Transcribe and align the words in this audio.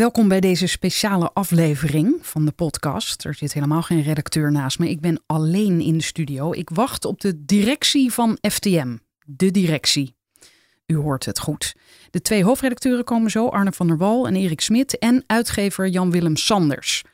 Welkom 0.00 0.28
bij 0.28 0.40
deze 0.40 0.66
speciale 0.66 1.30
aflevering 1.32 2.18
van 2.20 2.44
de 2.44 2.52
podcast. 2.52 3.24
Er 3.24 3.34
zit 3.34 3.52
helemaal 3.52 3.82
geen 3.82 4.02
redacteur 4.02 4.52
naast 4.52 4.78
me. 4.78 4.88
Ik 4.88 5.00
ben 5.00 5.22
alleen 5.26 5.80
in 5.80 5.98
de 5.98 6.02
studio. 6.02 6.52
Ik 6.52 6.70
wacht 6.70 7.04
op 7.04 7.20
de 7.20 7.44
directie 7.44 8.12
van 8.12 8.38
FTM. 8.50 8.96
De 9.24 9.50
directie. 9.50 10.14
U 10.86 10.96
hoort 10.96 11.24
het 11.24 11.38
goed. 11.38 11.76
De 12.10 12.20
twee 12.20 12.44
hoofdredacteuren 12.44 13.04
komen 13.04 13.30
zo, 13.30 13.48
Arne 13.48 13.72
van 13.72 13.86
der 13.86 13.96
Wal 13.96 14.26
en 14.26 14.36
Erik 14.36 14.60
Smit 14.60 14.98
en 14.98 15.24
uitgever 15.26 15.88
Jan-Willem 15.88 16.36
Sanders. 16.36 17.04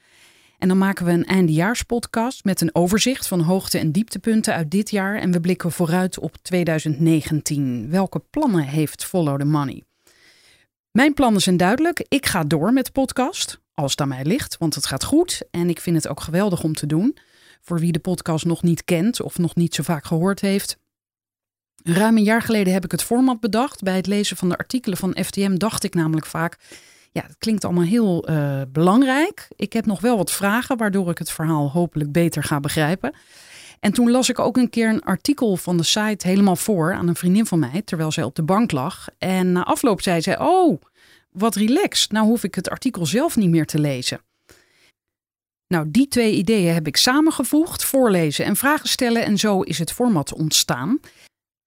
En 0.59 0.69
dan 0.69 0.79
maken 0.79 1.05
we 1.05 1.13
een 1.13 1.27
eindejaarspodcast 1.27 2.45
met 2.45 2.61
een 2.61 2.75
overzicht 2.75 3.29
van 3.29 3.41
hoogte- 3.41 3.79
en 3.79 3.93
dieptepunten 3.93 4.55
uit 4.55 4.71
dit 4.71 4.91
jaar 4.91 5.19
en 5.19 5.30
we 5.30 5.41
blikken 5.41 5.73
vooruit 5.73 6.19
op 6.19 6.37
2019. 6.43 7.91
Welke 7.91 8.23
plannen 8.30 8.65
heeft 8.65 9.05
Follow 9.05 9.39
the 9.39 9.45
Money? 9.45 9.86
Mijn 10.97 11.15
plannen 11.15 11.41
zijn 11.41 11.57
duidelijk. 11.57 12.05
Ik 12.09 12.27
ga 12.27 12.45
door 12.45 12.73
met 12.73 12.85
de 12.85 12.93
podcast, 12.93 13.61
als 13.75 13.91
het 13.91 14.01
aan 14.01 14.09
mij 14.09 14.25
ligt, 14.25 14.57
want 14.59 14.75
het 14.75 14.87
gaat 14.87 15.05
goed 15.05 15.43
en 15.51 15.69
ik 15.69 15.81
vind 15.81 15.97
het 15.97 16.09
ook 16.09 16.21
geweldig 16.21 16.63
om 16.63 16.75
te 16.75 16.87
doen. 16.87 17.17
Voor 17.61 17.79
wie 17.79 17.93
de 17.93 17.99
podcast 17.99 18.45
nog 18.45 18.63
niet 18.63 18.85
kent 18.85 19.21
of 19.23 19.38
nog 19.38 19.55
niet 19.55 19.75
zo 19.75 19.83
vaak 19.83 20.05
gehoord 20.05 20.41
heeft. 20.41 20.79
Ruim 21.83 22.16
een 22.16 22.23
jaar 22.23 22.43
geleden 22.43 22.73
heb 22.73 22.85
ik 22.85 22.91
het 22.91 23.03
format 23.03 23.41
bedacht. 23.41 23.83
Bij 23.83 23.97
het 23.97 24.07
lezen 24.07 24.37
van 24.37 24.49
de 24.49 24.57
artikelen 24.57 24.99
van 24.99 25.16
FTM 25.25 25.57
dacht 25.57 25.85
ik 25.85 25.95
namelijk 25.95 26.27
vaak: 26.27 26.59
ja, 27.13 27.23
het 27.23 27.37
klinkt 27.38 27.65
allemaal 27.65 27.85
heel 27.85 28.31
uh, 28.31 28.60
belangrijk. 28.69 29.49
Ik 29.57 29.73
heb 29.73 29.87
nog 29.87 30.01
wel 30.01 30.16
wat 30.16 30.33
vragen, 30.33 30.77
waardoor 30.77 31.10
ik 31.10 31.19
het 31.19 31.31
verhaal 31.31 31.71
hopelijk 31.71 32.13
beter 32.13 32.43
ga 32.43 32.60
begrijpen. 32.60 33.15
En 33.80 33.93
toen 33.93 34.10
las 34.10 34.29
ik 34.29 34.38
ook 34.38 34.57
een 34.57 34.71
keer 34.71 34.88
een 34.88 35.02
artikel 35.02 35.57
van 35.57 35.77
de 35.77 35.82
site 35.82 36.27
helemaal 36.27 36.57
voor 36.57 36.95
aan 36.95 37.09
een 37.09 37.16
vriendin 37.16 37.46
van 37.46 37.59
mij, 37.59 37.82
terwijl 37.85 38.13
zij 38.13 38.24
op 38.24 38.35
de 38.35 38.43
bank 38.43 38.73
lag. 38.73 39.09
En 39.19 39.52
na 39.52 39.65
afloop 39.65 40.02
zei 40.02 40.21
zij: 40.21 40.38
Oh, 40.38 40.82
wat 41.32 41.55
relaxed. 41.55 42.10
Nou 42.13 42.27
hoef 42.27 42.45
ik 42.45 42.54
het 42.54 42.71
artikel 42.71 43.07
zelf 43.07 43.37
niet 43.37 43.51
meer 43.51 43.66
te 43.66 43.79
lezen. 43.79 44.21
Nou, 45.69 45.91
die 45.91 46.09
twee 46.09 46.35
ideeën 46.35 46.74
heb 46.74 46.87
ik 46.87 46.97
samengevoegd: 46.97 47.85
voorlezen 47.85 48.45
en 48.45 48.57
vragen 48.57 48.88
stellen. 48.88 49.24
En 49.24 49.38
zo 49.38 49.60
is 49.60 49.79
het 49.79 49.93
format 49.93 50.35
ontstaan. 50.35 51.01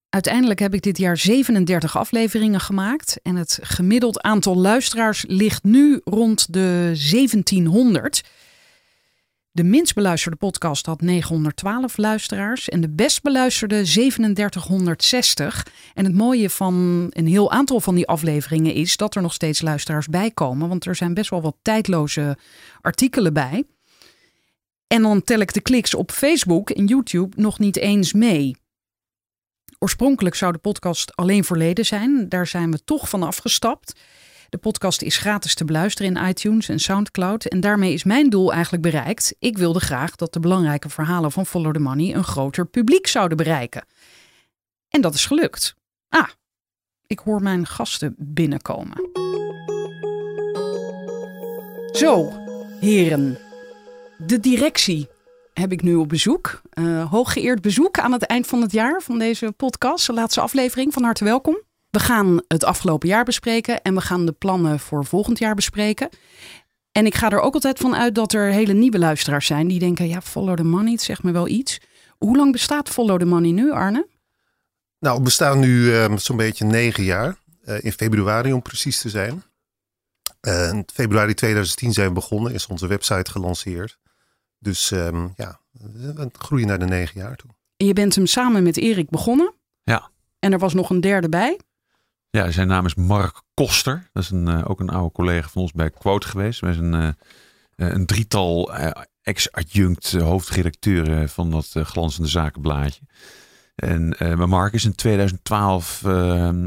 Uiteindelijk 0.09 0.59
heb 0.59 0.73
ik 0.73 0.81
dit 0.81 0.97
jaar 0.97 1.17
37 1.17 1.97
afleveringen 1.97 2.59
gemaakt. 2.59 3.19
En 3.23 3.35
het 3.35 3.59
gemiddeld 3.61 4.21
aantal 4.21 4.57
luisteraars 4.57 5.25
ligt 5.27 5.63
nu 5.63 6.01
rond 6.03 6.53
de 6.53 6.91
1700. 7.11 8.23
De 9.51 9.63
minst 9.63 9.95
beluisterde 9.95 10.37
podcast 10.37 10.85
had 10.85 11.01
912 11.01 11.97
luisteraars 11.97 12.69
en 12.69 12.81
de 12.81 12.89
best 12.89 13.21
beluisterde 13.21 13.81
3760. 13.83 15.67
En 15.93 16.05
het 16.05 16.13
mooie 16.13 16.49
van 16.49 17.07
een 17.09 17.27
heel 17.27 17.51
aantal 17.51 17.79
van 17.79 17.95
die 17.95 18.07
afleveringen 18.07 18.73
is 18.73 18.97
dat 18.97 19.15
er 19.15 19.21
nog 19.21 19.33
steeds 19.33 19.61
luisteraars 19.61 20.07
bij 20.07 20.31
komen, 20.31 20.69
want 20.69 20.85
er 20.85 20.95
zijn 20.95 21.13
best 21.13 21.29
wel 21.29 21.41
wat 21.41 21.55
tijdloze 21.61 22.37
artikelen 22.81 23.33
bij. 23.33 23.63
En 24.87 25.01
dan 25.01 25.23
tel 25.23 25.39
ik 25.39 25.53
de 25.53 25.61
kliks 25.61 25.93
op 25.93 26.11
Facebook 26.11 26.69
en 26.69 26.85
YouTube 26.85 27.41
nog 27.41 27.59
niet 27.59 27.77
eens 27.77 28.13
mee. 28.13 28.55
Oorspronkelijk 29.79 30.35
zou 30.35 30.51
de 30.51 30.57
podcast 30.57 31.15
alleen 31.15 31.43
voor 31.43 31.57
leden 31.57 31.85
zijn. 31.85 32.29
Daar 32.29 32.47
zijn 32.47 32.71
we 32.71 32.83
toch 32.83 33.09
van 33.09 33.23
afgestapt. 33.23 33.99
De 34.49 34.57
podcast 34.57 35.01
is 35.01 35.17
gratis 35.17 35.55
te 35.55 35.65
beluisteren 35.65 36.15
in 36.15 36.27
iTunes 36.27 36.69
en 36.69 36.79
SoundCloud. 36.79 37.45
En 37.45 37.59
daarmee 37.59 37.93
is 37.93 38.03
mijn 38.03 38.29
doel 38.29 38.53
eigenlijk 38.53 38.83
bereikt. 38.83 39.35
Ik 39.39 39.57
wilde 39.57 39.79
graag 39.79 40.15
dat 40.15 40.33
de 40.33 40.39
belangrijke 40.39 40.89
verhalen 40.89 41.31
van 41.31 41.45
Follow 41.45 41.73
the 41.73 41.79
Money 41.79 42.15
een 42.15 42.23
groter 42.23 42.65
publiek 42.65 43.07
zouden 43.07 43.37
bereiken. 43.37 43.85
En 44.89 45.01
dat 45.01 45.13
is 45.13 45.25
gelukt. 45.25 45.75
Ah, 46.09 46.27
ik 47.07 47.19
hoor 47.19 47.41
mijn 47.41 47.67
gasten 47.67 48.15
binnenkomen. 48.17 49.09
Zo, 51.91 52.31
heren. 52.79 53.37
De 54.17 54.39
directie 54.39 55.09
heb 55.53 55.71
ik 55.71 55.81
nu 55.81 55.95
op 55.95 56.09
bezoek. 56.09 56.61
Uh, 56.73 57.09
hooggeëerd 57.11 57.61
bezoek 57.61 57.99
aan 57.99 58.11
het 58.11 58.23
eind 58.23 58.47
van 58.47 58.61
het 58.61 58.71
jaar 58.71 59.01
van 59.01 59.19
deze 59.19 59.51
podcast. 59.51 60.07
De 60.07 60.13
laatste 60.13 60.41
aflevering. 60.41 60.93
Van 60.93 61.03
harte 61.03 61.23
welkom. 61.23 61.67
We 61.89 61.99
gaan 61.99 62.41
het 62.47 62.63
afgelopen 62.63 63.07
jaar 63.07 63.23
bespreken 63.23 63.81
en 63.81 63.93
we 63.93 64.01
gaan 64.01 64.25
de 64.25 64.31
plannen 64.31 64.79
voor 64.79 65.05
volgend 65.05 65.39
jaar 65.39 65.55
bespreken. 65.55 66.09
En 66.91 67.05
ik 67.05 67.15
ga 67.15 67.29
er 67.29 67.39
ook 67.39 67.53
altijd 67.53 67.79
van 67.79 67.95
uit 67.95 68.15
dat 68.15 68.33
er 68.33 68.51
hele 68.51 68.73
nieuwe 68.73 68.99
luisteraars 68.99 69.45
zijn 69.45 69.67
die 69.67 69.79
denken: 69.79 70.07
ja, 70.07 70.21
follow 70.21 70.55
the 70.55 70.63
money, 70.63 70.91
het 70.91 71.01
zegt 71.01 71.23
me 71.23 71.31
wel 71.31 71.47
iets. 71.47 71.79
Hoe 72.19 72.37
lang 72.37 72.51
bestaat 72.51 72.89
Follow 72.89 73.19
the 73.19 73.25
Money 73.25 73.51
nu, 73.51 73.71
Arne? 73.71 74.07
Nou, 74.99 75.17
we 75.17 75.23
bestaan 75.23 75.59
nu 75.59 75.83
uh, 75.83 76.17
zo'n 76.17 76.37
beetje 76.37 76.65
negen 76.65 77.03
jaar. 77.03 77.37
Uh, 77.65 77.83
in 77.83 77.91
februari 77.91 78.53
om 78.53 78.61
precies 78.61 79.01
te 79.01 79.09
zijn. 79.09 79.43
Uh, 80.41 80.69
in 80.69 80.83
februari 80.93 81.33
2010 81.33 81.93
zijn 81.93 82.07
we 82.07 82.13
begonnen, 82.13 82.53
is 82.53 82.67
onze 82.67 82.87
website 82.87 83.31
gelanceerd. 83.31 83.97
Dus 84.57 84.91
um, 84.91 85.33
ja, 85.35 85.59
we 85.71 86.29
groeien 86.31 86.67
naar 86.67 86.79
de 86.79 86.85
negen 86.85 87.19
jaar 87.21 87.35
toe. 87.35 87.49
En 87.77 87.85
je 87.85 87.93
bent 87.93 88.15
hem 88.15 88.25
samen 88.25 88.63
met 88.63 88.77
Erik 88.77 89.09
begonnen. 89.09 89.53
Ja. 89.83 90.09
En 90.39 90.51
er 90.51 90.59
was 90.59 90.73
nog 90.73 90.89
een 90.89 91.01
derde 91.01 91.29
bij. 91.29 91.59
Ja, 92.31 92.51
zijn 92.51 92.67
naam 92.67 92.85
is 92.85 92.95
Mark 92.95 93.41
Koster. 93.53 94.09
Dat 94.13 94.23
is 94.23 94.29
een, 94.29 94.49
uh, 94.49 94.69
ook 94.69 94.79
een 94.79 94.89
oude 94.89 95.11
collega 95.11 95.47
van 95.47 95.61
ons 95.61 95.71
bij 95.71 95.89
Quote 95.89 96.27
geweest. 96.27 96.59
Wij 96.59 96.73
zijn 96.73 96.93
uh, 96.93 97.09
een 97.75 98.05
drietal 98.05 98.79
uh, 98.79 98.91
ex-adjunct 99.21 100.11
hoofdredacteuren 100.11 101.29
van 101.29 101.51
dat 101.51 101.73
glanzende 101.73 102.29
zakenblaadje. 102.29 103.01
En 103.75 104.15
Mark 104.49 104.73
is 104.73 104.85
in 104.85 104.95
2012 104.95 106.05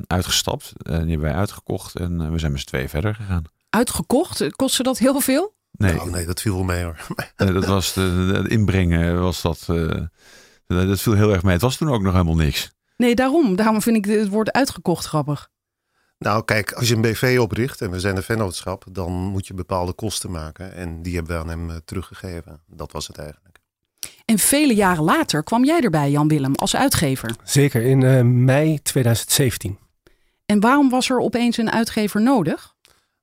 uitgestapt. 0.07 0.73
die 0.83 0.95
hebben 0.95 1.21
wij 1.21 1.33
uitgekocht 1.33 1.97
en 1.97 2.33
we 2.33 2.39
zijn 2.39 2.53
met 2.53 2.61
z'n 2.61 2.67
tweeën 2.67 2.89
verder 2.89 3.15
gegaan. 3.15 3.45
Uitgekocht? 3.71 4.57
Kostte 4.57 4.83
dat 4.83 4.99
heel 4.99 5.21
veel? 5.21 5.55
Nee. 5.71 6.01
Oh, 6.01 6.05
nee, 6.05 6.27
dat 6.27 6.41
viel 6.41 6.55
wel 6.55 6.65
mee 6.65 6.85
hoor. 6.85 6.97
nee, 7.37 7.53
dat 7.53 7.65
was 7.65 7.93
de, 7.93 8.41
de 8.43 8.49
inbrengen 8.49 9.21
was 9.21 9.43
dat. 9.43 9.65
dat 10.67 11.01
viel 11.01 11.15
heel 11.15 11.33
erg 11.33 11.43
mee. 11.43 11.53
Het 11.53 11.63
was 11.63 11.77
toen 11.77 11.91
ook 11.91 12.03
nog 12.03 12.13
helemaal 12.13 12.35
niks. 12.35 12.71
Nee, 12.97 13.15
daarom. 13.15 13.57
Daarom 13.57 13.83
vind 13.83 13.97
ik 13.97 14.05
het 14.05 14.29
woord 14.29 14.53
uitgekocht 14.53 15.05
grappig. 15.05 15.51
Nou, 16.23 16.45
kijk, 16.45 16.73
als 16.73 16.89
je 16.89 16.95
een 16.95 17.01
BV 17.01 17.39
opricht 17.41 17.81
en 17.81 17.91
we 17.91 18.01
zijn 18.01 18.17
een 18.17 18.23
vennootschap, 18.23 18.85
dan 18.91 19.13
moet 19.13 19.47
je 19.47 19.55
bepaalde 19.55 19.93
kosten 19.93 20.31
maken. 20.31 20.75
En 20.75 21.03
die 21.03 21.15
hebben 21.15 21.37
we 21.37 21.43
aan 21.43 21.49
hem 21.49 21.71
uh, 21.71 21.77
teruggegeven. 21.85 22.61
Dat 22.67 22.93
was 22.93 23.07
het 23.07 23.19
eigenlijk. 23.19 23.59
En 24.25 24.39
vele 24.39 24.75
jaren 24.75 25.05
later 25.05 25.43
kwam 25.43 25.65
jij 25.65 25.81
erbij, 25.81 26.11
Jan 26.11 26.29
Willem, 26.29 26.55
als 26.55 26.77
uitgever. 26.77 27.35
Zeker, 27.45 27.83
in 27.83 28.01
uh, 28.01 28.21
mei 28.23 28.83
2017. 28.83 29.79
En 30.47 30.61
waarom 30.61 30.91
was 30.91 31.11
er 31.11 31.19
opeens 31.19 31.57
een 31.57 31.71
uitgever 31.71 32.23
nodig? 32.23 32.75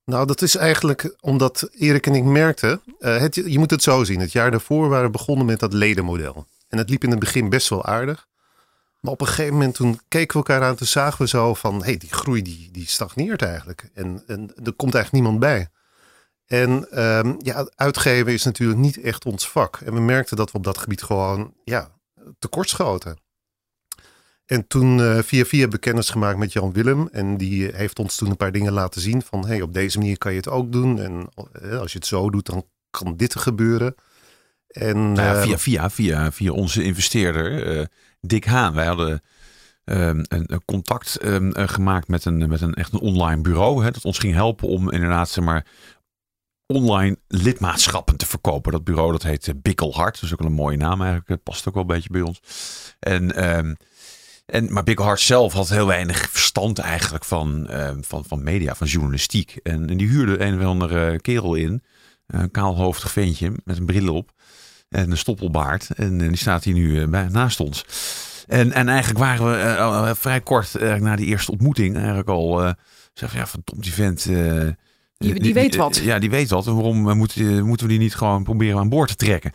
Nou, 0.06 0.28
dat 0.28 0.42
is 0.42 0.56
eigenlijk 0.56 1.16
omdat 1.20 1.70
Erik 1.72 2.08
en 2.08 2.16
ik 2.16 2.24
merkten, 2.24 2.82
uh, 3.00 3.18
het, 3.18 3.36
je 3.36 3.60
moet 3.60 3.72
het 3.72 3.84
zo 3.84 4.04
zien. 4.04 4.20
Het 4.20 4.32
jaar 4.32 4.52
daarvoor 4.52 4.90
waren 4.90 5.06
we 5.06 5.12
begonnen 5.12 5.46
met 5.46 5.60
dat 5.60 5.74
ledenmodel. 5.74 6.46
En 6.68 6.78
het 6.78 6.90
liep 6.90 7.04
in 7.04 7.10
het 7.10 7.20
begin 7.20 7.50
best 7.50 7.70
wel 7.70 7.86
aardig. 7.86 8.28
Maar 9.00 9.12
op 9.12 9.22
een 9.22 9.28
gegeven 9.28 9.54
moment 9.54 9.76
toen 9.76 10.00
keken 10.08 10.40
we 10.42 10.48
elkaar 10.48 10.68
aan, 10.68 10.76
toen 10.76 10.88
zagen 10.88 11.22
we 11.22 11.28
zo 11.28 11.54
van, 11.54 11.80
hé, 11.80 11.86
hey, 11.86 11.98
die 11.98 12.14
groei 12.14 12.42
die, 12.42 12.72
die 12.72 12.88
stagneert 12.88 13.42
eigenlijk. 13.42 13.90
En, 13.94 14.24
en 14.28 14.52
er 14.64 14.74
komt 14.74 14.96
eigenlijk 14.96 15.12
niemand 15.12 15.40
bij. 15.40 15.68
En 16.46 17.04
um, 17.04 17.36
ja, 17.40 17.70
uitgeven 17.76 18.34
is 18.34 18.44
natuurlijk 18.44 18.80
niet 18.80 19.02
echt 19.02 19.26
ons 19.26 19.50
vak. 19.50 19.76
En 19.76 19.94
we 19.94 20.00
merkten 20.00 20.38
dat 20.38 20.52
we 20.52 20.58
op 20.58 20.64
dat 20.64 20.78
gebied 20.78 21.04
gewoon, 21.04 21.54
ja, 21.64 21.92
tekortschoten. 22.40 23.18
En 24.46 24.68
toen 24.68 24.98
uh, 24.98 25.20
via 25.20 25.46
via 25.46 25.60
hebben 25.60 25.80
we 25.80 25.86
kennis 25.86 26.10
gemaakt 26.10 26.38
met 26.38 26.54
Jan 26.54 26.74
Willem. 26.74 27.08
En 27.12 27.38
die 27.38 27.76
heeft 27.76 28.00
ons 28.00 28.16
toen 28.16 28.30
een 28.30 28.38
paar 28.38 28.52
dingen 28.52 28.74
laten 28.74 29.02
zien 29.02 29.22
van, 29.22 29.42
hé, 29.42 29.48
hey, 29.48 29.62
op 29.62 29.74
deze 29.74 29.98
manier 29.98 30.18
kan 30.18 30.32
je 30.32 30.38
het 30.38 30.50
ook 30.50 30.72
doen. 30.72 31.00
En 31.00 31.30
uh, 31.64 31.80
als 31.80 31.92
je 31.92 31.98
het 31.98 32.08
zo 32.08 32.30
doet, 32.30 32.46
dan 32.46 32.66
kan 32.90 33.18
dit 33.18 33.36
gebeuren. 33.36 33.96
En, 34.68 35.12
nou 35.12 35.28
ja, 35.28 35.42
via, 35.42 35.58
via, 35.58 35.90
via, 35.90 36.32
via 36.32 36.52
onze 36.52 36.84
investeerder, 36.84 37.78
uh, 37.78 37.86
Dick 38.22 38.46
Haan. 38.46 38.74
Wij 38.74 38.86
hadden 38.86 39.22
um, 39.86 40.24
een, 40.28 40.62
contact 40.66 41.26
um, 41.26 41.52
gemaakt 41.56 42.08
met 42.08 42.26
een, 42.26 42.50
met 42.50 42.62
een 42.62 42.74
echt 42.74 42.94
een 42.94 43.00
online 43.00 43.42
bureau. 43.42 43.84
Hè, 43.84 43.92
dat 43.92 44.06
ons 44.06 44.20
ging 44.20 44.34
helpen 44.34 44.68
om 44.68 44.92
inderdaad 44.92 45.30
zeg 45.30 45.44
maar, 45.44 45.66
online 46.66 47.18
lidmaatschappen 47.28 48.18
te 48.18 48.26
verkopen. 48.26 48.72
Dat 48.72 48.84
bureau 48.84 49.12
dat 49.12 49.24
heet 49.24 49.54
Bikkelhart. 49.62 50.14
Dat 50.14 50.24
is 50.24 50.34
ook 50.34 50.40
een 50.40 50.54
mooie 50.54 50.78
naam 50.78 51.02
eigenlijk. 51.02 51.44
Past 51.44 51.68
ook 51.68 51.74
wel 51.74 51.84
een 51.84 51.90
beetje 51.90 52.10
bij 52.10 52.22
ons. 52.22 52.42
En, 53.00 53.50
um, 53.58 53.76
en, 54.46 54.74
maar 54.74 54.84
Bikkelhart 54.84 55.20
zelf 55.20 55.54
had 55.54 55.70
heel 55.70 55.88
weinig 55.88 56.30
verstand 56.30 56.80
eigenlijk 56.80 57.26
van, 57.26 57.68
van, 58.02 58.26
van 58.26 58.44
media, 58.44 58.76
van 58.76 58.88
journalistiek. 58.88 59.60
En, 59.64 59.90
en 59.90 59.98
die 59.98 60.08
huurde 60.08 60.42
een 60.42 60.60
of 60.60 60.66
andere 60.66 61.22
kerel 61.22 61.56
in. 61.56 61.84
Een 62.28 62.52
kaalhoofdig 62.52 63.12
ventje 63.12 63.52
met 63.64 63.78
een 63.78 63.86
bril 63.86 64.16
op. 64.16 64.32
En 64.90 65.12
een 65.12 65.18
stoppelbaard. 65.18 65.90
En, 65.96 66.18
die 66.18 66.38
staat 66.38 66.64
hier 66.64 66.74
nu 66.74 67.08
bij, 67.08 67.28
naast 67.32 67.60
ons. 67.60 67.86
En, 68.48 68.72
en 68.72 68.90
eigenlijk 68.90 69.20
waren 69.20 70.04
we 70.04 70.16
vrij 70.16 70.42
kort 70.42 70.74
na 71.00 71.16
die 71.16 71.26
eerste 71.26 71.52
ontmoeting 71.52 71.96
eigenlijk 71.96 72.30
al... 72.30 72.74
zeggen 73.14 73.40
ja, 73.40 73.48
van 73.48 73.62
Tom, 73.64 73.82
die 73.82 73.94
vent... 73.94 74.30
Die, 75.18 75.40
die, 75.40 75.54
weet 75.54 75.76
wat. 75.76 75.96
Ja, 75.98 76.20
die 76.20 76.30
weet 76.30 76.50
wat. 76.50 76.68
En 76.68 76.74
waarom 76.74 77.18
moeten, 77.18 77.66
moeten 77.66 77.86
we 77.86 77.92
die 77.92 78.02
niet 78.02 78.16
gewoon 78.16 78.44
proberen 78.44 78.80
aan 78.80 78.90
boord 78.90 79.10
te 79.10 79.16
trekken? 79.16 79.52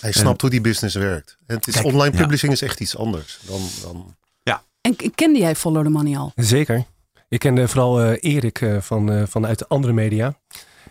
Hij 0.00 0.12
snapt 0.12 0.40
hoe 0.40 0.50
die 0.50 0.60
business 0.60 0.94
werkt. 0.94 1.36
En 1.46 1.56
het 1.56 1.66
is, 1.66 1.82
online 1.82 2.16
publishing 2.16 2.52
is 2.52 2.62
echt 2.62 2.80
iets 2.80 2.96
anders 2.96 3.40
dan, 3.46 3.60
dan... 3.82 4.16
Ja. 4.42 4.62
En 4.80 4.96
kende 5.14 5.38
jij 5.38 5.56
Follow 5.56 5.84
the 5.84 5.90
Money 5.90 6.16
al? 6.16 6.32
Zeker. 6.36 6.84
Ik 7.28 7.38
kende 7.38 7.68
vooral 7.68 8.02
uh, 8.02 8.16
Erik 8.20 8.60
uh, 8.60 8.80
van, 8.80 9.12
uh, 9.12 9.22
vanuit 9.26 9.58
de 9.58 9.68
andere 9.68 9.92
media. 9.92 10.34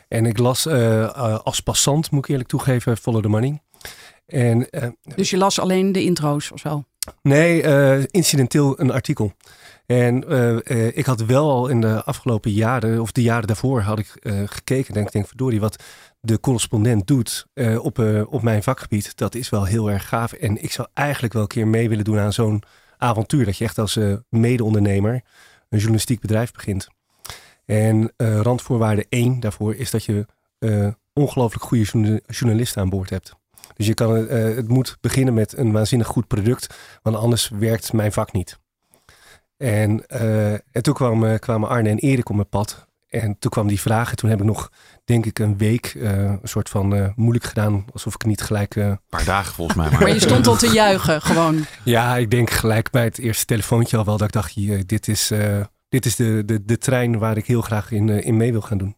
En 0.07 0.25
ik 0.25 0.38
las 0.38 0.68
als 1.44 1.59
passant, 1.59 2.12
moet 2.12 2.24
ik 2.24 2.30
eerlijk 2.30 2.50
toegeven, 2.50 2.97
Follow 2.97 3.21
the 3.21 3.27
Money. 3.27 3.62
En, 4.30 4.68
dus 5.16 5.30
je 5.30 5.38
las 5.38 5.60
alleen 5.60 5.92
de 5.92 6.04
intro's 6.04 6.52
of 6.52 6.60
zo? 6.60 6.84
Nee, 7.22 7.64
incidenteel 8.08 8.80
een 8.80 8.92
artikel. 8.92 9.34
En 9.86 10.16
ik 10.98 11.06
had 11.06 11.26
wel 11.26 11.52
al 11.52 11.68
in 11.68 11.81
de 11.81 12.04
afgelopen 12.04 12.52
jaren, 12.52 13.02
of 13.02 13.12
de 13.12 13.22
jaren 13.22 13.48
daarvoor, 13.48 13.81
had 13.81 14.00
ik 14.00 14.14
gekeken. 14.46 14.96
En 14.96 15.02
ik 15.02 15.12
denk, 15.12 15.28
verdorie, 15.28 15.60
wat 15.60 15.84
de 16.22 16.40
correspondent 16.40 17.08
doet 17.08 17.48
op, 17.78 18.00
op 18.30 18.42
mijn 18.42 18.64
vakgebied, 18.64 19.18
dat 19.18 19.36
is 19.36 19.50
wel 19.50 19.66
heel 19.66 19.92
erg 19.92 20.08
gaaf. 20.08 20.34
En 20.34 20.64
ik 20.64 20.72
zou 20.72 20.88
eigenlijk 20.94 21.34
wel 21.34 21.42
een 21.42 21.48
keer 21.48 21.68
mee 21.68 21.90
willen 21.90 22.04
doen 22.04 22.20
aan 22.20 22.34
zo'n 22.34 22.64
avontuur. 22.98 23.46
Dat 23.46 23.58
je 23.58 23.64
echt 23.64 23.78
als 23.78 24.00
mede-ondernemer 24.30 25.14
een 25.70 25.78
journalistiek 25.78 26.20
bedrijf 26.20 26.52
begint. 26.52 26.88
En 27.66 28.14
randvoorwaarde 28.18 29.06
1 29.10 29.40
daarvoor 29.40 29.76
is 29.76 29.92
dat 29.92 30.04
je 30.06 30.26
ongelooflijk 31.14 31.64
goede 31.64 32.22
journalisten 32.28 32.81
aan 32.81 32.90
boord 32.90 33.10
hebt. 33.10 33.38
Dus 33.80 33.88
je 33.88 33.94
kan, 33.94 34.18
uh, 34.18 34.56
het 34.56 34.68
moet 34.68 34.98
beginnen 35.02 35.34
met 35.34 35.58
een 35.58 35.72
waanzinnig 35.72 36.08
goed 36.08 36.28
product, 36.28 36.76
want 37.02 37.16
anders 37.16 37.50
werkt 37.50 37.94
mijn 37.94 38.12
vak 38.12 38.31
niet. 38.31 38.60
En, 39.58 40.06
en 40.72 40.81
toen 40.81 40.94
kwamen, 40.94 41.40
kwamen 41.40 41.70
Arne 41.70 41.90
en 41.90 41.98
Erik 41.98 42.30
op 42.30 42.36
mijn 42.36 42.50
pad. 42.50 42.88
En 43.10 43.36
toen 43.40 43.52
kwam 43.52 43.68
die 43.68 43.80
vraag. 43.80 44.10
En 44.10 44.16
toen 44.16 44.30
heb 44.30 44.40
ik 44.40 44.46
nog, 44.46 44.72
denk 45.06 45.26
ik, 45.26 45.40
een 45.40 45.58
week 45.58 45.94
een 46.00 46.40
soort 46.44 46.70
van 46.70 47.14
moeilijk 47.16 47.46
gedaan. 47.46 47.86
Alsof 47.94 48.14
ik 48.14 48.26
niet 48.26 48.42
gelijk... 48.42 48.76
Een 48.76 49.00
paar 49.10 49.26
dagen 49.26 49.54
volgens 49.54 49.78
mij. 49.78 49.90
Maar. 49.90 50.00
maar 50.00 50.14
je 50.14 50.20
stond 50.20 50.48
al 50.48 50.56
te 50.56 50.70
juichen, 50.70 51.22
gewoon. 51.22 51.66
Ja, 51.84 52.18
ik 52.18 52.31
denk 52.31 52.50
gelijk 52.50 52.92
bij 52.92 53.04
het 53.04 53.18
eerste 53.18 53.46
telefoontje 53.46 53.98
al 53.98 54.06
wel 54.06 54.18
dat 54.18 54.28
ik 54.28 54.34
dacht, 54.34 54.88
dit 54.88 55.08
is 55.08 55.31
dit 55.90 56.06
is 56.06 56.16
de, 56.16 56.44
de, 56.46 56.66
de 56.66 56.78
trein 56.78 57.18
waar 57.18 57.38
ik 57.38 57.46
heel 57.46 57.62
graag 57.62 57.92
in, 57.92 58.10
in 58.10 58.38
mee 58.38 58.52
wil 58.52 58.62
gaan 58.62 58.78
doen. 58.78 58.96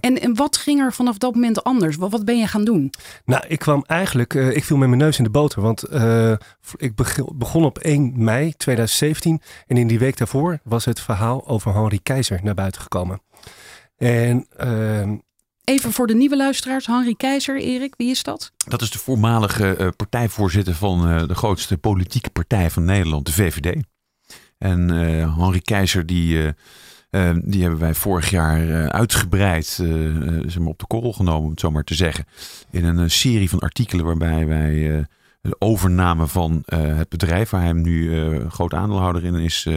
En, 0.00 0.20
en 0.20 0.34
wat 0.34 0.56
ging 0.56 0.80
er 0.80 0.92
vanaf 0.92 1.18
dat 1.18 1.34
moment 1.34 1.64
anders? 1.64 1.96
Wat, 1.96 2.10
wat 2.10 2.24
ben 2.24 2.38
je 2.38 2.46
gaan 2.46 2.64
doen? 2.64 2.90
Nou, 3.24 3.44
ik 3.48 3.58
kwam 3.58 3.84
eigenlijk, 3.86 4.34
uh, 4.34 4.56
ik 4.56 4.64
viel 4.64 4.76
met 4.76 4.88
mijn 4.88 5.00
neus 5.00 5.18
in 5.18 5.24
de 5.24 5.30
boter. 5.30 5.62
Want 5.62 5.92
uh, 5.92 6.32
ik 6.76 6.92
begon 7.34 7.64
op 7.64 7.78
1 7.78 8.12
mei 8.16 8.52
2017. 8.56 9.40
En 9.66 9.76
in 9.76 9.86
die 9.86 9.98
week 9.98 10.16
daarvoor 10.16 10.58
was 10.64 10.84
het 10.84 11.00
verhaal 11.00 11.48
over 11.48 11.74
Henri 11.74 12.02
Keizer 12.02 12.40
naar 12.42 12.54
buiten 12.54 12.80
gekomen. 12.80 13.22
En... 13.96 14.46
Uh, 14.64 15.12
Even 15.64 15.92
voor 15.92 16.06
de 16.06 16.14
nieuwe 16.14 16.36
luisteraars, 16.36 16.86
Henri 16.86 17.16
Keizer, 17.16 17.56
Erik, 17.56 17.94
wie 17.96 18.10
is 18.10 18.22
dat? 18.22 18.52
Dat 18.68 18.82
is 18.82 18.90
de 18.90 18.98
voormalige 18.98 19.92
partijvoorzitter 19.96 20.74
van 20.74 21.26
de 21.26 21.34
grootste 21.34 21.78
politieke 21.78 22.30
partij 22.30 22.70
van 22.70 22.84
Nederland, 22.84 23.26
de 23.26 23.32
VVD. 23.32 23.82
En 24.58 24.92
uh, 24.92 25.38
Henri 25.38 25.60
Keizer, 25.60 26.06
die, 26.06 26.54
uh, 27.10 27.28
uh, 27.28 27.36
die 27.44 27.62
hebben 27.62 27.80
wij 27.80 27.94
vorig 27.94 28.30
jaar 28.30 28.90
uitgebreid 28.90 29.66
zeg 29.66 30.58
maar 30.58 30.68
op 30.68 30.78
de 30.78 30.86
korrel 30.86 31.12
genomen, 31.12 31.44
om 31.44 31.50
het 31.50 31.60
zo 31.60 31.70
maar 31.70 31.84
te 31.84 31.94
zeggen. 31.94 32.24
In 32.70 32.84
een 32.84 33.10
serie 33.10 33.50
van 33.50 33.58
artikelen 33.58 34.04
waarbij 34.04 34.46
wij 34.46 35.06
de 35.40 35.56
overname 35.58 36.26
van 36.26 36.62
het 36.74 37.08
bedrijf, 37.08 37.50
waar 37.50 37.62
hij 37.62 37.72
nu 37.72 38.38
groot 38.48 38.74
aandeelhouder 38.74 39.24
in 39.24 39.34
is, 39.34 39.68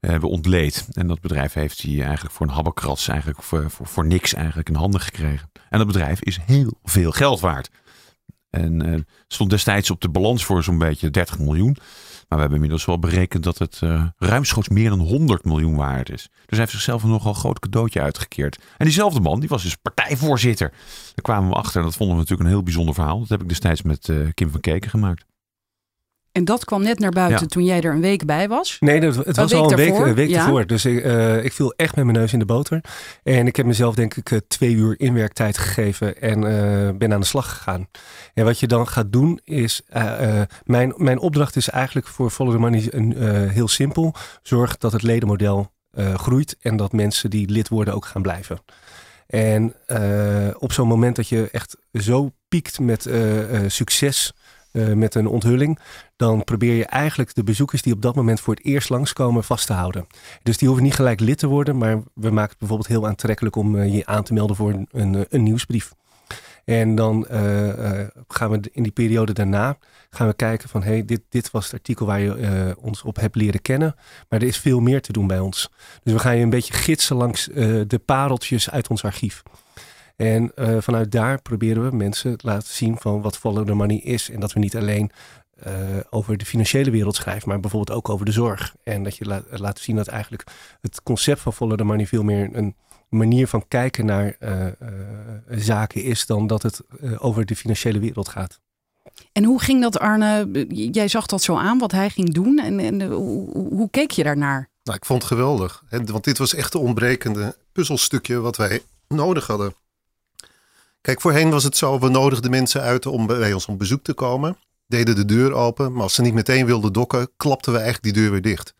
hebben 0.00 0.28
ontleed. 0.28 0.88
En 0.92 1.06
dat 1.06 1.20
bedrijf 1.20 1.52
heeft 1.52 1.82
hij 1.82 2.02
eigenlijk 2.02 2.34
voor 2.34 2.46
een 2.46 2.52
habbekrats, 2.52 3.08
eigenlijk 3.08 3.42
voor, 3.42 3.70
voor, 3.70 3.86
voor 3.86 4.06
niks 4.06 4.34
eigenlijk 4.34 4.68
in 4.68 4.74
handen 4.74 5.00
gekregen. 5.00 5.50
En 5.68 5.78
dat 5.78 5.86
bedrijf 5.86 6.22
is 6.22 6.38
heel 6.46 6.78
veel 6.82 7.10
geld 7.10 7.40
waard. 7.40 7.70
En 8.50 9.06
stond 9.28 9.50
destijds 9.50 9.90
op 9.90 10.00
de 10.00 10.08
balans 10.08 10.44
voor 10.44 10.62
zo'n 10.62 10.78
beetje 10.78 11.10
30 11.10 11.38
miljoen. 11.38 11.76
Maar 12.32 12.40
we 12.40 12.46
hebben 12.46 12.62
inmiddels 12.66 12.86
wel 12.86 13.10
berekend 13.10 13.44
dat 13.44 13.58
het 13.58 13.80
uh, 13.84 14.04
ruimschoots 14.18 14.68
meer 14.68 14.88
dan 14.88 14.98
100 14.98 15.44
miljoen 15.44 15.76
waard 15.76 16.10
is. 16.10 16.22
Dus 16.22 16.44
hij 16.46 16.58
heeft 16.58 16.70
zichzelf 16.70 17.02
een 17.02 17.10
nogal 17.10 17.32
groot 17.32 17.58
cadeautje 17.58 18.00
uitgekeerd. 18.00 18.56
En 18.76 18.84
diezelfde 18.84 19.20
man, 19.20 19.40
die 19.40 19.48
was 19.48 19.62
dus 19.62 19.76
partijvoorzitter. 19.76 20.70
Daar 20.70 21.22
kwamen 21.22 21.48
we 21.48 21.54
achter 21.54 21.80
en 21.80 21.86
dat 21.86 21.96
vonden 21.96 22.16
we 22.16 22.20
natuurlijk 22.20 22.48
een 22.48 22.54
heel 22.54 22.64
bijzonder 22.64 22.94
verhaal. 22.94 23.18
Dat 23.18 23.28
heb 23.28 23.42
ik 23.42 23.48
destijds 23.48 23.82
met 23.82 24.08
uh, 24.08 24.28
Kim 24.34 24.50
van 24.50 24.60
Keken 24.60 24.90
gemaakt. 24.90 25.24
En 26.32 26.44
dat 26.44 26.64
kwam 26.64 26.82
net 26.82 26.98
naar 26.98 27.10
buiten 27.10 27.48
toen 27.48 27.64
jij 27.64 27.80
er 27.80 27.92
een 27.92 28.00
week 28.00 28.24
bij 28.24 28.48
was? 28.48 28.76
Nee, 28.80 29.00
dat, 29.00 29.16
het 29.16 29.36
was 29.36 29.54
al 29.54 29.70
een 29.70 29.76
week, 29.76 29.94
een 29.94 30.14
week 30.14 30.30
ervoor. 30.30 30.66
Dus 30.66 30.84
ik, 30.84 31.04
uh, 31.04 31.44
ik 31.44 31.52
viel 31.52 31.72
echt 31.76 31.96
met 31.96 32.04
mijn 32.04 32.16
neus 32.16 32.32
in 32.32 32.38
de 32.38 32.44
boter. 32.44 32.80
En 33.22 33.46
ik 33.46 33.56
heb 33.56 33.66
mezelf 33.66 33.94
denk 33.94 34.14
ik 34.16 34.40
twee 34.48 34.74
uur 34.74 35.00
inwerktijd 35.00 35.58
gegeven 35.58 36.20
en 36.20 36.42
uh, 36.42 36.98
ben 36.98 37.12
aan 37.12 37.20
de 37.20 37.26
slag 37.26 37.48
gegaan. 37.48 37.88
En 38.34 38.44
wat 38.44 38.60
je 38.60 38.66
dan 38.66 38.88
gaat 38.88 39.12
doen 39.12 39.40
is, 39.44 39.82
mijn, 40.64 40.94
mijn 40.96 41.18
opdracht 41.18 41.56
is 41.56 41.68
eigenlijk 41.68 42.06
voor 42.06 42.30
Follow 42.30 42.52
the 42.52 42.58
Money 42.58 42.86
een, 42.90 43.48
heel 43.48 43.68
simpel. 43.68 44.14
Zorg 44.42 44.78
dat 44.78 44.92
het 44.92 45.02
ledenmodel 45.02 45.72
groeit 46.14 46.56
en 46.60 46.76
dat 46.76 46.92
mensen 46.92 47.30
die 47.30 47.48
lid 47.48 47.68
worden 47.68 47.94
ook 47.94 48.04
gaan 48.04 48.22
blijven. 48.22 48.58
En 49.26 49.74
op 50.58 50.72
zo'n 50.72 50.88
moment 50.88 51.16
dat 51.16 51.28
je 51.28 51.48
echt 51.52 51.76
zo 51.92 52.30
piekt 52.48 52.80
met 52.80 53.10
succes 53.66 54.32
uh, 54.72 54.92
met 54.92 55.14
een 55.14 55.26
onthulling, 55.26 55.78
dan 56.16 56.44
probeer 56.44 56.74
je 56.74 56.86
eigenlijk 56.86 57.34
de 57.34 57.44
bezoekers 57.44 57.82
die 57.82 57.92
op 57.92 58.02
dat 58.02 58.14
moment 58.14 58.40
voor 58.40 58.54
het 58.54 58.64
eerst 58.64 58.88
langskomen 58.88 59.44
vast 59.44 59.66
te 59.66 59.72
houden. 59.72 60.06
Dus 60.42 60.58
die 60.58 60.68
hoeven 60.68 60.86
niet 60.86 60.94
gelijk 60.94 61.20
lid 61.20 61.38
te 61.38 61.46
worden, 61.46 61.78
maar 61.78 62.02
we 62.14 62.30
maken 62.30 62.50
het 62.50 62.58
bijvoorbeeld 62.58 62.88
heel 62.88 63.06
aantrekkelijk 63.06 63.56
om 63.56 63.74
uh, 63.74 63.94
je 63.94 64.06
aan 64.06 64.22
te 64.22 64.32
melden 64.32 64.56
voor 64.56 64.70
een, 64.70 64.88
een, 64.90 65.26
een 65.28 65.42
nieuwsbrief. 65.42 65.92
En 66.64 66.94
dan 66.94 67.26
gaan 68.28 68.50
we 68.50 68.60
in 68.72 68.82
die 68.82 68.92
periode 68.92 69.32
daarna 69.32 69.76
gaan 70.10 70.26
we 70.26 70.34
kijken 70.34 70.68
van 70.68 70.82
hey, 70.82 71.04
dit, 71.04 71.20
dit 71.28 71.50
was 71.50 71.64
het 71.64 71.72
artikel 71.72 72.06
waar 72.06 72.20
je 72.20 72.76
ons 72.78 73.02
op 73.02 73.16
hebt 73.16 73.36
leren 73.36 73.62
kennen. 73.62 73.94
Maar 74.28 74.40
er 74.40 74.46
is 74.46 74.58
veel 74.58 74.80
meer 74.80 75.02
te 75.02 75.12
doen 75.12 75.26
bij 75.26 75.38
ons. 75.38 75.70
Dus 76.02 76.12
we 76.12 76.18
gaan 76.18 76.36
je 76.36 76.42
een 76.42 76.50
beetje 76.50 76.72
gidsen 76.72 77.16
langs 77.16 77.44
de 77.86 78.00
pareltjes 78.04 78.70
uit 78.70 78.88
ons 78.88 79.04
archief. 79.04 79.42
En 80.16 80.52
uh, 80.56 80.76
vanuit 80.80 81.12
daar 81.12 81.42
proberen 81.42 81.90
we 81.90 81.96
mensen 81.96 82.36
te 82.36 82.46
laten 82.46 82.74
zien 82.74 82.96
van 82.98 83.22
wat 83.22 83.38
follow 83.38 83.66
the 83.66 83.74
money 83.74 83.96
is. 83.96 84.30
En 84.30 84.40
dat 84.40 84.52
we 84.52 84.58
niet 84.58 84.76
alleen 84.76 85.10
uh, 85.66 85.72
over 86.10 86.36
de 86.36 86.46
financiële 86.46 86.90
wereld 86.90 87.16
schrijven, 87.16 87.48
maar 87.48 87.60
bijvoorbeeld 87.60 87.96
ook 87.96 88.08
over 88.08 88.26
de 88.26 88.32
zorg. 88.32 88.74
En 88.82 89.02
dat 89.02 89.16
je 89.16 89.24
laat, 89.24 89.44
laat 89.50 89.78
zien 89.78 89.96
dat 89.96 90.06
eigenlijk 90.06 90.44
het 90.80 91.02
concept 91.02 91.40
van 91.40 91.52
follow 91.52 91.78
the 91.78 91.84
money 91.84 92.06
veel 92.06 92.22
meer 92.22 92.48
een 92.52 92.74
manier 93.08 93.48
van 93.48 93.68
kijken 93.68 94.06
naar 94.06 94.36
uh, 94.40 94.66
zaken 95.48 96.02
is 96.02 96.26
dan 96.26 96.46
dat 96.46 96.62
het 96.62 96.80
over 97.18 97.46
de 97.46 97.56
financiële 97.56 97.98
wereld 97.98 98.28
gaat. 98.28 98.60
En 99.32 99.44
hoe 99.44 99.60
ging 99.60 99.82
dat, 99.82 99.98
Arne? 99.98 100.64
Jij 100.92 101.08
zag 101.08 101.26
dat 101.26 101.42
zo 101.42 101.56
aan, 101.56 101.78
wat 101.78 101.92
hij 101.92 102.10
ging 102.10 102.32
doen. 102.32 102.58
En, 102.58 102.80
en 102.80 103.02
hoe, 103.02 103.50
hoe 103.50 103.90
keek 103.90 104.10
je 104.10 104.22
daarnaar? 104.22 104.68
Nou, 104.82 104.96
ik 104.96 105.04
vond 105.04 105.22
het 105.22 105.32
geweldig. 105.32 105.84
Want 106.04 106.24
dit 106.24 106.38
was 106.38 106.54
echt 106.54 106.74
een 106.74 106.80
ontbrekende 106.80 107.56
puzzelstukje 107.72 108.40
wat 108.40 108.56
wij 108.56 108.82
nodig 109.08 109.46
hadden. 109.46 109.74
Kijk, 111.02 111.20
voorheen 111.20 111.50
was 111.50 111.64
het 111.64 111.76
zo, 111.76 111.98
we 111.98 112.08
nodigden 112.08 112.50
mensen 112.50 112.80
uit 112.80 113.06
om 113.06 113.26
bij 113.26 113.52
ons 113.52 113.66
op 113.66 113.78
bezoek 113.78 114.02
te 114.02 114.14
komen. 114.14 114.56
Deden 114.86 115.14
de 115.14 115.24
deur 115.24 115.52
open, 115.52 115.92
maar 115.92 116.02
als 116.02 116.14
ze 116.14 116.22
niet 116.22 116.34
meteen 116.34 116.66
wilden 116.66 116.92
dokken, 116.92 117.28
klapten 117.36 117.72
we 117.72 117.78
eigenlijk 117.78 118.14
die 118.14 118.22
deur 118.22 118.32
weer 118.32 118.42
dicht. 118.42 118.74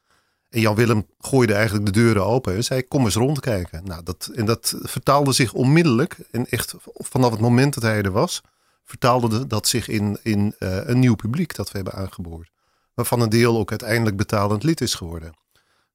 En 0.49 0.61
Jan 0.61 0.75
Willem 0.75 1.07
gooide 1.19 1.55
eigenlijk 1.55 1.87
de 1.87 1.93
deuren 1.93 2.25
open 2.25 2.55
en 2.55 2.64
zei: 2.64 2.88
Kom 2.88 3.05
eens 3.05 3.14
rondkijken. 3.14 3.85
Nou, 3.85 4.02
dat, 4.02 4.31
en 4.35 4.45
dat 4.45 4.75
vertaalde 4.83 5.33
zich 5.33 5.52
onmiddellijk. 5.52 6.17
En 6.31 6.47
echt 6.49 6.75
vanaf 6.95 7.31
het 7.31 7.41
moment 7.41 7.75
dat 7.75 7.83
hij 7.83 8.02
er 8.02 8.11
was, 8.11 8.41
vertaalde 8.85 9.47
dat 9.47 9.69
zich 9.69 9.88
in, 9.88 10.19
in 10.23 10.55
uh, 10.59 10.87
een 10.87 10.99
nieuw 10.99 11.14
publiek 11.14 11.55
dat 11.55 11.71
we 11.71 11.76
hebben 11.76 11.95
aangeboord. 11.95 12.50
Waarvan 12.95 13.21
een 13.21 13.29
deel 13.29 13.59
ook 13.59 13.71
uiteindelijk 13.71 14.17
betalend 14.17 14.62
lid 14.62 14.81
is 14.81 14.95
geworden. 14.95 15.33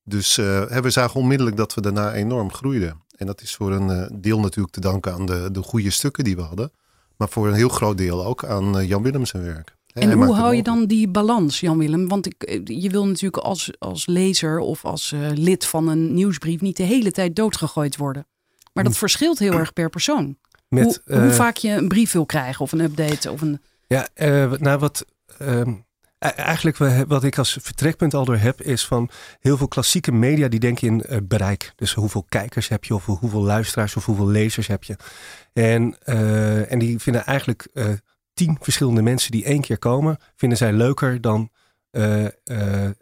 Dus 0.03 0.37
uh, 0.37 0.65
we 0.65 0.89
zagen 0.89 1.19
onmiddellijk 1.19 1.57
dat 1.57 1.73
we 1.73 1.81
daarna 1.81 2.13
enorm 2.13 2.53
groeiden. 2.53 3.01
En 3.17 3.25
dat 3.25 3.41
is 3.41 3.55
voor 3.55 3.71
een 3.71 3.89
uh, 3.89 4.19
deel 4.21 4.39
natuurlijk 4.39 4.73
te 4.73 4.81
danken 4.81 5.13
aan 5.13 5.25
de, 5.25 5.49
de 5.51 5.61
goede 5.61 5.89
stukken 5.89 6.23
die 6.23 6.35
we 6.35 6.41
hadden. 6.41 6.71
Maar 7.17 7.29
voor 7.29 7.47
een 7.47 7.53
heel 7.53 7.69
groot 7.69 7.97
deel 7.97 8.25
ook 8.25 8.45
aan 8.45 8.79
uh, 8.79 8.87
Jan 8.87 9.03
Willems 9.03 9.31
werk. 9.31 9.75
En 9.93 10.11
hoe 10.11 10.35
hou 10.35 10.55
je 10.55 10.63
dan 10.63 10.85
die 10.85 11.07
balans, 11.07 11.59
Jan 11.59 11.77
Willem? 11.77 12.07
Want 12.07 12.25
ik, 12.25 12.61
je 12.63 12.89
wil 12.89 13.07
natuurlijk 13.07 13.43
als, 13.43 13.71
als 13.79 14.05
lezer 14.05 14.59
of 14.59 14.85
als 14.85 15.13
lid 15.33 15.65
van 15.65 15.87
een 15.87 16.13
nieuwsbrief 16.13 16.61
niet 16.61 16.77
de 16.77 16.83
hele 16.83 17.11
tijd 17.11 17.35
doodgegooid 17.35 17.97
worden. 17.97 18.27
Maar 18.73 18.83
dat 18.83 18.93
hm. 18.93 18.99
verschilt 18.99 19.39
heel 19.39 19.53
erg 19.53 19.73
per 19.73 19.89
persoon. 19.89 20.37
Met, 20.67 21.01
hoe, 21.05 21.19
hoe, 21.19 21.31
vaak 21.31 21.57
je 21.57 21.69
een 21.69 21.87
brief 21.87 22.11
wil 22.11 22.25
krijgen 22.25 22.61
of 22.61 22.71
een 22.71 22.79
update 22.79 23.31
of 23.31 23.41
een... 23.41 23.61
Ja, 23.87 24.07
nou 24.57 24.79
wat... 24.79 25.05
Ehm, 25.37 25.73
eigenlijk 26.19 27.07
wat 27.07 27.23
ik 27.23 27.37
als 27.37 27.57
vertrekpunt 27.61 28.13
al 28.13 28.25
door 28.25 28.37
heb, 28.37 28.61
is 28.61 28.85
van 28.85 29.09
heel 29.39 29.57
veel 29.57 29.67
klassieke 29.67 30.11
media 30.11 30.47
die 30.47 30.59
denken 30.59 30.87
in 30.87 31.03
uh, 31.09 31.17
bereik. 31.23 31.73
Dus 31.75 31.93
hoeveel 31.93 32.25
kijkers 32.29 32.67
heb 32.67 32.83
je, 32.83 32.95
of 32.95 33.05
hoeveel 33.05 33.43
luisteraars, 33.43 33.95
of 33.95 34.05
hoeveel 34.05 34.27
lezers 34.27 34.67
heb 34.67 34.83
je. 34.83 34.95
En, 35.53 35.97
uh, 36.05 36.71
en 36.71 36.79
die 36.79 36.99
vinden 36.99 37.25
eigenlijk 37.25 37.67
uh, 37.73 37.85
tien 38.33 38.57
verschillende 38.61 39.01
mensen 39.01 39.31
die 39.31 39.43
één 39.43 39.61
keer 39.61 39.77
komen, 39.79 40.17
vinden 40.35 40.57
zij 40.57 40.73
leuker 40.73 41.21
dan 41.21 41.51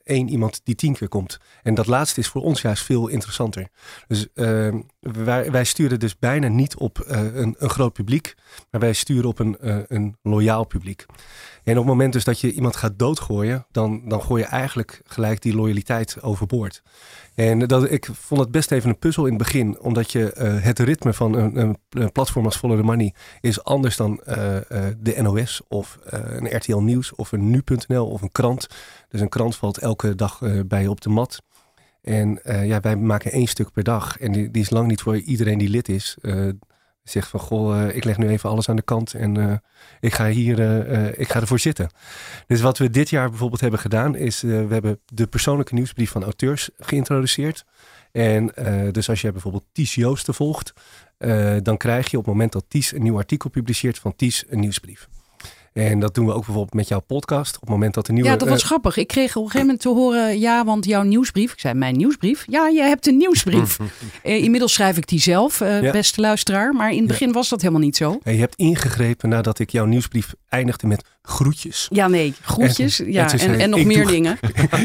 één 0.04 0.30
iemand 0.30 0.62
die 0.64 0.76
tien 0.76 0.94
keer 0.94 1.08
komt. 1.08 1.40
En 1.64 1.74
dat 1.74 1.88
laatste 1.88 2.20
is 2.20 2.28
voor 2.28 2.42
ons 2.42 2.62
juist 2.62 2.84
veel 2.84 3.08
interessanter. 3.08 3.68
Dus 4.08 4.28
uh, 4.34 4.74
wij, 5.14 5.52
wij, 5.52 5.64
sturen 5.64 6.00
dus 6.00 6.20
bijna 6.20 6.48
niet 6.48 6.76
op 6.76 7.04
een, 7.06 7.56
een, 7.58 7.70
groot 7.70 7.94
publiek, 7.94 8.36
maar 8.72 8.82
wij 8.82 8.94
sturen 8.94 9.30
op 9.30 9.40
een, 9.40 9.58
een 9.88 10.16
loyaal 10.22 10.66
publiek. 10.66 11.06
En 11.64 11.72
op 11.72 11.78
het 11.78 11.86
moment 11.86 12.14
dus 12.14 12.24
dat 12.24 12.40
je 12.40 12.52
iemand 12.52 12.76
gaat 12.76 13.00
doodgooien, 13.00 13.66
dan, 13.72 14.02
dan 14.06 14.22
gooi 14.22 14.42
je 14.42 14.48
eigenlijk 14.48 15.02
gelijk 15.06 15.42
die 15.42 15.56
loyaliteit 15.56 16.22
overboord. 16.22 16.82
En 17.36 17.60
dat, 17.60 17.92
ik 17.92 18.10
vond 18.14 18.42
het 18.42 18.52
best 18.52 18.72
even 18.72 18.90
een 18.90 19.00
puzzel 19.00 19.26
in 19.26 19.34
het 19.34 19.44
begin, 19.44 19.80
omdat 19.80 20.12
je 20.12 20.36
uh, 20.38 20.64
het 20.64 20.80
ritme 20.80 21.14
van 21.14 21.34
een, 21.34 21.78
een, 21.90 22.12
platform 22.12 22.46
als 22.46 22.58
Follow 22.58 22.78
the 22.78 22.84
Money 22.84 23.14
is 23.42 23.64
anders 23.64 23.98
dan 23.98 24.22
de 24.98 25.16
NOS 25.22 25.62
of 25.68 25.98
een 26.04 26.56
RTL 26.56 26.78
Nieuws 26.78 27.16
of 27.16 27.32
een 27.32 27.50
Nu.nl 27.50 28.08
of 28.08 28.22
een 28.22 28.32
krant. 28.32 28.68
Dus 29.10 29.22
een 29.22 29.30
krant 29.30 29.56
valt 29.56 29.78
elke 29.78 30.16
dag 30.16 30.42
bij 30.68 30.82
je 30.82 30.90
op 30.90 31.02
de 31.02 31.10
mat. 31.10 31.42
En 32.06 32.40
ja, 32.44 32.80
wij 32.80 32.96
maken 32.96 33.32
één 33.32 33.48
stuk 33.48 33.72
per 33.72 33.84
dag. 33.84 34.20
En 34.20 34.32
die, 34.32 34.52
die, 34.52 34.62
is 34.62 34.70
lang 34.70 34.88
niet 34.88 35.02
voor 35.02 35.18
iedereen 35.18 35.58
die 35.58 35.70
lid 35.70 35.90
is 35.90 36.18
zegt 37.10 37.28
van 37.28 37.40
goh, 37.40 37.76
uh, 37.76 37.96
ik 37.96 38.04
leg 38.04 38.18
nu 38.18 38.28
even 38.28 38.50
alles 38.50 38.70
aan 38.70 38.76
de 38.76 38.82
kant 38.82 39.14
en 39.14 39.36
uh, 39.36 39.54
ik 40.00 40.14
ga 40.14 40.28
hier, 40.28 40.60
uh, 40.60 41.20
ik 41.20 41.30
ga 41.30 41.40
ervoor 41.40 41.60
zitten. 41.60 41.90
Dus 42.48 42.62
wat 42.62 42.78
we 42.78 42.90
dit 42.90 43.10
jaar 43.10 43.30
bijvoorbeeld 43.30 43.62
hebben 43.62 43.80
gedaan 43.80 44.16
is, 44.16 44.42
we 44.42 44.68
hebben 44.70 45.00
de 45.06 45.28
persoonlijke 45.28 45.74
nieuwsbrief 45.74 46.12
van 46.12 46.24
auteurs 46.24 46.70
geïntroduceerd. 46.78 47.66
En 48.12 48.52
dus 48.92 49.10
als 49.10 49.22
jij 49.22 49.32
bijvoorbeeld 49.32 49.66
Ties 49.72 49.96
Joosten 49.96 50.34
volgt, 50.34 50.74
dan 51.62 51.78
krijg 51.78 52.12
je 52.12 52.18
op 52.18 52.24
het 52.24 52.34
moment 52.34 52.52
dat 52.52 52.66
Ties 52.68 52.92
een 52.92 53.04
nieuw 53.04 53.18
artikel 53.18 53.50
publiceert 53.50 54.00
van 54.00 54.16
Ties 54.16 54.44
een 54.48 54.60
nieuwsbrief. 54.60 55.08
En 55.84 56.00
dat 56.00 56.16
doen 56.16 56.26
we 56.26 56.32
ook 56.32 56.46
bijvoorbeeld 56.46 56.74
met 56.74 56.88
jouw 56.88 57.00
podcast. 57.00 57.56
Op 57.56 57.62
het 57.62 57.70
moment 57.70 57.94
dat 57.94 58.06
de 58.06 58.14
nieuwe. 58.14 58.30
Ja, 58.30 58.36
dat 58.36 58.48
was 58.48 58.62
uh, 58.62 58.66
grappig. 58.66 58.98
Ik 58.98 59.08
kreeg 59.08 59.36
op 59.36 59.44
een 59.44 59.50
gegeven 59.50 59.60
moment 59.60 59.82
te 59.82 59.90
horen: 59.90 60.40
ja, 60.40 60.66
want 60.66 60.86
jouw 60.86 61.02
nieuwsbrief. 61.02 61.52
Ik 61.52 61.60
zei: 61.60 61.74
Mijn 61.74 61.98
nieuwsbrief. 61.98 62.46
Ja, 62.50 62.68
je 62.68 62.82
hebt 62.82 63.08
een 63.08 63.18
nieuwsbrief. 63.18 63.80
uh, 64.24 64.44
inmiddels 64.44 64.74
schrijf 64.74 64.98
ik 64.98 65.08
die 65.08 65.20
zelf, 65.20 65.62
uh, 65.62 65.82
ja. 65.82 65.92
beste 65.92 66.22
luisteraar. 66.22 66.74
Maar 66.74 66.92
in 66.92 66.98
het 66.98 67.08
begin 67.08 67.28
ja. 67.28 67.34
was 67.34 67.50
dat 67.50 67.62
helemaal 67.62 67.82
niet 67.82 67.96
zo. 67.96 68.20
Ja, 68.24 68.32
je 68.32 68.40
hebt 68.40 68.56
ingegrepen 68.56 69.30
nadat 69.30 69.60
ik 69.60 69.70
jouw 69.70 69.86
nieuwsbrief 69.86 70.34
eindigde 70.50 70.88
met 70.88 71.04
groetjes. 71.26 71.88
Ja, 71.90 72.08
nee, 72.08 72.34
groetjes. 72.42 73.00
En, 73.00 73.12
ja, 73.12 73.32
en, 73.32 73.40
en, 73.40 73.60
en 73.60 73.70
nog 73.70 73.84
meer 73.84 74.04
doe... 74.04 74.12
dingen. 74.12 74.40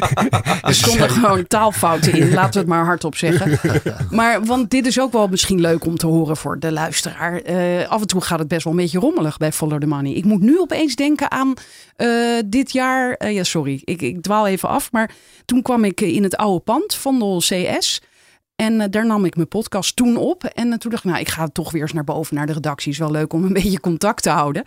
er 0.63 0.75
stonden 0.75 1.11
gewoon 1.11 1.47
taalfouten 1.47 2.13
in, 2.13 2.33
laten 2.33 2.53
we 2.53 2.59
het 2.59 2.69
maar 2.69 2.85
hardop 2.85 3.17
zeggen. 3.17 3.59
Maar 4.11 4.45
want 4.45 4.71
dit 4.71 4.87
is 4.87 5.01
ook 5.01 5.13
wel 5.13 5.29
misschien 5.29 5.61
leuk 5.61 5.85
om 5.85 5.97
te 5.97 6.07
horen 6.07 6.37
voor 6.37 6.59
de 6.59 6.73
luisteraar. 6.73 7.51
Uh, 7.51 7.89
af 7.89 8.01
en 8.01 8.07
toe 8.07 8.21
gaat 8.21 8.39
het 8.39 8.49
best 8.49 8.65
wel 8.65 8.73
een 8.73 8.79
beetje 8.79 8.99
rommelig 8.99 9.37
bij 9.37 9.53
Follow 9.53 9.81
the 9.81 9.87
Money. 9.87 10.13
Ik 10.13 10.25
moet 10.25 10.41
nu 10.41 10.59
opeens 10.59 10.95
denken 10.95 11.31
aan 11.31 11.55
uh, 11.97 12.39
dit 12.47 12.73
jaar. 12.73 13.17
Uh, 13.19 13.35
ja, 13.35 13.45
sorry, 13.45 13.81
ik, 13.85 14.03
ik 14.03 14.23
dwaal 14.23 14.47
even 14.47 14.69
af. 14.69 14.93
Maar 14.93 15.11
toen 15.45 15.63
kwam 15.63 15.85
ik 15.85 16.01
in 16.01 16.23
het 16.23 16.37
oude 16.37 16.61
pand, 16.61 16.95
Vondel 16.95 17.39
CS. 17.39 18.01
En 18.57 18.91
daar 18.91 19.07
nam 19.07 19.25
ik 19.25 19.37
mijn 19.37 19.49
podcast 19.49 19.97
toen 19.97 20.17
op. 20.17 20.45
En 20.45 20.79
toen 20.79 20.91
dacht 20.91 21.05
ik, 21.05 21.11
nou, 21.11 21.23
ik 21.23 21.29
ga 21.29 21.49
toch 21.49 21.73
weer 21.73 21.83
eens 21.83 21.93
naar 21.93 22.05
boven 22.05 22.37
naar 22.37 22.47
de 22.47 22.53
redactie. 22.53 22.93
Is 22.93 22.99
wel 22.99 23.11
leuk 23.11 23.33
om 23.33 23.45
een 23.45 23.53
beetje 23.63 23.81
contact 23.81 24.23
te 24.23 24.31
houden. 24.31 24.65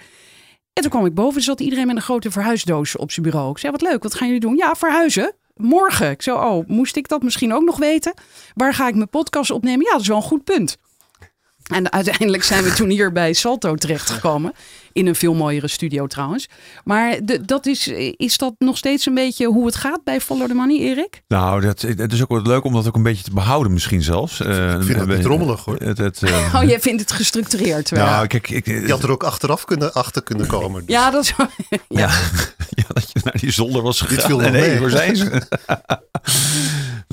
En 0.74 0.82
toen 0.82 0.92
kwam 0.92 1.06
ik 1.06 1.14
boven, 1.14 1.42
zat 1.42 1.60
iedereen 1.60 1.88
met 1.88 1.96
een 1.96 2.02
grote 2.02 2.32
verhuisdoos 2.32 2.96
op 2.96 3.12
zijn 3.12 3.26
bureau. 3.26 3.52
Ik 3.52 3.58
zei, 3.58 3.72
wat 3.72 3.82
leuk, 3.82 4.04
wat 4.04 4.14
gaan 4.14 4.28
jullie 4.28 4.42
doen? 4.42 4.56
Ja, 4.56 4.76
verhuizen. 4.76 5.36
Morgen. 5.56 6.10
Ik 6.10 6.22
zei, 6.22 6.38
oh, 6.38 6.68
moest 6.68 6.96
ik 6.96 7.08
dat 7.08 7.24
misschien 7.24 7.54
ook 7.54 7.64
nog 7.64 7.78
weten? 7.78 8.14
Waar 8.54 8.74
ga 8.74 8.88
ik 8.88 8.96
mijn 8.96 9.10
podcast 9.10 9.52
opnemen? 9.52 9.86
Ja, 9.86 9.92
dat 9.92 10.02
is 10.02 10.08
wel 10.08 10.18
een 10.18 10.24
goed 10.24 10.44
punt. 10.44 10.78
En 11.64 11.92
uiteindelijk 11.92 12.44
zijn 12.44 12.64
we 12.64 12.74
toen 12.74 12.90
hier 12.90 13.12
bij 13.12 13.34
Salto 13.34 13.76
terechtgekomen. 13.76 14.54
In 14.94 15.08
een 15.08 15.16
veel 15.16 15.34
mooiere 15.34 15.68
studio 15.68 16.08
trouwens. 16.08 16.50
Maar 16.84 17.20
de, 17.24 17.46
dat 17.46 17.66
is, 17.66 17.88
is 18.18 18.38
dat 18.38 18.54
nog 18.58 18.78
steeds 18.78 19.06
een 19.06 19.14
beetje 19.14 19.46
hoe 19.46 19.66
het 19.66 19.76
gaat 19.76 20.04
bij 20.04 20.22
Follow 20.22 20.48
the 20.48 20.54
Money, 20.54 20.78
Erik? 20.78 21.22
Nou, 21.28 21.62
dat, 21.62 21.82
het 21.82 22.14
is 22.14 22.22
ook 22.22 22.30
wel 22.30 22.42
leuk 22.42 22.64
om 22.64 22.74
dat 22.74 22.88
ook 22.88 22.96
een 22.96 23.04
beetje 23.04 23.24
te 23.24 23.34
behouden 23.34 23.74
misschien 23.74 24.02
zelfs. 24.02 24.40
Uh, 24.40 24.74
ik 24.74 24.84
vind 24.84 25.00
het 25.00 25.08
niet 25.08 25.26
rommelig 25.26 25.66
hoor. 25.66 25.76
Het, 25.76 25.98
het, 25.98 26.22
uh, 26.22 26.56
oh, 26.56 26.64
jij 26.64 26.80
vindt 26.80 27.02
het 27.02 27.12
gestructureerd. 27.12 27.92
Nou, 27.92 28.08
ja. 28.08 28.26
kijk, 28.26 28.50
ik, 28.50 28.66
je 28.66 28.90
had 28.90 29.04
er 29.04 29.12
ook 29.12 29.24
achteraf 29.24 29.66
kunnen, 29.66 29.94
achter 29.94 30.24
kunnen 30.24 30.48
komen. 30.48 30.86
Dus. 30.86 30.96
Ja, 30.96 31.12
dat 31.12 31.24
is 31.24 31.34
ja. 31.38 31.78
ja. 31.88 32.08
ja, 32.70 32.84
dat 32.88 33.10
je 33.14 33.20
naar 33.24 33.38
die 33.40 33.52
zolder 33.52 33.82
was 33.82 34.02
gegaan. 34.02 34.16
Dit 34.16 34.26
viel 34.26 34.38
nog 34.38 34.52
nee, 34.52 34.70
mee. 34.70 34.80
waar 34.80 34.90
zijn 34.90 35.16
ze? 35.16 35.42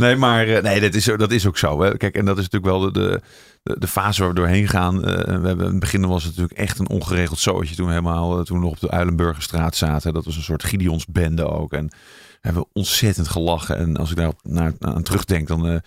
Nee, 0.01 0.17
maar 0.17 0.63
nee, 0.63 0.81
dat 0.81 0.95
is, 0.95 1.05
dat 1.05 1.31
is 1.31 1.47
ook 1.47 1.59
zo. 1.59 1.83
Hè. 1.83 1.97
Kijk, 1.97 2.15
en 2.15 2.25
dat 2.25 2.39
is 2.39 2.49
natuurlijk 2.49 2.73
wel 2.73 2.81
de, 2.81 2.93
de 2.93 3.21
de, 3.63 3.87
fase 3.87 4.21
waar 4.21 4.29
we 4.29 4.37
doorheen 4.37 4.69
gaan. 4.69 4.97
Uh, 4.97 5.03
we 5.03 5.47
hebben, 5.47 5.59
in 5.59 5.71
het 5.71 5.81
begin 5.81 6.07
was 6.07 6.25
het 6.25 6.37
natuurlijk 6.37 6.59
echt 6.59 6.79
een 6.79 6.89
ongeregeld 6.89 7.39
zootje. 7.39 7.75
Toen, 7.75 7.89
helemaal, 7.89 8.39
uh, 8.39 8.45
toen 8.45 8.59
we 8.59 8.65
nog 8.65 8.73
op 8.73 8.81
de 8.81 8.91
Uilenburgerstraat 8.91 9.77
zaten. 9.77 10.15
Dat 10.15 10.25
was 10.25 10.37
een 10.37 10.43
soort 10.43 10.65
Gideonsbende 10.65 11.51
ook. 11.51 11.73
En 11.73 11.87
we 11.87 12.47
hebben 12.47 12.67
ontzettend 12.73 13.29
gelachen. 13.29 13.77
En 13.77 13.97
als 13.97 14.11
ik 14.11 14.17
daar 14.17 14.33
naar, 14.43 14.73
aan 14.79 15.03
terugdenk, 15.03 15.49
dan, 15.49 15.83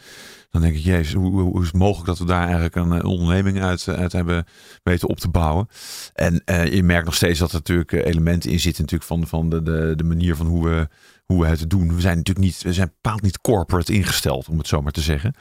dan 0.52 0.62
denk 0.62 0.76
ik, 0.76 0.84
jezus, 0.84 1.14
hoe, 1.14 1.42
hoe, 1.42 1.62
is 1.62 1.68
het 1.68 1.76
mogelijk 1.76 2.08
dat 2.08 2.20
we 2.20 2.26
daar 2.26 2.44
eigenlijk 2.44 2.76
een, 2.76 3.04
onderneming 3.04 3.62
uit, 3.62 3.88
uit 3.88 4.12
hebben 4.12 4.46
weten 4.84 5.10
op 5.10 5.20
te 5.20 5.30
bouwen? 5.30 5.68
En 6.14 6.42
je 6.72 6.84
merkt 6.84 7.06
nog 7.06 7.16
steeds 7.16 7.40
dat 7.40 7.50
er 7.50 7.56
natuurlijk 7.56 7.92
elementen 7.92 8.52
in 8.52 8.60
zitten 8.60 8.82
natuurlijk 8.82 9.10
van, 9.10 9.28
van 9.28 9.50
de, 9.50 9.64
de, 9.64 9.94
de 9.96 10.04
manier 10.04 10.36
van 10.36 10.46
hoe 10.46 10.64
we 10.64 10.88
we 11.40 11.48
het 11.48 11.70
doen. 11.70 11.96
We 11.96 12.02
zijn 12.02 12.18
natuurlijk 12.18 12.46
niet, 12.46 12.62
we 12.62 12.74
zijn 12.74 12.92
bepaald 13.02 13.22
niet 13.22 13.42
corporate 13.42 13.94
ingesteld, 13.94 14.48
om 14.48 14.58
het 14.58 14.68
zo 14.68 14.82
maar 14.82 14.92
te 14.92 15.02
zeggen. 15.02 15.36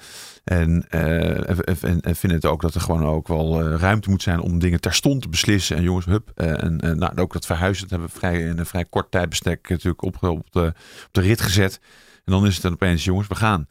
En, 0.44 0.86
uh, 0.90 1.58
en, 1.84 2.00
en 2.00 2.16
vinden 2.16 2.38
het 2.38 2.46
ook 2.46 2.60
dat 2.60 2.74
er 2.74 2.80
gewoon 2.80 3.04
ook 3.04 3.28
wel 3.28 3.72
uh, 3.72 3.80
ruimte 3.80 4.10
moet 4.10 4.22
zijn 4.22 4.40
om 4.40 4.58
dingen 4.58 4.80
terstond 4.80 5.22
te 5.22 5.28
beslissen. 5.28 5.76
En 5.76 5.82
jongens, 5.82 6.06
hup. 6.06 6.32
Uh, 6.36 6.62
en 6.62 6.76
nou, 6.98 7.16
ook 7.16 7.32
dat 7.32 7.46
verhuizen, 7.46 7.82
dat 7.82 7.90
hebben 7.90 8.08
we 8.08 8.18
vrij, 8.18 8.40
in 8.40 8.58
een 8.58 8.66
vrij 8.66 8.84
kort 8.84 9.10
tijdbestek 9.10 9.68
natuurlijk 9.68 10.02
op, 10.02 10.22
op, 10.22 10.52
de, 10.52 10.66
op 11.06 11.08
de 11.10 11.20
rit 11.20 11.40
gezet. 11.40 11.80
En 12.24 12.32
dan 12.32 12.46
is 12.46 12.54
het 12.54 12.62
dan 12.62 12.72
opeens, 12.72 13.04
jongens, 13.04 13.28
we 13.28 13.34
gaan. 13.34 13.66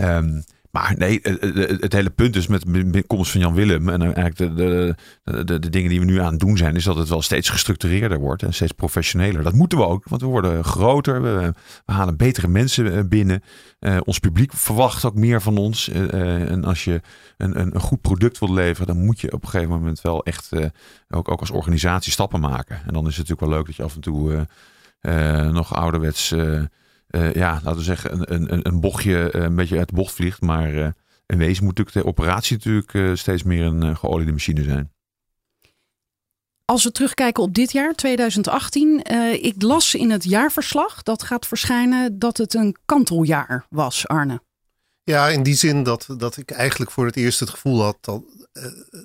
Um, 0.00 0.44
maar 0.74 0.94
nee, 0.96 1.20
het 1.80 1.92
hele 1.92 2.10
punt 2.10 2.36
is 2.36 2.46
met 2.46 2.64
de 2.66 3.02
komst 3.06 3.30
van 3.30 3.40
Jan 3.40 3.54
Willem 3.54 3.88
en 3.88 4.02
eigenlijk 4.02 4.36
de, 4.36 4.94
de, 5.44 5.58
de, 5.58 5.70
dingen 5.70 5.90
die 5.90 5.98
we 5.98 6.04
nu 6.04 6.20
aan 6.20 6.30
het 6.30 6.40
doen 6.40 6.56
zijn, 6.56 6.76
is 6.76 6.84
dat 6.84 6.96
het 6.96 7.08
wel 7.08 7.22
steeds 7.22 7.48
gestructureerder 7.48 8.18
wordt 8.18 8.42
en 8.42 8.54
steeds 8.54 8.72
professioneler. 8.72 9.42
Dat 9.42 9.52
moeten 9.52 9.78
we 9.78 9.86
ook, 9.86 10.08
want 10.08 10.22
we 10.22 10.26
worden 10.26 10.64
groter, 10.64 11.22
we, 11.22 11.54
halen 11.84 12.16
betere 12.16 12.48
mensen 12.48 13.08
binnen. 13.08 13.42
Ons 14.04 14.18
publiek 14.18 14.52
verwacht 14.52 15.04
ook 15.04 15.14
meer 15.14 15.42
van 15.42 15.56
ons. 15.56 15.88
En 15.88 16.64
als 16.64 16.84
je 16.84 17.00
een, 17.36 17.60
een, 17.60 17.74
een, 17.74 17.80
goed 17.80 18.00
product 18.00 18.38
wilt 18.38 18.52
leveren, 18.52 18.86
dan 18.86 19.04
moet 19.04 19.20
je 19.20 19.32
op 19.32 19.42
een 19.42 19.48
gegeven 19.48 19.72
moment 19.72 20.00
wel 20.00 20.24
echt 20.24 20.50
ook, 21.08 21.30
ook 21.30 21.40
als 21.40 21.50
organisatie 21.50 22.12
stappen 22.12 22.40
maken. 22.40 22.76
En 22.86 22.92
dan 22.92 23.06
is 23.06 23.16
het 23.16 23.28
natuurlijk 23.28 23.40
wel 23.40 23.50
leuk 23.50 23.66
dat 23.66 23.76
je 23.76 23.82
af 23.82 23.94
en 23.94 24.00
toe 24.00 24.46
nog 25.52 25.74
ouderwets 25.74 26.34
ja, 27.34 27.52
laten 27.52 27.76
we 27.76 27.82
zeggen, 27.82 28.32
een, 28.32 28.52
een, 28.52 28.68
een 28.68 28.80
bochtje 28.80 29.32
uh, 29.34 29.42
een 29.42 29.56
beetje 29.56 29.78
uit 29.78 29.88
de 29.88 29.94
bocht 29.94 30.14
vliegt. 30.14 30.40
Maar 30.40 30.72
uh, 30.74 30.88
in 31.26 31.38
wezen 31.38 31.64
moet 31.64 31.76
natuurlijk 31.76 32.06
de 32.06 32.12
operatie 32.12 32.56
natuurlijk 32.56 33.18
steeds 33.18 33.42
meer 33.42 33.64
een 33.64 33.96
geoliede 33.96 34.32
machine 34.32 34.62
zijn. 34.62 34.92
Als 36.64 36.84
we 36.84 36.92
terugkijken 36.92 37.42
op 37.42 37.54
dit 37.54 37.72
jaar, 37.72 37.94
2018. 37.94 39.04
ik 39.42 39.62
las 39.62 39.94
in 39.94 40.10
het 40.10 40.24
jaarverslag 40.24 41.02
dat 41.02 41.22
gaat 41.22 41.46
verschijnen 41.46 42.18
dat 42.18 42.36
het 42.36 42.54
een 42.54 42.76
kanteljaar 42.84 43.66
was, 43.70 44.08
Arne. 44.08 44.42
Ja, 45.02 45.28
in 45.28 45.42
die 45.42 45.54
zin 45.54 45.82
dat, 45.82 46.06
dat 46.16 46.36
ik 46.36 46.50
eigenlijk 46.50 46.90
voor 46.90 47.06
het 47.06 47.16
eerst 47.16 47.40
het 47.40 47.50
gevoel 47.50 47.82
had 47.82 47.96
dat, 48.00 48.22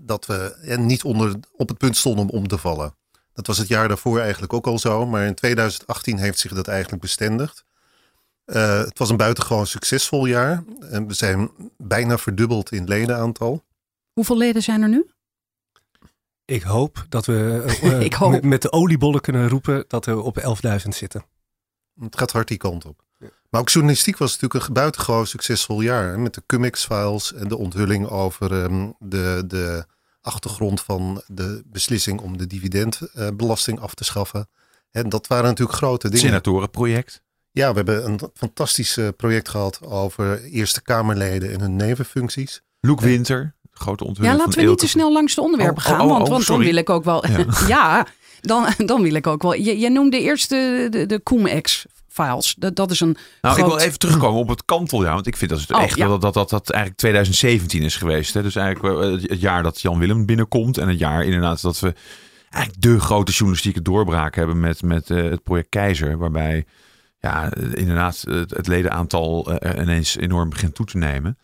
dat 0.04 0.26
we 0.26 0.76
niet 0.80 1.04
onder, 1.04 1.36
op 1.52 1.70
het 1.70 1.78
punt 1.78 1.98
stonden 1.98 2.30
om 2.30 2.40
om 2.40 2.48
te 2.48 2.58
vallen. 2.58 2.98
Dat 3.40 3.48
was 3.48 3.58
het 3.58 3.68
jaar 3.68 3.88
daarvoor 3.88 4.20
eigenlijk 4.20 4.54
ook 4.54 4.68
al 4.68 4.80
zo. 4.80 5.06
Maar 5.06 5.26
in 5.26 5.36
2018 5.36 6.18
heeft 6.18 6.40
zich 6.40 6.54
dat 6.54 6.68
eigenlijk 6.68 7.02
bestendigd. 7.02 7.66
Uh, 8.50 8.78
het 8.78 8.98
was 9.00 9.10
een 9.10 9.18
buitengewoon 9.18 9.68
succesvol 9.68 10.26
jaar. 10.26 10.64
En 10.80 11.08
we 11.08 11.14
zijn 11.14 11.52
bijna 11.78 12.18
verdubbeld 12.18 12.72
in 12.72 12.88
ledenaantal. 12.88 13.64
Hoeveel 14.14 14.38
leden 14.38 14.62
zijn 14.62 14.82
er 14.82 14.90
nu? 14.90 15.06
Ik 16.46 16.62
hoop 16.62 17.06
dat 17.10 17.26
we 17.26 17.64
uh, 17.84 18.02
Ik 18.06 18.14
hoop. 18.14 18.32
Met, 18.32 18.44
met, 18.44 18.62
de 18.62 18.72
oliebollen 18.72 19.22
kunnen 19.22 19.50
roepen 19.50 19.86
dat 19.88 20.06
we 20.06 20.22
op 20.22 20.40
11.000 20.84 20.88
zitten. 20.90 21.26
Het 22.00 22.18
gaat 22.18 22.32
hard 22.32 22.48
die 22.48 22.58
kant 22.58 22.86
op. 22.86 23.04
Ja. 23.18 23.28
Maar 23.50 23.62
ook 23.62 23.70
journalistiek 23.70 24.18
was 24.18 24.32
natuurlijk 24.32 24.68
een 24.68 24.74
buitengewoon 24.74 25.28
succesvol 25.28 25.82
jaar. 25.82 26.10
Hè, 26.10 26.18
met 26.18 26.34
de 26.34 26.44
Cumex-files 26.46 27.34
en 27.34 27.48
de 27.48 27.58
onthulling 27.58 28.08
over 28.08 28.52
um, 28.52 28.96
de, 29.00 29.44
de 29.48 29.86
achtergrond 30.22 30.82
van 30.82 31.22
de 31.28 31.64
beslissing 31.66 32.22
om 32.22 32.38
de 32.38 32.48
dividendbelasting 32.48 33.78
uh, 33.78 33.84
af 33.84 33.94
te 33.94 34.04
schaffen. 34.04 34.50
En 34.92 35.10
dat 35.10 35.28
waren 35.28 35.46
natuurlijk 35.46 35.78
grote 35.78 36.10
dingen. 36.10 36.26
Senatorenproject. 36.26 37.24
Ja, 37.52 37.70
we 37.70 37.76
hebben 37.76 38.06
een 38.06 38.20
fantastisch 38.34 38.98
eh, 38.98 39.08
project 39.18 39.50
gehad 39.50 39.80
over 39.86 40.44
Eerste 40.44 40.82
Kamerleden 40.82 41.52
en 41.52 41.60
hun 41.60 41.76
nevenfuncties. 41.76 42.62
Loek 42.80 43.02
Winter, 43.02 43.56
grote 43.72 44.04
onthulling. 44.04 44.34
Ja, 44.34 44.40
laten 44.40 44.60
we 44.60 44.70
niet 44.70 44.80
te 44.80 44.88
snel 44.88 45.14
langs 45.14 45.36
de 45.36 45.42
onderwerpen 45.42 45.84
oh, 45.84 45.90
gaan, 45.90 46.02
oh, 46.02 46.06
oh, 46.06 46.18
want, 46.18 46.28
want 46.28 46.48
dan 46.48 46.60
wil 46.60 46.76
ik 46.76 46.90
ook 46.90 47.04
wel. 47.04 47.28
Ja, 47.28 47.46
ja 47.68 48.08
dan, 48.42 48.68
dan 48.78 49.02
wil 49.02 49.14
ik 49.14 49.28
ook 49.28 49.42
wel. 49.42 49.54
Je, 49.54 49.80
je 49.80 49.90
noemde 49.90 50.22
eerst 50.22 50.50
de, 50.50 50.88
de, 50.90 51.06
de 51.06 51.24
Cum-Ex 51.24 51.86
files. 52.08 52.56
Dat, 52.58 52.76
dat 52.76 52.92
is 52.92 53.00
een. 53.00 53.18
Nou, 53.42 53.56
groot... 53.56 53.72
ik 53.72 53.78
wil 53.78 53.86
even 53.86 54.00
terugkomen 54.00 54.40
op 54.40 54.48
het 54.48 54.66
kanteljaar. 54.66 55.14
Want 55.14 55.28
ik 55.28 55.38
vind 55.38 55.52
dat 55.52 55.60
het 55.60 55.74
oh, 55.74 55.82
echt 55.82 55.98
ja. 55.98 56.08
dat, 56.08 56.22
dat, 56.22 56.34
dat 56.34 56.50
dat 56.50 56.70
eigenlijk 56.70 57.02
2017 57.02 57.82
is 57.82 57.96
geweest. 57.96 58.34
Hè? 58.34 58.42
Dus 58.42 58.56
eigenlijk 58.56 59.22
het 59.30 59.42
jaar 59.42 59.64
dat 59.64 59.82
Jan 59.82 60.00
Willem 60.00 60.26
binnenkomt. 60.26 60.78
En 60.78 60.88
het 60.88 61.00
jaar 61.00 61.24
inderdaad 61.24 61.62
dat 61.62 61.80
we 61.80 61.94
eigenlijk 62.50 62.84
de 62.84 63.00
grote 63.00 63.32
journalistieke 63.32 63.82
doorbraak 63.82 64.36
hebben 64.36 64.60
met, 64.60 64.82
met 64.82 65.08
het 65.08 65.44
project 65.44 65.70
Keizer. 65.70 66.18
Waarbij 66.18 66.66
ja, 67.20 67.54
inderdaad 67.54 68.24
het, 68.28 68.68
ledenaantal 68.68 69.58
ineens 69.80 70.18
enorm 70.18 70.50
begint 70.50 70.76
toe 70.76 70.86
te 70.86 70.98
nemen. 70.98 71.38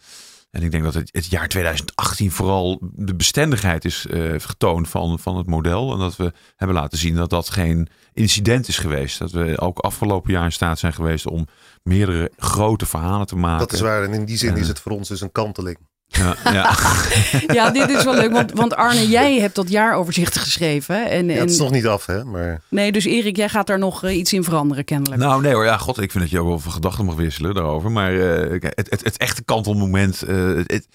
En 0.52 0.64
ik 0.64 0.72
denk 0.72 0.84
dat 0.84 0.94
het, 0.94 1.10
het 1.12 1.26
jaar 1.26 1.48
2018 1.48 2.32
vooral 2.32 2.80
de 2.82 3.16
bestendigheid 3.16 3.86
is 3.86 4.06
getoond 4.38 4.90
van, 4.90 5.20
van 5.20 5.38
het 5.38 5.48
model. 5.48 5.94
En 5.94 6.00
dat 6.00 6.16
we 6.16 6.34
hebben 6.56 6.76
laten 6.76 6.98
zien 6.98 7.16
dat 7.16 7.30
dat 7.30 7.50
geen 7.50 7.88
incident 8.14 8.68
is 8.68 8.78
geweest. 8.78 9.20
Dat 9.20 9.32
we 9.32 9.60
ook 9.60 9.80
afgelopen 9.80 10.32
jaar 10.32 10.44
in 10.44 10.52
staat 10.52 10.80
zijn 10.80 10.94
geweest 10.94 11.28
om 11.28 11.48
meerdere 11.84 12.32
grote 12.38 12.86
verhalen 12.86 13.28
te 13.28 13.36
maken. 13.36 13.60
Dat 13.60 13.74
is 13.74 13.82
waar. 13.82 14.04
En 14.04 14.14
in 14.14 14.26
die 14.26 14.38
zin 14.38 14.58
is 14.58 14.68
het 14.68 14.80
voor 14.80 14.92
ons 14.92 15.08
dus 15.08 15.22
een 15.22 15.32
kanteling. 15.32 15.78
Ja, 16.18 16.36
ja. 16.54 16.76
ja, 17.54 17.70
dit 17.70 17.90
is 17.90 18.04
wel 18.04 18.14
leuk. 18.14 18.32
Want, 18.32 18.52
want 18.52 18.76
Arne, 18.76 19.08
jij 19.08 19.40
hebt 19.40 19.56
dat 19.56 19.70
jaaroverzicht 19.70 20.38
geschreven. 20.38 21.10
En, 21.10 21.30
en... 21.30 21.40
het 21.40 21.50
is 21.50 21.58
nog 21.58 21.72
niet 21.72 21.88
af, 21.88 22.06
hè? 22.06 22.24
Maar... 22.24 22.62
Nee, 22.70 22.92
dus 22.92 23.06
Erik, 23.06 23.36
jij 23.36 23.50
gaat 23.50 23.68
daar 23.68 23.80
nog 23.80 24.04
eh, 24.04 24.18
iets 24.18 24.34
in 24.34 24.44
veranderen, 24.44 24.86
kennelijk. 24.86 25.22
Nou, 25.22 25.42
nee 25.42 25.54
hoor. 25.54 25.66
Ja, 25.66 25.78
god, 25.78 26.02
ik 26.02 26.12
vind 26.12 26.24
dat 26.24 26.34
je 26.34 26.40
ook 26.40 26.48
wel 26.48 26.60
van 26.60 26.72
gedachten 26.72 27.06
mag 27.06 27.16
wisselen 27.16 27.54
daarover. 27.54 27.92
Maar 27.92 28.14
uh, 28.14 28.60
het, 28.62 28.90
het, 28.90 29.04
het, 29.04 29.18
echte 29.18 29.44
kantelmoment, 29.44 30.24
uh, 30.30 30.62
het, 30.66 30.88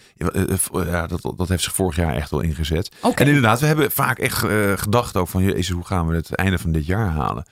ja, 0.72 1.06
dat, 1.06 1.32
dat 1.36 1.48
heeft 1.48 1.62
zich 1.62 1.74
vorig 1.74 1.96
jaar 1.96 2.14
echt 2.14 2.30
wel 2.30 2.40
ingezet. 2.40 2.90
En 3.14 3.26
inderdaad, 3.26 3.60
we 3.60 3.66
hebben 3.66 3.90
vaak 3.90 4.18
echt 4.18 4.44
gedacht 4.80 5.16
ook 5.16 5.28
van, 5.28 5.42
jezus, 5.42 5.68
hoe 5.68 5.86
gaan 5.86 6.06
we 6.06 6.14
het 6.14 6.34
einde 6.34 6.58
van 6.58 6.72
dit 6.72 6.86
jaar 6.86 7.08
halen? 7.08 7.44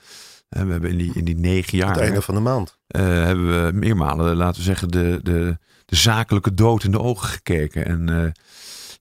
we 0.49 0.71
hebben 0.71 0.89
in 0.89 0.97
die, 0.97 1.11
in 1.13 1.25
die 1.25 1.37
negen 1.37 1.77
jaar... 1.77 1.89
Het 1.89 1.99
einde 1.99 2.21
van 2.21 2.35
de 2.35 2.41
maand. 2.41 2.77
hebben 2.87 3.65
we 3.65 3.71
meermalen, 3.73 4.35
laten 4.35 4.57
we 4.57 4.67
zeggen, 4.67 4.87
de... 4.87 5.19
de 5.23 5.57
de 5.89 5.95
zakelijke 5.95 6.53
dood 6.53 6.83
in 6.83 6.91
de 6.91 6.99
ogen 6.99 7.27
gekeken. 7.27 7.85
En 7.85 8.09
uh, 8.09 8.31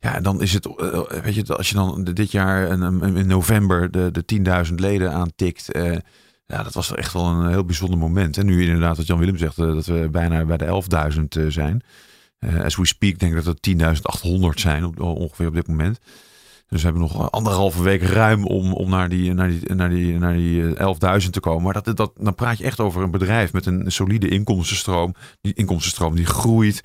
ja, 0.00 0.20
dan 0.20 0.42
is 0.42 0.52
het, 0.52 0.66
uh, 0.66 1.00
weet 1.22 1.34
je, 1.34 1.56
als 1.56 1.68
je 1.68 1.74
dan 1.74 2.04
dit 2.04 2.30
jaar 2.30 2.68
in 3.16 3.26
november 3.26 3.90
de, 3.90 4.10
de 4.24 4.64
10.000 4.68 4.74
leden 4.74 5.12
aantikt. 5.12 5.76
Uh, 5.76 5.96
ja, 6.46 6.62
dat 6.62 6.74
was 6.74 6.94
echt 6.94 7.12
wel 7.12 7.26
een 7.26 7.48
heel 7.48 7.64
bijzonder 7.64 7.98
moment. 7.98 8.36
En 8.36 8.46
nu 8.46 8.62
inderdaad, 8.62 8.96
wat 8.96 9.06
Jan 9.06 9.18
Willem 9.18 9.38
zegt, 9.38 9.56
dat 9.56 9.86
we 9.86 10.08
bijna 10.10 10.44
bij 10.44 10.56
de 10.56 10.82
11.000 11.38 11.46
zijn. 11.48 11.82
as 12.62 12.76
we 12.76 12.86
speak, 12.86 13.18
denk 13.18 13.36
ik 13.36 13.44
dat 13.44 13.58
het 13.60 13.76
10.800 14.26 14.38
zijn 14.54 14.84
op, 14.84 15.00
ongeveer 15.00 15.46
op 15.46 15.54
dit 15.54 15.66
moment. 15.66 15.98
Dus 16.68 16.82
we 16.82 16.84
hebben 16.84 17.02
nog 17.02 17.30
anderhalve 17.30 17.82
week 17.82 18.02
ruim 18.02 18.44
om, 18.44 18.72
om 18.72 18.90
naar 18.90 19.08
die, 19.08 19.34
naar 19.34 19.48
die, 19.48 19.74
naar 19.74 19.88
die, 19.88 20.18
naar 20.18 20.34
die 20.34 20.62
11.000 21.22 21.30
te 21.30 21.40
komen. 21.40 21.62
Maar 21.62 21.82
dat, 21.82 21.96
dat, 21.96 22.12
dan 22.16 22.34
praat 22.34 22.58
je 22.58 22.64
echt 22.64 22.80
over 22.80 23.02
een 23.02 23.10
bedrijf 23.10 23.52
met 23.52 23.66
een 23.66 23.92
solide 23.92 24.28
inkomstenstroom. 24.28 25.14
Die 25.40 25.54
inkomstenstroom 25.54 26.14
die 26.14 26.26
groeit. 26.26 26.82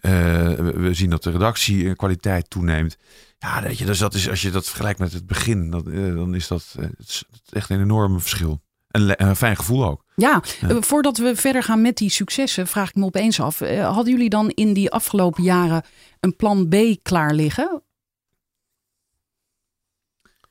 Uh, 0.00 0.12
we, 0.52 0.88
zien 0.92 1.10
dat 1.10 1.22
de 1.22 1.30
redactiekwaliteit 1.30 2.50
toeneemt. 2.50 2.96
Ja, 3.38 3.62
weet 3.62 3.78
je, 3.78 3.84
dus 3.84 3.98
dat 3.98 4.14
is, 4.14 4.28
als 4.28 4.42
je 4.42 4.50
dat 4.50 4.66
vergelijkt 4.66 4.98
met 4.98 5.12
het 5.12 5.26
begin, 5.26 5.70
dat, 5.70 5.86
uh, 5.86 6.14
dan 6.14 6.34
is 6.34 6.48
dat 6.48 6.74
uh, 6.78 6.86
is 6.98 7.24
echt 7.50 7.70
een 7.70 7.80
enorm 7.80 8.20
verschil. 8.20 8.60
En 8.88 9.28
een 9.28 9.36
fijn 9.36 9.56
gevoel 9.56 9.84
ook. 9.84 10.04
Ja, 10.14 10.42
voordat 10.80 11.18
we 11.18 11.36
verder 11.36 11.62
gaan 11.62 11.80
met 11.80 11.96
die 11.96 12.10
successen, 12.10 12.66
vraag 12.66 12.88
ik 12.88 12.94
me 12.94 13.04
opeens 13.04 13.40
af. 13.40 13.58
hadden 13.68 14.12
jullie 14.12 14.28
dan 14.28 14.48
in 14.48 14.72
die 14.72 14.90
afgelopen 14.90 15.42
jaren 15.42 15.84
een 16.20 16.36
plan 16.36 16.68
B 16.68 16.74
klaar 17.02 17.34
liggen? 17.34 17.82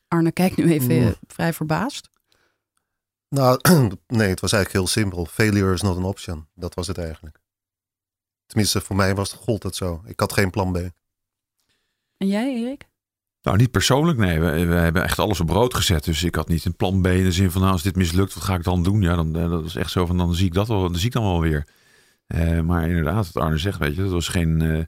Arne 0.09 0.31
kijkt 0.31 0.57
nu 0.57 0.71
even 0.71 1.07
eh, 1.07 1.11
vrij 1.27 1.53
verbaasd. 1.53 2.09
Nou, 3.29 3.59
nee, 4.07 4.29
het 4.29 4.39
was 4.39 4.51
eigenlijk 4.51 4.73
heel 4.73 4.87
simpel. 4.87 5.25
Failure 5.25 5.73
is 5.73 5.81
not 5.81 5.97
an 5.97 6.03
option. 6.03 6.47
Dat 6.55 6.73
was 6.73 6.87
het 6.87 6.97
eigenlijk. 6.97 7.39
Tenminste, 8.45 8.81
voor 8.81 8.95
mij 8.95 9.15
was 9.15 9.31
het, 9.31 9.41
gold 9.41 9.63
het 9.63 9.75
zo. 9.75 10.01
Ik 10.05 10.19
had 10.19 10.33
geen 10.33 10.49
plan 10.49 10.71
B. 10.71 10.77
En 12.17 12.27
jij, 12.27 12.55
Erik? 12.55 12.87
Nou, 13.41 13.57
niet 13.57 13.71
persoonlijk, 13.71 14.17
nee. 14.17 14.39
We, 14.39 14.65
we, 14.65 14.75
hebben 14.75 15.03
echt 15.03 15.19
alles 15.19 15.39
op 15.39 15.47
brood 15.47 15.73
gezet. 15.73 16.03
Dus 16.03 16.23
ik 16.23 16.35
had 16.35 16.47
niet 16.47 16.65
een 16.65 16.75
plan 16.75 17.01
B 17.01 17.07
in 17.07 17.23
de 17.23 17.31
zin 17.31 17.51
van, 17.51 17.61
nou, 17.61 17.73
als 17.73 17.83
dit 17.83 17.95
mislukt, 17.95 18.33
wat 18.33 18.43
ga 18.43 18.55
ik 18.55 18.63
dan 18.63 18.83
doen? 18.83 19.01
Ja, 19.01 19.15
dan, 19.15 19.35
eh, 19.35 19.49
dat 19.49 19.65
is 19.65 19.75
echt 19.75 19.91
zo 19.91 20.05
van, 20.05 20.17
dan 20.17 20.35
zie 20.35 20.45
ik 20.45 20.53
dat 20.53 20.67
wel, 20.67 20.81
dan 20.81 20.95
zie 20.95 21.07
ik 21.07 21.13
dan 21.13 21.23
wel 21.23 21.41
weer. 21.41 21.67
Uh, 22.27 22.61
maar 22.61 22.87
inderdaad, 22.87 23.31
wat 23.31 23.43
Arne 23.43 23.57
zegt, 23.57 23.79
weet 23.79 23.95
je, 23.95 24.01
dat 24.01 24.11
was 24.11 24.27
geen, 24.27 24.59
uh, 24.59 24.83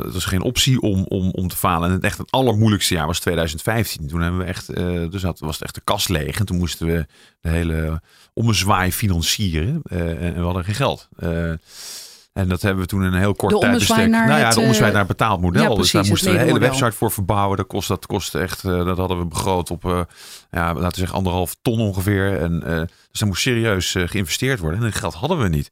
dat 0.00 0.12
was 0.12 0.24
geen 0.24 0.42
optie 0.42 0.80
om, 0.80 1.04
om, 1.08 1.30
om 1.30 1.48
te 1.48 1.56
falen. 1.56 1.88
En 1.88 1.94
het 1.94 2.04
echt 2.04 2.18
het 2.18 2.30
allermoeilijkste 2.30 2.94
jaar 2.94 3.06
was 3.06 3.20
2015. 3.20 4.06
Toen 4.06 4.20
hebben 4.20 4.40
we 4.40 4.46
echt, 4.46 4.78
uh, 4.78 5.10
dus 5.10 5.22
dat 5.22 5.38
was 5.38 5.54
het 5.54 5.62
echt 5.62 5.74
de 5.74 5.80
kast 5.84 6.08
leeg. 6.08 6.38
En 6.38 6.46
toen 6.46 6.56
moesten 6.56 6.86
we 6.86 7.06
de 7.40 7.48
hele 7.48 8.02
ommezwaai 8.32 8.92
financieren. 8.92 9.82
Uh, 9.84 10.22
en 10.22 10.34
we 10.34 10.40
hadden 10.40 10.64
geen 10.64 10.74
geld. 10.74 11.08
Uh, 11.18 11.50
en 12.32 12.48
dat 12.48 12.62
hebben 12.62 12.82
we 12.82 12.88
toen 12.88 13.04
in 13.04 13.12
een 13.12 13.18
heel 13.18 13.34
kort 13.34 13.60
tijdbestek. 13.60 14.08
Nou 14.08 14.38
ja, 14.40 14.50
de 14.50 14.60
ommezwaai 14.60 14.92
naar 14.92 15.06
betaald 15.06 15.40
model. 15.40 15.62
Ja, 15.62 15.68
precies, 15.68 15.82
dus 15.82 15.92
daar 15.92 16.10
moesten 16.10 16.32
we 16.32 16.38
de 16.38 16.44
hele 16.44 16.58
website 16.58 16.92
voor 16.92 17.10
verbouwen. 17.10 17.56
Dat 17.56 17.66
kost, 17.66 17.88
dat 17.88 18.06
kost 18.06 18.34
echt, 18.34 18.62
dat 18.62 18.98
hadden 18.98 19.18
we 19.18 19.24
begroot 19.24 19.70
op, 19.70 19.82
ja, 20.50 20.74
laten 20.74 20.90
we 20.90 20.98
zeggen, 20.98 21.16
anderhalf 21.16 21.56
ton 21.62 21.80
ongeveer. 21.80 22.38
En, 22.40 22.60
dus 22.60 23.20
daar 23.20 23.28
moest 23.28 23.42
serieus 23.42 23.94
geïnvesteerd 23.98 24.58
worden. 24.58 24.78
En 24.78 24.84
dat 24.84 24.94
geld 24.94 25.14
hadden 25.14 25.38
we 25.38 25.48
niet. 25.48 25.70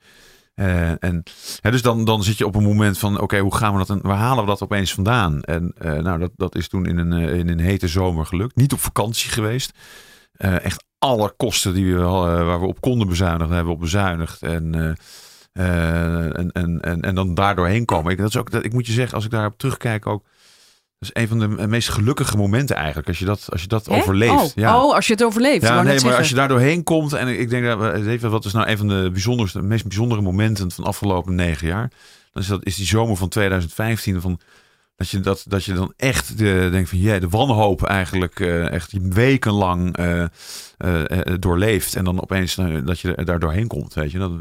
Uh, 0.54 1.04
en 1.04 1.22
dus 1.60 1.82
dan, 1.82 2.04
dan 2.04 2.22
zit 2.22 2.38
je 2.38 2.46
op 2.46 2.54
een 2.54 2.62
moment 2.62 2.98
van: 2.98 3.20
oké, 3.20 3.38
hoe 3.38 3.54
gaan 3.54 3.72
we 3.72 3.78
dat 3.78 3.90
en 3.90 4.00
waar 4.02 4.16
halen 4.16 4.44
we 4.44 4.50
dat 4.50 4.62
opeens 4.62 4.94
vandaan? 4.94 5.42
En 5.42 5.74
uh, 5.82 5.92
nou, 5.92 6.18
dat, 6.18 6.30
dat 6.36 6.54
is 6.54 6.68
toen 6.68 6.86
in 6.86 6.98
een, 6.98 7.12
uh, 7.12 7.34
in 7.34 7.48
een 7.48 7.60
hete 7.60 7.88
zomer 7.88 8.26
gelukt. 8.26 8.56
Niet 8.56 8.72
op 8.72 8.80
vakantie 8.80 9.30
geweest. 9.30 9.78
echt 10.36 10.84
alle 10.98 11.34
kosten 11.36 11.74
die 11.74 11.94
we, 11.94 12.02
waar 12.02 12.60
we 12.60 12.66
op 12.66 12.80
konden 12.80 13.08
bezuinigen, 13.08 13.54
hebben 13.54 13.66
we 13.66 13.78
op 13.78 13.80
bezuinigd. 13.80 14.42
En, 14.42 14.96
en, 15.52 16.52
en, 16.52 16.80
en, 16.80 17.00
en 17.00 17.14
dan 17.14 17.34
daardoor 17.34 17.66
heen 17.66 17.84
komen. 17.84 18.12
Ik, 18.12 18.18
dat 18.18 18.28
is 18.28 18.36
ook, 18.36 18.50
dat, 18.50 18.64
ik 18.64 18.72
moet 18.72 18.86
je 18.86 18.92
zeggen, 18.92 19.14
als 19.14 19.24
ik 19.24 19.30
daarop 19.30 19.58
terugkijk, 19.58 20.06
ook 20.06 20.24
dat 21.02 21.10
is 21.14 21.22
een 21.22 21.28
van 21.28 21.38
de 21.38 21.66
meest 21.66 21.88
gelukkige 21.88 22.36
momenten 22.36 22.76
eigenlijk. 22.76 23.08
Als 23.08 23.18
je 23.18 23.24
dat, 23.24 23.46
als 23.50 23.60
je 23.60 23.68
dat 23.68 23.88
overleeft. 23.88 24.32
Oh, 24.32 24.50
ja. 24.54 24.84
oh, 24.84 24.94
als 24.94 25.06
je 25.06 25.12
het 25.12 25.24
overleeft. 25.24 25.62
Ja, 25.62 25.82
nee, 25.82 26.00
maar 26.00 26.16
als 26.16 26.28
je 26.28 26.34
daar 26.34 26.48
doorheen 26.48 26.82
komt. 26.82 27.12
En 27.12 27.28
ik 27.28 27.50
denk 27.50 27.64
dat 27.64 27.94
even, 27.94 28.30
wat 28.30 28.44
is 28.44 28.52
nou 28.52 28.68
een 28.68 28.76
van 28.76 28.88
de 28.88 29.10
bijzonderste, 29.12 29.60
de 29.60 29.66
meest 29.66 29.86
bijzondere 29.86 30.20
momenten 30.20 30.70
van 30.70 30.84
de 30.84 30.90
afgelopen 30.90 31.34
negen 31.34 31.66
jaar. 31.66 31.90
Dan 32.32 32.42
is 32.42 32.48
dat 32.48 32.64
is 32.64 32.76
die 32.76 32.86
zomer 32.86 33.16
van 33.16 33.28
2015. 33.28 34.20
Van, 34.20 34.40
dat, 34.96 35.08
je, 35.08 35.20
dat, 35.20 35.44
dat 35.48 35.64
je 35.64 35.72
dan 35.72 35.92
echt 35.96 36.38
de, 36.38 36.68
denkt 36.70 36.88
van 36.88 36.98
ja, 36.98 37.18
de 37.18 37.28
wanhoop 37.28 37.82
eigenlijk 37.82 38.40
uh, 38.40 38.70
echt 38.70 38.92
wekenlang 39.02 39.98
uh, 39.98 40.24
uh, 40.84 41.20
doorleeft. 41.38 41.96
En 41.96 42.04
dan 42.04 42.22
opeens 42.22 42.54
dat 42.84 43.00
je 43.00 43.24
daar 43.24 43.38
doorheen 43.38 43.66
komt. 43.66 43.94
Weet 43.94 44.10
je, 44.10 44.18
dat, 44.18 44.32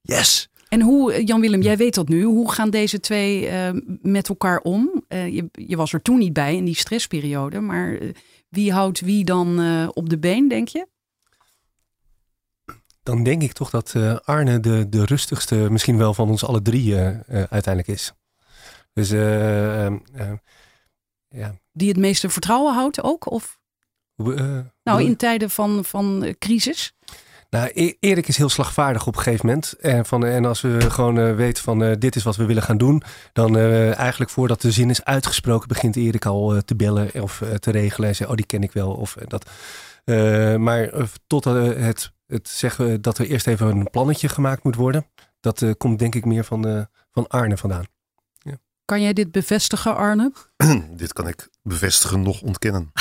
yes! 0.00 0.48
En 0.68 0.80
hoe, 0.80 1.24
Jan-Willem, 1.24 1.62
jij 1.62 1.76
weet 1.76 1.94
dat 1.94 2.08
nu. 2.08 2.22
Hoe 2.22 2.52
gaan 2.52 2.70
deze 2.70 3.00
twee 3.00 3.50
uh, 3.50 3.68
met 4.02 4.28
elkaar 4.28 4.60
om? 4.60 5.04
Uh, 5.08 5.34
je, 5.34 5.48
je, 5.52 5.76
was 5.76 5.92
er 5.92 6.02
toen 6.02 6.18
niet 6.18 6.32
bij 6.32 6.56
in 6.56 6.64
die 6.64 6.76
stressperiode. 6.76 7.60
Maar 7.60 7.98
wie 8.48 8.72
houdt 8.72 9.00
wie 9.00 9.24
dan 9.24 9.88
op 9.94 10.08
de 10.08 10.18
been, 10.18 10.48
denk 10.48 10.68
je? 10.68 10.86
Dan 13.02 13.22
denk 13.22 13.42
ik 13.42 13.52
toch 13.52 13.70
dat 13.70 13.94
Arne 14.24 14.60
de, 14.60 14.88
de 14.88 15.04
rustigste 15.04 15.54
misschien 15.54 15.96
wel 15.96 16.14
van 16.14 16.28
ons 16.28 16.44
alle 16.44 16.62
drie 16.62 16.96
uiteindelijk 17.28 17.88
is. 17.88 18.12
Dus 18.92 19.10
ehm, 19.10 19.96
ja. 21.28 21.58
Die 21.72 21.88
het 21.88 21.96
meeste 21.96 22.28
vertrouwen 22.28 22.74
houdt 22.74 23.02
ook? 23.02 23.30
Of? 23.30 23.58
nou, 24.82 25.02
in 25.02 25.16
tijden 25.16 25.50
van, 25.50 25.84
van 25.84 26.34
crisis? 26.38 26.94
Nou, 27.50 27.70
e- 27.74 27.94
Erik 28.00 28.28
is 28.28 28.36
heel 28.36 28.48
slagvaardig 28.48 29.06
op 29.06 29.16
een 29.16 29.22
gegeven 29.22 29.46
moment. 29.46 29.72
En, 29.72 30.06
van, 30.06 30.24
en 30.24 30.44
als 30.44 30.60
we 30.60 30.90
gewoon 30.90 31.18
uh, 31.18 31.34
weten 31.34 31.62
van 31.62 31.82
uh, 31.82 31.92
dit 31.98 32.16
is 32.16 32.22
wat 32.22 32.36
we 32.36 32.44
willen 32.44 32.62
gaan 32.62 32.78
doen, 32.78 33.02
dan 33.32 33.56
uh, 33.56 33.98
eigenlijk 33.98 34.30
voordat 34.30 34.60
de 34.60 34.70
zin 34.70 34.90
is 34.90 35.04
uitgesproken, 35.04 35.68
begint 35.68 35.96
Erik 35.96 36.26
al 36.26 36.62
te 36.64 36.76
bellen 36.76 37.22
of 37.22 37.42
te 37.58 37.70
regelen. 37.70 38.08
En 38.08 38.14
zegt, 38.14 38.30
oh 38.30 38.36
die 38.36 38.46
ken 38.46 38.62
ik 38.62 38.72
wel. 38.72 38.92
Of, 38.92 39.16
dat. 39.26 39.50
maar 40.58 40.90
tot 41.26 41.44
het, 41.44 42.12
het 42.26 42.48
zeggen 42.48 43.02
dat 43.02 43.18
er 43.18 43.26
eerst 43.26 43.46
even 43.46 43.66
een 43.66 43.90
plannetje 43.90 44.28
gemaakt 44.28 44.64
moet 44.64 44.76
worden, 44.76 45.06
dat 45.40 45.64
komt 45.76 45.98
denk 45.98 46.14
ik 46.14 46.24
meer 46.24 46.44
van, 46.44 46.86
van 47.10 47.26
Arne 47.26 47.56
vandaan. 47.56 47.84
Kan 48.88 49.02
jij 49.02 49.12
dit 49.12 49.32
bevestigen, 49.32 49.96
Arne? 49.96 50.32
dit 50.96 51.12
kan 51.12 51.28
ik 51.28 51.48
bevestigen, 51.68 52.22
nog 52.22 52.40
ontkennen. 52.40 52.92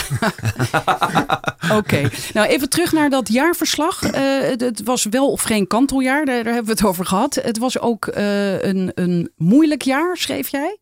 Oké, 1.77 2.09
nou 2.33 2.47
even 2.47 2.69
terug 2.69 2.91
naar 2.91 3.09
dat 3.09 3.27
jaarverslag. 3.27 4.03
Uh, 4.03 4.11
het, 4.57 4.81
was 4.83 5.05
wel 5.05 5.31
of 5.31 5.41
geen 5.41 5.67
kanteljaar, 5.67 6.25
daar, 6.25 6.43
daar, 6.43 6.53
hebben 6.53 6.75
we 6.75 6.79
het 6.79 6.89
over 6.89 7.05
gehad. 7.05 7.35
Het 7.35 7.57
was 7.57 7.79
ook 7.79 8.07
uh, 8.17 8.61
een, 8.61 8.91
een 8.93 9.31
moeilijk 9.35 9.81
jaar, 9.81 10.17
schreef 10.17 10.47
jij? 10.47 10.77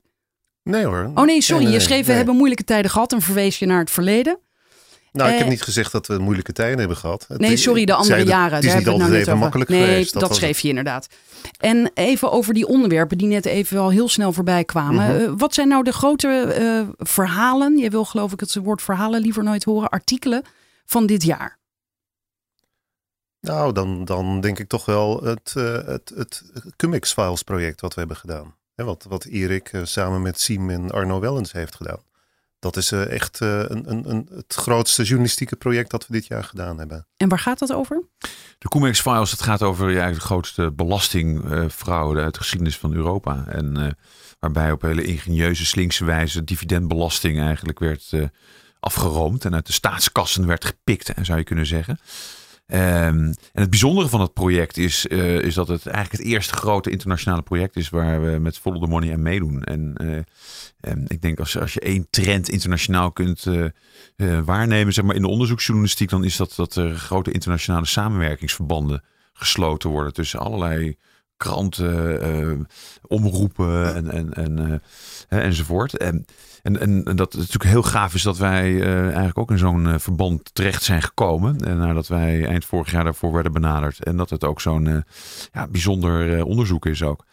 Nee 0.64 0.86
hoor. 0.86 1.12
Oh 1.16 1.26
nee, 1.26 1.42
sorry. 1.42 1.72
je 1.72 1.80
schreef, 1.80 2.06
we 2.06 2.12
hebben 2.12 2.36
moeilijke 2.36 2.64
tijden 2.64 2.92
gehad 2.92 3.14
en 3.14 3.22
verwees 3.22 3.60
je 3.60 3.66
naar 3.66 3.80
het 3.80 3.92
verleden. 3.92 4.40
Nou, 5.16 5.30
ik 5.30 5.36
heb 5.36 5.46
eh, 5.46 5.52
niet 5.52 5.62
gezegd 5.62 5.92
dat 5.92 6.08
we 6.08 6.18
moeilijke 6.18 6.54
tijden 6.54 6.80
hebben 6.80 6.98
gehad. 6.98 7.26
Nee, 7.38 7.58
sorry, 7.58 7.86
de 7.86 7.94
andere 7.94 8.26
jaren. 8.26 8.56
Het 8.56 8.64
is 8.64 8.74
niet 8.74 8.88
altijd 8.88 9.10
nou 9.10 9.22
even 9.22 9.38
makkelijk 9.38 9.70
nee, 9.70 9.80
geweest. 9.80 10.14
Dat, 10.14 10.22
dat 10.22 10.36
schreef 10.36 10.60
je 10.60 10.68
inderdaad. 10.68 11.08
En 11.60 11.92
even 11.94 12.32
over 12.32 12.54
die 12.54 12.68
onderwerpen 12.68 13.18
die 13.18 13.28
net 13.28 13.46
even 13.46 13.76
wel 13.76 13.90
heel 13.90 14.10
snel 14.10 14.34
voorbij 14.34 14.64
kwamen. 14.64 15.06
Mhm. 15.06 15.24
Eh, 15.24 15.32
wat 15.38 15.54
zijn 15.54 15.68
nou 15.68 15.84
de 15.84 15.92
grote 15.92 16.56
uh, 16.60 17.06
verhalen? 17.08 17.78
Je 17.78 17.90
wil 17.90 18.06
geloof 18.06 18.32
ik 18.32 18.40
het 18.40 18.56
woord 18.56 18.82
verhalen 18.82 19.22
liever 19.22 19.44
nooit 19.44 19.64
horen. 19.64 19.90
Artikelen 19.90 20.44
van 20.86 21.06
dit 21.06 21.24
jaar. 21.24 21.58
Nou, 23.42 23.74
dan, 23.74 24.06
dan 24.06 24.42
denk 24.42 24.60
ik 24.60 24.68
toch 24.68 24.86
wel 24.86 25.24
het, 25.24 25.54
uh, 25.58 25.74
het, 25.86 26.12
het 26.16 26.44
Cummix 26.76 27.14
Files 27.14 27.44
project 27.44 27.82
wat 27.82 27.94
we 27.94 28.00
hebben 28.00 28.18
gedaan. 28.18 28.56
Hè, 28.76 28.84
wat, 28.84 29.06
wat 29.10 29.26
Erik 29.26 29.72
samen 29.84 30.22
met 30.22 30.40
Siem 30.40 30.70
en 30.70 30.92
Arno 30.92 31.20
Wellens 31.20 31.52
heeft 31.52 31.76
gedaan 31.76 32.00
dat 32.66 32.78
is 32.78 32.92
echt 32.92 33.40
een, 33.40 33.92
een, 33.92 34.10
een, 34.10 34.30
het 34.36 34.54
grootste 34.54 35.04
journalistieke 35.04 35.56
project 35.56 35.92
dat 35.92 36.08
we 36.08 36.14
dit 36.14 36.28
jaar 36.28 36.44
gedaan 36.44 36.78
hebben. 36.78 37.08
En 37.18 37.30
waar 37.30 37.40
gaat 37.40 37.60
dat 37.60 37.74
over? 37.74 38.04
De 38.58 38.70
Cumex 38.70 39.02
Files, 39.02 39.32
het 39.32 39.42
gaat 39.42 39.62
over 39.62 39.92
ja, 39.92 40.12
de 40.12 40.20
grootste 40.20 40.72
belastingfraude 40.72 42.22
uit 42.22 42.34
de 42.34 42.40
geschiedenis 42.40 42.78
van 42.78 42.94
Europa. 42.94 43.46
En 43.48 43.98
waarbij 44.40 44.72
op 44.72 44.82
hele 44.82 45.04
ingenieuze, 45.04 45.66
slinkse 45.66 46.06
wijze 46.06 46.44
dividendbelasting 46.44 47.40
eigenlijk 47.40 47.80
werd 47.80 48.12
afgeroomd 48.80 49.46
en 49.46 49.54
uit 49.54 49.66
de 49.66 49.74
staatskassen 49.74 50.48
werd 50.48 50.66
gepikt, 50.66 51.12
zou 51.22 51.38
je 51.38 51.44
kunnen 51.44 51.66
zeggen. 51.66 52.00
Um, 52.68 52.78
en 52.78 53.36
het 53.54 53.70
bijzondere 53.70 54.08
van 54.08 54.22
het 54.22 54.34
project 54.34 54.78
is, 54.78 55.06
uh, 55.06 55.42
is 55.42 55.54
dat 55.54 55.68
het 55.68 55.88
eigenlijk 55.88 56.24
het 56.24 56.34
eerste 56.34 56.54
grote 56.54 56.90
internationale 56.90 57.42
project 57.42 57.76
is 57.76 57.90
waar 57.90 58.22
we 58.22 58.40
met 58.40 58.58
Follow 58.58 58.84
the 58.84 58.90
Money 58.90 59.14
aan 59.14 59.22
meedoen. 59.22 59.64
En 59.64 59.96
uh, 60.02 61.04
ik 61.08 61.22
denk 61.22 61.40
als, 61.40 61.60
als 61.60 61.74
je 61.74 61.80
één 61.80 62.08
trend 62.10 62.50
internationaal 62.50 63.12
kunt 63.12 63.46
uh, 63.46 64.40
waarnemen, 64.40 64.94
zeg 64.94 65.06
maar 65.06 65.16
in 65.16 65.22
de 65.22 65.28
onderzoeksjournalistiek, 65.28 66.10
dan 66.10 66.24
is 66.24 66.36
dat 66.36 66.54
dat 66.56 66.76
er 66.76 66.96
grote 66.96 67.32
internationale 67.32 67.86
samenwerkingsverbanden 67.86 69.04
gesloten 69.34 69.90
worden 69.90 70.14
tussen 70.14 70.40
allerlei 70.40 70.98
kranten, 71.38 72.68
omroepen 73.08 73.96
en, 73.96 74.12
en, 74.12 74.34
en, 74.34 74.82
enzovoort. 75.28 75.98
En 75.98 76.26
en, 76.66 76.80
en, 76.80 77.04
en 77.04 77.16
dat 77.16 77.32
het 77.32 77.42
natuurlijk 77.42 77.70
heel 77.70 77.84
gaaf 77.84 78.14
is 78.14 78.22
dat 78.22 78.38
wij 78.38 78.72
uh, 78.72 79.04
eigenlijk 79.04 79.38
ook 79.38 79.52
in 79.52 79.58
zo'n 79.58 79.86
uh, 79.86 79.94
verband 79.98 80.50
terecht 80.54 80.84
zijn 80.84 81.02
gekomen. 81.02 81.58
En 81.66 81.78
nadat 81.78 82.08
wij 82.08 82.46
eind 82.46 82.66
vorig 82.66 82.92
jaar 82.92 83.04
daarvoor 83.04 83.34
werden 83.34 83.52
benaderd. 83.52 84.04
En 84.04 84.18
dat 84.18 84.30
het 84.30 84.44
ook 84.44 84.62
zo'n 84.62 84.86
uh, 84.86 84.98
ja, 85.52 85.68
bijzonder 85.68 86.44
onderzoek 86.46 86.86
is 86.86 87.04
ook. 87.04 87.26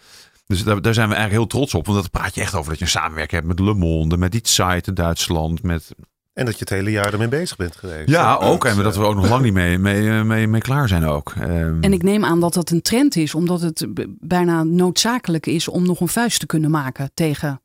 Dus 0.46 0.64
daar, 0.64 0.82
daar, 0.82 0.94
zijn 0.94 1.08
we 1.08 1.14
eigenlijk 1.14 1.44
heel 1.44 1.58
trots 1.60 1.74
op. 1.74 1.86
Want 1.86 2.02
dat 2.02 2.10
praat 2.10 2.34
je 2.34 2.40
echt 2.40 2.54
over 2.54 2.70
dat 2.70 2.78
je 2.78 2.84
een 2.84 2.90
samenwerking 2.90 3.42
hebt 3.42 3.46
met 3.46 3.66
Le 3.66 3.74
Monde, 3.74 4.16
met 4.16 4.32
die 4.32 4.40
site 4.42 4.82
in 4.84 4.94
Duitsland, 4.94 5.62
met 5.62 5.94
en 6.32 6.44
dat 6.44 6.54
je 6.54 6.60
het 6.60 6.70
hele 6.70 6.90
jaar 6.90 7.12
ermee 7.12 7.28
bezig 7.28 7.56
bent 7.56 7.76
geweest. 7.76 8.08
Ja, 8.08 8.36
ook. 8.36 8.64
En 8.64 8.76
dat 8.76 8.96
we 8.96 9.04
ook 9.04 9.14
nog 9.14 9.28
lang 9.28 9.42
niet 9.42 9.52
mee, 9.52 9.78
mee, 9.78 10.24
mee, 10.24 10.46
mee 10.46 10.60
klaar 10.60 10.88
zijn 10.88 11.04
ook. 11.04 11.32
Ehm, 11.40 11.76
en 11.80 11.92
ik 11.92 12.02
neem 12.02 12.24
aan 12.24 12.40
dat 12.40 12.54
dat 12.54 12.70
een 12.70 12.82
trend 12.82 13.16
is, 13.16 13.34
omdat 13.34 13.60
het 13.60 13.86
bijna 14.20 14.62
noodzakelijk 14.62 15.46
is 15.46 15.68
om 15.68 15.86
nog 15.86 16.00
een 16.00 16.08
vuist 16.08 16.40
te 16.40 16.46
kunnen 16.46 16.70
maken 16.70 17.10
tegen 17.14 17.60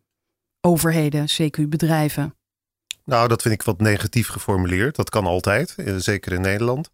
overheden, 0.68 1.26
CQ 1.26 1.68
bedrijven? 1.70 2.36
Nou, 3.06 3.28
dat 3.28 3.42
vind 3.42 3.54
ik 3.54 3.64
wat 3.64 3.80
negatief 3.80 4.28
geformuleerd. 4.28 4.96
Dat 4.96 5.10
kan 5.10 5.26
altijd, 5.26 5.74
eh, 5.78 5.96
zeker 5.98 6.32
in 6.32 6.42
Nederland. 6.42 6.90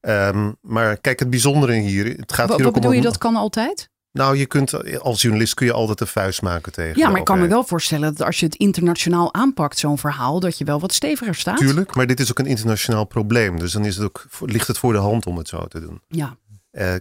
Um, 0.00 0.56
maar 0.60 0.96
kijk, 0.96 1.18
het 1.18 1.30
bijzondere 1.30 1.72
hier, 1.72 2.16
het 2.16 2.32
gaat 2.32 2.54
hier 2.54 2.64
wat 2.64 2.72
bedoel 2.72 2.92
je, 2.92 3.00
dat 3.00 3.18
kan 3.18 3.36
altijd? 3.36 3.90
Nou, 4.12 4.36
je 4.36 4.46
kunt 4.46 4.72
eh, 4.72 4.98
als 4.98 5.22
journalist 5.22 5.54
kun 5.54 5.66
je 5.66 5.72
altijd 5.72 6.00
een 6.00 6.06
vuist 6.06 6.42
maken 6.42 6.72
tegen. 6.72 6.98
Ja, 6.98 7.08
maar 7.08 7.18
ik 7.18 7.24
kan 7.24 7.38
me 7.38 7.46
wel 7.46 7.64
voorstellen 7.64 8.14
dat 8.14 8.26
als 8.26 8.40
je 8.40 8.46
het 8.46 8.54
internationaal 8.54 9.34
aanpakt, 9.34 9.78
zo'n 9.78 9.98
verhaal, 9.98 10.40
dat 10.40 10.58
je 10.58 10.64
wel 10.64 10.80
wat 10.80 10.92
steviger 10.92 11.34
staat. 11.34 11.56
Tuurlijk, 11.56 11.94
maar 11.94 12.06
dit 12.06 12.20
is 12.20 12.30
ook 12.30 12.38
een 12.38 12.46
internationaal 12.46 13.04
probleem. 13.04 13.58
Dus 13.58 13.72
dan 13.72 13.84
is 13.84 13.96
het 13.96 14.04
ook, 14.04 14.26
ligt 14.40 14.66
het 14.66 14.78
voor 14.78 14.92
de 14.92 14.98
hand 14.98 15.26
om 15.26 15.36
het 15.36 15.48
zo 15.48 15.66
te 15.66 15.80
doen. 15.80 16.00
Ja. 16.08 16.36
Uh, 16.72 16.94
Ehm, 16.94 16.98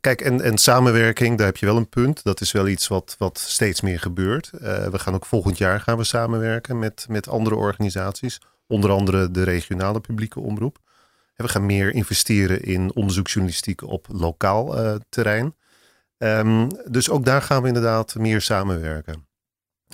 kijk, 0.00 0.20
en, 0.20 0.40
en 0.40 0.58
samenwerking, 0.58 1.36
daar 1.36 1.46
heb 1.46 1.56
je 1.56 1.66
wel 1.66 1.76
een 1.76 1.88
punt. 1.88 2.22
Dat 2.22 2.40
is 2.40 2.52
wel 2.52 2.68
iets 2.68 2.88
wat, 2.88 3.14
wat 3.18 3.38
steeds 3.38 3.80
meer 3.80 4.00
gebeurt. 4.00 4.50
Uh, 4.54 4.86
we 4.86 4.98
gaan 4.98 5.14
ook 5.14 5.26
volgend 5.26 5.58
jaar 5.58 5.80
gaan 5.80 5.96
we 5.96 6.04
samenwerken 6.04 6.78
met, 6.78 7.06
met 7.08 7.28
andere 7.28 7.56
organisaties. 7.56 8.40
Onder 8.66 8.90
andere 8.90 9.30
de 9.30 9.42
regionale 9.42 10.00
publieke 10.00 10.40
omroep. 10.40 10.78
We 11.34 11.48
gaan 11.48 11.66
meer 11.66 11.94
investeren 11.94 12.62
in 12.62 12.94
onderzoeksjournalistiek 12.94 13.82
op 13.82 14.06
lokaal 14.10 14.84
uh, 14.84 14.94
terrein. 15.08 15.54
Um, 16.18 16.68
dus 16.90 17.10
ook 17.10 17.24
daar 17.24 17.42
gaan 17.42 17.62
we 17.62 17.68
inderdaad 17.68 18.14
meer 18.14 18.40
samenwerken. 18.40 19.26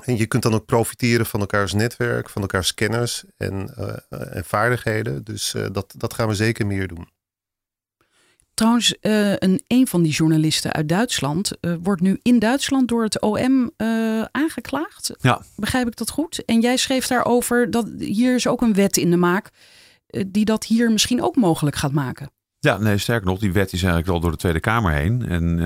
En 0.04 0.16
je 0.16 0.26
kunt 0.26 0.42
dan 0.42 0.54
ook 0.54 0.66
profiteren 0.66 1.26
van 1.26 1.40
elkaars 1.40 1.72
netwerk, 1.72 2.30
van 2.30 2.42
elkaars 2.42 2.74
kennis 2.74 3.24
en, 3.36 3.74
en 4.08 4.44
vaardigheden. 4.44 5.24
Dus 5.24 5.54
dat, 5.72 5.94
dat 5.96 6.14
gaan 6.14 6.28
we 6.28 6.34
zeker 6.34 6.66
meer 6.66 6.88
doen. 6.88 7.08
Trouwens, 8.54 8.94
uh, 9.00 9.32
een, 9.32 9.62
een 9.66 9.86
van 9.86 10.02
die 10.02 10.12
journalisten 10.12 10.72
uit 10.72 10.88
Duitsland 10.88 11.52
uh, 11.60 11.74
wordt 11.82 12.00
nu 12.00 12.18
in 12.22 12.38
Duitsland 12.38 12.88
door 12.88 13.02
het 13.02 13.20
OM 13.20 13.70
uh, 13.76 14.20
eh, 14.20 14.26
aangeklaagd. 14.30 15.12
Ja. 15.20 15.42
Begrijp 15.56 15.86
ik 15.86 15.96
dat 15.96 16.10
goed? 16.10 16.44
En 16.44 16.60
jij 16.60 16.76
schreef 16.76 17.06
daarover 17.06 17.70
dat 17.70 17.88
hier 17.98 18.34
is 18.34 18.46
ook 18.46 18.62
een 18.62 18.74
wet 18.74 18.96
in 18.96 19.10
de 19.10 19.16
maak 19.16 19.50
die 20.26 20.44
dat 20.44 20.64
hier 20.64 20.90
misschien 20.90 21.22
ook 21.22 21.36
mogelijk 21.36 21.76
gaat 21.76 21.92
maken. 21.92 22.30
Ja, 22.58 22.78
nee, 22.78 22.98
sterker 22.98 23.26
nog, 23.26 23.38
die 23.38 23.52
wet 23.52 23.72
is 23.72 23.82
eigenlijk 23.82 24.12
al 24.12 24.20
door 24.20 24.30
de 24.30 24.36
Tweede 24.36 24.60
Kamer 24.60 24.92
heen. 24.92 25.28
En 25.28 25.56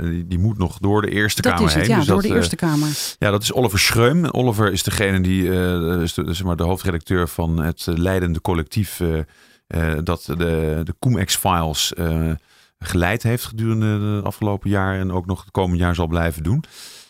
die, 0.00 0.26
die, 0.26 0.38
moet 0.38 0.58
nog 0.58 0.78
door 0.78 1.02
de 1.02 1.10
Eerste 1.10 1.42
dat 1.42 1.52
Kamer 1.52 1.68
is 1.68 1.74
het, 1.74 1.82
heen. 1.82 1.90
Ja, 1.90 1.98
dus 1.98 2.06
door 2.06 2.22
de 2.22 2.28
Eerste 2.28 2.56
Kamer. 2.56 2.88
Ja, 3.18 3.30
dat 3.30 3.42
is 3.42 3.52
Oliver 3.52 3.78
Schreum. 3.78 4.24
Oliver 4.24 4.72
is 4.72 4.82
degene 4.82 5.20
die 5.20 5.48
is 6.02 6.14
de, 6.14 6.34
zeg 6.34 6.44
maar 6.44 6.56
de 6.56 6.62
hoofdredacteur 6.62 7.28
van 7.28 7.58
het 7.58 7.86
leidende 7.86 8.40
collectief 8.40 9.00
dat 10.02 10.24
de, 10.24 10.80
de 10.84 10.94
CoomEx-files 10.98 11.92
uh, 11.98 12.32
geleid 12.78 13.22
heeft 13.22 13.44
gedurende 13.44 13.98
de 13.98 14.26
afgelopen 14.26 14.70
jaar 14.70 14.98
en 14.98 15.12
ook 15.12 15.26
nog 15.26 15.40
het 15.40 15.50
komende 15.50 15.82
jaar 15.82 15.94
zal 15.94 16.06
blijven 16.06 16.42
doen. 16.42 16.64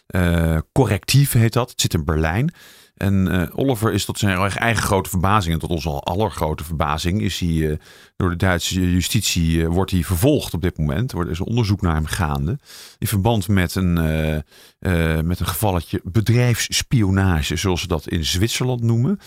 Uh, 0.06 0.58
correctief 0.72 1.32
heet 1.32 1.52
dat. 1.52 1.70
Het 1.70 1.80
zit 1.80 1.94
in 1.94 2.04
Berlijn. 2.04 2.52
En 2.96 3.26
uh, 3.26 3.42
Oliver 3.52 3.92
is 3.92 4.04
tot 4.04 4.18
zijn 4.18 4.38
eigen 4.38 4.82
grote 4.82 5.10
verbazing 5.10 5.54
en 5.54 5.60
tot 5.60 5.70
onze 5.70 5.88
allergrote 5.88 6.64
verbazing 6.64 7.22
is 7.22 7.38
hij 7.38 7.48
uh, 7.48 7.76
door 8.16 8.30
de 8.30 8.36
Duitse 8.36 8.92
justitie 8.92 9.56
uh, 9.56 9.66
wordt 9.66 9.90
hij 9.90 10.02
vervolgd 10.02 10.54
op 10.54 10.62
dit 10.62 10.78
moment. 10.78 11.12
Er 11.12 11.30
is 11.30 11.38
een 11.38 11.46
onderzoek 11.46 11.80
naar 11.80 11.94
hem 11.94 12.06
gaande 12.06 12.58
in 12.98 13.06
verband 13.06 13.48
met 13.48 13.74
een, 13.74 13.92
met 15.26 15.40
een 15.40 15.46
gevalletje 15.46 16.00
bedrijfsspionage, 16.04 17.56
zoals 17.56 17.80
ze 17.80 17.86
dat 17.86 18.08
in 18.08 18.24
Zwitserland 18.24 18.82
noemen. 18.82 19.18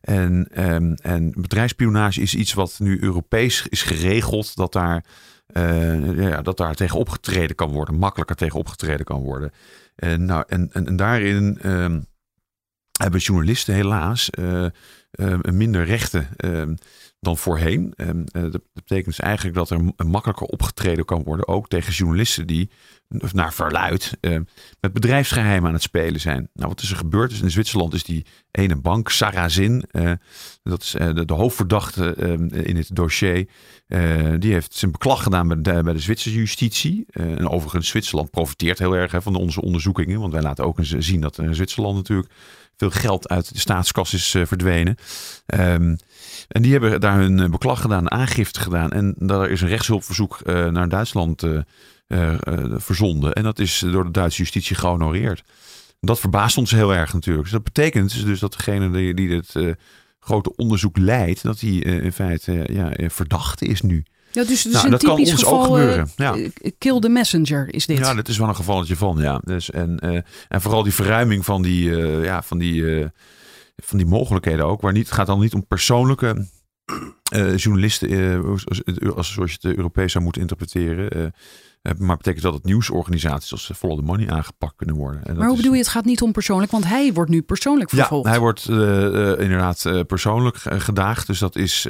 En, 0.00 0.48
um, 0.74 0.94
en 0.94 1.32
bedrijfsspionage 1.36 2.20
is 2.20 2.34
iets 2.34 2.52
wat 2.52 2.76
nu 2.78 3.02
Europees 3.02 3.66
is 3.68 3.82
geregeld, 3.82 4.56
dat 4.56 4.72
daar, 4.72 5.04
ja, 6.16 6.42
dat 6.42 6.56
daar 6.56 6.74
tegen 6.74 6.98
opgetreden 6.98 7.56
kan 7.56 7.70
worden, 7.70 7.94
makkelijker 7.94 8.36
tegen 8.36 8.58
opgetreden 8.58 9.04
kan 9.04 9.22
worden. 9.22 9.52
En, 9.96 10.24
nou, 10.24 10.44
en, 10.46 10.70
en, 10.72 10.86
en 10.86 10.96
daarin. 10.96 11.58
Um, 11.64 12.06
hebben 12.98 13.20
journalisten 13.20 13.74
helaas 13.74 14.30
uh, 14.38 14.66
minder 15.40 15.84
rechten 15.84 16.28
uh, 16.44 16.62
dan 17.20 17.36
voorheen. 17.36 17.94
dat 18.32 18.60
betekent 18.72 19.06
dus 19.06 19.20
eigenlijk 19.20 19.56
dat 19.56 19.70
er 19.70 19.80
makkelijker 20.06 20.46
opgetreden 20.46 21.04
kan 21.04 21.22
worden, 21.22 21.48
ook 21.48 21.68
tegen 21.68 21.92
journalisten 21.92 22.46
die 22.46 22.70
naar 23.32 23.52
verluid 23.52 24.18
met 24.80 24.92
bedrijfsgeheimen 24.92 25.68
aan 25.68 25.74
het 25.74 25.82
spelen 25.82 26.20
zijn. 26.20 26.48
Nou, 26.54 26.68
wat 26.68 26.82
is 26.82 26.90
er 26.90 26.96
gebeurd? 26.96 27.30
Dus 27.30 27.40
in 27.40 27.50
Zwitserland 27.50 27.94
is 27.94 28.04
die 28.04 28.26
ene 28.50 28.76
bank, 28.76 29.08
Sarazin, 29.08 29.84
dat 30.62 30.82
is 30.82 30.90
de, 30.90 31.24
de, 31.24 31.34
hoofdverdachte 31.34 32.14
in 32.50 32.76
het 32.76 32.90
dossier, 32.92 33.48
die 34.38 34.52
heeft 34.52 34.74
zijn 34.74 34.92
beklag 34.92 35.22
gedaan 35.22 35.48
bij 35.48 35.62
de, 35.62 35.82
bij 35.82 35.92
de 35.92 35.98
Zwitserse 35.98 36.38
justitie. 36.38 37.06
en 37.12 37.48
overigens, 37.48 37.88
Zwitserland 37.88 38.30
profiteert 38.30 38.78
heel 38.78 38.96
erg 38.96 39.12
hè, 39.12 39.22
van 39.22 39.34
onze 39.34 39.62
onderzoekingen, 39.62 40.20
want 40.20 40.32
wij 40.32 40.42
laten 40.42 40.64
ook 40.64 40.78
eens 40.78 40.94
zien 40.98 41.20
dat 41.20 41.38
in 41.38 41.54
Zwitserland 41.54 41.96
natuurlijk 41.96 42.32
veel 42.78 42.90
geld 42.90 43.28
uit 43.28 43.52
de 43.52 43.58
staatskas 43.58 44.14
is 44.14 44.34
uh, 44.34 44.46
verdwenen. 44.46 44.96
Um, 45.46 45.96
en 46.48 46.62
die 46.62 46.72
hebben 46.72 47.00
daar 47.00 47.18
hun 47.18 47.40
eh, 47.40 47.50
beklag 47.50 47.80
gedaan, 47.80 48.10
aangifte 48.10 48.60
gedaan. 48.60 48.90
En 48.90 49.14
daar 49.18 49.50
is 49.50 49.60
een 49.60 49.68
rechtshulpverzoek 49.68 50.40
uh, 50.44 50.66
naar 50.66 50.88
Duitsland 50.88 51.46
verzonden. 52.76 53.32
En 53.32 53.42
dat 53.42 53.58
is 53.58 53.78
door 53.78 54.04
de 54.04 54.10
Duitse 54.10 54.38
justitie 54.38 54.76
gehonoreerd. 54.76 55.44
Dat 56.00 56.20
verbaast 56.20 56.56
ons 56.56 56.70
heel 56.70 56.94
erg 56.94 57.12
natuurlijk. 57.12 57.44
Dus 57.44 57.52
dat 57.52 57.64
betekent 57.64 58.24
dus 58.24 58.40
dat 58.40 58.52
degene 58.52 58.90
die, 58.90 59.14
die 59.14 59.28
dit 59.28 59.76
grote 60.20 60.56
onderzoek 60.56 60.96
leidt, 60.96 61.42
dat 61.42 61.60
hij 61.60 61.70
in 61.70 62.12
feite 62.12 62.68
ja, 62.72 62.92
verdachte 63.08 63.66
is 63.66 63.80
nu. 63.80 64.04
Ja, 64.32 64.44
dus, 64.44 64.62
dus 64.62 64.72
nou, 64.72 64.84
een 64.84 64.90
dat 64.90 65.00
typisch 65.00 65.16
kan 65.16 65.32
ons 65.32 65.42
geval, 65.42 65.58
ook 65.58 65.64
gebeuren. 65.64 66.10
Ja. 66.16 66.36
kill 66.78 67.00
the 67.00 67.08
messenger 67.08 67.74
is 67.74 67.86
dit. 67.86 67.98
Ja, 67.98 68.14
dat 68.14 68.28
is 68.28 68.38
wel 68.38 68.48
een 68.48 68.56
gevalletje 68.56 68.96
van. 68.96 69.18
Ja. 69.18 69.40
Dus, 69.44 69.70
en, 69.70 70.00
uh, 70.04 70.20
en 70.48 70.60
vooral 70.60 70.82
die 70.82 70.94
verruiming 70.94 71.44
van 71.44 71.62
die, 71.62 71.88
uh, 71.88 72.24
ja, 72.24 72.42
van 72.42 72.58
die, 72.58 72.80
uh, 72.80 73.06
van 73.76 73.98
die 73.98 74.06
mogelijkheden 74.06 74.66
ook. 74.66 74.80
Waar 74.80 74.92
niet, 74.92 75.04
het 75.04 75.14
gaat 75.14 75.26
dan 75.26 75.40
niet 75.40 75.54
om 75.54 75.66
persoonlijke 75.66 76.46
journalisten, 77.56 78.42
als, 79.16 79.32
zoals 79.32 79.50
je 79.50 79.58
het 79.60 79.76
Europees 79.76 80.12
zou 80.12 80.24
moeten 80.24 80.42
interpreteren. 80.42 81.32
maar 81.98 82.16
betekent 82.16 82.42
dat 82.42 82.52
dat 82.52 82.64
nieuwsorganisaties 82.64 83.52
als 83.52 83.70
Follow 83.76 83.98
the 83.98 84.04
Money 84.04 84.30
aangepakt 84.30 84.76
kunnen 84.76 84.96
worden. 84.96 85.24
En 85.24 85.36
maar 85.36 85.46
hoe 85.46 85.56
bedoel 85.56 85.72
je, 85.72 85.78
het 85.78 85.88
gaat 85.88 86.04
niet 86.04 86.22
om 86.22 86.32
persoonlijk? 86.32 86.70
Want 86.70 86.84
hij 86.84 87.12
wordt 87.12 87.30
nu 87.30 87.42
persoonlijk 87.42 87.90
vervolgd. 87.90 88.24
Ja, 88.24 88.30
hij 88.30 88.40
wordt 88.40 88.68
inderdaad 89.40 90.06
persoonlijk 90.06 90.56
gedaagd. 90.56 91.26
Dus 91.26 91.38
dat 91.38 91.56
is... 91.56 91.86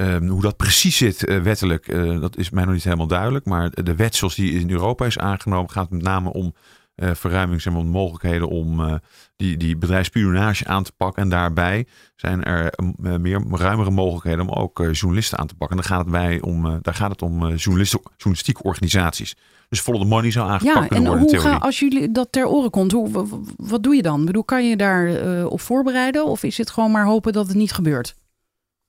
Um, 0.00 0.28
hoe 0.28 0.42
dat 0.42 0.56
precies 0.56 0.96
zit 0.96 1.28
uh, 1.28 1.42
wettelijk, 1.42 1.88
uh, 1.88 2.20
dat 2.20 2.36
is 2.36 2.50
mij 2.50 2.64
nog 2.64 2.74
niet 2.74 2.84
helemaal 2.84 3.06
duidelijk. 3.06 3.44
Maar 3.44 3.70
de 3.84 3.94
wet 3.94 4.14
zoals 4.14 4.34
die 4.34 4.60
in 4.60 4.70
Europa 4.70 5.06
is 5.06 5.18
aangenomen 5.18 5.70
gaat 5.70 5.90
met 5.90 6.02
name 6.02 6.32
om 6.32 6.54
uh, 6.96 7.10
verruiming 7.14 7.62
zeg 7.62 7.72
maar, 7.72 7.84
mogelijkheden 7.84 8.48
om 8.48 9.00
die, 9.36 9.56
die 9.56 9.76
bedrijfsspionage 9.76 10.66
aan 10.66 10.82
te 10.82 10.92
pakken. 10.96 11.22
En 11.22 11.28
daarbij 11.28 11.86
zijn 12.16 12.44
er 12.44 12.72
meer 12.96 13.42
ruimere 13.50 13.90
mogelijkheden 13.90 14.48
om 14.48 14.62
ook 14.62 14.78
journalisten 14.92 15.38
aan 15.38 15.46
te 15.46 15.54
pakken. 15.54 15.76
En 15.76 15.82
dan 15.82 15.92
gaat 15.92 16.04
het, 16.04 16.14
bij 16.14 16.40
om, 16.40 16.78
daar 16.82 16.94
gaat 16.94 17.10
het 17.10 17.22
om 17.22 17.54
journalistieke 17.54 18.62
organisaties. 18.62 19.36
Dus 19.68 19.80
follow 19.80 20.02
the 20.02 20.08
money 20.08 20.30
zou 20.30 20.48
aangepakt 20.50 20.80
ja, 20.82 20.86
kunnen 20.86 21.10
worden. 21.10 21.28
En 21.28 21.34
hoe 21.34 21.50
ga, 21.50 21.56
als 21.56 21.78
jullie 21.78 22.12
dat 22.12 22.32
ter 22.32 22.46
oren 22.46 22.70
komt, 22.70 22.92
hoe, 22.92 23.26
wat 23.56 23.82
doe 23.82 23.94
je 23.94 24.02
dan? 24.02 24.20
Ik 24.20 24.26
bedoel, 24.26 24.44
kan 24.44 24.68
je 24.68 24.76
daar 24.76 25.46
op 25.46 25.60
voorbereiden? 25.60 26.26
Of 26.26 26.42
is 26.42 26.58
het 26.58 26.70
gewoon 26.70 26.90
maar 26.90 27.04
hopen 27.04 27.32
dat 27.32 27.46
het 27.46 27.56
niet 27.56 27.72
gebeurt? 27.72 28.14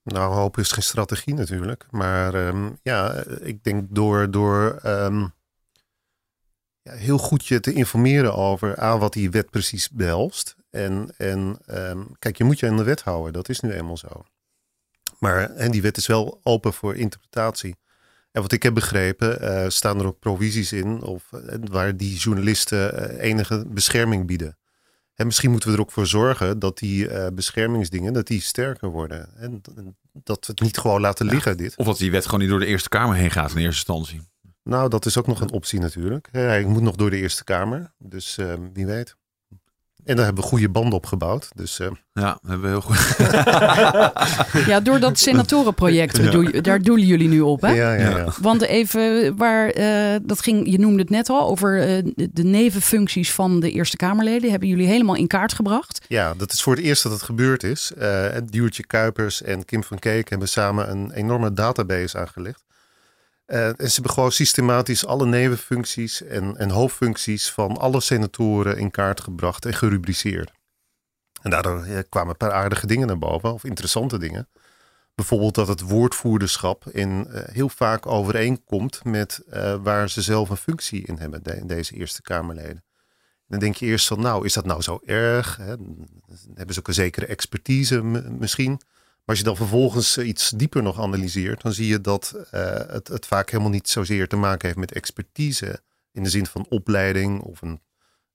Nou, 0.04 0.34
hoop 0.34 0.58
is 0.58 0.72
geen 0.72 0.84
strategie 0.84 1.34
natuurlijk. 1.34 1.86
Maar 1.92 2.34
ehm, 2.34 2.70
ja, 2.84 3.24
ik 3.42 3.64
denk 3.64 3.88
door, 3.90 4.32
door 4.32 4.80
ehm, 4.84 5.20
ja, 6.82 6.94
heel 6.94 7.18
goed 7.18 7.46
je 7.46 7.60
te 7.60 7.74
informeren 7.74 8.36
over 8.36 8.78
aan 8.78 9.00
wat 9.00 9.14
die 9.14 9.32
wet 9.32 9.50
precies 9.50 9.90
behelst. 9.90 10.56
En, 10.70 11.14
en 11.18 11.58
um, 11.68 12.16
kijk, 12.20 12.38
je 12.38 12.44
moet 12.44 12.60
je 12.60 12.68
aan 12.68 12.78
de 12.78 12.84
wet 12.84 13.02
houden. 13.02 13.34
Dat 13.34 13.50
is 13.50 13.60
nu 13.60 13.72
eenmaal 13.72 13.98
zo. 13.98 14.26
Maar 15.20 15.50
en 15.50 15.72
die 15.72 15.82
wet 15.82 15.98
is 15.98 16.08
wel 16.08 16.40
open 16.44 16.74
voor 16.74 16.96
interpretatie. 16.96 17.76
En 18.32 18.42
wat 18.42 18.52
ik 18.52 18.64
heb 18.64 18.74
begrepen, 18.74 19.44
uh, 19.44 19.70
staan 19.70 20.00
er 20.00 20.06
ook 20.06 20.20
provisies 20.20 20.72
in 20.72 21.02
of, 21.02 21.32
uh, 21.32 21.42
waar 21.72 21.98
die 21.98 22.18
journalisten 22.18 23.12
uh, 23.12 23.24
enige 23.24 23.66
bescherming 23.68 24.28
bieden. 24.28 24.58
En 25.20 25.26
misschien 25.26 25.52
moeten 25.52 25.70
we 25.70 25.76
er 25.76 25.82
ook 25.82 25.92
voor 25.92 26.08
zorgen 26.08 26.60
dat 26.60 26.78
die 26.78 27.10
uh, 27.10 27.28
beschermingsdingen 27.34 28.14
dat 28.14 28.28
die 28.28 28.42
sterker 28.42 28.90
worden. 28.90 29.38
En 29.38 29.62
dat 30.12 30.46
we 30.46 30.52
het 30.52 30.62
niet 30.62 30.78
gewoon 30.78 31.02
laten 31.02 31.26
liggen, 31.26 31.58
dit. 31.58 31.76
Of 31.76 31.86
dat 31.86 31.98
die 31.98 32.12
wet 32.12 32.26
gewoon 32.26 32.40
niet 32.40 32.50
door 32.50 32.60
de 32.60 32.66
Eerste 32.66 32.90
Kamer 32.90 33.16
heen 33.16 33.32
gaat 33.32 33.52
in 33.52 33.58
eerste 33.58 33.92
instantie. 33.92 34.22
Nou, 34.64 34.90
dat 34.90 35.06
is 35.06 35.18
ook 35.18 35.28
nog 35.28 35.42
een 35.42 35.52
optie 35.52 35.80
natuurlijk. 35.80 36.28
Hij 36.32 36.64
moet 36.64 36.82
nog 36.82 36.96
door 36.96 37.10
de 37.10 37.18
Eerste 37.18 37.44
Kamer. 37.44 37.94
Dus 37.98 38.38
uh, 38.38 38.54
wie 38.74 38.86
weet. 38.86 39.16
En 40.06 40.16
daar 40.16 40.26
hebben 40.26 40.44
we 40.44 40.50
goede 40.50 40.70
banden 40.70 40.94
opgebouwd. 40.94 41.50
Dus, 41.56 41.80
uh... 41.80 41.88
Ja, 42.14 42.40
hebben 42.48 42.62
we 42.62 42.68
heel 42.68 42.82
goed. 42.82 43.16
ja, 44.72 44.80
door 44.80 45.00
dat 45.00 45.20
senatorenproject, 45.20 46.18
ja. 46.18 46.62
daar 46.62 46.82
doelen 46.82 47.06
jullie 47.06 47.28
nu 47.28 47.42
op. 47.42 47.62
Hè? 47.62 47.72
Ja, 47.72 47.94
ja, 47.94 48.10
ja. 48.18 48.34
Want 48.42 48.62
even 48.62 49.36
waar, 49.38 49.78
uh, 49.78 50.16
dat 50.22 50.42
ging, 50.42 50.72
je 50.72 50.80
noemde 50.80 51.02
het 51.02 51.10
net 51.10 51.30
al, 51.30 51.48
over 51.50 51.88
uh, 51.88 52.12
de 52.32 52.44
nevenfuncties 52.44 53.32
van 53.32 53.60
de 53.60 53.72
Eerste 53.72 53.98
Kamerleden. 53.98 54.50
Hebben 54.50 54.70
jullie 54.70 54.88
helemaal 54.88 55.16
in 55.16 55.28
kaart 55.28 55.54
gebracht? 55.54 56.06
Ja, 56.08 56.34
dat 56.38 56.52
is 56.52 56.64
voor 56.64 56.76
het 56.76 56.84
eerst 56.84 57.04
dat 57.04 57.12
het 57.12 57.22
gebeurd 57.22 57.64
is. 57.64 57.92
Uh, 57.98 58.26
Duurtje 58.46 58.86
Kuipers 58.86 59.42
en 59.42 59.66
Kim 59.66 59.84
van 59.84 60.00
Keek 60.00 60.30
hebben 60.30 60.48
samen 60.48 60.92
een 60.92 61.12
enorme 61.12 61.54
database 61.54 62.18
aangelegd. 62.18 62.64
Uh, 63.50 63.68
en 63.68 63.76
ze 63.78 63.94
hebben 63.94 64.12
gewoon 64.12 64.32
systematisch 64.32 65.06
alle 65.06 65.26
nevenfuncties 65.26 66.24
en, 66.24 66.58
en 66.58 66.70
hoofdfuncties 66.70 67.52
van 67.52 67.78
alle 67.78 68.02
senatoren 68.02 68.78
in 68.78 68.92
kaart 68.92 69.22
gebracht 69.22 69.66
en 69.66 69.74
gerubriceerd. 69.74 70.52
En 71.42 71.50
daardoor 71.50 71.86
kwamen 72.10 72.30
een 72.30 72.38
paar 72.38 72.52
aardige 72.52 72.88
dingen 72.88 73.08
naar 73.08 73.18
boven, 73.18 73.54
of 73.54 73.64
interessante 73.64 74.18
dingen. 74.18 74.48
Bijvoorbeeld 75.16 75.56
dat 75.56 75.68
het 75.68 75.82
woordvoerderschap 75.82 76.90
in, 76.90 77.28
uh, 77.30 77.42
heel 77.46 77.70
vaak 77.70 78.06
overeenkomt 78.06 79.04
met 79.04 79.42
uh, 79.48 79.76
waar 79.76 80.10
ze 80.10 80.22
zelf 80.22 80.50
een 80.50 80.58
functie 80.58 81.06
in 81.06 81.18
hebben, 81.18 81.44
de, 81.44 81.66
deze 81.66 81.94
Eerste 81.96 82.22
Kamerleden. 82.22 82.84
dan 83.48 83.60
denk 83.60 83.76
je 83.76 83.86
eerst 83.86 84.08
van, 84.08 84.22
nou, 84.22 84.46
is 84.46 84.54
dat 84.54 84.66
nou 84.66 84.82
zo 84.82 85.00
erg? 85.06 85.58
Hebben 85.58 86.74
ze 86.74 86.80
ook 86.80 86.88
een 86.88 86.94
zekere 86.94 87.26
expertise 87.26 88.02
misschien? 88.40 88.82
Als 89.30 89.38
je 89.38 89.44
dan 89.44 89.56
vervolgens 89.56 90.18
eh, 90.18 90.28
iets 90.28 90.50
dieper 90.50 90.84
nog 90.84 91.00
analyseert, 91.00 91.62
dan 91.62 91.74
zie 91.74 91.88
je 91.88 92.02
dat 92.02 92.34
uh, 92.36 92.42
het, 92.88 93.08
het, 93.08 93.26
vaak 93.26 93.50
helemaal 93.50 93.72
niet 93.72 93.90
zozeer 93.90 94.28
te 94.28 94.36
maken 94.36 94.68
heeft 94.68 94.80
met 94.80 94.92
expertise 94.92 95.82
in 96.12 96.24
de 96.24 96.30
zin 96.30 96.46
van 96.46 96.66
opleiding 96.70 97.42
of 97.42 97.62
een 97.62 97.82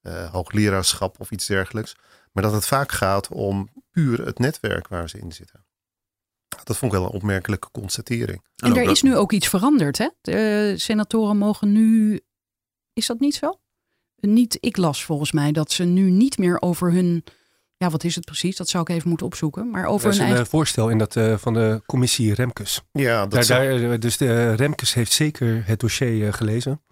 uh, 0.03 0.31
hoogleraarschap 0.31 1.21
of 1.21 1.31
iets 1.31 1.47
dergelijks. 1.47 1.97
Maar 2.33 2.43
dat 2.43 2.53
het 2.53 2.67
vaak 2.67 2.93
gaat 2.93 3.29
om 3.29 3.69
puur 3.91 4.27
het 4.27 4.39
netwerk 4.39 4.89
waar 4.89 5.09
ze 5.09 5.19
in 5.19 5.33
zitten. 5.33 5.67
Dat 6.65 6.77
vond 6.77 6.93
ik 6.93 6.99
wel 6.99 7.07
een 7.07 7.15
opmerkelijke 7.15 7.71
constatering. 7.71 8.45
En 8.57 8.77
er 8.77 8.91
is 8.91 9.03
nu 9.03 9.17
ook 9.17 9.33
iets 9.33 9.49
veranderd, 9.49 9.99
hè? 9.99 10.09
De 10.21 10.75
senatoren 10.77 11.37
mogen 11.37 11.73
nu. 11.73 12.21
Is 12.93 13.07
dat 13.07 13.21
niet 13.21 13.35
zo? 13.35 13.61
Niet, 14.17 14.57
ik 14.61 14.77
las 14.77 15.05
volgens 15.05 15.33
mij 15.33 15.53
dat 15.53 15.73
ze 15.73 15.85
nu 15.85 16.11
niet 16.11 16.39
meer 16.39 16.63
over 16.63 16.93
hun 16.93 17.25
ja, 17.77 17.91
wat 17.91 18.05
is 18.05 18.15
het 18.15 18.25
precies? 18.25 18.57
Dat 18.57 18.69
zou 18.69 18.83
ik 18.83 18.97
even 18.97 19.09
moeten 19.09 19.27
opzoeken. 19.27 19.71
Maar 19.71 19.87
over 19.87 20.05
dat 20.05 20.13
is 20.13 20.19
een, 20.19 20.25
een 20.25 20.31
eigen... 20.31 20.51
voorstel 20.51 20.89
in 20.89 20.99
dat, 20.99 21.17
uh, 21.17 21.37
van 21.37 21.55
de 21.55 21.83
commissie 21.87 22.35
Remkes. 22.35 22.81
Ja, 22.93 23.21
dat 23.21 23.31
daar, 23.31 23.45
zou... 23.45 23.81
daar, 23.81 24.01
dus 24.01 24.17
de 24.17 24.53
Remkes 24.53 24.95
heeft 24.95 25.13
zeker 25.13 25.63
het 25.67 25.81
dossier 25.81 26.27
uh, 26.27 26.33
gelezen. 26.33 26.83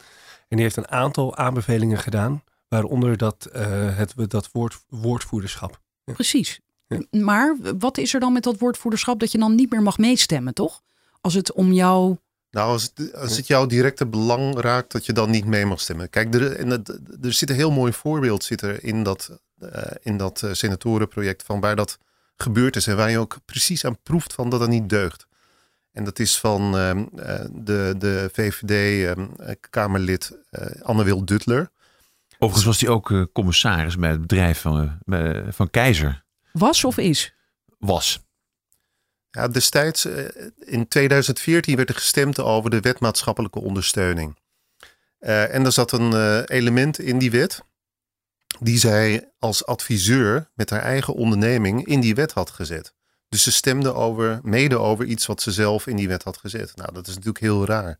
En 0.48 0.56
die 0.56 0.60
heeft 0.60 0.76
een 0.76 0.90
aantal 0.90 1.36
aanbevelingen 1.36 1.98
gedaan. 1.98 2.42
Waaronder 2.68 3.16
dat, 3.16 3.48
uh, 3.56 3.96
het, 3.96 4.14
dat 4.16 4.48
woord, 4.52 4.78
woordvoerderschap. 4.88 5.80
Ja. 6.04 6.12
Precies. 6.12 6.60
Ja. 6.86 7.20
Maar 7.20 7.56
wat 7.78 7.98
is 7.98 8.14
er 8.14 8.20
dan 8.20 8.32
met 8.32 8.42
dat 8.42 8.58
woordvoerderschap 8.58 9.20
dat 9.20 9.32
je 9.32 9.38
dan 9.38 9.54
niet 9.54 9.70
meer 9.70 9.82
mag 9.82 9.98
meestemmen, 9.98 10.54
toch? 10.54 10.82
Als 11.20 11.34
het 11.34 11.52
om 11.52 11.72
jou 11.72 12.16
nou, 12.52 12.72
als 12.72 12.92
het, 12.94 13.14
als 13.14 13.36
het 13.36 13.46
jouw 13.46 13.66
directe 13.66 14.06
belang 14.06 14.58
raakt, 14.60 14.92
dat 14.92 15.06
je 15.06 15.12
dan 15.12 15.30
niet 15.30 15.44
mee 15.44 15.66
mag 15.66 15.80
stemmen. 15.80 16.10
Kijk, 16.10 16.34
er, 16.34 16.56
en 16.56 16.70
het, 16.70 16.88
er 17.22 17.32
zit 17.32 17.50
een 17.50 17.56
heel 17.56 17.70
mooi 17.70 17.92
voorbeeld 17.92 18.44
zit 18.44 18.62
er 18.62 18.84
in 18.84 19.02
dat, 19.02 19.40
in 20.02 20.16
dat 20.16 20.42
uh, 20.44 20.52
senatorenproject 20.52 21.42
van 21.42 21.60
waar 21.60 21.76
dat 21.76 21.98
gebeurd 22.36 22.76
is 22.76 22.86
en 22.86 22.96
waar 22.96 23.10
je 23.10 23.18
ook 23.18 23.38
precies 23.44 23.84
aan 23.84 24.02
proeft 24.02 24.32
van 24.32 24.50
dat 24.50 24.60
dat 24.60 24.68
niet 24.68 24.88
deugt. 24.88 25.26
En 25.92 26.04
dat 26.04 26.18
is 26.18 26.38
van 26.38 26.78
uh, 26.78 27.00
de, 27.52 27.94
de 27.98 28.30
VVD-Kamerlid 28.32 30.38
Anne 30.82 31.04
Wil 31.04 31.24
Duttler. 31.24 31.70
Overigens 32.32 32.64
was 32.64 32.80
hij 32.80 32.90
ook 32.90 33.28
commissaris 33.32 33.96
bij 33.96 34.10
het 34.10 34.20
bedrijf 34.20 34.60
van, 34.60 34.98
van 35.48 35.70
Keizer. 35.70 36.24
Was 36.52 36.84
of 36.84 36.98
is? 36.98 37.34
Was. 37.78 38.20
Ja, 39.30 39.48
destijds, 39.48 40.08
in 40.58 40.88
2014, 40.88 41.76
werd 41.76 41.88
er 41.88 41.94
gestemd 41.94 42.40
over 42.40 42.70
de 42.70 42.80
wet 42.80 43.00
maatschappelijke 43.00 43.60
ondersteuning. 43.60 44.36
Uh, 45.22 45.54
en 45.54 45.64
er 45.64 45.72
zat 45.72 45.92
een 45.92 46.12
uh, 46.12 46.42
element 46.46 46.98
in 46.98 47.18
die 47.18 47.30
wet 47.30 47.62
die 48.62 48.78
zij 48.78 49.32
als 49.38 49.66
adviseur 49.66 50.50
met 50.54 50.70
haar 50.70 50.82
eigen 50.82 51.14
onderneming 51.14 51.86
in 51.86 52.00
die 52.00 52.14
wet 52.14 52.32
had 52.32 52.50
gezet. 52.50 52.94
Dus 53.28 53.42
ze 53.42 53.52
stemde 53.52 53.94
over, 53.94 54.40
mede 54.42 54.78
over 54.78 55.04
iets 55.04 55.26
wat 55.26 55.42
ze 55.42 55.52
zelf 55.52 55.86
in 55.86 55.96
die 55.96 56.08
wet 56.08 56.22
had 56.22 56.36
gezet. 56.36 56.72
Nou, 56.76 56.92
dat 56.92 57.06
is 57.06 57.14
natuurlijk 57.14 57.44
heel 57.44 57.66
raar. 57.66 57.98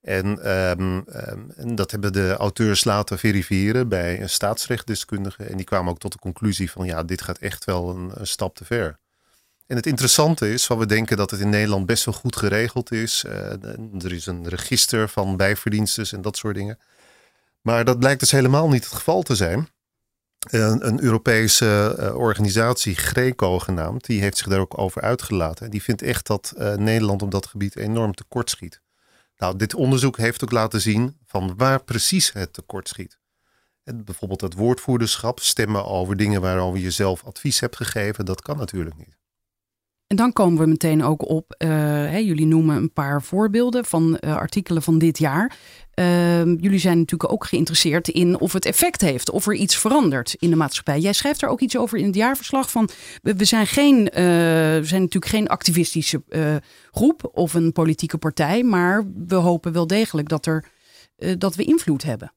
En, 0.00 0.56
um, 0.56 1.04
um, 1.28 1.50
en 1.56 1.74
dat 1.74 1.90
hebben 1.90 2.12
de 2.12 2.34
auteurs 2.38 2.84
laten 2.84 3.18
verifiëren 3.18 3.88
bij 3.88 4.20
een 4.20 4.30
staatsrechtdeskundige. 4.30 5.44
En 5.44 5.56
die 5.56 5.66
kwamen 5.66 5.90
ook 5.90 5.98
tot 5.98 6.12
de 6.12 6.18
conclusie 6.18 6.70
van 6.70 6.86
ja, 6.86 7.02
dit 7.02 7.22
gaat 7.22 7.38
echt 7.38 7.64
wel 7.64 7.88
een, 7.90 8.26
stap 8.26 8.56
te 8.56 8.64
ver. 8.64 8.98
En 9.66 9.76
het 9.76 9.86
interessante 9.86 10.52
is, 10.52 10.66
van 10.66 10.78
we 10.78 10.86
denken 10.86 11.16
dat 11.16 11.30
het 11.30 11.40
in 11.40 11.48
Nederland 11.48 11.86
best 11.86 12.04
wel 12.04 12.14
goed 12.14 12.36
geregeld 12.36 12.92
is. 12.92 13.24
Uh, 13.26 13.64
er 14.04 14.12
is 14.12 14.26
een 14.26 14.48
register 14.48 15.08
van 15.08 15.36
bijverdiensten 15.36 16.06
en 16.10 16.22
dat 16.22 16.36
soort 16.36 16.54
dingen. 16.54 16.78
Maar 17.60 17.84
dat 17.84 17.98
blijkt 17.98 18.20
dus 18.20 18.30
helemaal 18.30 18.68
niet 18.68 18.84
het 18.84 18.94
geval 18.94 19.22
te 19.22 19.34
zijn. 19.34 19.68
Een, 20.50 20.86
een 20.86 21.02
Europese 21.02 21.96
uh, 22.00 22.16
organisatie, 22.16 22.94
Greco 22.94 23.58
genaamd, 23.58 24.06
die 24.06 24.20
heeft 24.20 24.36
zich 24.36 24.46
daar 24.46 24.60
ook 24.60 24.78
over 24.78 25.02
uitgelaten. 25.02 25.64
En 25.64 25.70
die 25.70 25.82
vindt 25.82 26.02
echt 26.02 26.26
dat 26.26 26.54
uh, 26.58 26.74
Nederland 26.74 27.22
op 27.22 27.30
dat 27.30 27.46
gebied 27.46 27.76
enorm 27.76 28.14
tekort 28.14 28.50
schiet. 28.50 28.80
Nou, 29.36 29.56
dit 29.56 29.74
onderzoek 29.74 30.16
heeft 30.16 30.44
ook 30.44 30.50
laten 30.50 30.80
zien 30.80 31.16
van 31.26 31.54
waar 31.56 31.84
precies 31.84 32.32
het 32.32 32.52
tekort 32.52 32.88
schiet. 32.88 33.18
En 33.84 34.04
bijvoorbeeld 34.04 34.40
het 34.40 34.54
woordvoerderschap, 34.54 35.40
stemmen 35.40 35.86
over 35.86 36.16
dingen 36.16 36.40
waarover 36.40 36.80
je 36.80 36.90
zelf 36.90 37.24
advies 37.24 37.60
hebt 37.60 37.76
gegeven, 37.76 38.24
dat 38.24 38.40
kan 38.40 38.56
natuurlijk 38.56 38.96
niet. 38.96 39.16
En 40.06 40.16
dan 40.16 40.32
komen 40.32 40.58
we 40.58 40.66
meteen 40.66 41.04
ook 41.04 41.28
op, 41.28 41.54
hè, 41.58 42.16
jullie 42.16 42.46
noemen 42.46 42.76
een 42.76 42.92
paar 42.92 43.22
voorbeelden 43.22 43.84
van 43.84 44.18
uh, 44.20 44.36
artikelen 44.36 44.82
van 44.82 44.98
dit 44.98 45.18
jaar. 45.18 45.56
Uh, 45.94 46.44
jullie 46.44 46.78
zijn 46.78 46.98
natuurlijk 46.98 47.32
ook 47.32 47.46
geïnteresseerd 47.46 48.08
in 48.08 48.40
of 48.40 48.52
het 48.52 48.64
effect 48.64 49.00
heeft, 49.00 49.30
of 49.30 49.46
er 49.46 49.54
iets 49.54 49.76
verandert 49.76 50.34
in 50.38 50.50
de 50.50 50.56
maatschappij. 50.56 50.98
Jij 50.98 51.12
schrijft 51.12 51.42
er 51.42 51.48
ook 51.48 51.60
iets 51.60 51.76
over 51.76 51.98
in 51.98 52.06
het 52.06 52.14
jaarverslag 52.14 52.70
van, 52.70 52.88
we, 53.22 53.44
zijn, 53.44 53.66
geen, 53.66 54.10
eh, 54.10 54.22
we 54.22 54.80
zijn 54.82 55.00
natuurlijk 55.02 55.32
geen 55.32 55.48
activistische 55.48 56.22
groep 56.90 57.30
of 57.32 57.54
een 57.54 57.72
politieke 57.72 58.18
partij, 58.18 58.62
maar 58.62 59.04
we 59.26 59.34
hopen 59.34 59.72
wel 59.72 59.86
degelijk 59.86 60.28
dat, 60.28 60.46
er, 60.46 60.64
dat 61.38 61.54
we 61.54 61.64
invloed 61.64 62.02
hebben. 62.02 62.32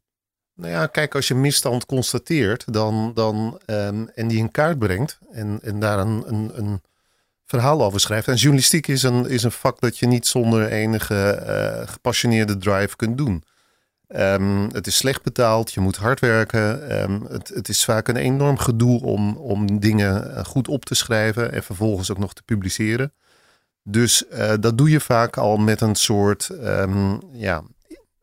Nou 0.55 0.71
ja, 0.71 0.88
kijk, 0.88 1.15
als 1.15 1.27
je 1.27 1.36
misstand 1.36 1.86
constateert 1.86 2.73
dan, 2.73 3.12
dan, 3.13 3.60
um, 3.65 4.10
en 4.10 4.27
die 4.27 4.38
in 4.38 4.51
kaart 4.51 4.79
brengt 4.79 5.19
en, 5.32 5.60
en 5.62 5.79
daar 5.79 5.99
een, 5.99 6.23
een, 6.27 6.51
een 6.53 6.82
verhaal 7.49 7.83
over 7.83 7.99
schrijft. 7.99 8.27
En 8.27 8.35
journalistiek 8.35 8.88
is 8.88 9.03
een, 9.03 9.29
is 9.29 9.43
een 9.43 9.51
vak 9.51 9.79
dat 9.79 9.97
je 9.97 10.07
niet 10.07 10.27
zonder 10.27 10.67
enige 10.67 11.43
uh, 11.47 11.88
gepassioneerde 11.88 12.57
drive 12.57 12.95
kunt 12.95 13.17
doen. 13.17 13.43
Um, 14.15 14.69
het 14.71 14.88
is 14.88 14.95
slecht 14.95 15.23
betaald, 15.23 15.73
je 15.73 15.79
moet 15.79 15.95
hard 15.95 16.19
werken. 16.19 17.01
Um, 17.01 17.25
het, 17.29 17.47
het, 17.47 17.69
is 17.69 17.85
vaak 17.85 18.07
een 18.07 18.15
enorm 18.15 18.57
gedoe 18.57 19.01
om, 19.01 19.38
om 19.38 19.79
dingen 19.79 20.35
eh, 20.35 20.45
goed 20.45 20.67
op 20.67 20.85
te 20.85 20.95
schrijven 20.95 21.51
en 21.51 21.63
vervolgens 21.63 22.12
ook 22.12 22.17
nog 22.17 22.33
te 22.33 22.43
publiceren. 22.43 23.13
Dus 23.83 24.23
uh, 24.31 24.53
dat 24.59 24.77
doe 24.77 24.89
je 24.89 24.99
vaak 24.99 25.38
al 25.38 25.57
met 25.57 25.81
een 25.81 25.95
soort 25.95 26.49
um, 26.49 27.21
ja, 27.31 27.63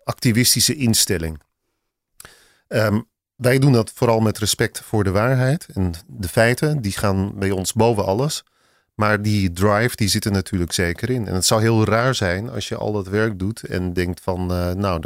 activistische 0.04 0.76
instelling. 0.76 1.40
wij 3.36 3.58
doen 3.58 3.72
dat 3.72 3.92
vooral 3.94 4.20
met 4.20 4.38
respect 4.38 4.80
voor 4.80 5.04
de 5.04 5.10
waarheid. 5.10 5.66
En 5.74 5.92
de 6.06 6.28
feiten, 6.28 6.80
die 6.80 6.92
gaan 6.92 7.38
bij 7.38 7.50
ons 7.50 7.72
boven 7.72 8.04
alles. 8.04 8.44
Maar 8.96 9.22
die 9.22 9.52
drive, 9.52 9.96
die 9.96 10.08
zit 10.08 10.24
er 10.24 10.30
natuurlijk 10.30 10.72
zeker 10.72 11.10
in. 11.10 11.26
En 11.26 11.34
het 11.34 11.44
zou 11.44 11.60
heel 11.60 11.84
raar 11.84 12.14
zijn 12.14 12.50
als 12.50 12.68
je 12.68 12.76
al 12.76 12.92
dat 12.92 13.08
werk 13.08 13.38
doet 13.38 13.64
en 13.64 13.92
denkt 13.92 14.20
van, 14.20 14.52
uh, 14.52 14.72
nou, 14.72 15.02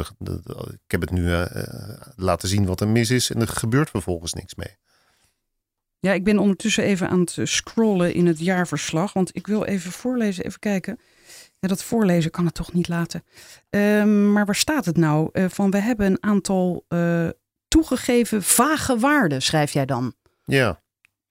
ik 0.71 0.91
heb 0.91 1.01
het 1.01 1.11
nu 1.11 1.23
uh, 1.23 1.45
laten 2.15 2.47
zien 2.47 2.65
wat 2.65 2.81
er 2.81 2.87
mis 2.87 3.09
is 3.09 3.31
en 3.31 3.41
er 3.41 3.47
gebeurt 3.47 3.89
vervolgens 3.89 4.33
niks 4.33 4.55
mee. 4.55 4.77
Ja, 5.99 6.13
ik 6.13 6.23
ben 6.23 6.39
ondertussen 6.39 6.83
even 6.83 7.09
aan 7.09 7.19
het 7.19 7.37
scrollen 7.43 8.13
in 8.13 8.25
het 8.27 8.39
jaarverslag, 8.39 9.13
want 9.13 9.35
ik 9.35 9.47
wil 9.47 9.65
even 9.65 9.91
voorlezen, 9.91 10.45
even 10.45 10.59
kijken. 10.59 10.99
Ja, 11.59 11.67
dat 11.67 11.83
voorlezen 11.83 12.31
kan 12.31 12.45
het 12.45 12.53
toch 12.53 12.73
niet 12.73 12.87
laten. 12.87 13.23
Um, 13.69 14.31
maar 14.31 14.45
waar 14.45 14.55
staat 14.55 14.85
het 14.85 14.97
nou? 14.97 15.29
Van 15.49 15.71
we 15.71 15.77
hebben 15.77 16.05
een 16.05 16.23
aantal 16.23 16.85
toegegeven 17.67 18.43
vage 18.43 18.97
waarden, 18.97 19.41
schrijf 19.41 19.71
jij 19.71 19.85
dan? 19.85 20.13
Ja. 20.43 20.80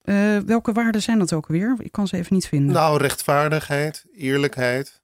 Uh, 0.03 0.37
welke 0.37 0.71
waarden 0.71 1.01
zijn 1.01 1.19
dat 1.19 1.33
ook 1.33 1.47
weer? 1.47 1.75
Ik 1.79 1.91
kan 1.91 2.07
ze 2.07 2.17
even 2.17 2.33
niet 2.33 2.47
vinden. 2.47 2.73
Nou, 2.73 2.97
rechtvaardigheid, 2.97 4.05
eerlijkheid. 4.13 5.01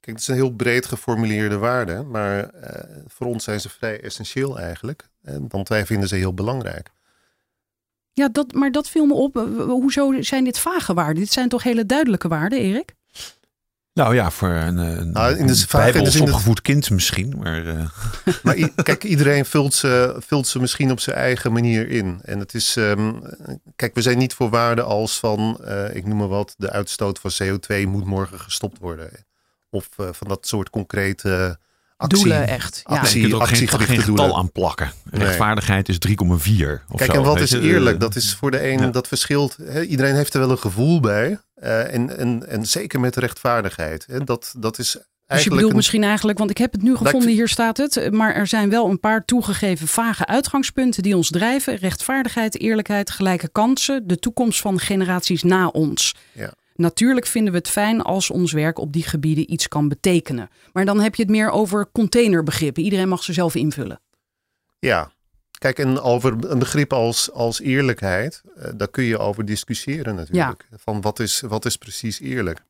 Kijk, 0.00 0.16
het 0.16 0.20
is 0.20 0.28
een 0.28 0.34
heel 0.34 0.54
breed 0.54 0.86
geformuleerde 0.86 1.58
waarde, 1.58 2.02
maar 2.02 2.54
uh, 2.54 2.70
voor 3.06 3.26
ons 3.26 3.44
zijn 3.44 3.60
ze 3.60 3.68
vrij 3.68 4.00
essentieel 4.00 4.58
eigenlijk. 4.58 5.08
Want 5.48 5.68
wij 5.68 5.86
vinden 5.86 6.08
ze 6.08 6.16
heel 6.16 6.34
belangrijk. 6.34 6.90
Ja, 8.12 8.28
dat, 8.28 8.52
maar 8.52 8.72
dat 8.72 8.88
viel 8.88 9.06
me 9.06 9.14
op. 9.14 9.34
Hoezo 9.66 10.22
zijn 10.22 10.44
dit 10.44 10.58
vage 10.58 10.94
waarden? 10.94 11.14
Dit 11.14 11.32
zijn 11.32 11.48
toch 11.48 11.62
hele 11.62 11.86
duidelijke 11.86 12.28
waarden, 12.28 12.58
Erik? 12.58 12.94
Nou 13.94 14.14
ja, 14.14 14.30
voor 14.30 14.48
een, 14.48 14.76
een, 14.76 15.10
nou, 15.10 15.36
in 15.36 15.46
de, 15.46 15.64
bijbels 15.70 16.20
opgevoed 16.20 16.62
kind 16.62 16.90
misschien. 16.90 17.34
Maar, 17.38 17.64
uh. 17.64 17.88
maar 18.42 18.68
kijk, 18.82 19.04
iedereen 19.04 19.44
vult 19.44 19.74
ze, 19.74 20.16
vult 20.26 20.46
ze 20.46 20.60
misschien 20.60 20.90
op 20.90 21.00
zijn 21.00 21.16
eigen 21.16 21.52
manier 21.52 21.88
in. 21.88 22.20
En 22.22 22.38
het 22.38 22.54
is, 22.54 22.76
um, 22.76 23.22
kijk, 23.76 23.94
we 23.94 24.02
zijn 24.02 24.18
niet 24.18 24.34
voor 24.34 24.50
waarden 24.50 24.84
als 24.84 25.18
van, 25.18 25.60
uh, 25.64 25.94
ik 25.94 26.06
noem 26.06 26.18
maar 26.18 26.28
wat, 26.28 26.54
de 26.56 26.70
uitstoot 26.70 27.18
van 27.18 27.30
CO2 27.42 27.88
moet 27.88 28.04
morgen 28.04 28.40
gestopt 28.40 28.78
worden. 28.78 29.10
Of 29.70 29.88
uh, 30.00 30.08
van 30.12 30.28
dat 30.28 30.46
soort 30.46 30.70
concrete 30.70 31.58
actie, 31.96 32.18
doelen 32.18 32.48
echt. 32.48 32.82
Ja. 32.84 32.96
Actie, 32.96 33.20
je 33.20 33.28
kunt 33.28 33.40
ook 33.40 33.48
geen, 33.48 33.68
geen 33.68 34.02
getal 34.02 34.36
aan 34.36 34.52
plakken. 34.52 34.92
Rechtvaardigheid 35.10 35.88
is 35.88 35.98
3,4. 36.08 36.14
Kijk, 36.96 37.12
en 37.12 37.22
wat 37.22 37.40
is 37.40 37.52
eerlijk? 37.52 38.00
Dat 38.00 38.16
is 38.16 38.34
voor 38.34 38.50
de 38.50 38.68
een, 38.68 38.80
ja. 38.80 38.86
dat 38.86 39.08
verschilt. 39.08 39.56
Hè? 39.62 39.82
Iedereen 39.82 40.14
heeft 40.14 40.34
er 40.34 40.40
wel 40.40 40.50
een 40.50 40.58
gevoel 40.58 41.00
bij. 41.00 41.38
Uh, 41.62 41.94
en, 41.94 42.18
en, 42.18 42.48
en 42.48 42.66
zeker 42.66 43.00
met 43.00 43.16
rechtvaardigheid. 43.16 44.06
Hè? 44.06 44.24
Dat, 44.24 44.54
dat 44.58 44.78
is 44.78 44.98
dus 45.26 45.44
je 45.44 45.50
bedoelt 45.50 45.70
een... 45.70 45.76
misschien 45.76 46.02
eigenlijk, 46.02 46.38
want 46.38 46.50
ik 46.50 46.58
heb 46.58 46.72
het 46.72 46.82
nu 46.82 46.96
gevonden, 46.96 47.28
hier 47.28 47.48
staat 47.48 47.76
het. 47.76 48.12
Maar 48.12 48.34
er 48.34 48.46
zijn 48.46 48.70
wel 48.70 48.88
een 48.88 49.00
paar 49.00 49.24
toegegeven 49.24 49.88
vage 49.88 50.26
uitgangspunten 50.26 51.02
die 51.02 51.16
ons 51.16 51.30
drijven. 51.30 51.76
Rechtvaardigheid, 51.76 52.60
eerlijkheid, 52.60 53.10
gelijke 53.10 53.48
kansen, 53.48 54.06
de 54.06 54.18
toekomst 54.18 54.60
van 54.60 54.78
generaties 54.78 55.42
na 55.42 55.66
ons. 55.66 56.14
Ja. 56.32 56.52
Natuurlijk 56.74 57.26
vinden 57.26 57.52
we 57.52 57.58
het 57.58 57.68
fijn 57.68 58.02
als 58.02 58.30
ons 58.30 58.52
werk 58.52 58.78
op 58.78 58.92
die 58.92 59.02
gebieden 59.02 59.52
iets 59.52 59.68
kan 59.68 59.88
betekenen. 59.88 60.48
Maar 60.72 60.84
dan 60.84 61.00
heb 61.00 61.14
je 61.14 61.22
het 61.22 61.30
meer 61.30 61.50
over 61.50 61.90
containerbegrippen. 61.92 62.82
Iedereen 62.82 63.08
mag 63.08 63.22
ze 63.22 63.32
zelf 63.32 63.54
invullen. 63.54 64.00
Ja, 64.78 65.12
kijk, 65.58 65.78
en 65.78 66.00
over 66.00 66.50
een 66.50 66.58
begrip 66.58 66.92
als, 66.92 67.30
als 67.32 67.60
eerlijkheid, 67.60 68.42
uh, 68.58 68.64
daar 68.76 68.88
kun 68.88 69.04
je 69.04 69.18
over 69.18 69.44
discussiëren 69.44 70.14
natuurlijk. 70.14 70.66
Ja. 70.70 70.76
Van 70.78 71.00
wat 71.00 71.18
is, 71.18 71.40
wat 71.40 71.64
is 71.64 71.76
precies 71.76 72.20
eerlijk? 72.20 72.62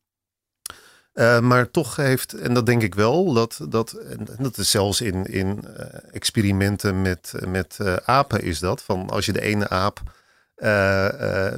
Uh, 1.14 1.40
maar 1.40 1.70
toch 1.70 1.96
heeft, 1.96 2.32
en 2.32 2.54
dat 2.54 2.66
denk 2.66 2.82
ik 2.82 2.94
wel, 2.94 3.32
dat, 3.32 3.60
dat, 3.68 3.92
en 3.92 4.28
dat 4.38 4.58
is 4.58 4.70
zelfs 4.70 5.00
in, 5.00 5.24
in 5.24 5.64
uh, 5.66 5.84
experimenten 6.12 7.02
met, 7.02 7.32
met 7.46 7.78
apen 8.04 8.42
is 8.42 8.58
dat. 8.58 8.82
Van 8.82 9.10
als 9.10 9.26
je 9.26 9.32
de 9.32 9.40
ene 9.40 9.68
aap 9.68 10.02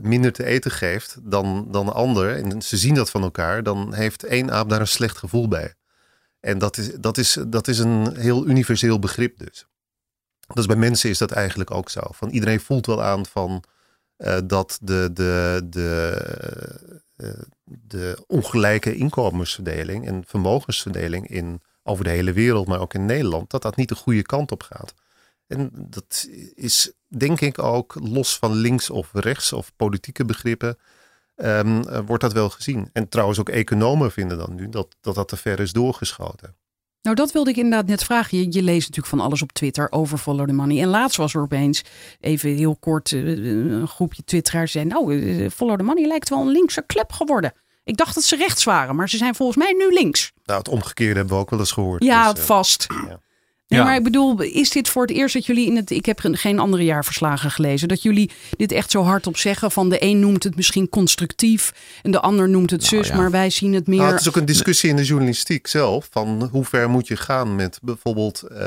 minder 0.02 0.32
te 0.32 0.44
eten 0.44 0.70
geeft 0.70 1.16
dan, 1.22 1.68
dan 1.70 1.86
de 1.86 1.92
ander, 1.92 2.36
en 2.36 2.62
ze 2.62 2.76
zien 2.76 2.94
dat 2.94 3.10
van 3.10 3.22
elkaar, 3.22 3.62
dan 3.62 3.94
heeft 3.94 4.24
één 4.24 4.50
aap 4.50 4.68
daar 4.68 4.80
een 4.80 4.86
slecht 4.86 5.18
gevoel 5.18 5.48
bij. 5.48 5.74
En 6.40 6.58
dat 6.58 6.76
is, 6.76 6.94
dat 6.94 7.18
is, 7.18 7.38
dat 7.46 7.68
is 7.68 7.78
een 7.78 8.16
heel 8.16 8.46
universeel 8.46 8.98
begrip 8.98 9.38
dus. 9.38 9.66
Dus 10.54 10.66
bij 10.66 10.76
mensen 10.76 11.10
is 11.10 11.18
dat 11.18 11.30
eigenlijk 11.30 11.70
ook 11.70 11.90
zo. 11.90 12.00
Van 12.10 12.28
iedereen 12.28 12.60
voelt 12.60 12.86
wel 12.86 13.02
aan 13.02 13.26
van 13.26 13.62
uh, 14.18 14.38
dat 14.44 14.78
de, 14.82 15.10
de, 15.12 15.66
de, 15.70 16.90
uh, 17.16 17.30
de 17.64 18.24
ongelijke 18.26 18.94
inkomensverdeling 18.94 20.06
en 20.06 20.24
vermogensverdeling 20.26 21.28
in, 21.28 21.62
over 21.82 22.04
de 22.04 22.10
hele 22.10 22.32
wereld, 22.32 22.66
maar 22.66 22.80
ook 22.80 22.94
in 22.94 23.04
Nederland, 23.04 23.50
dat 23.50 23.62
dat 23.62 23.76
niet 23.76 23.88
de 23.88 23.94
goede 23.94 24.22
kant 24.22 24.52
op 24.52 24.62
gaat. 24.62 24.94
En 25.46 25.70
dat 25.72 26.28
is 26.54 26.92
denk 27.08 27.40
ik 27.40 27.58
ook 27.58 27.94
los 28.00 28.38
van 28.38 28.52
links 28.52 28.90
of 28.90 29.10
rechts 29.12 29.52
of 29.52 29.72
politieke 29.76 30.24
begrippen, 30.24 30.78
um, 31.36 31.82
wordt 32.06 32.22
dat 32.22 32.32
wel 32.32 32.50
gezien. 32.50 32.90
En 32.92 33.08
trouwens 33.08 33.38
ook 33.38 33.48
economen 33.48 34.12
vinden 34.12 34.38
dan 34.38 34.54
nu 34.54 34.68
dat 34.68 34.96
dat, 35.00 35.14
dat 35.14 35.28
te 35.28 35.36
ver 35.36 35.60
is 35.60 35.72
doorgeschoten. 35.72 36.56
Nou, 37.06 37.18
dat 37.18 37.32
wilde 37.32 37.50
ik 37.50 37.56
inderdaad 37.56 37.86
net 37.86 38.04
vragen. 38.04 38.38
Je, 38.38 38.46
je, 38.50 38.62
leest 38.62 38.88
natuurlijk 38.88 39.06
van 39.06 39.20
alles 39.20 39.42
op 39.42 39.52
Twitter 39.52 39.92
over 39.92 40.18
Follow 40.18 40.46
the 40.46 40.52
Money. 40.52 40.82
En 40.82 40.88
laatst 40.88 41.16
was 41.16 41.34
er 41.34 41.40
opeens, 41.40 41.82
even 42.20 42.50
heel 42.50 42.76
kort, 42.76 43.12
eh, 43.12 43.26
een 43.26 43.88
groepje 43.88 44.24
twitteraars 44.24 44.72
zei... 44.72 44.84
nou, 44.84 45.20
eh, 45.20 45.50
Follow 45.50 45.76
the 45.76 45.82
Money 45.82 46.06
lijkt 46.06 46.28
wel 46.28 46.40
een 46.40 46.48
linkse 46.48 46.84
club 46.86 47.12
geworden. 47.12 47.52
Ik 47.84 47.96
dacht 47.96 48.14
dat 48.14 48.24
ze 48.24 48.36
rechts 48.36 48.64
waren, 48.64 48.96
maar 48.96 49.08
ze 49.08 49.16
zijn 49.16 49.34
volgens 49.34 49.58
mij 49.58 49.72
nu 49.72 49.92
links. 49.92 50.32
Nou, 50.44 50.58
het 50.58 50.68
omgekeerde 50.68 51.14
hebben 51.14 51.34
we 51.34 51.40
ook 51.40 51.50
wel 51.50 51.58
eens 51.58 51.72
gehoord. 51.72 52.04
Ja, 52.04 52.32
dus, 52.32 52.44
vast. 52.44 52.86
Ja. 53.08 53.20
Nee, 53.68 53.82
maar 53.82 53.96
ik 53.96 54.02
bedoel, 54.02 54.40
is 54.42 54.70
dit 54.70 54.88
voor 54.88 55.02
het 55.02 55.10
eerst 55.10 55.34
dat 55.34 55.46
jullie 55.46 55.66
in 55.66 55.76
het. 55.76 55.90
Ik 55.90 56.06
heb 56.06 56.18
geen 56.22 56.58
andere 56.58 56.84
jaarverslagen 56.84 57.50
gelezen. 57.50 57.88
Dat 57.88 58.02
jullie 58.02 58.30
dit 58.56 58.72
echt 58.72 58.90
zo 58.90 59.02
hardop 59.02 59.36
zeggen. 59.36 59.70
Van 59.70 59.88
de 59.88 60.02
een 60.02 60.20
noemt 60.20 60.42
het 60.42 60.56
misschien 60.56 60.88
constructief. 60.88 61.72
En 62.02 62.10
de 62.10 62.20
ander 62.20 62.48
noemt 62.48 62.70
het 62.70 62.90
nou 62.90 63.04
zus. 63.04 63.12
Maar 63.12 63.30
wij 63.30 63.50
zien 63.50 63.72
het 63.72 63.86
meer. 63.86 63.98
Nou, 63.98 64.10
het 64.10 64.20
is 64.20 64.28
ook 64.28 64.36
een 64.36 64.44
discussie 64.44 64.90
in 64.90 64.96
de 64.96 65.04
journalistiek 65.04 65.66
zelf. 65.66 66.08
Van 66.10 66.48
hoe 66.52 66.64
ver 66.64 66.90
moet 66.90 67.06
je 67.06 67.16
gaan 67.16 67.54
met 67.54 67.78
bijvoorbeeld. 67.82 68.44
Uh, 68.52 68.58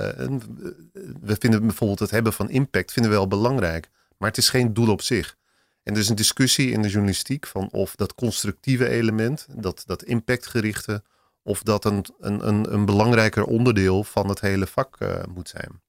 we 1.22 1.36
vinden 1.40 1.66
bijvoorbeeld 1.66 2.00
het 2.00 2.12
hebben 2.12 2.34
van 2.34 2.50
impact 2.50 2.92
vinden 2.92 3.12
we 3.12 3.18
wel 3.18 3.28
belangrijk. 3.28 3.90
Maar 4.18 4.30
het 4.30 4.38
is 4.38 4.50
geen 4.50 4.74
doel 4.74 4.90
op 4.90 5.02
zich. 5.02 5.38
En 5.84 5.94
er 5.94 6.00
is 6.00 6.10
een 6.10 6.16
discussie 6.16 6.72
in 6.72 6.82
de 6.82 6.90
journalistiek 6.90 7.48
van 7.48 7.70
of 7.72 7.96
dat 7.96 8.16
constructieve 8.16 8.90
element, 8.90 9.48
dat, 9.56 9.84
dat 9.86 10.04
impactgerichte 10.04 11.04
of 11.50 11.64
dat 11.64 11.86
een, 11.86 12.06
een, 12.20 12.48
een, 12.48 12.74
een 12.74 12.86
belangrijker 12.86 13.44
onderdeel 13.44 14.04
van 14.04 14.30
het 14.30 14.42
hele 14.42 14.68
vak 14.68 14.96
uh, 15.00 15.24
moet 15.34 15.50
zijn. 15.50 15.82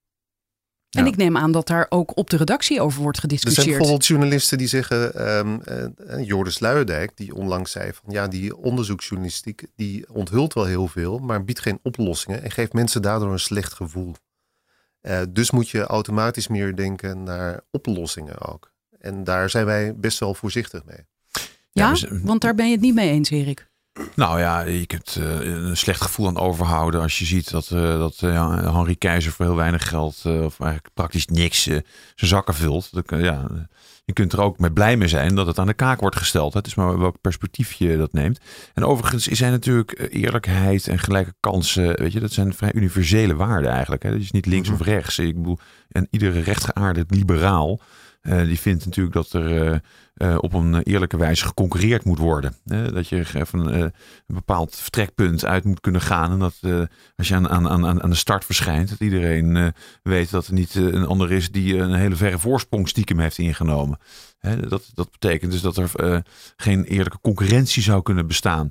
En 0.91 1.07
ik 1.07 1.17
neem 1.17 1.37
aan 1.37 1.53
dat 1.53 1.67
daar 1.67 1.87
ook 1.89 2.17
op 2.17 2.31
de 2.31 2.37
redactie 2.37 2.81
over 2.81 3.03
wordt 3.03 3.19
gediscussieerd. 3.19 3.59
Er 3.59 3.65
zijn 3.65 3.79
bijvoorbeeld 3.79 4.07
journalisten 4.07 4.59
die 4.59 4.67
zeggen, 4.67 5.29
um, 5.39 5.61
uh, 5.69 6.27
Joris 6.27 6.59
Luijendijk, 6.59 7.17
die 7.17 7.35
onlangs 7.35 7.71
zei 7.71 7.93
van 7.93 8.13
ja, 8.13 8.29
die 8.29 8.57
onderzoeksjournalistiek, 8.57 9.67
die 9.77 10.15
onthult 10.15 10.55
wel 10.55 10.65
heel 10.65 10.89
veel, 10.89 11.19
maar 11.19 11.45
biedt 11.45 11.61
geen 11.61 11.79
oplossingen 11.83 12.43
en 12.43 12.51
geeft 12.51 12.73
mensen 12.73 13.03
daardoor 13.03 13.33
een 13.33 13.39
slecht 13.39 13.73
gevoel. 13.73 14.15
Uh, 15.03 15.21
dus 15.29 15.51
moet 15.51 15.69
je 15.69 15.83
automatisch 15.83 16.49
meer 16.49 16.77
denken 16.77 17.23
naar 17.23 17.61
oplossingen 17.71 18.41
ook. 18.41 18.73
En 18.99 19.25
daar 19.25 19.51
zijn 19.51 19.67
wij 19.67 19.97
best 19.97 20.19
wel 20.19 20.35
voorzichtig 20.35 20.85
mee. 20.85 21.07
Ja, 21.71 21.93
ja 21.95 22.21
want 22.23 22.41
daar 22.41 22.55
ben 22.55 22.67
je 22.67 22.73
het 22.73 22.81
niet 22.81 22.95
mee 22.95 23.11
eens, 23.11 23.31
Erik. 23.31 23.70
Nou 24.15 24.39
ja, 24.39 24.61
je 24.61 24.87
kunt 24.87 25.17
uh, 25.21 25.41
een 25.41 25.77
slecht 25.77 26.01
gevoel 26.01 26.27
aan 26.27 26.39
overhouden 26.39 27.01
als 27.01 27.19
je 27.19 27.25
ziet 27.25 27.51
dat, 27.51 27.71
uh, 27.73 27.99
dat 27.99 28.21
uh, 28.25 28.75
Henry 28.75 28.97
Keizer 28.97 29.33
voor 29.33 29.45
heel 29.45 29.55
weinig 29.55 29.89
geld, 29.89 30.17
of 30.25 30.61
eigenlijk 30.61 30.89
praktisch 30.95 31.27
niks, 31.27 31.63
zijn 31.63 31.85
zakken 32.15 32.55
vult. 32.55 32.91
ja, 33.07 33.47
je 34.05 34.13
kunt 34.13 34.33
er 34.33 34.41
ook 34.41 34.59
mee 34.59 34.73
blij 34.73 34.97
mee 34.97 35.09
zijn 35.09 35.35
dat 35.35 35.47
het 35.47 35.59
aan 35.59 35.67
de 35.67 35.75
kaak 35.75 36.01
wordt 36.01 36.17
gesteld. 36.17 36.55
Het 36.55 36.67
is 36.67 36.75
maar 36.75 36.99
welk 36.99 37.21
perspectief 37.21 37.73
je 37.73 37.97
dat 37.97 38.13
neemt. 38.13 38.41
En 38.75 38.85
overigens 38.85 39.25
zijn 39.25 39.53
natuurlijk 39.53 40.09
eerlijkheid 40.11 40.89
en 40.89 40.99
gelijke 40.99 41.35
kansen, 41.41 41.97
weet 41.97 42.13
je, 42.13 42.21
dat 42.21 42.33
zijn 42.33 42.55
vrij 42.55 42.73
universele 42.75 43.35
waarden 43.35 43.71
eigenlijk. 43.71 44.03
Hè. 44.03 44.11
Dat 44.11 44.21
is 44.21 44.31
niet 44.31 44.47
links 44.47 44.69
mhm. 44.69 44.81
of 44.81 44.87
rechts. 44.87 45.19
Ik 45.19 45.37
bedoel, 45.37 45.59
en 45.89 46.09
iedere 46.11 46.41
rechtgeaarde 46.41 47.05
liberaal 47.09 47.81
die 48.23 48.61
vindt 48.61 48.85
natuurlijk 48.85 49.15
dat 49.15 49.33
er 49.33 49.73
uh, 49.73 49.79
uh, 50.15 50.37
op 50.41 50.53
een 50.53 50.83
eerlijke 50.83 51.17
wijze 51.17 51.47
geconcurreerd 51.47 52.05
moet 52.05 52.19
worden. 52.19 52.55
dat 52.65 53.09
je 53.09 53.25
van 53.25 53.67
een 53.69 53.93
bepaald 54.27 54.77
vertrekpunt 54.77 55.45
uit 55.45 55.65
moet 55.65 55.81
kunnen 55.81 56.01
gaan. 56.01 56.33
En 56.33 56.39
dat 56.39 56.89
als 57.17 57.29
je 57.29 57.35
aan, 57.35 57.49
aan, 57.49 57.69
aan, 57.69 58.03
aan 58.03 58.11
de 58.11 58.17
start 58.17 58.45
verschijnt, 58.45 58.89
dat 58.89 59.01
iedereen 59.01 59.75
weet 60.03 60.31
dat 60.31 60.47
er 60.47 60.53
niet 60.53 60.75
een 60.75 61.07
ander 61.07 61.33
is 61.33 61.51
die 61.51 61.77
een 61.77 61.95
hele 61.95 62.17
verre 62.17 62.39
voorsprong 62.39 62.89
stiekem 62.89 63.19
heeft 63.19 63.39
ingenomen. 63.39 63.99
dat, 64.69 64.91
dat 64.95 65.11
betekent 65.11 65.53
dus 65.53 65.61
dat 65.61 65.77
er 65.77 66.23
geen 66.57 66.85
eerlijke 66.85 67.21
concurrentie 67.21 67.83
zou 67.83 68.03
kunnen 68.03 68.27
bestaan. 68.27 68.69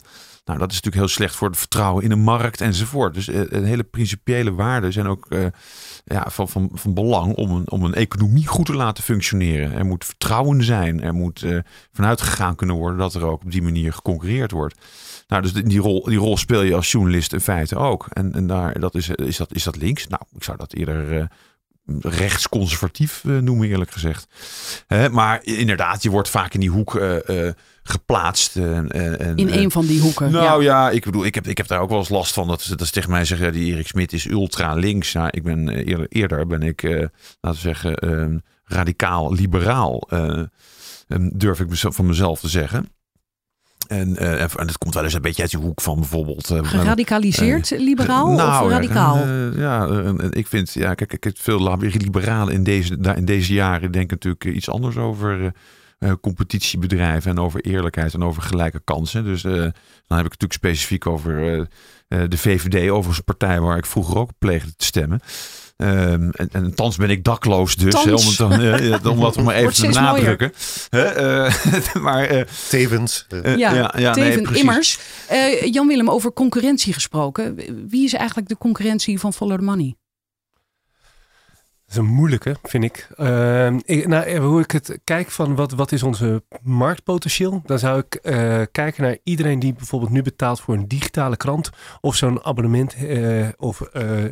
Nou, 0.49 0.61
dat 0.61 0.71
is 0.71 0.75
natuurlijk 0.75 1.05
heel 1.05 1.15
slecht 1.15 1.35
voor 1.35 1.47
het 1.47 1.57
vertrouwen 1.57 2.03
in 2.03 2.09
de 2.09 2.15
markt 2.15 2.61
enzovoort. 2.61 3.13
Dus 3.13 3.27
uh, 3.27 3.41
hele 3.51 3.83
principiële 3.83 4.53
waarden 4.53 4.93
zijn 4.93 5.07
ook 5.07 5.25
uh, 5.29 5.45
ja, 6.05 6.25
van, 6.29 6.49
van, 6.49 6.69
van 6.73 6.93
belang 6.93 7.35
om 7.35 7.51
een, 7.51 7.71
om 7.71 7.83
een 7.83 7.93
economie 7.93 8.47
goed 8.47 8.65
te 8.65 8.73
laten 8.73 9.03
functioneren. 9.03 9.73
Er 9.73 9.85
moet 9.85 10.05
vertrouwen 10.05 10.63
zijn. 10.63 11.03
Er 11.03 11.13
moet 11.13 11.45
vanuit 11.93 12.21
gegaan 12.21 12.55
kunnen 12.55 12.75
worden 12.75 12.97
dat 12.97 13.13
er 13.13 13.25
ook 13.25 13.43
op 13.43 13.51
die 13.51 13.61
manier 13.61 13.93
geconcurreerd 13.93 14.51
wordt. 14.51 14.75
Nou, 15.27 15.41
dus 15.41 15.53
die 15.53 15.79
rol, 15.79 16.03
die 16.03 16.17
rol 16.17 16.37
speel 16.37 16.61
je 16.61 16.75
als 16.75 16.91
journalist 16.91 17.33
in 17.33 17.41
feite 17.41 17.75
ook. 17.75 18.07
En, 18.09 18.33
en 18.33 18.47
daar, 18.47 18.79
dat 18.79 18.95
is, 18.95 19.09
is, 19.09 19.37
dat, 19.37 19.53
is 19.53 19.63
dat 19.63 19.75
links? 19.75 20.07
Nou, 20.07 20.21
ik 20.35 20.43
zou 20.43 20.57
dat 20.57 20.73
eerder 20.73 21.29
rechtsconservatief 22.01 23.23
noemen, 23.23 23.67
eerlijk 23.67 23.91
gezegd. 23.91 24.27
maar 25.11 25.39
inderdaad, 25.43 26.03
je 26.03 26.09
wordt 26.09 26.29
vaak 26.29 26.53
in 26.53 26.59
die 26.59 26.69
hoek 26.69 26.99
geplaatst. 27.83 28.55
En, 28.55 28.91
en, 28.91 29.35
in 29.35 29.49
een 29.49 29.71
van 29.71 29.85
die 29.85 30.01
hoeken. 30.01 30.31
Nou 30.31 30.63
ja. 30.63 30.89
ik 30.89 31.03
bedoel, 31.03 31.25
ik 31.25 31.35
heb, 31.35 31.47
ik 31.47 31.57
heb 31.57 31.67
daar 31.67 31.79
ook 31.79 31.89
wel 31.89 31.97
eens 31.97 32.09
last 32.09 32.33
van. 32.33 32.47
Dat, 32.47 32.73
dat 32.75 32.87
ze 32.87 32.93
tegen 32.93 33.09
mij 33.09 33.25
zeggen, 33.25 33.47
ja, 33.47 33.53
die 33.53 33.73
Erik 33.73 33.87
Smit 33.87 34.13
is 34.13 34.25
ultra 34.25 34.73
links. 34.73 35.13
Nou, 35.13 35.27
ik 35.31 35.43
ben 35.43 35.69
eerder, 35.69 36.07
eerder 36.09 36.47
ben 36.47 36.61
ik, 36.61 36.81
laten 36.83 37.11
we 37.41 37.55
zeggen, 37.55 37.95
ehm, 37.95 38.37
radicaal 38.65 39.33
liberaal. 39.33 40.07
Ehm, 40.09 40.45
durf 41.33 41.59
ik 41.59 41.67
van 41.71 42.05
mezelf 42.05 42.39
te 42.39 42.47
zeggen. 42.47 42.89
En, 43.89 44.09
uh, 44.09 44.41
en 44.41 44.49
dat 44.67 44.77
komt 44.77 44.93
wel 44.93 45.03
eens 45.03 45.13
een 45.13 45.21
beetje 45.21 45.41
uit 45.41 45.51
die 45.51 45.59
hoek 45.59 45.81
van 45.81 45.95
bijvoorbeeld. 45.95 46.51
Uh, 46.51 46.59
Geradicaliseerd 46.63 47.69
liberaal 47.69 48.31
nou, 48.31 48.65
of 48.65 48.71
radicaal? 48.71 49.27
ja, 49.57 49.87
ik 50.29 50.47
vind, 50.47 50.73
ja, 50.73 50.93
kijk, 50.93 51.13
ik 51.13 51.23
heb 51.23 51.37
veel 51.37 51.77
liberalen 51.79 52.53
in 52.53 52.63
deze, 52.63 52.97
in 53.15 53.25
deze 53.25 53.53
jaren 53.53 53.91
denken 53.91 54.17
natuurlijk 54.21 54.55
iets 54.55 54.69
anders 54.69 54.97
over 54.97 55.53
competitiebedrijven 56.21 57.31
en 57.31 57.39
over 57.39 57.61
eerlijkheid 57.61 58.13
en 58.13 58.23
over 58.23 58.41
gelijke 58.41 58.81
kansen. 58.83 59.23
Dus 59.23 59.41
dan 59.41 59.61
heb 60.17 60.25
ik 60.25 60.31
het 60.31 60.41
natuurlijk 60.41 60.53
specifiek 60.53 61.07
over 61.07 61.67
de 62.07 62.37
VVD, 62.37 62.89
overigens 62.89 63.17
een 63.17 63.23
partij 63.23 63.59
waar 63.59 63.77
ik 63.77 63.85
vroeger 63.85 64.17
ook 64.17 64.31
pleegde 64.39 64.75
te 64.75 64.85
stemmen. 64.85 65.19
Um, 65.81 66.29
en, 66.31 66.49
en 66.51 66.75
thans 66.75 66.95
ben 66.95 67.09
ik 67.09 67.23
dakloos 67.23 67.75
dus, 67.75 68.03
hè, 68.03 68.13
om, 68.13 68.25
het 68.25 68.37
dan, 68.37 68.61
uh, 68.61 69.05
om 69.05 69.19
dat 69.19 69.41
maar 69.41 69.55
even 69.61 69.73
te 69.73 69.87
benadrukken. 69.87 70.53
Uh, 70.91 71.53
maar, 72.05 72.35
uh, 72.35 72.41
tevens. 72.69 73.25
ja, 73.43 73.53
ja, 73.55 73.93
ja 73.97 74.11
tevens, 74.11 74.49
nee, 74.49 74.59
immers. 74.59 74.99
Jan-Willem, 75.71 76.09
over 76.09 76.33
concurrentie 76.33 76.93
gesproken. 76.93 77.59
Wie 77.87 78.03
is 78.03 78.13
eigenlijk 78.13 78.49
de 78.49 78.57
concurrentie 78.57 79.19
van 79.19 79.33
Follow 79.33 79.57
the 79.57 79.63
Money? 79.63 79.95
Dat 81.89 81.97
is 81.97 82.03
een 82.03 82.15
moeilijke, 82.15 82.55
vind 82.63 82.83
ik. 82.83 83.07
Ik 83.85 84.07
nou, 84.07 84.23
eh, 84.23 84.39
hoe 84.39 84.61
ik 84.61 84.71
het 84.71 84.99
kijk 85.03 85.31
van 85.31 85.55
wat, 85.55 85.71
wat 85.71 85.91
is 85.91 86.03
onze 86.03 86.43
marktpotentieel, 86.61 87.61
dan 87.65 87.79
zou 87.79 87.99
ik 87.99 88.19
uh, 88.23 88.61
kijken 88.71 89.03
naar 89.03 89.17
iedereen 89.23 89.59
die 89.59 89.73
bijvoorbeeld 89.73 90.11
nu 90.11 90.21
betaalt 90.21 90.61
voor 90.61 90.75
een 90.75 90.87
digitale 90.87 91.37
krant 91.37 91.69
of 92.01 92.15
zo'n 92.15 92.43
abonnement 92.43 92.95
uh, 93.01 93.47
of 93.57 93.81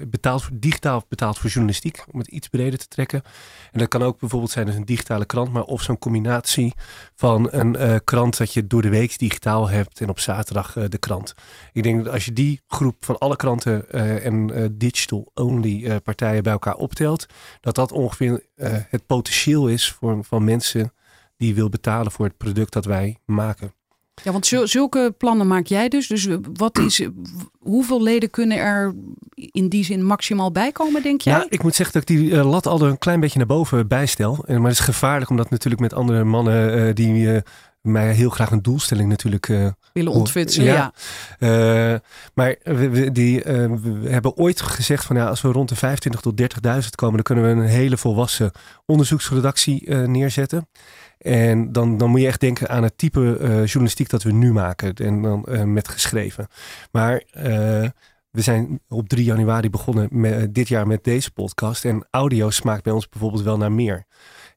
betaalt 0.08 0.44
voor, 0.44 0.52
digitaal 0.60 1.04
betaalt 1.10 1.38
voor 1.38 1.50
journalistiek, 1.50 2.04
om 2.12 2.20
het 2.20 2.28
iets 2.28 2.48
breder 2.48 2.80
te 2.80 2.88
trekken. 2.88 3.22
En 3.72 3.80
dat 3.80 3.88
kan 3.88 4.04
ook 4.04 4.20
bijvoorbeeld 4.20 4.52
zijn 4.52 4.66
dus 4.66 4.76
een 4.76 4.86
digitale 4.86 5.26
krant, 5.26 5.52
maar 5.52 5.64
of 5.64 5.82
zo'n 5.82 5.98
combinatie 6.00 6.74
van 7.16 7.48
een 7.52 8.02
krant 8.04 8.38
dat 8.38 8.54
je 8.54 8.68
door 8.68 8.82
de 8.82 8.90
week 8.90 9.20
digitaal 9.20 9.70
hebt 9.70 10.02
en 10.02 10.10
op 10.10 10.20
zaterdag 10.20 10.74
de 10.74 10.98
krant. 10.98 11.34
Ik 11.74 11.84
denk 11.84 12.04
dat 12.04 12.14
als 12.14 12.26
je 12.26 12.34
die 12.34 12.62
groep 12.68 13.06
van 13.06 13.18
alle 13.18 13.36
kranten 13.36 13.92
en 14.24 14.52
digital 14.78 15.32
only 15.34 16.00
partijen 16.00 16.44
bij 16.44 16.52
elkaar 16.52 16.76
optelt, 16.76 17.26
dat 17.62 17.76
dat 17.76 17.92
ongeveer 17.92 18.44
uh, 18.56 18.70
het 18.90 19.06
potentieel 19.06 19.68
is 19.68 19.92
voor, 19.92 20.24
van 20.24 20.44
mensen 20.44 20.94
die 21.38 21.56
wil 21.56 21.70
betalen 21.70 22.12
voor 22.12 22.26
het 22.26 22.38
product 22.38 22.74
dat 22.74 22.86
wij 22.86 23.18
maken. 23.26 23.72
Ja, 24.24 24.32
want 24.32 24.46
zulke 24.64 25.16
plannen 25.18 25.48
maak 25.48 25.66
jij 25.66 25.90
dus. 25.90 26.08
Dus 26.08 26.28
wat 26.54 26.78
is, 26.78 27.08
hoeveel 27.60 28.04
leden 28.04 28.30
kunnen 28.30 28.58
er 28.58 28.96
in 29.36 29.70
die 29.70 29.84
zin 29.84 30.06
maximaal 30.06 30.52
bijkomen, 30.52 31.04
denk 31.04 31.22
jij? 31.22 31.34
Ja, 31.34 31.46
ik 31.50 31.64
moet 31.64 31.76
zeggen 31.76 32.00
dat 32.00 32.10
ik 32.10 32.18
die 32.18 32.30
uh, 32.30 32.50
lat 32.50 32.66
al 32.68 32.82
een 32.82 32.98
klein 32.98 33.20
beetje 33.20 33.38
naar 33.38 33.48
boven 33.48 33.88
bijstel. 33.88 34.44
Maar 34.48 34.62
het 34.62 34.72
is 34.72 34.80
gevaarlijk 34.80 35.30
omdat 35.30 35.50
natuurlijk 35.50 35.82
met 35.82 35.94
andere 35.94 36.24
mannen 36.24 36.78
uh, 36.78 36.94
die 36.94 37.14
uh, 37.14 37.38
mij 37.82 38.14
heel 38.14 38.30
graag 38.30 38.52
een 38.52 38.62
doelstelling 38.62 39.10
natuurlijk 39.10 39.48
uh, 39.48 39.68
willen 39.94 40.12
ontfutsen. 40.12 40.64
Ja. 40.64 40.94
ja. 41.40 41.94
Uh, 41.94 42.00
maar 42.34 42.56
we, 42.64 43.12
die, 43.12 43.38
uh, 43.38 43.44
we 43.82 44.10
hebben 44.10 44.38
ooit 44.38 44.62
gezegd 44.62 45.06
van 45.06 45.16
ja, 45.16 45.28
als 45.28 45.42
we 45.42 45.52
rond 45.52 45.70
de 45.70 45.76
25 45.76 46.22
tot 46.22 46.42
30.000 46.42 46.90
komen, 46.96 47.16
dan 47.16 47.24
kunnen 47.24 47.44
we 47.44 47.62
een 47.62 47.70
hele 47.70 47.98
volwassen 47.98 48.52
onderzoeksredactie 48.86 49.92
neerzetten. 49.92 50.70
En 51.18 51.72
dan, 51.72 51.98
dan 51.98 52.10
moet 52.10 52.22
je 52.22 52.28
echt 52.28 52.40
denken 52.40 52.70
aan 52.70 52.84
het 52.84 52.98
type 52.98 53.38
journalistiek 53.66 54.10
dat 54.10 54.24
we 54.24 54.32
nu 54.32 54.54
maken 54.54 54.94
en 54.94 55.22
dan 55.22 55.74
met 55.74 55.88
geschreven. 55.88 56.48
Maar 56.92 57.24
we 58.38 58.44
zijn 58.44 58.80
op 58.88 59.10
3 59.10 59.24
januari 59.24 59.70
begonnen 59.70 60.08
met, 60.12 60.54
dit 60.54 60.68
jaar 60.68 60.88
met 60.88 61.04
deze 61.04 61.32
podcast 61.32 61.86
en 61.86 62.08
audio 62.12 62.50
smaakt 62.50 62.84
bij 62.84 62.94
ons 62.94 63.10
bijvoorbeeld 63.10 63.44
wel 63.44 63.58
naar 63.58 63.72
meer. 63.72 64.06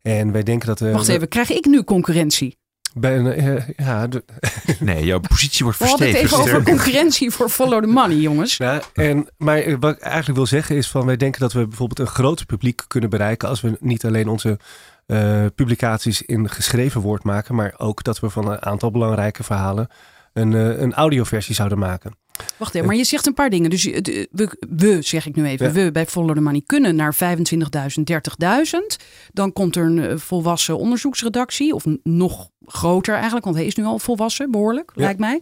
En 0.03 0.33
wij 0.33 0.43
denken 0.43 0.69
dat 0.69 0.79
we. 0.79 0.93
Wacht 0.93 1.09
even, 1.09 1.29
krijg 1.29 1.51
ik 1.51 1.65
nu 1.65 1.85
concurrentie? 1.85 2.59
Bij 2.95 3.19
een, 3.19 3.45
uh, 3.45 3.69
ja, 3.77 4.09
nee, 4.81 5.05
jouw 5.05 5.21
positie 5.21 5.65
wordt 5.65 5.79
verstevigd. 5.79 6.13
We 6.13 6.29
hadden 6.29 6.39
het 6.39 6.47
even 6.47 6.59
over 6.59 6.77
concurrentie 6.77 7.31
voor 7.31 7.49
follow 7.49 7.81
the 7.83 7.87
money, 7.87 8.17
jongens. 8.17 8.57
Ja, 8.57 8.81
en, 8.95 9.29
maar 9.37 9.59
eh, 9.59 9.77
wat 9.81 9.97
ik 9.97 10.01
eigenlijk 10.01 10.37
wil 10.37 10.47
zeggen 10.47 10.77
is 10.77 10.89
van 10.89 11.07
wij 11.07 11.17
denken 11.17 11.41
dat 11.41 11.53
we 11.53 11.67
bijvoorbeeld 11.67 11.99
een 11.99 12.15
groter 12.15 12.47
publiek 12.47 12.83
kunnen 12.87 13.11
bereiken 13.11 13.49
als 13.49 13.61
we 13.61 13.77
niet 13.81 14.05
alleen 14.05 14.29
onze 14.29 14.59
uh, 15.07 15.45
publicaties 15.55 16.23
in 16.23 16.49
geschreven 16.49 17.01
woord 17.01 17.23
maken, 17.23 17.55
maar 17.55 17.75
ook 17.77 18.03
dat 18.03 18.21
we 18.21 18.31
van 18.31 18.51
een 18.51 18.63
aantal 18.63 18.91
belangrijke 18.91 19.43
verhalen 19.43 19.89
een, 20.33 20.53
uh, 20.53 20.81
een 20.81 20.95
audioversie 20.95 21.55
zouden 21.55 21.79
maken. 21.79 22.15
Wacht 22.57 22.75
even, 22.75 22.87
maar 22.87 22.97
je 22.97 23.05
zegt 23.05 23.27
een 23.27 23.35
paar 23.35 23.51
dingen. 23.51 23.71
Dus 23.71 23.85
we, 23.85 24.57
we 24.69 25.03
zeg 25.03 25.27
ik 25.27 25.37
nu 25.37 25.47
even, 25.47 25.73
we 25.73 25.93
bij 25.93 26.07
Follow 26.07 26.35
the 26.35 26.41
Money 26.41 26.63
kunnen 26.67 26.97
naar 26.97 27.15
25.000, 27.15 27.21
30.000. 27.21 29.07
Dan 29.33 29.53
komt 29.53 29.77
er 29.77 29.85
een 29.85 30.21
volwassen 30.21 30.79
onderzoeksredactie, 30.79 31.75
of 31.75 31.85
nog 32.03 32.51
groter 32.65 33.15
eigenlijk, 33.15 33.45
want 33.45 33.57
hij 33.57 33.67
is 33.67 33.75
nu 33.75 33.85
al 33.85 33.99
volwassen, 33.99 34.51
behoorlijk, 34.51 34.93
lijkt 34.95 35.21
mij. 35.21 35.41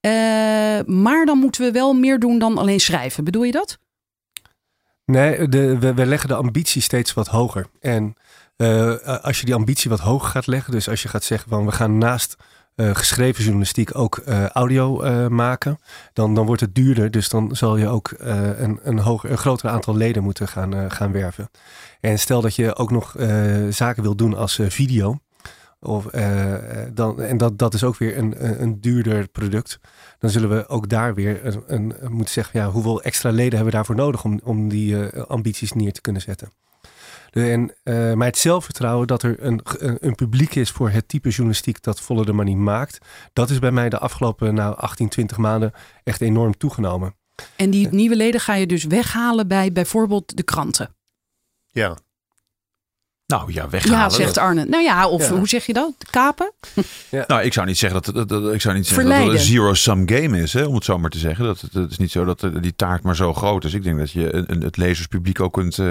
Uh, 0.00 0.10
maar 0.86 1.26
dan 1.26 1.38
moeten 1.38 1.62
we 1.62 1.70
wel 1.70 1.94
meer 1.94 2.18
doen 2.18 2.38
dan 2.38 2.58
alleen 2.58 2.80
schrijven. 2.80 3.24
Bedoel 3.24 3.42
je 3.42 3.52
dat? 3.52 3.78
Nee, 5.04 5.48
de, 5.48 5.78
we, 5.78 5.94
we 5.94 6.06
leggen 6.06 6.28
de 6.28 6.34
ambitie 6.34 6.82
steeds 6.82 7.14
wat 7.14 7.26
hoger. 7.26 7.66
En 7.80 8.14
uh, 8.56 8.94
als 9.22 9.40
je 9.40 9.46
die 9.46 9.54
ambitie 9.54 9.90
wat 9.90 10.00
hoger 10.00 10.28
gaat 10.28 10.46
leggen, 10.46 10.72
dus 10.72 10.88
als 10.88 11.02
je 11.02 11.08
gaat 11.08 11.24
zeggen 11.24 11.50
van 11.50 11.66
we 11.66 11.72
gaan 11.72 11.98
naast 11.98 12.36
geschreven 12.76 13.42
journalistiek 13.42 13.98
ook 13.98 14.22
uh, 14.28 14.46
audio 14.46 15.04
uh, 15.04 15.28
maken, 15.28 15.78
dan, 16.12 16.34
dan 16.34 16.46
wordt 16.46 16.60
het 16.60 16.74
duurder. 16.74 17.10
Dus 17.10 17.28
dan 17.28 17.56
zal 17.56 17.76
je 17.76 17.88
ook 17.88 18.14
een, 18.18 18.78
een, 18.82 18.98
hoger, 18.98 19.30
een 19.30 19.38
groter 19.38 19.70
aantal 19.70 19.96
leden 19.96 20.22
moeten 20.22 20.48
gaan, 20.48 20.90
gaan 20.90 21.12
werven. 21.12 21.50
En 22.00 22.18
stel 22.18 22.40
dat 22.40 22.54
je 22.54 22.76
ook 22.76 22.90
nog 22.90 23.14
zaken 23.70 24.02
wil 24.02 24.16
doen 24.16 24.36
als 24.36 24.60
video. 24.62 25.18
Of, 25.80 26.04
dan, 26.94 27.22
en 27.22 27.36
dat, 27.36 27.58
dat 27.58 27.74
is 27.74 27.84
ook 27.84 27.96
weer 27.96 28.18
een, 28.18 28.62
een 28.62 28.80
duurder 28.80 29.28
product. 29.28 29.78
Dan 30.18 30.30
zullen 30.30 30.48
we 30.48 30.68
ook 30.68 30.88
daar 30.88 31.14
weer 31.14 31.46
een, 31.46 31.62
een, 31.66 31.94
moeten 32.08 32.34
zeggen, 32.34 32.60
ja, 32.60 32.70
hoeveel 32.70 33.02
extra 33.02 33.30
leden 33.30 33.54
hebben 33.54 33.66
we 33.66 33.76
daarvoor 33.76 33.96
nodig 33.96 34.24
om, 34.24 34.40
om 34.44 34.68
die 34.68 35.06
ambities 35.06 35.72
neer 35.72 35.92
te 35.92 36.00
kunnen 36.00 36.22
zetten. 36.22 36.48
En, 37.34 37.74
uh, 37.84 38.12
maar 38.12 38.26
het 38.26 38.38
zelfvertrouwen 38.38 39.06
dat 39.06 39.22
er 39.22 39.44
een, 39.44 39.60
een, 39.78 40.14
publiek 40.14 40.54
is 40.54 40.70
voor 40.70 40.90
het 40.90 41.08
type 41.08 41.28
journalistiek 41.28 41.82
dat 41.82 42.00
Volle 42.00 42.24
de 42.24 42.32
Money 42.32 42.54
maakt, 42.54 42.98
dat 43.32 43.50
is 43.50 43.58
bij 43.58 43.70
mij 43.70 43.88
de 43.88 43.98
afgelopen 43.98 44.54
nou, 44.54 44.76
18, 44.76 45.08
20 45.08 45.36
maanden 45.36 45.72
echt 46.04 46.20
enorm 46.20 46.56
toegenomen. 46.56 47.14
En 47.56 47.70
die 47.70 47.88
nieuwe 47.88 48.16
leden 48.16 48.40
ga 48.40 48.54
je 48.54 48.66
dus 48.66 48.84
weghalen 48.84 49.48
bij 49.48 49.72
bijvoorbeeld 49.72 50.36
de 50.36 50.42
kranten? 50.42 50.94
Ja. 51.66 51.98
Nou 53.26 53.52
ja, 53.52 53.68
weghalen. 53.68 53.98
Ja, 53.98 54.08
zegt 54.08 54.38
Arne. 54.38 54.64
Nou 54.64 54.82
ja, 54.82 55.08
of 55.08 55.28
hoe 55.28 55.48
zeg 55.48 55.66
je 55.66 55.72
dat? 55.72 55.92
Kapen? 56.10 56.52
Ja. 57.10 57.24
Nou, 57.26 57.42
ik 57.42 57.52
zou 57.52 57.66
niet 57.66 57.78
zeggen 57.78 58.02
dat, 58.02 58.28
dat, 58.28 58.52
ik 58.52 58.60
zou 58.60 58.74
niet 58.74 58.86
zeggen 58.86 59.08
dat 59.08 59.18
het 59.18 59.32
een 59.32 59.38
zero-sum 59.38 60.08
game 60.08 60.42
is, 60.42 60.52
hè, 60.52 60.64
om 60.64 60.74
het 60.74 60.84
zo 60.84 60.98
maar 60.98 61.10
te 61.10 61.18
zeggen. 61.18 61.44
Dat, 61.44 61.60
het 61.72 61.90
is 61.90 61.98
niet 61.98 62.10
zo 62.10 62.24
dat 62.24 62.48
die 62.60 62.76
taart 62.76 63.02
maar 63.02 63.16
zo 63.16 63.34
groot 63.34 63.64
is. 63.64 63.74
Ik 63.74 63.82
denk 63.82 63.98
dat 63.98 64.10
je 64.10 64.34
een, 64.50 64.62
het 64.62 64.76
lezerspubliek 64.76 65.40
ook 65.40 65.52
kunt 65.52 65.78
uh, 65.78 65.90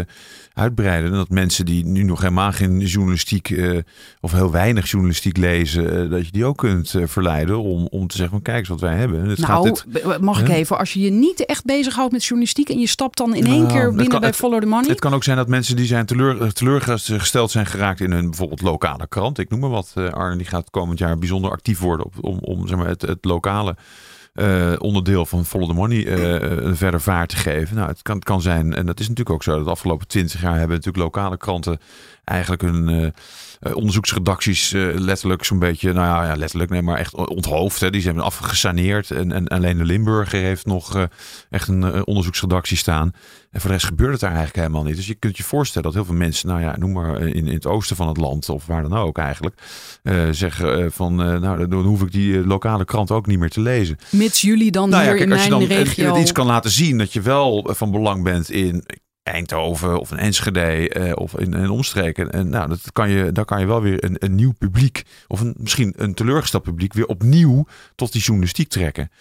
uitbreiden. 0.54 1.12
En 1.12 1.18
dat 1.18 1.30
mensen 1.30 1.66
die 1.66 1.86
nu 1.86 2.04
nog 2.04 2.22
helemaal 2.22 2.52
geen 2.52 2.80
journalistiek 2.80 3.50
uh, 3.50 3.80
of 4.22 4.32
heel 4.32 4.52
weinig 4.52 4.90
journalistiek 4.90 5.38
lezen, 5.38 6.04
uh, 6.04 6.12
dat 6.12 6.26
je 6.26 6.32
die 6.32 6.46
ook 6.46 6.58
kunt 6.58 6.96
verleiden 7.06 7.60
om, 7.60 7.88
om 7.88 8.08
te 8.08 8.16
zeggen 8.16 8.34
van 8.34 8.44
kijk 8.44 8.58
eens 8.58 8.68
wat 8.68 8.82
wij 8.82 8.96
hebben. 8.96 9.30
Het 9.30 9.40
nou, 9.40 9.68
gaat 9.68 10.22
mag 10.22 10.42
ik 10.42 10.50
even, 10.50 10.78
als 10.78 10.94
je 10.94 11.00
je 11.00 11.12
niet 11.12 11.46
echt 11.46 11.66
bezighoudt 11.66 12.12
met 12.12 12.24
journalistiek 12.24 12.70
en 12.70 12.80
je 12.80 12.88
stapt 12.88 13.18
dan 13.18 13.36
in 13.36 13.46
één 13.46 13.62
nou, 13.62 13.74
keer 13.74 13.94
binnen 13.94 14.22
bij 14.22 14.34
Follow 14.34 14.62
the 14.62 14.68
Money. 14.68 14.90
Het 14.90 15.00
kan 15.00 15.14
ook 15.14 15.24
zijn 15.24 15.38
dat 15.38 15.48
mensen 15.48 15.76
die 15.76 15.86
zijn 15.86 16.06
teleur, 16.06 16.54
teleurgesteld 16.54 17.22
gesteld 17.24 17.52
zijn 17.52 17.66
geraakt 17.66 18.00
in 18.00 18.12
een 18.12 18.30
bijvoorbeeld 18.30 18.62
lokale 18.62 19.08
krant. 19.08 19.40
Ik 19.40 19.50
noem 19.50 19.60
maar 19.60 19.70
wat. 19.70 19.94
Uh, 19.98 20.10
Arne 20.10 20.38
die 20.38 20.46
gaat 20.46 20.70
komend 20.70 21.00
jaar 21.00 21.18
bijzonder 21.18 21.52
actief 21.52 21.80
worden 21.80 22.06
op, 22.06 22.14
om, 22.22 22.38
om 22.38 22.68
zeg 22.68 22.78
maar, 22.78 22.88
het, 22.88 23.02
het 23.02 23.26
lokale 23.26 23.76
uh, 24.34 24.74
onderdeel 24.78 25.26
van 25.26 25.46
Follow 25.46 25.70
the 25.70 25.76
Money 25.76 26.06
uh, 26.06 26.74
verder 26.74 27.02
vaart 27.02 27.30
te 27.30 27.36
geven. 27.36 27.76
Nou, 27.76 27.88
het 27.88 28.02
kan, 28.02 28.16
het 28.16 28.26
kan 28.26 28.42
zijn, 28.42 28.74
en 28.74 28.86
dat 28.86 29.00
is 29.00 29.08
natuurlijk 29.08 29.36
ook 29.36 29.44
zo, 29.44 29.56
dat 29.56 29.66
de 29.66 29.72
afgelopen 29.72 30.08
twintig 30.08 30.42
jaar 30.42 30.58
hebben 30.58 30.76
natuurlijk 30.76 31.04
lokale 31.04 31.38
kranten 31.38 31.80
eigenlijk 32.24 32.62
hun 32.62 33.14
uh, 33.68 33.76
onderzoeksredacties 33.76 34.72
letterlijk 34.96 35.44
zo'n 35.44 35.60
beetje, 35.60 35.94
nou 35.94 36.06
ja, 36.06 36.32
ja, 36.32 36.36
letterlijk, 36.36 36.72
nee, 36.72 36.82
maar 36.82 36.98
echt 36.98 37.16
onthoofd. 37.16 37.80
Hè. 37.80 37.90
Die 37.90 38.02
zijn 38.02 38.20
afgesaneerd 38.20 39.12
en, 39.12 39.32
en 39.32 39.48
alleen 39.48 39.78
de 39.78 39.86
Limburger 39.86 40.40
heeft 40.40 40.66
nog 40.66 41.08
echt 41.50 41.68
een 41.68 42.06
onderzoeksredactie 42.06 42.78
staan. 42.78 43.12
En 43.52 43.62
voor 43.62 43.70
de 43.70 43.76
rest 43.76 43.88
gebeurt 43.88 44.12
het 44.12 44.20
daar 44.20 44.32
eigenlijk 44.32 44.60
helemaal 44.60 44.84
niet. 44.84 44.96
Dus 44.96 45.08
je 45.08 45.16
kunt 45.16 45.38
je 45.38 45.44
voorstellen 45.44 45.84
dat 45.84 45.94
heel 45.94 46.06
veel 46.06 46.16
mensen, 46.16 46.48
nou 46.48 46.62
ja, 46.62 46.78
noem 46.78 46.92
maar 46.92 47.22
in, 47.22 47.48
in 47.48 47.54
het 47.54 47.66
oosten 47.66 47.96
van 47.96 48.08
het 48.08 48.18
land 48.18 48.50
of 48.50 48.66
waar 48.66 48.82
dan 48.82 48.94
ook 48.94 49.18
eigenlijk, 49.18 49.62
zeggen 50.32 50.92
van, 50.92 51.16
nou 51.16 51.68
dan 51.68 51.84
hoef 51.84 52.02
ik 52.02 52.12
die 52.12 52.48
lokale 52.48 52.86
krant 52.86 53.12
ook 53.12 53.28
niet 53.28 53.40
meer 53.40 53.50
te 53.50 53.62
lezen. 53.62 53.98
Mits 54.10 54.42
jullie 54.42 54.72
dan 54.72 54.90
nou 54.90 55.02
hier 55.02 55.12
ja, 55.12 55.18
kijk, 55.18 55.30
in 55.30 55.36
als 55.36 55.44
je 55.44 55.50
dan 55.50 55.64
regio... 55.64 56.18
iets 56.18 56.32
kan 56.32 56.46
laten 56.46 56.72
zien 56.72 56.98
dat 56.98 57.14
je 57.14 57.22
wel 57.22 57.70
van 57.72 57.92
belang 57.92 58.24
bent 58.24 58.50
in 58.50 58.84
Eindhoven 59.24 60.00
of 60.00 60.12
een 60.12 60.18
Enschede 60.18 61.16
of 61.16 61.38
in, 61.38 61.54
een 61.54 61.70
omstreken. 61.70 62.32
En 62.32 62.50
nou, 62.50 62.70
dat 62.70 62.92
kan 62.92 63.10
je, 63.10 63.32
daar 63.32 63.46
kan 63.46 63.60
je 63.60 63.66
wel 63.66 63.82
weer 63.82 64.04
een, 64.04 64.16
een 64.20 64.36
nieuw 64.36 64.54
publiek, 64.58 65.04
of 65.28 65.40
een, 65.40 65.54
misschien 65.58 65.94
een 65.98 66.14
teleurgesteld 66.14 66.64
publiek, 66.64 66.94
weer 66.94 67.06
opnieuw 67.06 67.66
tot 67.96 68.12
die 68.12 68.22
journalistiek 68.22 68.70
trekken. 68.70 69.12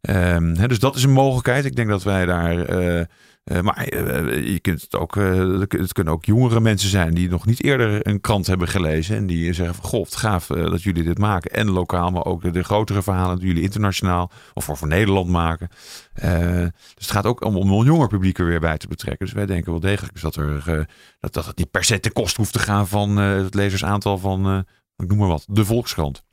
Um, 0.00 0.56
hè, 0.56 0.68
dus 0.68 0.78
dat 0.78 0.96
is 0.96 1.02
een 1.02 1.10
mogelijkheid. 1.10 1.64
Ik 1.64 1.76
denk 1.76 1.88
dat 1.88 2.02
wij 2.02 2.26
daar 2.26 2.82
uh, 2.82 3.04
maar 3.44 3.92
uh, 3.94 4.46
je 4.52 4.60
kunt 4.60 4.82
het, 4.82 4.96
ook, 4.96 5.16
uh, 5.16 5.60
het 5.60 5.92
kunnen 5.92 6.12
ook 6.12 6.24
jongere 6.24 6.60
mensen 6.60 6.88
zijn 6.88 7.14
die 7.14 7.28
nog 7.28 7.46
niet 7.46 7.64
eerder 7.64 8.06
een 8.06 8.20
krant 8.20 8.46
hebben 8.46 8.68
gelezen. 8.68 9.16
En 9.16 9.26
die 9.26 9.52
zeggen 9.52 9.74
van 9.74 9.84
goh, 9.84 10.06
gaaf 10.08 10.46
dat 10.46 10.82
jullie 10.82 11.02
dit 11.02 11.18
maken. 11.18 11.50
En 11.50 11.70
lokaal, 11.70 12.10
maar 12.10 12.24
ook 12.24 12.42
de, 12.42 12.50
de 12.50 12.62
grotere 12.62 13.02
verhalen 13.02 13.38
die 13.38 13.46
jullie 13.46 13.62
internationaal 13.62 14.30
of 14.54 14.64
voor, 14.64 14.76
voor 14.76 14.88
Nederland 14.88 15.28
maken. 15.28 15.68
dus 16.14 16.72
het 16.94 17.10
gaat 17.10 17.26
ook 17.26 17.44
om, 17.44 17.56
om 17.56 17.70
een 17.70 17.84
jonger 17.84 18.08
publiek 18.08 18.38
er 18.38 18.46
weer 18.46 18.60
bij 18.60 18.78
te 18.78 18.88
betrekken. 18.88 19.26
Dus 19.26 19.34
wij 19.34 19.46
denken 19.46 19.70
wel 19.70 19.80
degelijk 19.80 20.20
dat, 20.20 20.36
er, 20.36 20.88
dat, 21.20 21.32
dat 21.32 21.46
het 21.46 21.56
niet 21.56 21.70
per 21.70 21.84
se 21.84 22.00
ten 22.00 22.12
koste 22.12 22.40
hoeft 22.40 22.52
te 22.52 22.58
gaan 22.58 22.88
van 22.88 23.16
het 23.16 23.54
lezersaantal 23.54 24.18
van, 24.18 24.64
ik 24.96 25.08
noem 25.08 25.18
maar 25.18 25.28
wat, 25.28 25.44
de 25.48 25.64
Volkskrant. 25.64 26.24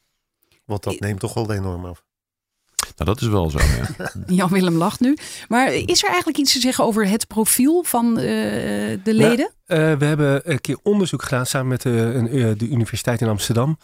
Want 0.66 0.84
dat 0.84 1.00
neemt 1.00 1.20
toch 1.20 1.34
wel 1.34 1.54
enorm 1.54 1.86
af. 1.86 2.08
Nou, 2.96 3.10
dat 3.10 3.22
is 3.22 3.28
wel 3.28 3.50
zo. 3.50 3.58
Ja. 3.58 4.12
Jan-Willem 4.38 4.76
lacht 4.76 5.00
nu. 5.00 5.18
Maar 5.48 5.74
is 5.74 6.04
er 6.04 6.08
eigenlijk 6.08 6.38
iets 6.38 6.54
te 6.54 6.60
zeggen 6.60 6.84
over 6.84 7.08
het 7.08 7.28
profiel 7.28 7.84
van 7.84 8.06
uh, 8.06 8.24
de 9.04 9.14
leden? 9.14 9.52
Nou, 9.68 9.82
uh, 9.82 9.98
we 9.98 10.06
hebben 10.06 10.52
een 10.52 10.62
keer 10.62 10.78
onderzoek 10.84 11.24
gedaan 11.24 11.46
samen 11.46 11.68
met 11.68 11.82
de, 11.82 12.28
uh, 12.32 12.52
de 12.58 12.68
Universiteit 12.68 13.22
in 13.22 13.28
Amsterdam 13.28 13.78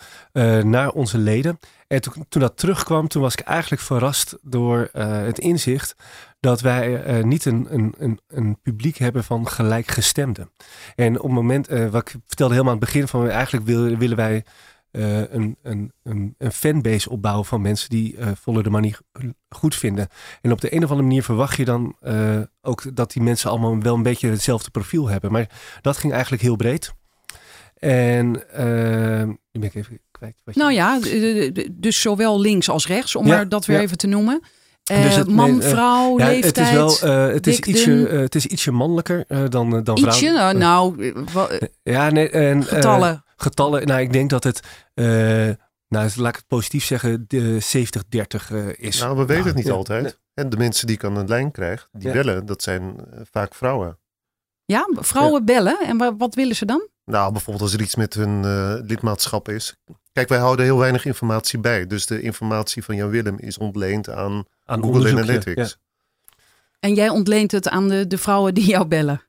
naar 0.64 0.90
onze 0.90 1.18
leden. 1.18 1.60
En 1.88 2.02
toen, 2.02 2.26
toen, 2.30 2.42
dat 2.42 2.58
terugkwam, 2.58 3.08
toen 3.08 3.22
was 3.22 3.34
ik 3.34 3.40
eigenlijk 3.40 3.82
verrast 3.82 4.38
door 4.42 4.90
het 4.98 5.40
inzicht 5.40 5.96
dat 6.40 6.62
wij 6.62 7.22
niet 7.24 7.46
een, 7.46 7.68
een, 7.70 7.94
een, 7.98 8.20
een, 8.28 8.58
publiek 8.62 8.98
hebben 8.98 9.24
van 9.24 9.48
gelijkgestemden. 9.48 10.50
En 10.96 11.16
op 11.16 11.24
het 11.24 11.32
moment, 11.32 11.68
wat 11.68 12.02
ik 12.02 12.16
vertelde 12.28 12.54
helemaal 12.54 12.74
aan 12.74 12.80
het 12.80 12.92
begin 12.92 13.08
van 13.08 13.30
eigenlijk 13.30 13.66
willen, 13.66 13.98
willen 13.98 14.18
wij 14.18 14.44
uh, 14.96 15.18
een, 15.18 15.58
een, 15.64 15.92
een, 16.04 16.36
een, 16.38 16.52
fanbase 16.52 17.10
opbouwen 17.10 17.46
van 17.46 17.62
mensen 17.62 17.90
die 17.90 18.18
uh, 18.18 18.28
Volle 18.42 18.64
de 18.64 18.70
Money 18.70 18.96
goed 19.50 19.76
vinden. 19.76 20.08
En 20.42 20.52
op 20.52 20.62
de 20.62 20.74
een 20.74 20.84
of 20.84 20.90
andere 20.90 21.08
manier 21.08 21.24
verwacht 21.24 21.58
je 21.58 21.66
dan 21.66 21.96
uh, 22.04 22.40
ook 22.62 22.96
dat 22.96 23.12
die 23.12 23.22
mensen 23.22 23.50
allemaal 23.50 23.82
wel 23.82 23.96
een 23.96 24.04
beetje 24.04 24.30
hetzelfde 24.30 24.70
profiel 24.70 25.08
hebben. 25.08 25.32
Maar 25.32 25.50
dat 25.82 25.98
ging 25.98 26.14
eigenlijk 26.14 26.42
heel 26.42 26.56
breed. 26.56 26.94
En 27.80 28.32
nu 29.52 29.60
ben 29.60 29.70
ik 29.70 29.76
even 29.76 30.00
kwijt. 30.12 30.42
Wat 30.44 30.56
je 30.56 30.60
nou 30.60 30.74
ja, 30.74 31.00
dus 31.72 32.02
zowel 32.02 32.40
links 32.40 32.70
als 32.70 32.88
rechts, 32.88 33.16
om 33.16 33.28
ja, 33.28 33.36
maar 33.36 33.50
dat 33.50 33.66
weer 33.66 33.78
ja. 33.78 33.84
even 33.84 33.98
te 33.98 34.08
noemen. 34.08 34.42
Dus 34.84 35.16
het, 35.16 35.30
man, 35.30 35.62
vrouw, 35.62 36.20
ja, 36.20 36.26
leeftijd. 36.26 36.56
Het 36.56 36.92
is 36.92 37.00
wel, 37.02 37.30
het 37.30 37.48
is 37.48 37.60
ietsje, 37.60 37.92
het 37.92 38.36
is 38.36 38.46
ietsje 38.46 38.72
mannelijker 38.72 39.26
dan, 39.50 39.50
dan 39.84 39.98
vrouw. 39.98 40.12
Ietsje? 40.12 40.54
Nou, 40.58 41.14
ja, 41.84 42.10
nee, 42.10 42.30
en, 42.30 42.64
getallen 42.64 43.25
getallen. 43.36 43.88
Nou, 43.88 44.02
ik 44.02 44.14
denk 44.14 44.30
dat 44.30 44.44
het, 44.44 44.60
uh, 44.94 45.06
nou, 45.88 46.10
laat 46.16 46.30
ik 46.30 46.36
het 46.36 46.48
positief 46.48 46.86
zeggen, 46.86 47.26
de 47.28 47.60
70-30 48.50 48.52
uh, 48.52 48.68
is. 48.76 49.00
Nou, 49.00 49.18
we 49.18 49.26
weten 49.26 49.36
nou, 49.36 49.48
het 49.48 49.56
niet 49.56 49.66
ja, 49.66 49.74
altijd. 49.74 50.04
Nee. 50.04 50.14
En 50.34 50.50
de 50.50 50.58
mensen 50.58 50.88
die 50.88 50.96
ik 50.96 51.04
aan 51.04 51.16
de 51.16 51.26
lijn 51.28 51.52
krijg, 51.52 51.90
die 51.92 52.08
ja. 52.08 52.14
bellen, 52.14 52.46
dat 52.46 52.62
zijn 52.62 52.82
uh, 52.84 53.20
vaak 53.32 53.56
vrouwen. 53.56 54.00
Ja, 54.66 54.90
vrouwen 54.94 55.40
ja. 55.40 55.46
bellen. 55.46 55.80
En 55.80 56.18
wat 56.18 56.36
willen 56.36 56.56
ze 56.56 56.66
dan? 56.66 56.90
Nou, 57.06 57.32
bijvoorbeeld 57.32 57.64
als 57.64 57.74
er 57.74 57.82
iets 57.82 57.96
met 57.96 58.14
hun 58.14 58.44
uh, 58.44 58.76
lidmaatschap 58.82 59.50
is. 59.50 59.76
Kijk, 60.12 60.30
wij 60.30 60.40
houden 60.40 60.66
heel 60.66 60.78
weinig 60.78 61.06
informatie 61.06 61.60
bij. 61.60 61.88
Dus 61.88 62.06
de 62.06 62.22
informatie 62.22 62.84
van 62.84 62.96
Jan 62.96 63.10
Willem 63.10 63.40
is 63.40 63.58
ontleend 63.58 64.10
aan, 64.10 64.46
aan 64.66 64.84
Google 64.84 65.12
Analytics. 65.12 65.78
En 66.80 66.94
jij 66.94 67.10
ontleent 67.10 67.52
het 67.52 67.70
aan 67.70 67.90
de, 67.90 68.08
de 68.08 68.18
vrouwen 68.18 68.54
die 68.54 68.66
jou 68.66 68.86
bellen? 68.86 69.22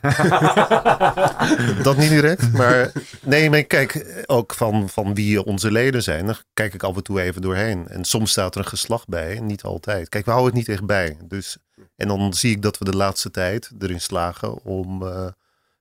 dat 1.82 1.96
niet 1.96 2.08
direct, 2.08 2.52
maar 2.52 2.92
nee, 3.22 3.50
maar 3.50 3.62
kijk 3.62 4.22
ook 4.26 4.54
van, 4.54 4.88
van 4.88 5.14
wie 5.14 5.44
onze 5.44 5.70
leden 5.70 6.02
zijn. 6.02 6.26
Dan 6.26 6.36
kijk 6.54 6.74
ik 6.74 6.82
af 6.82 6.96
en 6.96 7.02
toe 7.02 7.20
even 7.20 7.42
doorheen. 7.42 7.88
En 7.88 8.04
soms 8.04 8.30
staat 8.30 8.54
er 8.54 8.60
een 8.60 8.66
geslacht 8.66 9.08
bij, 9.08 9.40
niet 9.40 9.62
altijd. 9.62 10.08
Kijk, 10.08 10.24
we 10.24 10.30
houden 10.30 10.50
het 10.56 10.66
niet 10.66 10.76
echt 10.76 10.86
bij. 10.86 11.16
Dus, 11.22 11.56
en 11.96 12.08
dan 12.08 12.34
zie 12.34 12.50
ik 12.50 12.62
dat 12.62 12.78
we 12.78 12.84
de 12.84 12.96
laatste 12.96 13.30
tijd 13.30 13.70
erin 13.78 14.00
slagen 14.00 14.64
om 14.64 15.02
uh, 15.02 15.26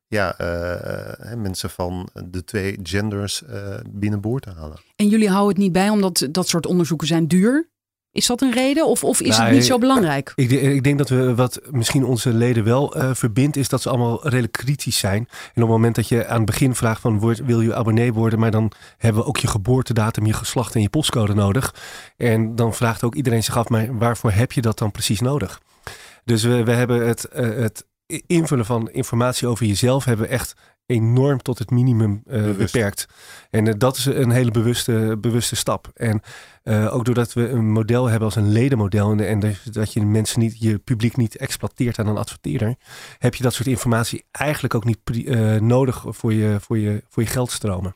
ja, 0.08 0.36
uh, 0.42 1.34
mensen 1.34 1.70
van 1.70 2.10
de 2.26 2.44
twee 2.44 2.80
genders 2.84 3.42
uh, 3.50 3.76
binnenboord 3.90 4.44
te 4.44 4.50
halen. 4.50 4.78
En 4.96 5.08
jullie 5.08 5.30
houden 5.30 5.54
het 5.54 5.64
niet 5.64 5.72
bij 5.72 5.90
omdat 5.90 6.28
dat 6.32 6.48
soort 6.48 6.66
onderzoeken 6.66 7.08
zijn 7.08 7.28
duur? 7.28 7.69
Is 8.12 8.26
dat 8.26 8.42
een 8.42 8.52
reden 8.52 8.88
of, 8.88 9.04
of 9.04 9.22
is 9.22 9.38
nou, 9.38 9.44
het 9.44 9.54
niet 9.54 9.66
zo 9.66 9.78
belangrijk? 9.78 10.32
Ik, 10.36 10.52
ik, 10.52 10.84
denk 10.84 10.98
dat 10.98 11.10
we 11.10 11.36
wat 11.36 11.62
misschien 11.72 12.04
onze 12.04 12.34
leden 12.34 12.64
wel 12.64 12.98
uh, 12.98 13.10
verbindt, 13.14 13.58
is 13.58 13.70
dat 13.70 13.82
ze 13.82 13.90
allemaal 13.90 14.28
redelijk 14.28 14.54
kritisch 14.54 14.98
zijn. 14.98 15.18
En 15.20 15.28
op 15.28 15.62
het 15.62 15.68
moment 15.68 15.96
dat 15.96 16.08
je 16.08 16.28
aan 16.28 16.38
het 16.38 16.46
begin 16.46 16.76
vraagt 16.76 17.02
van 17.02 17.20
word, 17.20 17.46
wil 17.46 17.62
je 17.62 17.76
abonnee 17.76 18.14
worden, 18.14 18.40
maar 18.40 18.52
dan 18.52 18.72
hebben 18.98 19.22
we 19.22 19.28
ook 19.28 19.38
je 19.38 19.48
geboortedatum, 19.48 20.26
je 20.26 20.34
geslacht 20.34 20.76
en 20.76 20.82
je 20.82 20.90
postcode 20.90 21.34
nodig. 21.34 21.76
En 22.18 22.56
dan 22.56 22.74
vraagt 22.74 23.04
ook 23.04 23.16
iedereen 23.16 23.44
zich 23.44 23.58
af, 23.58 23.70
maar 23.70 23.98
waarvoor 23.98 24.32
heb 24.32 24.52
je 24.52 24.62
dat 24.62 24.78
dan 24.78 24.92
precies 24.92 25.20
nodig? 25.20 25.62
Dus 26.26 26.44
we, 26.44 26.64
we 26.64 26.72
hebben 26.72 27.08
het, 27.08 27.28
uh, 27.34 27.56
het 27.56 27.86
invullen 28.28 28.66
van 28.66 28.90
informatie 28.92 29.48
over 29.48 29.66
jezelf 29.66 30.06
hebben 30.06 30.30
echt 30.30 30.56
enorm 30.90 31.42
tot 31.42 31.60
het 31.60 31.70
minimum 31.70 32.24
uh, 32.28 32.52
beperkt. 32.52 33.08
En 33.50 33.66
uh, 33.66 33.74
dat 33.78 33.98
is 33.98 34.06
een 34.06 34.30
hele 34.30 34.52
bewuste, 34.52 35.18
bewuste 35.22 35.56
stap. 35.56 35.92
En 35.94 36.22
uh, 36.64 36.96
ook 36.96 37.06
doordat 37.06 37.34
we 37.34 37.50
een 37.50 37.72
model 37.72 38.06
hebben 38.06 38.26
als 38.26 38.36
een 38.36 38.52
ledenmodel 38.52 39.12
en, 39.12 39.28
en 39.28 39.40
dus 39.40 39.64
dat 39.64 39.94
je 39.94 40.06
mensen 40.06 40.40
niet, 40.40 40.60
je 40.60 40.78
publiek 40.78 41.18
niet 41.18 41.38
exploiteert 41.38 42.00
aan 42.00 42.08
een 42.08 42.18
adverteerder, 42.18 42.76
heb 43.18 43.36
je 43.36 43.44
dat 43.44 43.54
soort 43.54 43.68
informatie 43.68 44.26
eigenlijk 44.32 44.76
ook 44.76 44.86
niet 44.86 45.00
nodig 45.62 46.04
voor 46.08 46.34
je, 46.34 46.58
voor, 46.60 46.78
je, 46.78 47.04
voor 47.10 47.24
je 47.24 47.30
geldstromen. 47.30 47.96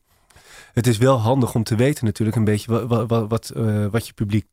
Het 0.73 0.87
is 0.87 0.97
wel 0.97 1.17
handig 1.17 1.55
om 1.55 1.63
te 1.63 1.75
weten 1.75 2.05
natuurlijk 2.05 2.37
een 2.37 2.43
beetje 2.43 2.87
wat, 2.87 3.07
wat, 3.07 3.29
wat, 3.29 3.51
wat 3.91 4.07
je 4.07 4.13
publiek 4.13 4.45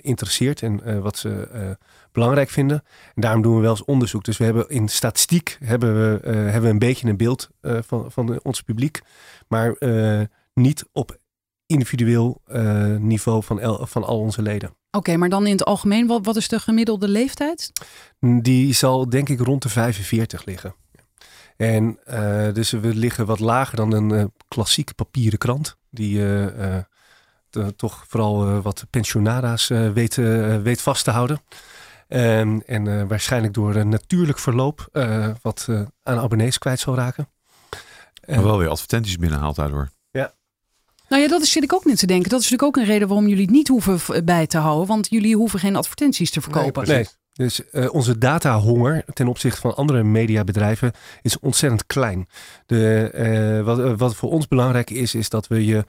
interesseert 0.00 0.62
en 0.62 1.02
wat 1.02 1.18
ze 1.18 1.76
belangrijk 2.12 2.50
vinden. 2.50 2.82
En 3.14 3.20
daarom 3.20 3.42
doen 3.42 3.54
we 3.54 3.60
wel 3.60 3.70
eens 3.70 3.84
onderzoek. 3.84 4.24
Dus 4.24 4.36
we 4.36 4.44
hebben 4.44 4.68
in 4.68 4.88
statistiek 4.88 5.58
hebben 5.64 5.94
we, 5.94 6.28
uh, 6.28 6.32
hebben 6.34 6.62
we 6.62 6.68
een 6.68 6.78
beetje 6.78 7.08
een 7.08 7.16
beeld 7.16 7.48
uh, 7.62 7.78
van, 7.86 8.10
van 8.10 8.40
ons 8.42 8.62
publiek. 8.62 9.00
Maar 9.48 9.76
uh, 9.78 10.20
niet 10.54 10.84
op 10.92 11.20
individueel 11.66 12.40
niveau 12.98 13.42
van, 13.42 13.60
el, 13.60 13.86
van 13.86 14.04
al 14.04 14.18
onze 14.18 14.42
leden. 14.42 14.68
Oké, 14.68 14.76
okay, 14.96 15.16
maar 15.16 15.28
dan 15.28 15.46
in 15.46 15.52
het 15.52 15.64
algemeen, 15.64 16.06
wat, 16.06 16.24
wat 16.24 16.36
is 16.36 16.48
de 16.48 16.60
gemiddelde 16.60 17.08
leeftijd? 17.08 17.72
Die 18.20 18.74
zal 18.74 19.08
denk 19.08 19.28
ik 19.28 19.40
rond 19.40 19.62
de 19.62 19.68
45 19.68 20.44
liggen. 20.44 20.74
En 21.56 21.98
dus 22.52 22.70
we 22.70 22.94
liggen 22.94 23.26
wat 23.26 23.40
lager 23.40 23.76
dan 23.76 23.92
een 23.92 24.32
klassieke 24.48 24.94
papieren 24.94 25.38
krant. 25.38 25.76
Die 25.90 26.24
toch 27.76 28.04
vooral 28.08 28.62
wat 28.62 28.86
pensionada's 28.90 29.68
weet, 29.68 30.14
weet 30.62 30.82
vast 30.82 31.04
te 31.04 31.10
houden. 31.10 31.40
Um, 32.14 32.62
en 32.66 32.86
uh, 32.86 33.02
waarschijnlijk 33.08 33.54
door 33.54 33.74
een 33.74 33.88
natuurlijk 33.88 34.38
verloop 34.38 34.88
uh, 34.92 35.28
wat 35.42 35.66
uh, 35.70 35.80
aan 36.02 36.18
abonnees 36.18 36.58
kwijt 36.58 36.80
zal 36.80 36.94
raken. 36.94 37.28
Maar 38.26 38.42
wel 38.42 38.58
weer 38.58 38.68
advertenties 38.68 39.16
binnenhaalt 39.16 39.56
daardoor. 39.56 39.88
Ja. 40.10 40.32
Nou 41.08 41.22
ja, 41.22 41.28
dat 41.28 41.42
is, 41.42 41.50
zit 41.50 41.62
ik 41.62 41.72
ook 41.72 41.84
niet 41.84 41.98
te 41.98 42.06
denken. 42.06 42.30
Dat 42.30 42.40
is 42.40 42.50
natuurlijk 42.50 42.76
ook 42.76 42.84
een 42.84 42.90
reden 42.92 43.08
waarom 43.08 43.28
jullie 43.28 43.44
het 43.44 43.54
niet 43.54 43.68
hoeven 43.68 44.24
bij 44.24 44.46
te 44.46 44.58
houden. 44.58 44.86
Want 44.86 45.10
jullie 45.10 45.36
hoeven 45.36 45.58
geen 45.58 45.76
advertenties 45.76 46.30
te 46.30 46.40
verkopen. 46.40 46.86
Nee, 46.86 46.96
nee. 46.96 47.06
Dus 47.32 47.62
onze 47.90 48.18
datahonger 48.18 49.04
ten 49.12 49.28
opzichte 49.28 49.60
van 49.60 49.76
andere 49.76 50.02
mediabedrijven 50.02 50.92
is 51.22 51.38
ontzettend 51.38 51.86
klein. 51.86 52.28
De, 52.66 53.62
wat, 53.64 53.98
wat 53.98 54.14
voor 54.16 54.30
ons 54.30 54.48
belangrijk 54.48 54.90
is, 54.90 55.14
is 55.14 55.28
dat 55.28 55.46
we 55.46 55.64
je 55.64 55.84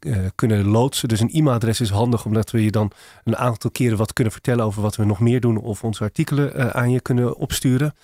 uh, 0.00 0.26
kunnen 0.34 0.66
loodsen. 0.66 1.08
Dus 1.08 1.20
een 1.20 1.30
e-mailadres 1.30 1.80
is 1.80 1.90
handig 1.90 2.24
omdat 2.24 2.50
we 2.50 2.64
je 2.64 2.70
dan 2.70 2.90
een 3.24 3.36
aantal 3.36 3.70
keren 3.70 3.98
wat 3.98 4.12
kunnen 4.12 4.32
vertellen 4.32 4.64
over 4.64 4.82
wat 4.82 4.96
we 4.96 5.04
nog 5.04 5.20
meer 5.20 5.40
doen 5.40 5.56
of 5.56 5.84
onze 5.84 6.04
artikelen 6.04 6.56
uh, 6.56 6.68
aan 6.68 6.90
je 6.90 7.00
kunnen 7.00 7.36
opsturen. 7.36 7.94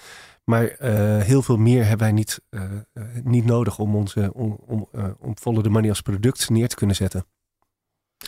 Maar 0.44 0.76
heel 1.22 1.42
veel 1.42 1.56
meer 1.56 1.80
hebben 1.80 2.06
wij 2.06 2.12
niet, 2.12 2.40
niet 3.22 3.44
nodig 3.44 3.78
om, 3.78 3.96
onze, 3.96 4.30
om, 4.34 4.58
om, 4.66 4.88
om 5.18 5.38
volle 5.38 5.62
de 5.62 5.68
money 5.68 5.88
als 5.88 6.00
product 6.00 6.50
neer 6.50 6.68
te 6.68 6.76
kunnen 6.76 6.96
zetten. 6.96 7.26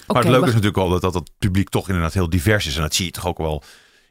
Maar 0.07 0.23
het 0.23 0.31
leuke 0.31 0.47
is 0.47 0.55
natuurlijk 0.55 0.77
wel 0.77 0.89
dat, 0.89 1.01
dat 1.01 1.15
het 1.15 1.31
publiek 1.39 1.69
toch 1.69 1.87
inderdaad 1.87 2.13
heel 2.13 2.31
divers 2.31 2.67
is. 2.67 2.77
En 2.77 2.83
dat 2.83 2.95
zie 2.95 3.05
je 3.05 3.11
toch 3.11 3.27
ook 3.27 3.39
wel 3.39 3.63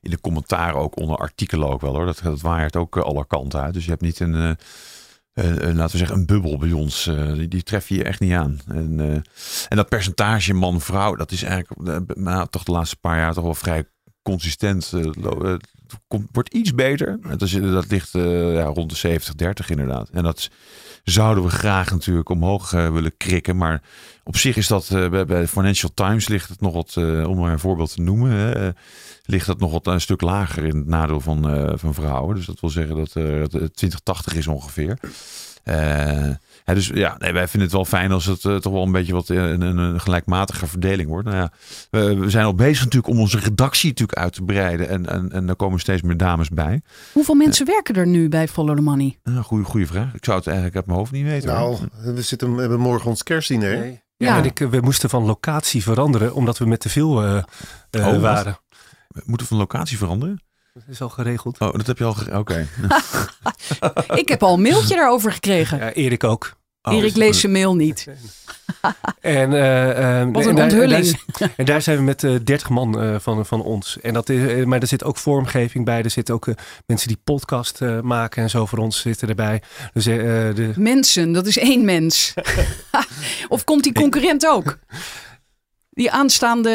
in 0.01 0.09
de 0.09 0.21
commentaren, 0.21 0.75
ook 0.75 0.97
onder 0.99 1.17
artikelen 1.17 1.69
ook 1.69 1.81
wel 1.81 1.95
hoor. 1.95 2.05
Dat, 2.05 2.19
dat 2.23 2.41
waait 2.41 2.75
ook 2.75 2.97
alle 2.97 3.25
kanten 3.27 3.61
uit. 3.61 3.73
Dus 3.73 3.83
je 3.83 3.89
hebt 3.89 4.01
niet 4.01 4.19
een 4.19 4.57
uh, 5.36 5.45
laten 5.55 5.91
we 5.91 5.97
zeggen, 5.97 6.17
een 6.17 6.25
bubbel 6.25 6.57
bij 6.57 6.71
ons. 6.71 7.07
Uh, 7.07 7.33
die, 7.33 7.47
die 7.47 7.63
tref 7.63 7.89
je 7.89 8.03
echt 8.03 8.19
niet 8.19 8.33
aan. 8.33 8.59
En, 8.67 8.99
en 9.69 9.75
dat 9.75 9.89
percentage 9.89 10.53
man-vrouw, 10.53 11.15
dat 11.15 11.31
is 11.31 11.43
eigenlijk 11.43 12.17
nou, 12.17 12.47
toch 12.49 12.63
de 12.63 12.71
laatste 12.71 12.95
paar 12.95 13.17
jaar 13.17 13.33
toch 13.33 13.43
wel 13.43 13.55
vrij 13.55 13.86
consistent. 14.32 14.91
Het 14.91 15.67
komt, 16.07 16.28
wordt 16.32 16.53
iets 16.53 16.73
beter. 16.73 17.19
Dat, 17.21 17.41
is, 17.41 17.51
dat 17.51 17.91
ligt 17.91 18.11
ja, 18.11 18.63
rond 18.63 18.89
de 18.89 18.95
70, 18.95 19.36
30 19.36 19.69
inderdaad. 19.69 20.09
En 20.09 20.23
dat 20.23 20.49
zouden 21.03 21.43
we 21.43 21.49
graag 21.49 21.91
natuurlijk 21.91 22.30
omhoog 22.30 22.71
willen 22.71 23.17
krikken. 23.17 23.57
Maar 23.57 23.82
op 24.23 24.38
zich 24.38 24.57
is 24.57 24.67
dat 24.67 24.88
bij, 24.89 25.26
bij 25.26 25.47
Financial 25.47 25.91
Times 25.93 26.28
ligt 26.28 26.49
het 26.49 26.61
nog 26.61 26.73
wat, 26.73 26.97
om 26.97 27.38
maar 27.38 27.51
een 27.51 27.59
voorbeeld 27.59 27.93
te 27.93 28.01
noemen, 28.01 28.76
ligt 29.26 29.45
dat 29.45 29.59
nog 29.59 29.71
wat 29.71 29.88
een 29.88 30.01
stuk 30.01 30.21
lager 30.21 30.65
in 30.65 30.76
het 30.76 30.88
nadeel 30.88 31.21
van, 31.21 31.71
van 31.80 31.93
vrouwen. 31.93 32.36
Dus 32.36 32.45
dat 32.45 32.59
wil 32.59 32.69
zeggen 32.69 32.95
dat 32.95 33.13
het 33.13 33.51
2080 33.51 34.36
is 34.36 34.47
ongeveer. 34.47 34.99
Uh, 35.66 36.76
dus 36.76 36.88
ja, 36.88 37.16
nee, 37.18 37.34
wij 37.34 37.47
vinden 37.47 37.61
het 37.61 37.72
wel 37.72 37.86
fijn 37.86 38.11
als 38.11 38.26
het 38.26 38.43
uh, 38.43 38.55
toch 38.55 38.74
wel 38.74 38.84
een 38.84 38.91
beetje 38.91 39.13
wat 39.13 39.30
een, 39.30 39.61
een, 39.61 40.01
gelijkmatige 40.01 40.68
verdeling 40.68 41.09
wordt. 41.09 41.28
Nou 41.28 41.38
ja, 41.38 41.51
we, 41.89 42.16
we, 42.16 42.30
zijn 42.30 42.45
al 42.45 42.55
bezig 42.55 42.84
natuurlijk 42.84 43.13
om 43.13 43.20
onze 43.20 43.39
redactie 43.39 43.89
natuurlijk 43.89 44.18
uit 44.18 44.34
te 44.34 44.41
breiden. 44.41 44.89
En, 44.89 45.09
en, 45.09 45.32
en 45.32 45.45
daar 45.45 45.55
komen 45.55 45.80
steeds 45.80 46.01
meer 46.01 46.18
dames 46.18 46.49
bij. 46.49 46.82
Hoeveel 47.11 47.36
mensen 47.36 47.66
werken 47.66 47.95
er 47.95 48.07
nu 48.07 48.30
bij 48.30 48.47
Follow 48.47 48.76
the 48.76 48.82
Money? 48.82 49.20
Uh, 49.24 49.43
goeie, 49.43 49.66
goede 49.66 49.86
vraag. 49.86 50.13
Ik 50.13 50.26
zou 50.26 50.38
het 50.38 50.47
eigenlijk 50.47 50.76
uit 50.76 50.86
mijn 50.86 50.97
hoofd 50.97 51.11
niet 51.11 51.26
weten. 51.26 51.49
Nou, 51.49 51.78
we, 52.03 52.22
zitten, 52.22 52.55
we 52.55 52.61
hebben 52.61 52.80
morgen 52.80 53.09
ons 53.09 53.24
kerstdiner. 53.24 53.78
Nee. 53.78 54.03
Ja, 54.18 54.28
ja. 54.28 54.38
En 54.38 54.45
ik, 54.45 54.59
we 54.59 54.80
moesten 54.82 55.09
van 55.09 55.24
locatie 55.24 55.84
veranderen 55.84 56.34
omdat 56.34 56.57
we 56.57 56.66
met 56.66 56.80
te 56.80 56.89
veel 56.89 57.09
oh, 57.09 58.22
waren. 58.22 58.59
We 59.07 59.22
moeten 59.26 59.47
van 59.47 59.57
locatie 59.57 59.97
veranderen? 59.97 60.44
Dat 60.76 60.84
is 60.89 61.01
al 61.01 61.09
geregeld. 61.09 61.59
Oh, 61.59 61.71
dat 61.71 61.88
heb 61.88 61.97
je 61.97 62.03
al 62.03 62.15
Oké. 62.34 62.67
ik 64.21 64.30
heb 64.30 64.43
al 64.43 64.53
een 64.53 64.61
mailtje 64.61 64.95
daarover 64.95 65.32
gekregen. 65.32 65.78
Ja, 65.78 65.91
Erik 65.91 66.23
ook. 66.23 66.55
Oh, 66.82 66.93
Erik 66.93 67.15
leest 67.15 67.39
zijn 67.39 67.51
mail 67.51 67.76
niet. 67.76 68.07
en, 69.21 69.51
uh, 69.51 70.34
Wat 70.34 70.45
een 70.45 70.57
en 70.57 70.63
onthulling. 70.63 71.19
Daar, 71.38 71.53
en 71.57 71.65
daar 71.65 71.82
zijn 71.82 71.97
we 71.97 72.03
met 72.03 72.23
uh, 72.23 72.39
30 72.43 72.69
man 72.69 73.03
uh, 73.03 73.15
van, 73.19 73.45
van 73.45 73.61
ons. 73.61 73.99
En 74.01 74.13
dat 74.13 74.30
is, 74.30 74.65
maar 74.65 74.82
er 74.82 74.88
zit 74.88 75.03
ook 75.03 75.17
vormgeving 75.17 75.86
bij. 75.86 76.03
Er 76.03 76.09
zitten 76.09 76.34
ook 76.34 76.47
mensen 76.86 77.07
die 77.07 77.19
podcast 77.23 77.80
maken 78.01 78.43
en 78.43 78.49
zo 78.49 78.65
voor 78.65 78.80
ons 78.80 79.01
zitten 79.01 79.30
erbij. 79.30 79.61
Dus, 79.93 80.03
de... 80.03 80.73
Mensen, 80.76 81.32
dat 81.32 81.45
is 81.45 81.57
één 81.57 81.86
mens. 81.86 82.34
of 83.47 83.63
komt 83.63 83.84
die 83.84 83.93
concurrent 83.93 84.47
ook? 84.47 84.78
Die 85.95 86.11
aanstaande, 86.11 86.69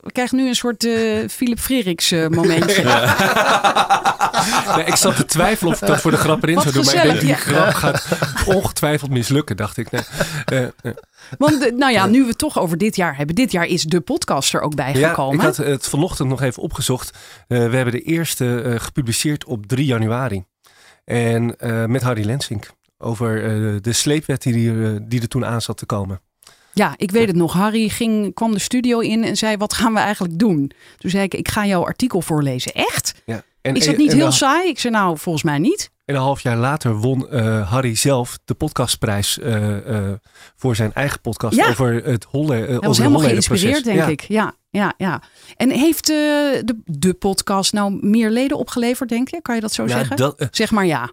we 0.00 0.12
krijgen 0.12 0.36
nu 0.36 0.48
een 0.48 0.54
soort 0.54 0.84
uh, 0.84 1.28
Philip 1.28 1.58
Freriks 1.58 2.12
uh, 2.12 2.28
momentje. 2.28 2.82
nee, 4.76 4.84
ik 4.84 4.96
zat 4.96 5.16
te 5.16 5.24
twijfelen 5.24 5.72
of 5.72 5.82
ik 5.82 5.88
dat 5.88 6.00
voor 6.00 6.10
de 6.10 6.16
grap 6.16 6.42
erin 6.42 6.60
zou 6.60 6.74
doen. 6.74 6.84
Maar 6.84 6.94
ik 6.94 7.02
denk, 7.02 7.20
die 7.20 7.34
grap 7.34 7.74
gaat 7.74 8.06
ongetwijfeld 8.46 9.10
mislukken, 9.10 9.56
dacht 9.56 9.76
ik. 9.76 9.90
Nee. 9.90 10.02
Uh, 10.82 10.92
Want 11.38 11.76
nou 11.76 11.92
ja, 11.92 12.06
nu 12.06 12.20
we 12.20 12.28
het 12.28 12.38
toch 12.38 12.58
over 12.58 12.78
dit 12.78 12.96
jaar 12.96 13.16
hebben. 13.16 13.34
Dit 13.34 13.52
jaar 13.52 13.66
is 13.66 13.82
de 13.82 14.00
podcast 14.00 14.54
er 14.54 14.60
ook 14.60 14.74
bij 14.74 14.94
gekomen. 14.94 15.36
Ja, 15.36 15.48
ik 15.48 15.56
had 15.56 15.66
het 15.66 15.86
vanochtend 15.86 16.28
nog 16.28 16.42
even 16.42 16.62
opgezocht. 16.62 17.18
we 17.46 17.56
hebben 17.56 17.92
de 17.92 18.02
eerste 18.02 18.76
gepubliceerd 18.78 19.44
op 19.44 19.66
3 19.66 19.86
januari. 19.86 20.44
En 21.04 21.54
met 21.86 22.02
Harry 22.02 22.24
Lensink. 22.24 22.70
Over 22.98 23.42
de 23.82 23.92
sleepwet 23.92 24.42
die, 24.42 25.06
die 25.06 25.20
er 25.20 25.28
toen 25.28 25.46
aan 25.46 25.62
zat 25.62 25.76
te 25.76 25.86
komen. 25.86 26.20
Ja, 26.72 26.94
ik 26.96 27.10
weet 27.10 27.26
het 27.26 27.36
nog. 27.36 27.52
Harry 27.52 27.88
ging, 27.88 28.34
kwam 28.34 28.52
de 28.52 28.58
studio 28.58 28.98
in 28.98 29.24
en 29.24 29.36
zei: 29.36 29.56
Wat 29.56 29.72
gaan 29.72 29.92
we 29.92 29.98
eigenlijk 29.98 30.38
doen? 30.38 30.70
Toen 30.98 31.10
zei 31.10 31.24
ik: 31.24 31.34
Ik 31.34 31.48
ga 31.48 31.66
jouw 31.66 31.84
artikel 31.84 32.22
voorlezen. 32.22 32.72
Echt? 32.72 33.22
Ja. 33.24 33.42
En, 33.60 33.74
is 33.74 33.86
dat 33.86 33.96
niet 33.96 34.12
heel 34.12 34.32
saai? 34.32 34.68
Ik 34.68 34.78
zei: 34.78 34.94
Nou, 34.94 35.18
volgens 35.18 35.44
mij 35.44 35.58
niet. 35.58 35.90
En 36.04 36.16
een 36.16 36.22
half 36.22 36.40
jaar 36.40 36.56
later 36.56 36.96
won 36.96 37.26
uh, 37.30 37.70
Harry 37.70 37.94
zelf 37.94 38.38
de 38.44 38.54
podcastprijs 38.54 39.38
uh, 39.38 39.86
uh, 39.86 40.12
voor 40.56 40.76
zijn 40.76 40.92
eigen 40.92 41.20
podcast 41.20 41.56
ja. 41.56 41.68
over 41.68 42.04
het 42.04 42.24
Holle. 42.24 42.54
Hij 42.54 42.78
was 42.78 42.98
helemaal 42.98 43.20
geïnspireerd, 43.20 43.84
denk 43.84 44.06
ik. 44.06 44.20
Ja, 44.20 44.54
ja, 44.70 44.94
ja. 44.96 45.22
En 45.56 45.70
heeft 45.70 46.06
de, 46.06 46.74
de 46.84 47.14
podcast 47.14 47.72
nou 47.72 47.98
meer 48.00 48.30
leden 48.30 48.56
opgeleverd, 48.56 49.08
denk 49.08 49.28
je? 49.28 49.42
Kan 49.42 49.54
je 49.54 49.60
dat 49.60 49.72
zo 49.72 49.86
zeggen? 49.86 50.16
Dat, 50.16 50.48
zeg 50.50 50.70
maar 50.70 50.86
ja. 50.86 51.10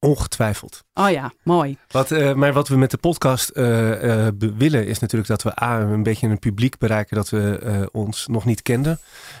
Ongetwijfeld. 0.00 0.84
Oh 0.94 1.10
ja, 1.10 1.32
mooi. 1.42 1.78
Wat, 1.88 2.10
uh, 2.10 2.34
maar 2.34 2.52
wat 2.52 2.68
we 2.68 2.76
met 2.76 2.90
de 2.90 2.96
podcast 2.96 3.50
uh, 3.54 4.02
uh, 4.02 4.28
willen 4.56 4.86
is 4.86 4.98
natuurlijk 4.98 5.30
dat 5.30 5.42
we 5.42 5.62
A, 5.62 5.80
een 5.80 6.02
beetje 6.02 6.28
een 6.28 6.38
publiek 6.38 6.78
bereiken 6.78 7.16
dat 7.16 7.28
we 7.28 7.88
ons 7.92 8.26
nog 8.26 8.44
niet 8.44 8.62
kenden. 8.62 8.98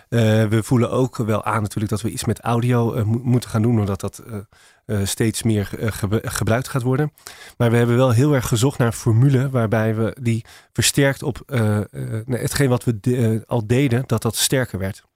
we 0.08 0.60
voelen 0.62 0.90
ook 0.90 1.16
wel 1.16 1.44
aan 1.44 1.62
natuurlijk 1.62 1.90
dat 1.90 2.02
we 2.02 2.10
iets 2.10 2.24
met 2.24 2.40
audio 2.40 3.04
moeten 3.04 3.50
gaan 3.50 3.62
doen, 3.62 3.78
omdat 3.78 4.00
dat 4.00 4.22
steeds 5.04 5.42
meer 5.42 5.68
gebruikt 6.22 6.68
gaat 6.68 6.82
worden. 6.82 7.12
Maar 7.56 7.70
we 7.70 7.76
hebben 7.76 7.96
wel 7.96 8.10
heel 8.10 8.34
erg 8.34 8.48
gezocht 8.48 8.78
naar 8.78 8.86
een 8.86 8.92
formule 8.92 9.50
waarbij 9.50 9.94
we 9.94 10.16
die 10.20 10.44
versterkt 10.72 11.22
op 11.22 11.42
hetgeen 12.26 12.68
wat 12.68 12.84
we 12.84 13.42
al 13.46 13.66
deden, 13.66 14.04
dat 14.06 14.22
dat 14.22 14.36
sterker 14.36 14.78
werd. 14.78 15.06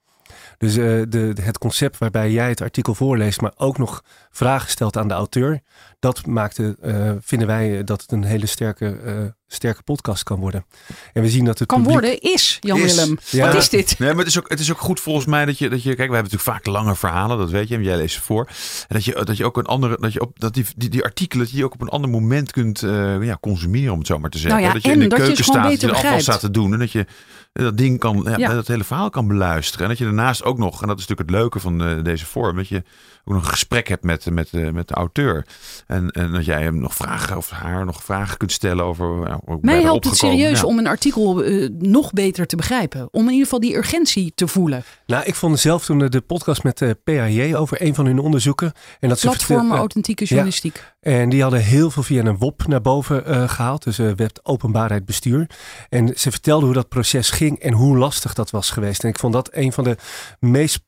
Dus 0.59 0.77
uh, 0.77 1.03
de, 1.09 1.33
het 1.41 1.59
concept 1.59 1.99
waarbij 1.99 2.31
jij 2.31 2.49
het 2.49 2.61
artikel 2.61 2.95
voorleest, 2.95 3.41
maar 3.41 3.53
ook 3.57 3.79
nog 3.79 4.05
vragen 4.31 4.71
stelt 4.71 4.97
aan 4.97 5.09
de 5.09 5.15
auteur, 5.15 5.61
dat 5.99 6.27
maakte, 6.27 6.77
uh, 6.83 7.13
vinden 7.21 7.47
wij 7.47 7.85
dat 7.85 8.01
het 8.01 8.13
een 8.13 8.25
hele 8.25 8.47
sterke, 8.47 9.35
sterke 9.55 9.83
podcast 9.83 10.23
kan 10.23 10.39
worden. 10.39 10.65
En 11.13 11.23
we 11.23 11.29
zien 11.29 11.45
dat 11.45 11.59
het 11.59 11.69
kan 11.69 11.83
worden 11.83 12.21
is 12.21 12.59
Jan 12.61 12.81
Willem. 12.81 13.19
Ja. 13.31 13.47
Wat 13.47 13.55
is 13.55 13.69
dit? 13.69 13.99
Nee, 13.99 14.09
maar 14.09 14.19
het 14.19 14.27
is 14.27 14.39
ook, 14.39 14.49
het 14.49 14.61
is 14.61 14.71
ook 14.71 14.81
goed 14.81 15.01
volgens 15.01 15.27
mij 15.27 15.45
dat 15.45 15.59
je, 15.59 15.69
dat 15.69 15.83
je, 15.83 15.95
kijk, 15.95 16.09
we 16.09 16.15
hebben 16.15 16.33
natuurlijk 16.33 16.65
vaak 16.65 16.67
lange 16.67 16.97
verhalen, 16.97 17.39
dat 17.39 17.51
weet 17.51 17.69
je, 17.69 17.75
en 17.75 17.83
jij 17.83 17.97
leest 17.97 18.15
ze 18.15 18.23
voor. 18.23 18.47
En 18.89 18.95
dat 18.95 19.05
je, 19.05 19.25
dat 19.25 19.37
je 19.37 19.45
ook 19.45 19.57
een 19.57 19.67
andere, 19.67 19.97
dat 20.01 20.13
je 20.13 20.21
op, 20.21 20.41
dat 20.41 20.55
die, 20.55 20.65
die, 20.77 20.89
die 20.89 21.05
artikelen, 21.05 21.47
dat 21.47 21.55
je 21.55 21.65
ook 21.65 21.75
op 21.75 21.81
een 21.81 21.89
ander 21.89 22.11
moment 22.11 22.53
kunt 22.53 22.81
ja, 23.21 23.39
consumeren, 23.41 23.93
om 23.93 23.99
het 23.99 24.07
zo 24.07 24.19
maar 24.19 24.31
te 24.31 24.39
zeggen. 24.39 24.61
Nou 24.61 24.73
ja, 24.73 24.81
dat 24.81 24.85
je 24.93 25.03
in 25.03 25.09
de 25.09 25.17
keuken 25.17 25.45
staat, 25.45 25.71
dat 25.71 25.81
je 25.81 25.87
de 25.87 25.93
afval 25.93 26.21
staat 26.21 26.41
te 26.41 26.51
doen 26.51 26.73
en 26.73 26.79
dat 26.79 26.93
je 26.93 27.07
dat 27.53 27.77
ding 27.77 27.99
kan, 27.99 28.35
ja, 28.37 28.55
dat 28.55 28.67
hele 28.67 28.85
verhaal 28.85 29.11
kan 29.11 29.29
beluisteren. 29.29 29.83
En 29.83 29.89
dat 29.89 29.99
je 29.99 30.05
daarnaast 30.05 30.45
ook 30.45 30.59
nog, 30.59 30.83
en 30.83 30.89
dat 30.89 30.99
is 30.99 31.07
natuurlijk 31.07 31.31
het 31.31 31.39
leuke 31.39 31.61
van 31.61 31.83
uh, 31.83 32.05
deze 32.05 32.27
vorm, 32.27 32.57
dat 32.57 32.69
je 32.69 32.83
ook 33.25 33.35
nog 33.35 33.43
een 33.43 33.51
gesprek 33.51 33.89
hebt 33.89 34.05
met, 34.05 34.31
met, 34.31 34.53
uh, 34.53 34.71
met 34.71 34.89
de 34.89 34.95
auteur. 34.95 35.47
En, 35.87 36.11
en 36.11 36.33
dat 36.33 36.45
jij 36.45 36.63
hem 36.63 36.79
nog 36.79 36.95
vragen 36.95 37.37
of 37.37 37.51
haar 37.51 37.85
nog 37.85 38.05
vragen 38.05 38.37
kunt 38.37 38.53
stellen 38.53 38.85
over. 38.85 39.07
Nou, 39.07 39.41
Mij 39.61 39.83
helpt 39.83 40.05
het 40.05 40.17
serieus 40.17 40.65
om 40.65 40.79
een 40.79 40.87
artikel 40.87 41.45
uh, 41.45 41.69
nog 41.79 42.13
beter 42.13 42.47
te 42.47 42.57
begrijpen. 42.57 43.09
Om 43.11 43.21
in 43.21 43.31
ieder 43.31 43.45
geval 43.45 43.61
die 43.61 43.77
urgentie 43.77 44.33
te 44.35 44.49
voelen. 44.49 44.85
Nou, 45.07 45.25
ik 45.25 45.35
vond 45.35 45.59
zelf 45.59 45.85
toen 45.85 45.99
de 45.99 46.21
podcast 46.21 46.63
met 46.63 46.79
de 46.79 46.99
PAJ 47.05 47.55
over 47.55 47.83
een 47.83 47.95
van 47.95 48.07
hun 48.07 48.19
onderzoeken. 48.19 48.73
En 49.01 49.09
dat 49.09 49.21
Platformen 49.21 49.77
authentieke 49.77 50.25
journalistiek. 50.25 50.85
En 51.01 51.29
die 51.29 51.43
hadden 51.43 51.61
heel 51.61 51.91
veel 51.91 52.03
via 52.03 52.25
een 52.25 52.39
WOP 52.39 52.67
naar 52.67 52.81
boven 52.81 53.23
uh, 53.27 53.49
gehaald. 53.49 53.83
Dus 53.85 53.99
uh, 53.99 54.13
wet 54.17 54.41
openbaarheid 54.43 55.05
bestuur. 55.05 55.47
En 55.89 56.13
ze 56.17 56.31
vertelden 56.31 56.65
hoe 56.65 56.75
dat 56.75 56.89
proces 56.89 57.31
ging 57.31 57.59
en 57.59 57.73
hoe 57.73 57.99
lastig 57.99 58.35
dat 58.35 58.51
was 58.51 58.71
geweest. 58.71 59.03
En 59.03 59.09
ik 59.09 59.19
vond 59.19 59.33
dat 59.33 59.49
een 59.53 59.73
van 59.73 59.85
de 59.85 59.97
meest 60.39 60.81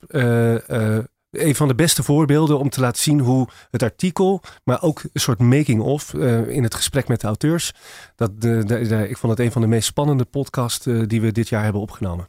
een 1.35 1.55
van 1.55 1.69
de 1.69 1.75
beste 1.75 2.03
voorbeelden 2.03 2.59
om 2.59 2.71
te 2.71 2.81
laten 2.81 3.03
zien 3.03 3.21
hoe 3.21 3.49
het 3.71 3.83
artikel, 3.83 4.41
maar 4.65 4.83
ook 4.83 5.03
een 5.13 5.21
soort 5.21 5.39
making-of 5.39 6.13
uh, 6.13 6.49
in 6.49 6.63
het 6.63 6.75
gesprek 6.75 7.09
met 7.09 7.21
de 7.21 7.27
auteurs. 7.27 7.73
Dat 8.17 8.41
de, 8.41 9.07
ik 9.09 9.17
vond 9.17 9.33
het 9.33 9.47
een 9.47 9.53
van 9.53 9.63
de 9.63 9.69
meest 9.69 9.87
spannende 9.87 10.25
podcasts 10.25 10.87
uh, 10.87 11.03
die 11.07 11.21
we 11.21 11.33
dit 11.33 11.49
jaar 11.49 11.63
hebben 11.63 11.81
opgenomen. 11.81 12.29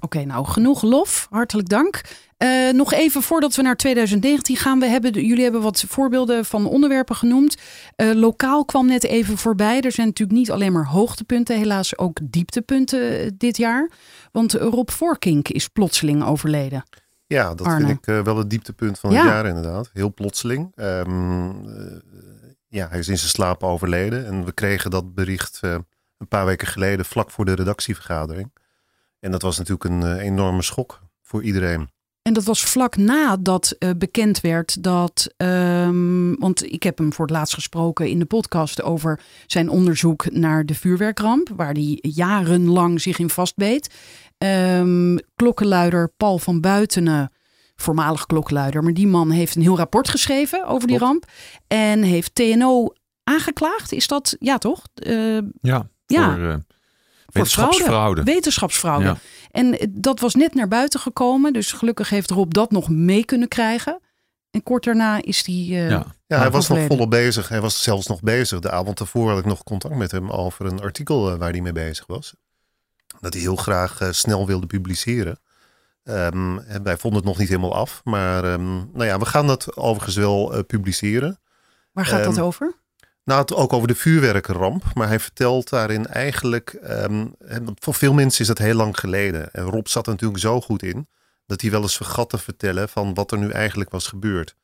Oké, 0.00 0.24
nou 0.24 0.46
genoeg 0.46 0.82
lof. 0.82 1.26
Hartelijk 1.30 1.68
dank. 1.68 2.00
Uh, 2.38 2.70
nog 2.72 2.92
even 2.92 3.22
voordat 3.22 3.54
we 3.54 3.62
naar 3.62 3.76
2019 3.76 4.56
gaan. 4.56 4.80
We 4.80 4.86
hebben, 4.86 5.26
jullie 5.26 5.42
hebben 5.42 5.62
wat 5.62 5.84
voorbeelden 5.88 6.44
van 6.44 6.66
onderwerpen 6.66 7.16
genoemd. 7.16 7.56
Lokaal 7.96 8.64
kwam 8.64 8.86
net 8.86 9.04
even 9.04 9.38
voorbij. 9.38 9.80
Er 9.80 9.92
zijn 9.92 10.06
natuurlijk 10.06 10.38
niet 10.38 10.50
alleen 10.50 10.72
maar 10.72 10.86
hoogtepunten, 10.86 11.58
helaas 11.58 11.98
ook 11.98 12.18
dieptepunten 12.22 13.34
dit 13.38 13.56
jaar. 13.56 13.90
Want 14.32 14.52
Rob 14.52 14.90
Voorkink 14.90 15.48
is 15.48 15.68
plotseling 15.68 16.24
overleden. 16.24 16.84
Ja, 17.28 17.54
dat 17.54 17.72
vind 17.72 17.88
ik 17.88 18.06
uh, 18.06 18.20
wel 18.22 18.36
het 18.36 18.50
dieptepunt 18.50 18.98
van 18.98 19.14
het 19.14 19.24
jaar 19.24 19.46
inderdaad. 19.46 19.90
Heel 19.92 20.14
plotseling. 20.14 20.72
Um, 20.76 21.62
ja, 22.68 22.88
hij 22.88 22.98
is 22.98 23.08
in 23.08 23.18
zijn 23.18 23.30
slaap 23.30 23.62
overleden. 23.62 24.26
En 24.26 24.44
we 24.44 24.52
kregen 24.52 24.90
dat 24.90 25.14
bericht 25.14 25.60
een 25.62 26.28
paar 26.28 26.46
weken 26.46 26.66
geleden 26.66 27.04
vlak 27.04 27.30
voor 27.30 27.44
de 27.44 27.54
redactievergadering. 27.54 28.52
En 29.20 29.30
dat 29.30 29.42
was 29.42 29.58
natuurlijk 29.58 29.84
een 29.84 30.18
enorme 30.18 30.62
schok 30.62 31.00
voor 31.22 31.42
iedereen. 31.42 31.88
En 32.22 32.34
dat 32.34 32.44
was 32.44 32.64
vlak 32.64 32.96
nadat 32.96 33.76
uh, 33.78 33.90
bekend 33.98 34.40
werd 34.40 34.82
dat. 34.82 35.34
Um, 35.36 36.38
want 36.38 36.72
ik 36.72 36.82
heb 36.82 36.98
hem 36.98 37.12
voor 37.12 37.26
het 37.26 37.34
laatst 37.34 37.54
gesproken 37.54 38.08
in 38.08 38.18
de 38.18 38.24
podcast 38.24 38.82
over 38.82 39.20
zijn 39.46 39.68
onderzoek 39.68 40.30
naar 40.30 40.66
de 40.66 40.74
vuurwerkramp, 40.74 41.48
waar 41.56 41.72
hij 41.72 41.98
jarenlang 42.00 43.00
zich 43.00 43.18
in 43.18 43.30
vastbeet. 43.30 43.94
Um, 44.38 45.18
klokkenluider 45.36 46.12
Paul 46.16 46.38
van 46.38 46.60
Buitenen, 46.60 47.32
voormalig 47.76 48.26
klokkenluider, 48.26 48.82
maar 48.82 48.94
die 48.94 49.06
man 49.06 49.30
heeft 49.30 49.56
een 49.56 49.62
heel 49.62 49.76
rapport 49.76 50.08
geschreven 50.08 50.66
over 50.66 50.88
die 50.88 50.98
ramp. 50.98 51.24
En 51.66 52.02
heeft 52.02 52.34
TNO 52.34 52.92
aangeklaagd. 53.24 53.92
Is 53.92 54.06
dat, 54.06 54.36
ja 54.38 54.58
toch? 54.58 54.82
Uh, 54.94 55.38
ja, 55.60 55.88
ja. 56.06 56.30
Voor, 56.34 56.42
uh, 56.42 56.54
wetenschapsfraude. 57.26 58.22
Wetenschapsfraude. 58.22 59.16
En 59.50 59.90
dat 59.90 60.20
was 60.20 60.34
net 60.34 60.54
naar 60.54 60.68
buiten 60.68 61.00
gekomen. 61.00 61.52
Dus 61.52 61.72
gelukkig 61.72 62.08
heeft 62.08 62.30
Rob 62.30 62.52
dat 62.52 62.70
nog 62.70 62.88
mee 62.88 63.24
kunnen 63.24 63.48
krijgen. 63.48 64.00
En 64.50 64.62
kort 64.62 64.84
daarna 64.84 65.22
is 65.22 65.46
hij. 65.46 65.54
Uh, 65.54 65.90
ja. 65.90 66.14
ja, 66.26 66.38
hij 66.38 66.50
was 66.50 66.68
nog 66.68 66.86
volop 66.86 67.10
bezig. 67.10 67.48
Hij 67.48 67.60
was 67.60 67.82
zelfs 67.82 68.06
nog 68.06 68.20
bezig. 68.20 68.60
De 68.60 68.70
avond 68.70 69.00
ervoor 69.00 69.28
had 69.28 69.38
ik 69.38 69.44
nog 69.44 69.62
contact 69.62 69.94
met 69.94 70.10
hem 70.10 70.30
over 70.30 70.66
een 70.66 70.80
artikel 70.80 71.38
waar 71.38 71.50
hij 71.50 71.60
mee 71.60 71.72
bezig 71.72 72.06
was 72.06 72.34
dat 73.20 73.32
hij 73.32 73.42
heel 73.42 73.56
graag 73.56 74.00
uh, 74.00 74.08
snel 74.10 74.46
wilde 74.46 74.66
publiceren. 74.66 75.38
Um, 76.04 76.60
wij 76.82 76.96
vonden 76.96 77.20
het 77.20 77.28
nog 77.28 77.38
niet 77.38 77.48
helemaal 77.48 77.74
af. 77.74 78.00
Maar 78.04 78.44
um, 78.44 78.90
nou 78.92 79.04
ja, 79.04 79.18
we 79.18 79.24
gaan 79.24 79.46
dat 79.46 79.76
overigens 79.76 80.16
wel 80.16 80.54
uh, 80.54 80.60
publiceren. 80.66 81.40
Waar 81.92 82.06
gaat 82.06 82.24
dat 82.24 82.40
over? 82.40 82.74
Nou, 83.24 83.40
het 83.40 83.54
ook 83.54 83.72
over 83.72 83.88
de 83.88 83.94
vuurwerkenramp. 83.94 84.84
Maar 84.94 85.08
hij 85.08 85.20
vertelt 85.20 85.68
daarin 85.68 86.06
eigenlijk. 86.06 86.78
Um, 86.90 87.34
voor 87.74 87.94
veel 87.94 88.12
mensen 88.12 88.40
is 88.40 88.46
dat 88.46 88.58
heel 88.58 88.74
lang 88.74 88.98
geleden. 88.98 89.52
En 89.52 89.62
Rob 89.62 89.86
zat 89.86 90.06
er 90.06 90.12
natuurlijk 90.12 90.40
zo 90.40 90.60
goed 90.60 90.82
in. 90.82 91.08
dat 91.46 91.60
hij 91.60 91.70
wel 91.70 91.82
eens 91.82 91.96
vergat 91.96 92.30
te 92.30 92.38
vertellen. 92.38 92.88
van 92.88 93.14
wat 93.14 93.32
er 93.32 93.38
nu 93.38 93.50
eigenlijk 93.50 93.90
was 93.90 94.06
gebeurd. 94.06 94.54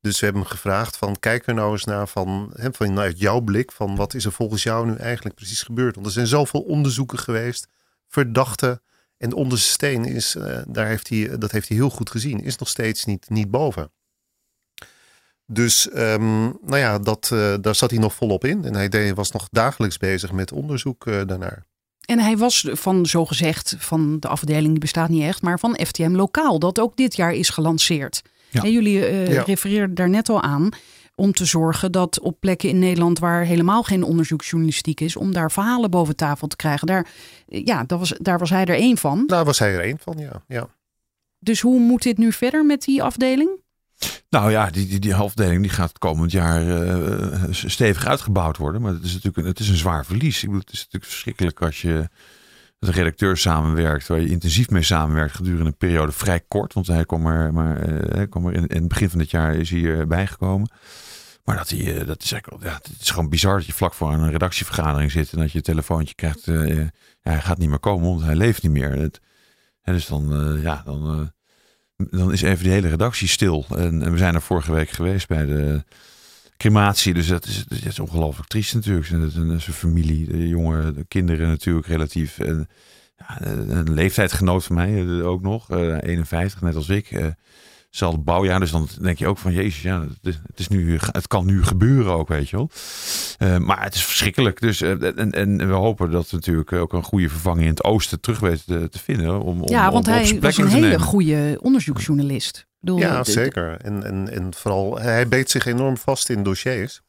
Dus 0.00 0.18
we 0.18 0.24
hebben 0.24 0.42
hem 0.42 0.50
gevraagd: 0.50 0.96
van 0.96 1.18
kijk 1.20 1.46
er 1.46 1.54
nou 1.54 1.72
eens 1.72 1.84
naar. 1.84 2.08
van, 2.08 2.50
he, 2.54 2.68
vanuit 2.72 3.18
jouw 3.18 3.40
blik. 3.40 3.72
van 3.72 3.96
wat 3.96 4.14
is 4.14 4.24
er 4.24 4.32
volgens 4.32 4.62
jou 4.62 4.86
nu 4.86 4.94
eigenlijk 4.94 5.36
precies 5.36 5.62
gebeurd? 5.62 5.94
Want 5.94 6.06
er 6.06 6.12
zijn 6.12 6.26
zoveel 6.26 6.60
onderzoeken 6.60 7.18
geweest. 7.18 7.68
Verdachten. 8.22 8.82
En 9.18 9.28
de 9.28 9.36
onderste 9.36 9.70
steen 9.70 10.04
is, 10.04 10.34
uh, 10.34 10.58
daar 10.68 10.86
heeft 10.86 11.08
hij, 11.08 11.38
dat 11.38 11.52
heeft 11.52 11.68
hij 11.68 11.76
heel 11.76 11.90
goed 11.90 12.10
gezien, 12.10 12.42
is 12.42 12.56
nog 12.56 12.68
steeds 12.68 13.04
niet, 13.04 13.28
niet 13.28 13.50
boven. 13.50 13.90
Dus 15.46 15.88
um, 15.94 16.58
nou 16.62 16.76
ja, 16.76 16.98
dat, 16.98 17.30
uh, 17.32 17.54
daar 17.60 17.74
zat 17.74 17.90
hij 17.90 17.98
nog 17.98 18.14
volop 18.14 18.44
in. 18.44 18.64
En 18.64 18.74
hij 18.74 18.88
deed, 18.88 19.14
was 19.14 19.30
nog 19.30 19.48
dagelijks 19.50 19.96
bezig 19.96 20.32
met 20.32 20.52
onderzoek 20.52 21.06
uh, 21.06 21.20
daarnaar. 21.26 21.66
En 22.04 22.18
hij 22.18 22.36
was 22.36 22.68
van 22.72 23.06
zogezegd 23.06 23.74
van 23.78 24.20
de 24.20 24.28
afdeling, 24.28 24.70
die 24.70 24.78
bestaat 24.78 25.08
niet 25.08 25.22
echt, 25.22 25.42
maar 25.42 25.58
van 25.58 25.78
FTM 25.86 26.14
Lokaal, 26.14 26.58
dat 26.58 26.80
ook 26.80 26.96
dit 26.96 27.16
jaar 27.16 27.32
is 27.32 27.48
gelanceerd. 27.48 28.22
Ja. 28.50 28.62
En 28.62 28.72
jullie 28.72 28.98
uh, 28.98 29.32
ja. 29.32 29.42
refereerden 29.42 29.94
daar 29.94 30.08
net 30.08 30.28
al 30.28 30.42
aan 30.42 30.72
om 31.16 31.32
te 31.32 31.44
zorgen 31.44 31.92
dat 31.92 32.20
op 32.20 32.40
plekken 32.40 32.68
in 32.68 32.78
Nederland 32.78 33.18
waar 33.18 33.44
helemaal 33.44 33.82
geen 33.82 34.02
onderzoeksjournalistiek 34.02 35.00
is, 35.00 35.16
om 35.16 35.32
daar 35.32 35.50
verhalen 35.50 35.90
boven 35.90 36.16
tafel 36.16 36.46
te 36.46 36.56
krijgen. 36.56 36.86
Daar, 36.86 37.08
ja, 37.46 37.84
dat 37.84 37.98
was, 37.98 38.14
daar 38.18 38.38
was 38.38 38.50
hij 38.50 38.64
er 38.64 38.74
één 38.74 38.96
van. 38.96 39.26
Daar 39.26 39.44
was 39.44 39.58
hij 39.58 39.74
er 39.74 39.80
één 39.80 39.98
van, 39.98 40.18
ja. 40.18 40.42
ja. 40.48 40.68
Dus 41.38 41.60
hoe 41.60 41.80
moet 41.80 42.02
dit 42.02 42.18
nu 42.18 42.32
verder 42.32 42.66
met 42.66 42.82
die 42.82 43.02
afdeling? 43.02 43.50
Nou 44.30 44.50
ja, 44.50 44.70
die, 44.70 44.86
die, 44.86 44.98
die 44.98 45.14
afdeling 45.14 45.62
die 45.62 45.70
gaat 45.70 45.98
komend 45.98 46.32
jaar 46.32 46.66
uh, 46.66 47.42
stevig 47.50 48.06
uitgebouwd 48.06 48.56
worden. 48.56 48.82
Maar 48.82 48.92
het 48.92 49.02
is 49.02 49.12
natuurlijk 49.12 49.36
een, 49.36 49.44
het 49.44 49.58
is 49.58 49.68
een 49.68 49.76
zwaar 49.76 50.04
verlies. 50.04 50.36
Ik 50.36 50.44
bedoel, 50.44 50.60
het 50.60 50.72
is 50.72 50.78
natuurlijk 50.78 51.12
verschrikkelijk 51.12 51.62
als 51.62 51.82
je 51.82 52.08
met 52.78 52.88
een 52.88 52.94
redacteur 52.94 53.36
samenwerkt, 53.36 54.06
waar 54.06 54.20
je 54.20 54.28
intensief 54.28 54.70
mee 54.70 54.82
samenwerkt 54.82 55.34
gedurende 55.34 55.64
een 55.64 55.76
periode 55.76 56.12
vrij 56.12 56.40
kort. 56.48 56.72
Want 56.72 56.86
hij 56.86 57.04
kwam 57.04 57.26
er, 57.26 57.52
maar, 57.52 57.88
uh, 57.88 58.14
hij 58.14 58.28
kwam 58.28 58.46
er 58.46 58.54
in, 58.54 58.66
in, 58.66 58.78
het 58.78 58.88
begin 58.88 59.10
van 59.10 59.18
dit 59.18 59.30
jaar 59.30 59.54
is 59.54 59.70
hij 59.70 59.84
erbij 59.84 60.26
gekomen. 60.26 60.70
Maar 61.46 61.56
dat, 61.56 61.68
hij, 61.68 62.04
dat 62.04 62.22
is 62.22 62.32
eigenlijk, 62.32 62.64
ja, 62.64 62.74
het 62.74 62.90
is 63.00 63.10
gewoon 63.10 63.28
bizar 63.28 63.56
dat 63.56 63.66
je 63.66 63.72
vlak 63.72 63.94
voor 63.94 64.12
een 64.12 64.30
redactievergadering 64.30 65.10
zit 65.10 65.32
en 65.32 65.38
dat 65.38 65.50
je 65.50 65.58
een 65.58 65.64
telefoontje 65.64 66.14
krijgt. 66.14 66.46
Uh, 66.46 66.76
ja, 66.76 66.90
hij 67.20 67.40
gaat 67.40 67.58
niet 67.58 67.68
meer 67.68 67.78
komen, 67.78 68.08
want 68.08 68.22
hij 68.22 68.34
leeft 68.34 68.62
niet 68.62 68.72
meer. 68.72 68.92
Het, 68.92 69.20
dus 69.82 70.06
dan, 70.06 70.58
ja, 70.62 70.82
dan, 70.84 71.32
dan 71.96 72.32
is 72.32 72.42
even 72.42 72.64
die 72.64 72.72
hele 72.72 72.88
redactie 72.88 73.28
stil. 73.28 73.66
En, 73.68 74.02
en, 74.02 74.12
we 74.12 74.18
zijn 74.18 74.34
er 74.34 74.42
vorige 74.42 74.72
week 74.72 74.90
geweest 74.90 75.28
bij 75.28 75.46
de 75.46 75.84
crematie. 76.56 77.14
Dus 77.14 77.26
dat 77.26 77.46
is, 77.46 77.64
dat 77.64 77.84
is 77.84 77.98
ongelooflijk 77.98 78.48
triest 78.48 78.74
natuurlijk. 78.74 79.06
Zijn 79.06 79.60
familie, 79.60 80.26
de 80.26 80.48
jongen, 80.48 80.94
de 80.94 81.04
kinderen 81.04 81.48
natuurlijk 81.48 81.86
relatief. 81.86 82.38
En, 82.38 82.68
ja, 83.16 83.46
een 83.46 83.94
leeftijdgenoot 83.94 84.64
van 84.64 84.76
mij 84.76 85.22
ook 85.22 85.42
nog, 85.42 85.70
51, 85.70 86.60
net 86.60 86.74
als 86.74 86.88
ik 86.88 87.34
hetzelfde 87.96 88.20
bouwjaar. 88.20 88.60
Dus 88.60 88.70
dan 88.70 88.88
denk 89.00 89.18
je 89.18 89.26
ook 89.26 89.38
van 89.38 89.52
Jezus, 89.52 89.82
ja, 89.82 90.06
het 90.22 90.38
is, 90.54 90.68
nu, 90.68 90.98
het 91.12 91.26
kan 91.26 91.46
nu 91.46 91.64
gebeuren 91.64 92.12
ook, 92.12 92.28
weet 92.28 92.48
je 92.48 92.56
wel. 92.56 92.70
Uh, 93.38 93.58
maar 93.58 93.82
het 93.82 93.94
is 93.94 94.04
verschrikkelijk. 94.04 94.60
Dus, 94.60 94.82
uh, 94.82 95.18
en, 95.18 95.32
en 95.32 95.56
we 95.56 95.74
hopen 95.74 96.10
dat 96.10 96.30
we 96.30 96.36
natuurlijk 96.36 96.72
ook 96.72 96.92
een 96.92 97.02
goede 97.02 97.28
vervanging 97.28 97.64
in 97.64 97.70
het 97.70 97.84
oosten 97.84 98.20
terug 98.20 98.40
weten 98.40 98.64
te, 98.66 98.88
te 98.88 98.98
vinden. 98.98 99.40
Om, 99.40 99.62
om, 99.62 99.68
ja, 99.68 99.90
want 99.92 100.06
om 100.06 100.12
hij 100.12 100.40
was 100.40 100.56
een 100.56 100.68
hele 100.68 100.98
goede 100.98 101.58
onderzoeksjournalist. 101.62 102.66
Bedoel, 102.80 102.98
ja, 102.98 103.24
zeker. 103.24 103.76
En, 103.80 104.04
en, 104.04 104.32
en 104.32 104.54
vooral, 104.54 104.98
hij 104.98 105.28
beet 105.28 105.50
zich 105.50 105.66
enorm 105.66 105.96
vast 105.96 106.28
in 106.28 106.42
dossiers. 106.42 107.00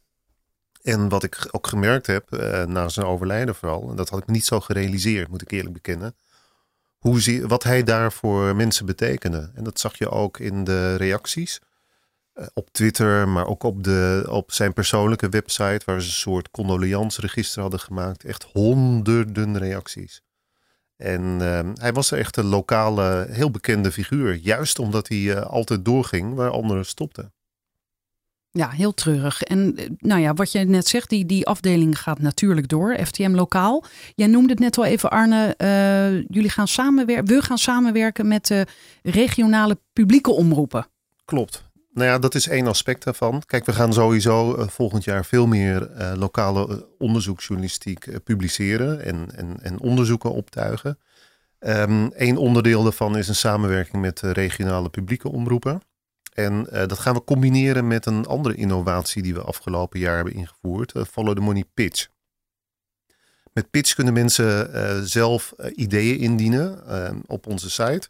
En 0.82 1.10
wat 1.10 1.24
ik 1.24 1.48
ook 1.52 1.68
gemerkt 1.68 2.08
heb, 2.08 2.28
uh, 2.30 2.64
na 2.66 2.90
zijn 2.90 3.06
overlijden 3.06 3.56
vooral, 3.56 3.90
en 3.90 3.96
dat 3.96 4.10
had 4.10 4.20
ik 4.20 4.28
niet 4.28 4.46
zo 4.46 4.60
gerealiseerd, 4.60 5.28
moet 5.28 5.42
ik 5.42 5.52
eerlijk 5.52 5.74
bekennen 5.74 6.16
hoe 6.98 7.22
zie, 7.22 7.48
wat 7.48 7.64
hij 7.64 7.84
daar 7.84 8.12
voor 8.12 8.56
mensen 8.56 8.86
betekende. 8.86 9.52
En 9.56 9.64
dat 9.64 9.80
zag 9.80 9.98
je 9.98 10.10
ook 10.10 10.40
in 10.40 10.64
de 10.64 10.96
reacties. 10.96 11.60
Uh, 12.34 12.46
op 12.54 12.70
Twitter, 12.72 13.28
maar 13.28 13.48
ook 13.48 13.64
op, 13.64 13.84
de, 13.84 14.26
op 14.30 14.52
zijn 14.52 14.74
persoonlijke 14.74 15.30
website, 15.30 15.82
waar 15.86 16.02
ze 16.02 16.08
een 16.08 16.14
soort 16.14 16.52
condoleansregister 16.52 17.62
hadden 17.62 17.80
gemaakt. 17.80 18.24
Echt 18.24 18.44
honderden 18.44 19.58
reacties. 19.58 20.22
En 20.98 21.22
uh, 21.22 21.60
hij 21.74 21.94
was 21.94 22.12
echt 22.12 22.38
een 22.38 22.46
lokale, 22.46 23.28
heel 23.30 23.52
bekende 23.52 23.92
figuur. 23.92 24.36
Juist 24.36 24.80
omdat 24.80 25.08
hij 25.08 25.18
uh, 25.18 25.42
altijd 25.42 25.86
doorging 25.86 26.34
waar 26.34 26.50
anderen 26.50 26.86
stopten. 26.86 27.34
Ja, 28.52 28.70
heel 28.70 28.94
treurig. 28.94 29.44
En 29.44 29.76
eh, 29.76 29.90
nou 29.98 30.22
ja, 30.22 30.34
wat 30.34 30.52
je 30.52 30.60
net 30.60 30.88
zegt, 30.88 31.10
die, 31.10 31.26
die 31.26 31.48
afdeling 31.48 32.00
gaat 32.00 32.20
natuurlijk 32.20 32.68
door, 32.68 32.98
FTM 33.06 33.32
lokaal. 33.32 33.84
Jij 34.16 34.28
noemde 34.28 34.50
het 34.50 34.60
net 34.60 34.78
al 34.78 34.86
even, 34.86 35.10
Arne. 35.10 35.56
Uh, 35.58 36.24
jullie 36.30 36.50
gaan 36.50 36.68
samenwerken, 36.68 37.26
we 37.36 37.42
gaan 37.42 37.58
samenwerken 37.58 38.28
met 38.28 38.48
de 38.48 38.66
regionale 39.04 39.78
publieke 39.94 40.32
omroepen. 40.32 40.88
Klopt. 41.26 41.66
Nou 41.94 42.10
ja, 42.10 42.20
dat 42.20 42.36
is 42.36 42.48
één 42.48 42.68
aspect 42.68 43.04
daarvan. 43.04 43.44
Kijk, 43.46 43.66
we 43.66 43.74
gaan 43.74 43.94
sowieso 43.94 44.58
uh, 44.58 44.68
volgend 44.68 45.04
jaar 45.04 45.26
veel 45.26 45.48
meer 45.48 45.90
lokale 46.16 46.88
onderzoeksjournalistiek 46.98 48.24
publiceren 48.24 49.04
en, 49.06 49.28
en, 49.36 49.58
en 49.62 49.80
onderzoeken 49.80 50.32
optuigen. 50.32 51.00
Eén 51.60 52.38
onderdeel 52.38 52.84
daarvan 52.84 53.18
is 53.18 53.28
een 53.28 53.36
samenwerking 53.36 54.02
met 54.02 54.20
regionale 54.20 54.90
publieke 54.90 55.32
omroepen. 55.32 55.82
En 56.38 56.68
uh, 56.72 56.86
dat 56.86 57.00
gaan 57.00 57.14
we 57.14 57.24
combineren 57.24 57.88
met 57.88 58.06
een 58.06 58.26
andere 58.26 58.56
innovatie 58.56 59.22
die 59.22 59.34
we 59.34 59.42
afgelopen 59.42 60.00
jaar 60.00 60.16
hebben 60.16 60.34
ingevoerd. 60.34 60.96
Uh, 60.96 61.04
Follow 61.04 61.36
the 61.36 61.42
Money 61.42 61.64
Pitch. 61.74 62.08
Met 63.54 63.70
pitch 63.70 63.94
kunnen 63.94 64.14
mensen 64.14 64.76
uh, 64.76 65.00
zelf 65.04 65.54
ideeën 65.76 66.20
indienen 66.20 66.84
op 67.28 67.48
onze 67.48 67.70
site. 67.70 68.10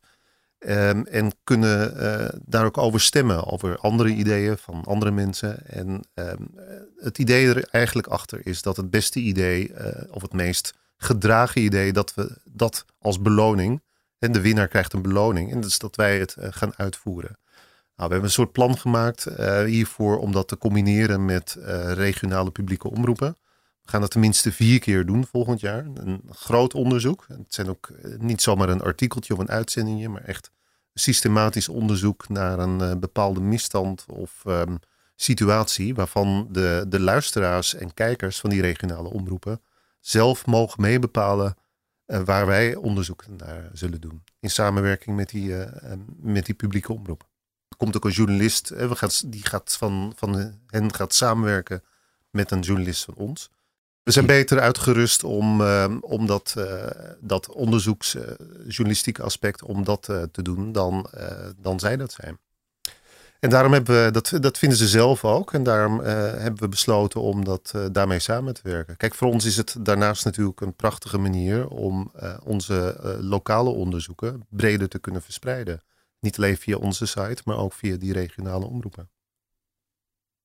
Um, 0.59 1.05
en 1.05 1.31
kunnen 1.43 2.41
daar 2.45 2.65
ook 2.65 2.77
over 2.77 3.01
stemmen, 3.01 3.45
over 3.45 3.77
andere 3.77 4.09
ideeën 4.09 4.57
van 4.57 4.83
andere 4.83 5.11
mensen. 5.11 5.67
En 5.67 6.03
um, 6.13 6.49
het 6.97 7.17
idee 7.17 7.47
er 7.47 7.67
eigenlijk 7.71 8.07
achter 8.07 8.39
is 8.43 8.61
dat 8.61 8.77
het 8.77 8.89
beste 8.89 9.19
idee, 9.19 9.71
of 10.09 10.21
het 10.21 10.33
meest 10.33 10.73
gedragen 10.97 11.61
idee, 11.61 11.93
dat 11.93 12.13
we 12.13 12.37
dat 12.45 12.85
als 12.99 13.21
beloning. 13.21 13.81
En 14.19 14.31
de 14.31 14.41
winnaar 14.41 14.67
krijgt 14.67 14.93
een 14.93 15.01
beloning. 15.01 15.51
En 15.51 15.61
dat 15.61 15.69
is 15.69 15.79
dat 15.79 15.95
wij 15.95 16.19
het 16.19 16.35
gaan 16.39 16.73
uitvoeren. 16.75 17.37
Nou, 17.97 18.09
we 18.09 18.15
hebben 18.15 18.23
een 18.23 18.43
soort 18.43 18.51
plan 18.51 18.77
gemaakt 18.77 19.27
uh, 19.27 19.63
hiervoor 19.63 20.17
om 20.19 20.31
dat 20.31 20.47
te 20.47 20.57
combineren 20.57 21.25
met 21.25 21.55
uh, 21.59 21.91
regionale 21.91 22.51
publieke 22.51 22.89
omroepen. 22.89 23.37
We 23.81 23.91
gaan 23.91 24.01
dat 24.01 24.11
tenminste 24.11 24.51
vier 24.51 24.79
keer 24.79 25.05
doen 25.05 25.25
volgend 25.25 25.59
jaar. 25.59 25.85
Een 25.93 26.21
groot 26.29 26.73
onderzoek. 26.73 27.25
Het 27.27 27.53
zijn 27.53 27.69
ook 27.69 27.87
eh, 27.87 28.11
niet 28.19 28.41
zomaar 28.41 28.69
een 28.69 28.81
artikeltje 28.81 29.33
of 29.33 29.39
een 29.39 29.49
uitzendingje, 29.49 30.09
maar 30.09 30.23
echt 30.23 30.51
systematisch 30.93 31.69
onderzoek 31.69 32.29
naar 32.29 32.59
een 32.59 32.99
bepaalde 32.99 33.39
misstand 33.39 34.05
of 34.07 34.43
um, 34.47 34.79
situatie 35.15 35.95
waarvan 35.95 36.47
de, 36.51 36.85
de 36.87 36.99
luisteraars 36.99 37.75
en 37.75 37.93
kijkers 37.93 38.39
van 38.39 38.49
die 38.49 38.61
regionale 38.61 39.09
omroepen 39.09 39.61
zelf 39.99 40.45
mogen 40.45 40.81
meebepalen 40.81 41.57
waar 42.05 42.45
wij 42.45 42.75
onderzoek 42.75 43.23
naar 43.37 43.69
zullen 43.73 44.01
doen. 44.01 44.23
In 44.39 44.49
samenwerking 44.49 45.15
met 45.15 45.29
die, 45.29 45.53
met 46.17 46.45
die 46.45 46.55
publieke 46.55 46.93
omroep 46.93 47.27
komt 47.77 47.95
ook 47.95 48.05
een 48.05 48.11
journalist. 48.11 48.69
Hè, 48.69 48.87
we 48.87 48.95
gaat, 48.95 49.31
die 49.31 49.45
gaat 49.45 49.75
van, 49.77 50.13
van 50.15 50.59
hen 50.67 50.93
gaat 50.93 51.13
samenwerken 51.13 51.83
met 52.29 52.51
een 52.51 52.59
journalist 52.59 53.03
van 53.03 53.13
ons. 53.13 53.49
We 54.03 54.13
zijn 54.13 54.25
beter 54.25 54.59
uitgerust 54.59 55.23
om, 55.23 55.61
uh, 55.61 55.95
om 56.01 56.25
dat, 56.25 56.55
uh, 56.57 56.83
dat 57.19 57.49
onderzoeksjournalistieke 57.49 59.23
aspect 59.23 59.63
om 59.63 59.83
dat 59.83 60.03
te 60.31 60.41
doen 60.41 60.71
dan, 60.71 61.09
dan 61.57 61.79
zij 61.79 61.97
dat 61.97 62.11
zijn. 62.11 62.39
En 63.39 63.49
daarom 63.49 63.73
hebben 63.73 64.03
we, 64.03 64.11
dat, 64.11 64.31
dat 64.39 64.57
vinden 64.57 64.77
ze 64.77 64.87
zelf 64.87 65.25
ook. 65.25 65.53
En 65.53 65.63
daarom 65.63 65.99
hebben 65.99 66.59
we 66.59 66.67
besloten 66.67 67.21
om 67.21 67.45
dat, 67.45 67.73
daarmee 67.91 68.19
samen 68.19 68.53
te 68.53 68.61
werken. 68.63 68.97
Kijk, 68.97 69.15
voor 69.15 69.27
ons 69.27 69.45
is 69.45 69.57
het 69.57 69.75
daarnaast 69.79 70.25
natuurlijk 70.25 70.61
een 70.61 70.75
prachtige 70.75 71.17
manier 71.17 71.67
om 71.67 72.11
onze 72.43 72.97
lokale 73.21 73.69
onderzoeken 73.69 74.45
breder 74.49 74.89
te 74.89 74.99
kunnen 74.99 75.21
verspreiden. 75.21 75.81
Niet 76.27 76.37
alleen 76.37 76.57
via 76.57 76.77
onze 76.77 77.05
site, 77.05 77.41
maar 77.45 77.57
ook 77.57 77.73
via 77.73 77.97
die 77.97 78.13
regionale 78.13 78.65
omroepen. 78.65 79.09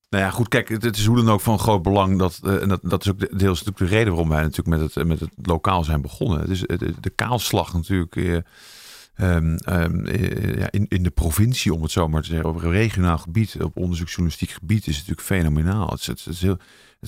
Nou 0.08 0.24
ja, 0.24 0.30
goed, 0.30 0.48
kijk, 0.48 0.68
het 0.68 0.96
is 0.96 1.06
hoe 1.06 1.16
dan 1.16 1.30
ook 1.30 1.40
van 1.40 1.58
groot 1.58 1.82
belang 1.82 2.18
dat, 2.18 2.40
uh, 2.44 2.62
en 2.62 2.68
dat, 2.68 2.80
dat 2.82 3.04
is 3.04 3.10
ook 3.10 3.38
deels 3.38 3.62
de 3.62 3.72
reden 3.76 4.08
waarom 4.08 4.28
wij 4.28 4.42
natuurlijk 4.42 4.80
met 4.80 4.94
het, 4.94 5.06
met 5.06 5.20
het 5.20 5.30
lokaal 5.42 5.84
zijn 5.84 6.02
begonnen. 6.02 6.40
Het 6.40 6.48
is 6.48 6.60
de, 6.60 6.94
de 7.00 7.10
kaalslag 7.10 7.72
natuurlijk 7.72 8.14
um, 8.16 9.58
uh, 9.68 10.58
ja, 10.58 10.70
in, 10.70 10.86
in 10.88 11.02
de 11.02 11.10
provincie, 11.10 11.74
om 11.74 11.82
het 11.82 11.90
zo 11.90 12.08
maar 12.08 12.22
te 12.22 12.28
zeggen, 12.28 12.48
op 12.48 12.56
regionaal 12.56 13.18
gebied, 13.18 13.62
op 13.62 13.76
onderzoeksjournalistiek 13.76 14.50
gebied, 14.50 14.86
is 14.86 14.94
natuurlijk 14.94 15.26
fenomenaal. 15.26 15.88
Het 15.88 16.00
is, 16.00 16.06
het 16.06 16.26
is 16.26 16.42
heel, 16.42 16.58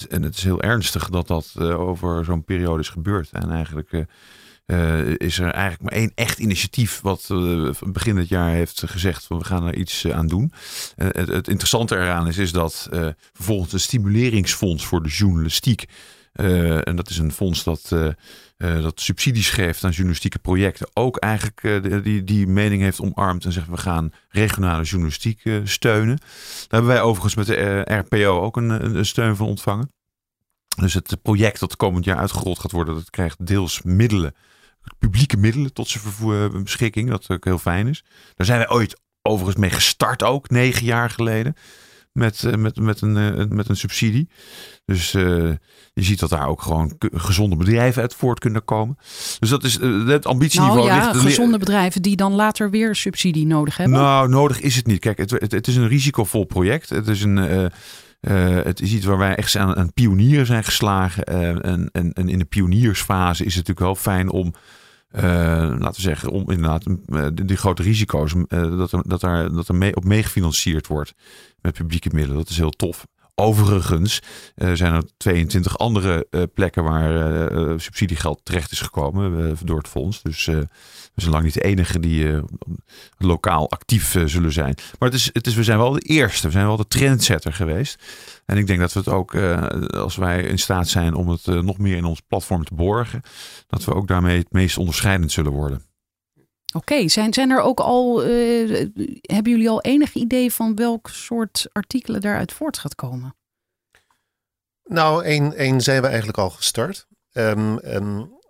en 0.09 0.23
het 0.23 0.37
is 0.37 0.45
heel 0.45 0.63
ernstig 0.63 1.09
dat 1.09 1.27
dat 1.27 1.61
over 1.61 2.25
zo'n 2.25 2.45
periode 2.45 2.81
is 2.81 2.89
gebeurd. 2.89 3.31
En 3.31 3.51
eigenlijk 3.51 4.07
is 5.17 5.39
er 5.39 5.51
eigenlijk 5.51 5.83
maar 5.83 5.93
één 5.93 6.13
echt 6.15 6.39
initiatief 6.39 7.01
wat 7.01 7.27
begin 7.87 8.15
dit 8.15 8.29
jaar 8.29 8.51
heeft 8.51 8.83
gezegd 8.87 9.25
van 9.25 9.39
we 9.39 9.45
gaan 9.45 9.67
er 9.67 9.75
iets 9.75 10.09
aan 10.09 10.27
doen. 10.27 10.53
Het, 10.95 11.29
het, 11.29 11.49
interessante 11.49 11.97
eraan 11.97 12.27
is, 12.27 12.39
is 12.39 12.53
dat 12.53 12.89
vervolgens 13.33 13.73
een 13.73 13.81
stimuleringsfonds 13.81 14.87
voor 14.87 15.03
de 15.03 15.09
journalistiek 15.09 15.85
en 16.35 16.97
dat 16.97 17.11
is 17.11 17.19
een 17.19 17.33
fonds 17.33 17.65
dat, 17.65 17.89
dat 18.57 19.01
subsidies 19.01 19.51
geeft 19.51 19.85
aan 19.85 19.91
journalistieke 19.91 20.39
projecten. 20.39 20.91
Ook 20.93 21.17
eigenlijk 21.17 21.83
die, 22.05 22.25
die 22.25 22.47
mening 22.47 22.83
heeft 22.83 23.01
omarmd 23.01 23.45
en 23.45 23.53
zegt 23.53 23.69
we 23.69 23.77
gaan 23.77 24.13
regionale 24.29 24.83
journalistiek 24.83 25.43
steunen. 25.65 26.17
Daar 26.17 26.67
hebben 26.69 26.91
wij 26.91 27.03
overigens 27.03 27.35
met 27.35 27.47
de 27.47 27.81
RPO 27.85 28.41
ook 28.41 28.57
een, 28.57 28.97
een, 28.97 29.07
steun 29.07 29.37
van 29.37 29.47
ontvangen. 29.47 29.93
Dus 30.77 30.95
het 30.95 31.23
project 31.23 31.61
dat 31.61 31.77
komend 31.77 32.05
jaar 32.05 32.19
uitgerold 32.19 32.59
gaat 32.59 32.73
worden, 32.73 32.95
dat 32.95 33.11
krijgt 33.11 33.47
deels 33.47 33.83
middelen, 33.83 34.35
publieke 34.99 35.37
middelen 35.37 35.73
tot 35.73 35.89
zijn 35.89 36.63
beschikking. 36.63 37.11
Dat 37.11 37.31
ook 37.31 37.45
heel 37.45 37.59
fijn 37.59 37.87
is. 37.87 38.05
Daar 38.35 38.47
zijn 38.47 38.59
wij 38.59 38.71
ooit 38.71 39.01
overigens 39.23 39.57
mee 39.57 39.71
gestart 39.71 40.23
ook, 40.23 40.51
negen 40.51 40.85
jaar 40.85 41.11
geleden 41.11 41.55
met, 42.15 42.45
eh, 42.45 42.55
met, 42.55 42.77
met, 42.77 43.01
een, 43.01 43.17
eh, 43.17 43.47
met 43.49 43.69
een 43.69 43.77
subsidie. 43.77 44.29
Dus 44.85 45.15
eh, 45.15 45.23
je 45.93 46.03
ziet 46.03 46.19
dat 46.19 46.31
daar 46.31 46.49
ook 46.49 46.63
gewoon 46.63 46.97
gezonde 47.13 47.57
bedrijven 47.57 48.03
uit 48.03 48.15
voort 48.15 48.39
kunnen 48.39 48.65
komen. 48.65 48.97
Dus 49.39 49.49
dat 49.49 49.65
is 49.65 49.81
het 50.07 50.27
ambitieniveau. 50.27 50.89
Nou 50.89 51.01
ja, 51.01 51.13
gezonde 51.13 51.59
bedrijven 51.59 52.03
die 52.03 52.17
dan 52.17 52.33
later 52.33 52.71
weer 52.71 52.95
subsidie 52.95 53.47
nodig 53.47 53.77
hebben. 53.77 53.99
Nou, 53.99 54.29
nodig 54.29 54.61
is 54.61 54.77
het 54.77 54.87
niet. 54.87 54.99
Kijk, 54.99 55.19
het, 55.19 55.31
het, 55.31 55.53
het 55.53 55.67
is 55.67 55.77
een 55.77 55.89
risicovol 55.89 56.45
project. 56.45 56.89
Het 56.89 57.09
is 57.09 57.23
een... 57.23 57.71
het 58.65 58.81
is 58.81 58.93
iets 58.93 59.05
waar 59.05 59.19
wij 59.19 59.35
echt 59.35 59.57
aan, 59.57 59.77
aan 59.77 59.93
pionieren 59.93 60.47
zijn 60.47 60.65
geslagen. 60.65 61.25
en, 61.25 61.91
en, 61.93 62.29
in 62.29 62.39
de 62.39 62.45
pioniersfase 62.45 63.45
is 63.45 63.55
het 63.55 63.67
natuurlijk 63.67 63.87
wel 63.87 64.15
fijn 64.15 64.31
om 64.31 64.55
uh, 65.17 65.23
laten 65.79 65.95
we 65.95 66.01
zeggen, 66.01 66.29
om 66.31 66.51
inderdaad 66.51 66.85
die, 67.49 67.57
grote 67.57 67.83
risico's, 67.83 68.35
dat, 68.49 68.91
dat, 69.07 69.21
daar, 69.21 69.53
dat 69.53 69.69
er 69.69 69.75
mee, 69.75 69.97
op 69.97 70.05
meegefinancierd 70.05 70.87
wordt 70.87 71.15
met 71.61 71.75
publieke 71.75 72.09
middelen. 72.13 72.39
Dat 72.39 72.49
is 72.49 72.57
heel 72.57 72.71
tof. 72.71 73.07
Overigens 73.35 74.21
zijn 74.73 74.95
er 74.95 75.05
22 75.17 75.79
andere 75.79 76.27
plekken 76.55 76.85
waar 76.85 77.81
subsidiegeld 77.81 78.41
terecht 78.43 78.73
is 78.73 78.81
gekomen 78.81 79.57
door 79.65 79.79
het 79.79 79.89
fonds. 79.89 80.23
Dus 80.23 80.45
we 80.45 80.69
zijn 81.15 81.31
lang 81.31 81.45
niet 81.45 81.55
de 81.55 81.65
enige 81.65 82.01
die 82.01 82.43
lokaal 83.19 83.71
actief 83.71 84.17
zullen 84.25 84.53
zijn. 84.53 84.75
Maar 84.99 85.09
het 85.09 85.19
is, 85.19 85.31
het 85.33 85.47
is, 85.47 85.55
we 85.55 85.63
zijn 85.63 85.79
wel 85.79 85.93
de 85.93 86.01
eerste, 86.01 86.47
we 86.47 86.53
zijn 86.53 86.67
wel 86.67 86.77
de 86.77 86.87
trendsetter 86.87 87.53
geweest. 87.53 88.03
En 88.47 88.57
ik 88.57 88.67
denk 88.67 88.81
dat 88.81 88.93
we 88.93 88.99
het 88.99 89.09
ook, 89.09 89.35
als 89.95 90.17
wij 90.17 90.43
in 90.43 90.59
staat 90.59 90.89
zijn 90.89 91.15
om 91.15 91.29
het 91.29 91.47
nog 91.47 91.79
meer 91.79 91.97
in 91.97 92.05
ons 92.05 92.21
platform 92.21 92.65
te 92.65 92.75
borgen, 92.75 93.23
dat 93.67 93.85
we 93.85 93.95
ook 93.95 94.09
daarmee 94.09 94.39
het 94.39 94.53
meest 94.53 94.79
onderscheidend 94.79 95.33
zullen 95.33 95.53
worden. 95.53 95.83
Oké, 96.77 97.09
zijn, 97.09 97.33
zijn 97.33 97.51
er 97.51 97.61
ook 97.61 97.81
al, 97.81 98.27
uh, 98.27 98.87
hebben 99.21 99.53
jullie 99.53 99.69
al 99.69 99.83
enig 99.83 100.15
idee 100.15 100.53
van 100.53 100.75
welk 100.75 101.09
soort 101.09 101.67
artikelen 101.73 102.21
daaruit 102.21 102.53
voort 102.53 102.79
gaat 102.79 102.95
komen? 102.95 103.35
Nou, 104.85 105.25
één, 105.25 105.81
zijn 105.81 106.03
we 106.03 106.07
eigenlijk 106.07 106.39
al 106.39 106.51
gestart. 106.51 107.07
Um, 107.33 107.79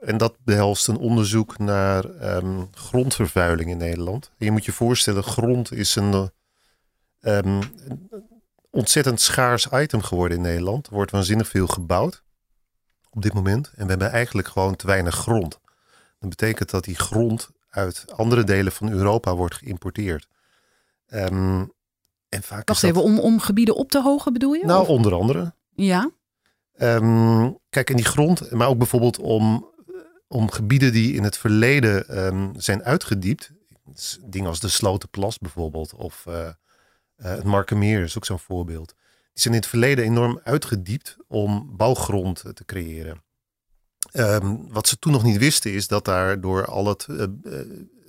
en 0.00 0.16
dat 0.16 0.36
behelst 0.44 0.88
een 0.88 0.96
onderzoek 0.96 1.58
naar 1.58 2.04
um, 2.36 2.68
grondvervuiling 2.72 3.70
in 3.70 3.76
Nederland. 3.76 4.30
Je 4.36 4.50
moet 4.50 4.64
je 4.64 4.72
voorstellen, 4.72 5.24
grond 5.24 5.72
is 5.72 5.96
een, 5.96 6.30
ontzettend 8.70 9.20
schaars 9.20 9.68
item 9.72 10.02
geworden 10.02 10.36
in 10.36 10.42
Nederland. 10.42 10.86
Er 10.86 10.94
wordt 10.94 11.10
waanzinnig 11.10 11.48
veel 11.48 11.66
gebouwd 11.66 12.22
op 13.10 13.22
dit 13.22 13.32
moment. 13.32 13.72
En 13.76 13.84
we 13.84 13.90
hebben 13.90 14.10
eigenlijk 14.10 14.48
gewoon 14.48 14.76
te 14.76 14.86
weinig 14.86 15.14
grond. 15.14 15.60
Dat 16.18 16.28
betekent 16.28 16.70
dat 16.70 16.84
die 16.84 16.96
grond 16.96 17.50
uit 17.74 18.04
andere 18.16 18.44
delen 18.44 18.72
van 18.72 18.90
Europa 18.90 19.34
wordt 19.34 19.54
geïmporteerd. 19.54 20.28
Um, 21.08 21.72
en 22.28 22.42
vaak 22.42 22.68
Wacht 22.68 22.82
even, 22.82 23.02
om, 23.02 23.18
om 23.18 23.40
gebieden 23.40 23.76
op 23.76 23.90
te 23.90 24.02
hogen 24.02 24.32
bedoel 24.32 24.52
je? 24.52 24.64
Nou, 24.64 24.88
onder 24.88 25.14
andere. 25.14 25.54
Ja. 25.74 26.10
Um, 26.78 27.58
kijk, 27.70 27.90
in 27.90 27.96
die 27.96 28.04
grond, 28.04 28.50
maar 28.50 28.68
ook 28.68 28.78
bijvoorbeeld 28.78 29.18
om, 29.18 29.70
om 30.28 30.50
gebieden 30.50 30.92
die 30.92 31.14
in 31.14 31.22
het 31.22 31.38
verleden 31.38 32.24
um, 32.26 32.52
zijn 32.56 32.82
uitgediept. 32.82 33.52
Dingen 34.24 34.48
als 34.48 34.60
de 34.60 34.68
Slotenplas 34.68 35.38
bijvoorbeeld, 35.38 35.94
of 35.94 36.24
uh, 36.28 36.34
uh, 36.36 36.50
het 37.16 37.44
Markermeer 37.44 38.02
is 38.02 38.16
ook 38.16 38.24
zo'n 38.24 38.38
voorbeeld. 38.38 38.94
Die 39.32 39.42
zijn 39.42 39.54
in 39.54 39.60
het 39.60 39.68
verleden 39.68 40.04
enorm 40.04 40.40
uitgediept 40.44 41.16
om 41.28 41.76
bouwgrond 41.76 42.44
te 42.54 42.64
creëren. 42.64 43.23
Um, 44.16 44.72
wat 44.72 44.88
ze 44.88 44.98
toen 44.98 45.12
nog 45.12 45.22
niet 45.22 45.38
wisten 45.38 45.72
is 45.72 45.88
dat 45.88 46.04
daar 46.04 46.40
door 46.40 46.66
al 46.66 46.86
het 46.86 47.06
uh, 47.10 47.24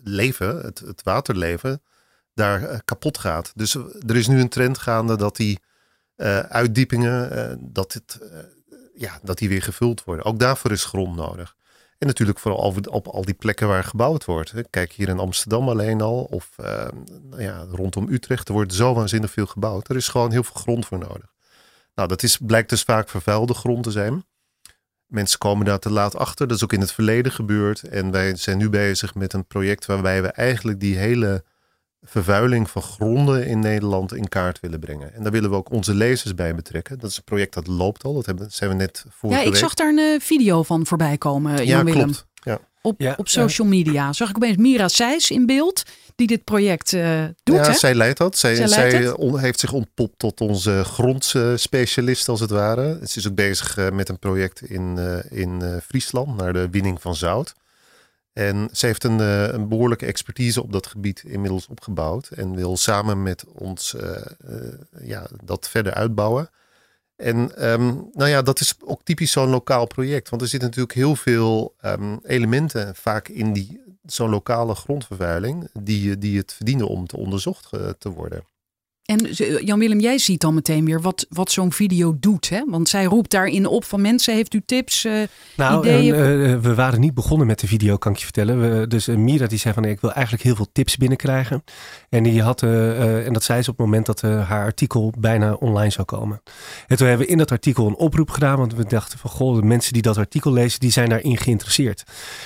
leven, 0.03 0.62
het, 0.62 0.80
het, 0.80 1.03
waterleven, 1.03 1.82
daar 2.34 2.62
uh, 2.62 2.78
kapot 2.86 3.18
gaat. 3.18 3.51
Dus 3.56 3.76
er 4.08 4.16
is 4.16 4.28
nu 4.28 4.39
een 4.39 4.49
trend 4.49 4.78
gaande 4.78 5.16
dat 5.16 5.36
die 5.36 5.60
uitdiepingen, 6.49 7.60
dat, 7.62 7.93
het, 7.93 8.20
ja, 8.93 9.20
dat 9.24 9.38
die 9.38 9.49
weer 9.49 9.62
gevuld 9.62 10.03
worden. 10.03 10.26
Ook 10.26 10.39
daarvoor 10.39 10.72
is 10.72 10.86
grond 10.86 11.16
nodig. 11.16 11.56
En 11.97 12.08
natuurlijk 12.08 12.39
vooral 12.39 12.74
op 12.89 13.08
al 13.08 13.26
die 13.26 13.34
plekken 13.34 13.68
waar 13.68 13.84
gebouwd 13.84 14.26
wordt. 14.26 14.53
Kijk 14.70 14.91
hier 14.91 15.10
in 15.10 15.20
Amsterdam 15.20 15.70
alleen 15.70 16.01
al. 16.01 16.24
Of 16.24 16.49
uh, 16.60 16.88
ja, 17.38 17.66
rondom 17.70 18.10
Utrecht. 18.10 18.47
Er 18.47 18.53
wordt 18.53 18.74
zo 18.74 18.93
waanzinnig 18.93 19.32
veel 19.32 19.45
gebouwd. 19.45 19.89
Er 19.89 19.95
is 19.95 20.08
gewoon 20.08 20.32
heel 20.32 20.43
veel 20.43 20.62
grond 20.62 20.86
voor 20.86 20.97
nodig. 20.97 21.34
Nou, 21.95 22.08
dat 22.08 22.24
is, 22.24 22.38
blijkt 22.38 22.70
dus 22.70 22.84
vaak 22.84 23.10
vervuilde 23.10 23.53
grond 23.53 23.84
te 23.84 23.91
zijn. 23.91 24.26
Mensen 25.08 25.39
komen 25.39 25.66
daar 25.66 25.80
te 25.80 25.91
laat 25.91 26.16
achter. 26.16 26.47
Dat 26.47 26.58
is 26.58 26.64
ook 26.64 26.74
in 26.74 26.80
het 26.80 26.91
verleden 26.91 27.32
gebeurd. 27.32 27.84
En 27.84 28.12
wij 28.12 28.36
zijn 28.36 28.58
nu 28.58 28.70
bezig 28.70 29.16
met 29.16 29.34
een 29.34 29.45
project 29.45 29.86
waarbij 29.86 30.22
we 30.22 30.28
eigenlijk 30.28 30.80
die 30.80 30.97
hele 30.97 31.43
vervuiling 32.01 32.70
van 32.70 32.82
gronden 32.82 33.47
in 33.47 33.60
Nederland 33.60 34.14
in 34.14 34.30
kaart 34.30 34.60
willen 34.60 34.80
brengen. 34.80 35.14
En 35.14 35.24
daar 35.24 35.32
willen 35.32 35.49
we 35.49 35.56
ook 35.56 35.72
onze 35.72 35.93
lezers 35.93 36.36
bij 36.36 36.56
betrekken. 36.56 36.99
Dat 36.99 37.10
is 37.10 37.18
een 37.18 37.24
project 37.24 37.53
dat 37.53 37.68
loopt 37.68 38.03
al. 38.03 38.14
Dat 38.14 38.26
hebben, 38.26 38.51
zijn 38.51 38.70
we 38.70 38.76
net 38.76 39.06
voor. 39.10 39.30
Ja, 39.30 39.39
ik 39.39 39.56
zag 39.56 39.74
daar 39.74 39.89
een 39.89 40.14
eh, 40.14 40.20
video 40.20 40.64
van 40.64 40.86
voorbij 40.86 41.18
komen, 41.18 41.56
Jan 41.56 41.66
ja, 41.66 41.84
Willem. 41.84 42.03
Klopt. 42.03 42.28
Op, 42.86 43.01
ja, 43.01 43.13
op 43.17 43.27
social 43.27 43.67
media 43.67 44.13
zag 44.13 44.29
ik 44.29 44.36
opeens 44.36 44.57
Mira 44.57 44.88
Seijs 44.88 45.31
in 45.31 45.45
beeld 45.45 45.83
die 46.15 46.27
dit 46.27 46.43
project 46.43 46.91
uh, 46.91 47.23
doet. 47.43 47.55
Ja, 47.55 47.73
zij 47.73 47.95
leidt 47.95 48.17
dat. 48.17 48.38
Zij, 48.38 48.67
zij, 48.67 49.13
heeft 49.36 49.59
zich 49.59 49.71
ontpopt 49.71 50.19
tot 50.19 50.41
onze 50.41 50.83
grondspecialist 50.83 52.29
als 52.29 52.39
het 52.39 52.49
ware. 52.49 52.99
Ze 53.03 53.19
is 53.19 53.27
ook 53.27 53.36
bezig 53.36 53.77
uh, 53.77 53.89
met 53.89 54.09
een 54.09 54.19
project 54.19 54.61
in, 54.61 54.97
in 55.29 55.81
Friesland 55.88 56.38
naar 56.38 56.53
de 56.53 56.69
winning 56.69 57.01
van 57.01 57.15
zout. 57.15 57.55
En 58.36 58.69
ze 58.71 58.86
heeft 58.86 59.03
een, 59.03 59.19
uh, 59.19 59.47
een, 59.47 59.67
behoorlijke 59.67 60.05
expertise 60.05 60.61
op 60.61 60.71
dat 60.71 60.88
gebied 60.88 61.23
inmiddels 61.27 61.67
opgebouwd. 61.67 62.27
En 62.27 62.55
wil 62.55 62.77
samen 62.77 63.23
met 63.23 63.45
ons 63.53 63.93
uh, 63.93 64.09
uh, 64.49 64.57
ja, 65.01 65.27
dat 65.43 65.69
verder 65.69 65.93
uitbouwen. 65.93 66.49
En 67.16 67.70
um, 67.72 68.09
nou 68.13 68.30
ja, 68.30 68.41
dat 68.41 68.59
is 68.59 68.76
ook 68.86 69.03
typisch 69.03 69.32
zo'n 69.32 69.49
lokaal 69.49 69.86
project. 69.88 70.30
Want 70.30 70.41
er 70.41 70.47
zitten 70.47 70.70
natuurlijk 70.70 70.95
heel 70.95 71.16
veel 71.16 71.76
um, 71.82 72.20
elementen 72.24 72.95
vaak 72.95 73.28
in 73.28 73.53
die, 73.53 73.82
zo'n 74.05 74.30
lokale 74.30 74.76
grondvervuiling. 74.76 75.70
Die, 75.74 76.18
die 76.18 76.38
het 76.38 76.53
verdienen 76.53 76.88
om 76.88 77.07
te 77.07 77.18
onderzocht 77.18 77.70
te 77.97 78.09
worden. 78.09 78.43
En 79.06 79.26
Jan-Willem, 79.66 79.99
jij 79.99 80.18
ziet 80.18 80.41
dan 80.41 80.53
meteen 80.53 80.86
weer 80.86 81.01
wat, 81.01 81.26
wat 81.30 81.51
zo'n 81.51 81.72
video 81.72 82.18
doet. 82.20 82.49
Hè? 82.49 82.64
Want 82.68 82.89
zij 82.89 83.03
roept 83.03 83.32
daarin 83.32 83.66
op 83.66 83.84
van 83.84 84.01
mensen, 84.01 84.34
heeft 84.34 84.53
u 84.53 84.62
tips, 84.66 85.06
uh, 85.06 85.24
nou, 85.56 85.80
ideeën? 85.80 86.16
Uh, 86.16 86.60
we 86.60 86.76
waren 86.76 86.99
niet 86.99 87.14
begonnen 87.14 87.47
met 87.47 87.60
de 87.60 87.68
video, 87.68 87.97
kan 87.97 88.12
ik 88.12 88.18
je 88.18 88.24
vertellen. 88.24 88.80
We, 88.80 88.88
dus 88.88 89.08
Mira 89.08 89.47
die 89.47 89.58
zei 89.58 89.74
van, 89.74 89.86
ik 89.86 90.01
wil 90.01 90.12
eigenlijk 90.12 90.43
heel 90.43 90.56
veel 90.56 90.68
tips 90.72 90.97
binnenkrijgen. 90.97 91.64
En 92.10 92.24
die 92.24 92.41
had, 92.41 92.64
en 92.64 93.34
dat 93.34 93.43
zei 93.43 93.62
ze 93.62 93.70
op 93.70 93.78
het 93.78 93.86
moment 93.86 94.06
dat 94.06 94.22
haar 94.22 94.64
artikel 94.64 95.14
bijna 95.18 95.53
online 95.53 95.91
zou 95.91 96.06
komen. 96.06 96.41
En 96.88 96.97
toen 96.97 97.08
hebben 97.08 97.26
we 97.26 97.32
in 97.32 97.38
dat 97.38 97.51
artikel 97.51 97.88
een 97.88 97.95
oproep 97.95 98.30
gedaan. 98.30 98.58
Want 98.58 98.74
we 98.74 98.86
dachten 98.86 99.20
van, 99.20 99.30
goh, 99.30 99.56
de 99.56 99.66
mensen 99.66 99.93
die 99.93 100.01
dat 100.01 100.18
artikel 100.18 100.53
lezen, 100.53 100.80
die 100.80 100.91
zijn 100.91 101.10
daarin 101.10 101.38
geïnteresseerd. 101.38 102.03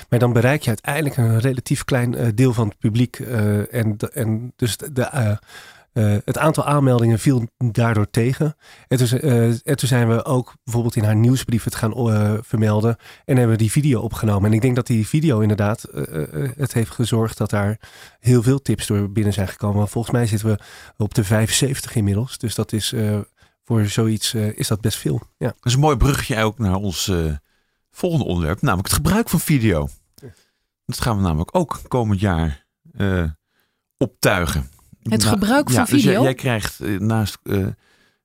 Maar 0.10 0.20
dan 0.20 0.34
bereik 0.34 0.62
je 0.62 0.68
uiteindelijk 0.68 1.18
een 1.18 1.40
relatief 1.40 1.84
klein 1.84 2.36
deel 2.36 2.54
van 2.54 2.68
het 2.68 2.78
publiek. 2.78 3.20
en, 3.20 3.98
en 4.14 4.54
dus 4.56 4.78
de 4.78 5.38
uh, 6.00 6.18
het 6.26 6.38
aantal 6.38 6.66
aanmeldingen 6.66 7.20
viel 7.20 7.48
daardoor 7.58 8.10
tegen. 8.10 8.56
En 8.88 8.98
toen, 8.98 9.26
uh, 9.26 9.48
en 9.48 9.76
toen, 9.76 9.88
zijn 9.88 10.08
we 10.08 10.26
ook 10.26 10.54
bijvoorbeeld 10.64 10.96
in 10.96 11.04
haar 11.04 11.16
nieuwsbrief 11.16 11.64
het 11.64 11.76
gaan 11.76 12.10
uh, 12.10 12.34
vermelden. 12.42 12.98
En 13.26 13.38
hebben 13.38 13.56
we 13.56 13.62
die 13.62 13.72
video 13.72 14.02
opgenomen. 14.02 14.50
En 14.50 14.56
ik 14.56 14.62
denk 14.62 14.76
dat 14.76 14.88
die 14.88 15.08
video 15.08 15.40
inderdaad 15.40 15.88
het 16.58 16.74
heeft 16.74 16.92
gezorgd 16.92 17.38
dat 17.38 17.50
daar 17.50 17.80
heel 18.20 18.44
veel 18.44 18.62
tips 18.62 18.88
door 18.88 19.12
binnen 19.12 19.34
zijn 19.34 19.48
gekomen. 19.48 19.88
volgens 19.88 20.14
mij 20.14 20.26
zitten 20.26 20.48
we 20.48 20.60
op 20.98 21.14
de 21.14 21.24
75 21.24 21.96
inmiddels. 21.96 22.38
Dus 22.38 22.56
dat 22.56 22.74
is 22.74 22.94
voor 23.64 23.86
zoiets 23.86 24.34
is 24.34 24.68
dat 24.68 24.82
best 24.82 24.98
veel. 24.98 25.22
Ja. 25.38 25.48
Dat 25.48 25.66
is 25.66 25.74
een 25.74 25.80
mooi 25.80 25.98
bruggetje 25.98 26.44
ook 26.44 26.58
naar 26.58 26.76
ons 26.76 27.12
volgende 27.92 28.26
onderwerp. 28.26 28.62
Namelijk 28.62 28.88
het 28.88 28.98
gebruik 28.98 29.30
van 29.30 29.40
video. 29.40 29.88
Dat 30.86 31.02
gaan 31.02 31.16
we 31.16 31.22
namelijk 31.22 31.56
ook 31.56 31.80
komend 31.88 32.20
jaar 32.20 32.66
optuigen. 33.98 34.79
Het 35.04 35.24
gebruik 35.24 35.70
van 35.70 35.80
ja, 35.80 35.86
video? 35.86 36.04
Dus 36.04 36.12
jij, 36.12 36.22
jij 36.22 36.34
krijgt 36.34 36.80
eh, 36.80 37.00
naast 37.00 37.38
uh, 37.44 37.68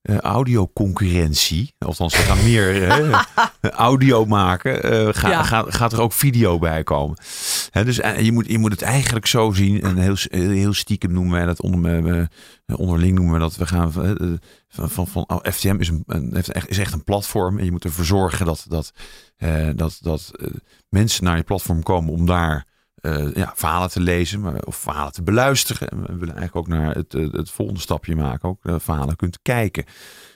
uh, 0.02 0.18
audioconcurrentie. 0.18 1.74
Althans, 1.78 2.16
we 2.16 2.22
gaan 2.22 2.44
meer 2.44 2.90
audio 3.88 4.24
maken. 4.24 5.14
Ga, 5.14 5.42
gaat, 5.42 5.74
gaat 5.74 5.92
er 5.92 6.00
ook 6.00 6.12
video 6.12 6.58
bij 6.58 6.82
komen. 6.82 7.16
Hè, 7.70 7.84
dus 7.84 7.96
je, 7.96 8.32
moet, 8.32 8.46
je 8.46 8.58
moet 8.58 8.70
het 8.70 8.82
eigenlijk 8.82 9.26
zo 9.26 9.52
zien. 9.52 9.82
En 9.82 9.96
heel, 9.96 10.16
heel 10.30 10.72
stiekem 10.72 11.12
noemen 11.12 11.32
wij 11.32 11.44
dat 11.46 11.60
onder, 11.60 12.28
onderling 12.66 13.14
noemen 13.14 13.34
we 13.34 13.38
dat. 13.38 13.56
We 13.56 13.66
gaan 13.66 13.92
van, 14.68 14.90
van, 14.90 15.06
van 15.06 15.24
oh, 15.26 15.38
FTM 15.42 15.76
is, 15.78 15.88
een, 15.88 16.32
is 16.66 16.78
echt 16.78 16.92
een 16.92 17.04
platform. 17.04 17.58
En 17.58 17.64
je 17.64 17.70
moet 17.70 17.84
ervoor 17.84 18.04
zorgen 18.04 18.46
dat, 18.46 18.66
dat, 18.68 18.92
dat, 19.74 19.98
dat 20.00 20.30
mensen 20.88 21.24
naar 21.24 21.36
je 21.36 21.42
platform 21.42 21.82
komen 21.82 22.12
om 22.12 22.26
daar 22.26 22.66
uh, 23.06 23.34
ja, 23.34 23.52
verhalen 23.54 23.90
te 23.90 24.00
lezen 24.00 24.40
maar, 24.40 24.62
of 24.64 24.76
verhalen 24.76 25.12
te 25.12 25.22
beluisteren. 25.22 25.88
En 25.88 26.00
we 26.00 26.18
willen 26.18 26.36
eigenlijk 26.36 26.56
ook 26.56 26.68
naar 26.68 26.94
het, 26.94 27.14
eh, 27.14 27.32
het 27.32 27.50
volgende 27.50 27.80
stapje 27.80 28.16
maken. 28.16 28.48
Ook 28.48 28.64
uh, 28.64 28.74
verhalen 28.78 29.16
kunt 29.16 29.38
kijken. 29.42 29.84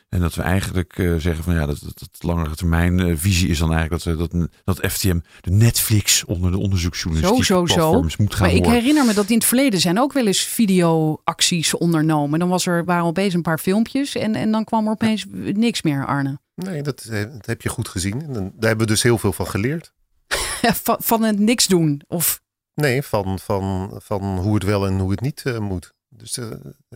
En 0.08 0.20
dat 0.20 0.34
we 0.34 0.42
eigenlijk 0.42 0.94
zeggen 1.18 1.44
van 1.44 1.54
ja, 1.54 1.66
dat, 1.66 1.80
dat, 1.80 1.98
dat 1.98 2.22
langere 2.22 2.54
termijn 2.54 3.18
visie 3.18 3.48
is 3.48 3.58
dan 3.58 3.72
eigenlijk 3.72 4.04
dat, 4.04 4.30
dat, 4.30 4.48
dat 4.64 4.92
FTM 4.92 5.18
de 5.40 5.50
Netflix 5.50 6.24
onder 6.24 6.50
de 6.50 6.58
onderzoeksjournalistiek 6.58 7.44
zo, 7.44 7.66
zo, 7.66 7.74
platforms 7.74 8.14
zo. 8.14 8.22
moet 8.22 8.34
gaan 8.34 8.46
Maar 8.46 8.56
ik 8.56 8.64
herinner 8.64 9.04
me 9.04 9.14
dat 9.14 9.28
in 9.28 9.36
het 9.36 9.44
verleden 9.44 9.80
zijn 9.80 9.98
ook 9.98 10.12
wel 10.12 10.26
eens 10.26 10.40
videoacties 10.40 11.74
ondernomen. 11.74 12.38
Dan 12.38 12.48
was 12.48 12.66
er, 12.66 12.84
waren 12.84 13.04
opeens 13.04 13.34
een 13.34 13.42
paar 13.42 13.58
filmpjes 13.58 14.14
en, 14.14 14.34
en 14.34 14.50
dan 14.50 14.64
kwam 14.64 14.84
er 14.84 14.92
opeens 14.92 15.24
niks 15.52 15.82
meer, 15.82 16.06
Arne. 16.06 16.38
Nee, 16.54 16.82
dat, 16.82 17.08
dat 17.10 17.46
heb 17.46 17.62
je 17.62 17.68
goed 17.68 17.88
gezien. 17.88 18.22
En 18.22 18.32
daar 18.32 18.68
hebben 18.68 18.86
we 18.86 18.92
dus 18.92 19.02
heel 19.02 19.18
veel 19.18 19.32
van 19.32 19.46
geleerd. 19.46 19.92
van, 20.84 20.96
van 21.00 21.22
het 21.22 21.38
niks 21.38 21.66
doen 21.66 22.02
of 22.06 22.40
Nee, 22.80 23.02
van, 23.02 23.38
van, 23.38 23.90
van 24.02 24.38
hoe 24.38 24.54
het 24.54 24.62
wel 24.62 24.86
en 24.86 24.98
hoe 24.98 25.10
het 25.10 25.20
niet 25.20 25.42
uh, 25.46 25.58
moet. 25.58 25.92
Dus 26.08 26.38
uh, 26.38 26.46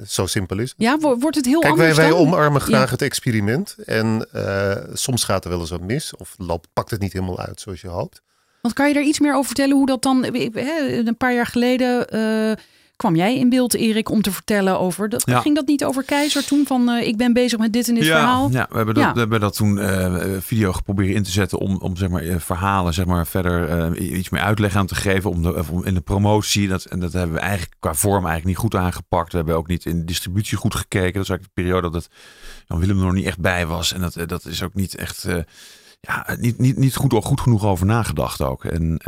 zo 0.06 0.26
simpel 0.26 0.58
is 0.58 0.70
het. 0.70 0.78
Ja, 0.78 0.98
wordt 0.98 1.36
het 1.36 1.44
heel 1.44 1.60
Kijk, 1.60 1.72
anders 1.72 1.96
wij, 1.96 2.08
wij 2.10 2.18
omarmen 2.18 2.60
graag 2.60 2.90
het 2.90 3.02
experiment. 3.02 3.76
En 3.84 4.28
uh, 4.34 4.76
soms 4.92 5.24
gaat 5.24 5.44
er 5.44 5.50
wel 5.50 5.60
eens 5.60 5.70
wat 5.70 5.80
mis. 5.80 6.16
Of 6.16 6.34
loopt, 6.38 6.68
pakt 6.72 6.90
het 6.90 7.00
niet 7.00 7.12
helemaal 7.12 7.38
uit 7.38 7.60
zoals 7.60 7.80
je 7.80 7.88
hoopt. 7.88 8.22
Want 8.60 8.74
kan 8.74 8.88
je 8.88 8.94
er 8.94 9.02
iets 9.02 9.20
meer 9.20 9.32
over 9.32 9.46
vertellen 9.46 9.76
hoe 9.76 9.86
dat 9.86 10.02
dan... 10.02 10.24
Een 10.24 11.16
paar 11.16 11.34
jaar 11.34 11.46
geleden 11.46 12.06
kwam 12.96 13.16
jij 13.16 13.38
in 13.38 13.48
beeld, 13.48 13.74
Erik, 13.74 14.10
om 14.10 14.22
te 14.22 14.32
vertellen 14.32 14.78
over. 14.78 15.08
Dat, 15.08 15.30
Ging 15.30 15.54
dat 15.54 15.66
niet 15.66 15.84
over 15.84 16.04
Keizer 16.04 16.44
toen? 16.44 16.66
Van 16.66 16.88
uh, 16.88 17.06
ik 17.06 17.16
ben 17.16 17.32
bezig 17.32 17.58
met 17.58 17.72
dit 17.72 17.88
en 17.88 17.94
dit 17.94 18.04
verhaal. 18.04 18.50
Ja, 18.50 18.66
we 18.70 18.76
hebben 18.76 18.94
dat, 18.94 19.12
we 19.12 19.18
hebben 19.18 19.40
dat 19.40 19.56
toen 19.56 19.76
uh, 19.76 20.36
video 20.40 20.72
geprobeerd 20.72 21.14
in 21.14 21.22
te 21.22 21.30
zetten 21.30 21.58
om, 21.58 21.76
om 21.76 21.96
zeg 21.96 22.08
maar, 22.08 22.22
verhalen 22.38 22.94
zeg 22.94 23.06
maar, 23.06 23.26
verder 23.26 23.96
iets 23.96 24.28
meer 24.28 24.40
uitleg 24.40 24.76
aan 24.76 24.86
te 24.86 24.94
geven. 24.94 25.30
Om, 25.30 25.42
de, 25.42 25.64
om 25.70 25.84
in 25.84 25.94
de 25.94 26.00
promotie. 26.00 26.68
Dat, 26.68 26.84
en 26.84 27.00
dat 27.00 27.12
hebben 27.12 27.34
we 27.34 27.42
eigenlijk 27.42 27.74
qua 27.80 27.94
vorm 27.94 28.26
eigenlijk 28.26 28.44
niet 28.44 28.56
goed 28.56 28.74
aangepakt. 28.74 29.30
We 29.30 29.36
hebben 29.36 29.56
ook 29.56 29.68
niet 29.68 29.86
in 29.86 29.98
de 29.98 30.04
distributie 30.04 30.58
goed 30.58 30.74
gekeken. 30.74 31.12
Dat 31.12 31.22
is 31.22 31.28
eigenlijk 31.28 31.54
de 31.54 31.62
periode 31.62 31.90
dat 31.90 32.08
Jan 32.66 32.78
Willem 32.78 32.98
er 32.98 33.04
nog 33.04 33.14
niet 33.14 33.26
echt 33.26 33.40
bij 33.40 33.66
was. 33.66 33.92
En 33.92 34.00
dat, 34.00 34.16
dat 34.26 34.44
is 34.44 34.62
ook 34.62 34.74
niet 34.74 34.94
echt. 34.94 35.26
ja, 36.00 36.36
niet, 36.38 36.58
niet, 36.58 36.76
niet 36.76 36.96
goed, 36.96 37.12
goed 37.24 37.40
genoeg 37.40 37.64
over 37.64 37.86
nagedacht 37.86 38.42
ook. 38.42 38.64
En 38.64 39.00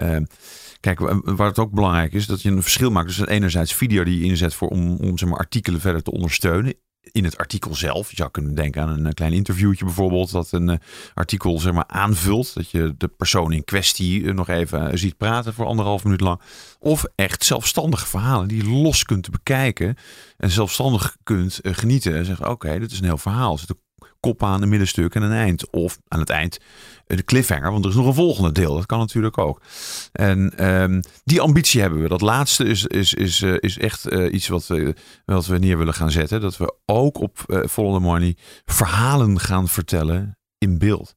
Kijk, 0.84 0.98
waar 1.24 1.48
het 1.48 1.58
ook 1.58 1.70
belangrijk 1.70 2.12
is, 2.12 2.26
dat 2.26 2.42
je 2.42 2.50
een 2.50 2.62
verschil 2.62 2.90
maakt. 2.90 3.06
Dus 3.06 3.26
enerzijds 3.26 3.74
video 3.74 4.04
die 4.04 4.18
je 4.18 4.24
inzet 4.24 4.54
voor 4.54 4.68
om, 4.68 4.96
om 4.96 5.18
zeg 5.18 5.28
maar, 5.28 5.38
artikelen 5.38 5.80
verder 5.80 6.02
te 6.02 6.10
ondersteunen 6.10 6.74
in 7.12 7.24
het 7.24 7.38
artikel 7.38 7.74
zelf. 7.74 8.10
Je 8.10 8.16
zou 8.16 8.30
kunnen 8.30 8.54
denken 8.54 8.82
aan 8.82 9.04
een 9.04 9.14
klein 9.14 9.32
interviewtje 9.32 9.84
bijvoorbeeld, 9.84 10.30
dat 10.30 10.52
een 10.52 10.68
uh, 10.68 10.76
artikel 11.14 11.58
zeg 11.58 11.72
maar 11.72 11.86
aanvult. 11.86 12.54
Dat 12.54 12.70
je 12.70 12.94
de 12.98 13.08
persoon 13.08 13.52
in 13.52 13.64
kwestie 13.64 14.26
eh, 14.26 14.34
nog 14.34 14.48
even 14.48 14.82
uh, 14.82 14.90
ziet 14.94 15.16
praten 15.16 15.54
voor 15.54 15.66
anderhalf 15.66 16.04
minuut 16.04 16.20
lang. 16.20 16.40
Of 16.78 17.04
echt 17.14 17.44
zelfstandige 17.44 18.06
verhalen 18.06 18.48
die 18.48 18.64
je 18.64 18.70
los 18.70 19.04
kunt 19.04 19.30
bekijken 19.30 19.96
en 20.36 20.50
zelfstandig 20.50 21.16
kunt 21.22 21.60
genieten. 21.62 22.16
En 22.16 22.24
zeggen, 22.24 22.50
oké, 22.50 22.78
dit 22.78 22.90
is 22.90 22.98
een 22.98 23.04
heel 23.04 23.18
verhaal. 23.18 23.58
Er 23.68 23.74
kop 24.24 24.42
aan, 24.42 24.62
een 24.62 24.68
middenstuk 24.68 25.14
en 25.14 25.22
een 25.22 25.32
eind. 25.32 25.70
Of 25.70 25.98
aan 26.08 26.20
het 26.20 26.30
eind 26.30 26.58
de 27.06 27.24
cliffhanger, 27.24 27.70
want 27.70 27.84
er 27.84 27.90
is 27.90 27.96
nog 27.96 28.06
een 28.06 28.14
volgende 28.14 28.52
deel. 28.52 28.74
Dat 28.74 28.86
kan 28.86 28.98
natuurlijk 28.98 29.38
ook. 29.38 29.60
En 30.12 30.66
um, 30.70 31.00
die 31.24 31.40
ambitie 31.40 31.80
hebben 31.80 32.02
we. 32.02 32.08
Dat 32.08 32.20
laatste 32.20 32.64
is, 32.64 32.86
is, 32.86 33.14
is, 33.14 33.40
uh, 33.40 33.56
is 33.60 33.78
echt 33.78 34.12
uh, 34.12 34.32
iets 34.32 34.48
wat 34.48 34.66
we, 34.66 34.94
wat 35.24 35.46
we 35.46 35.58
neer 35.58 35.78
willen 35.78 35.94
gaan 35.94 36.10
zetten. 36.10 36.40
Dat 36.40 36.56
we 36.56 36.74
ook 36.84 37.20
op 37.20 37.44
uh, 37.46 37.60
the 37.64 37.98
Money 38.00 38.36
verhalen 38.64 39.40
gaan 39.40 39.68
vertellen 39.68 40.38
in 40.58 40.78
beeld. 40.78 41.14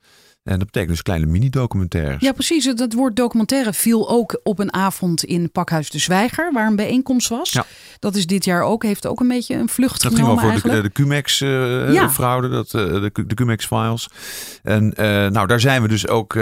En 0.47 0.57
dat 0.57 0.65
betekent 0.65 0.91
dus 0.91 1.01
kleine 1.01 1.25
mini-documentaires. 1.25 2.21
Ja, 2.21 2.31
precies. 2.31 2.73
Dat 2.75 2.93
woord 2.93 3.15
documentaire 3.15 3.73
viel 3.73 4.09
ook 4.09 4.39
op 4.43 4.59
een 4.59 4.73
avond 4.73 5.23
in 5.23 5.51
Pakhuis 5.51 5.89
de 5.89 5.99
Zwijger, 5.99 6.53
waar 6.53 6.67
een 6.67 6.75
bijeenkomst 6.75 7.29
was. 7.29 7.51
Ja. 7.51 7.65
Dat 7.99 8.15
is 8.15 8.27
dit 8.27 8.45
jaar 8.45 8.61
ook, 8.61 8.83
heeft 8.83 9.07
ook 9.07 9.19
een 9.19 9.27
beetje 9.27 9.55
een 9.55 9.69
vlucht 9.69 10.01
dat 10.01 10.15
genomen 10.15 10.39
ging 10.39 10.53
over 10.53 10.69
de, 10.69 10.81
de 10.81 10.91
Cumex-fraude, 10.91 12.47
uh, 12.47 12.61
de, 12.71 13.11
de 13.25 13.35
Cumex-files. 13.35 14.09
En 14.63 14.83
uh, 14.83 15.05
nou, 15.27 15.47
daar 15.47 15.59
zijn 15.59 15.81
we 15.81 15.87
dus 15.87 16.07
ook 16.07 16.37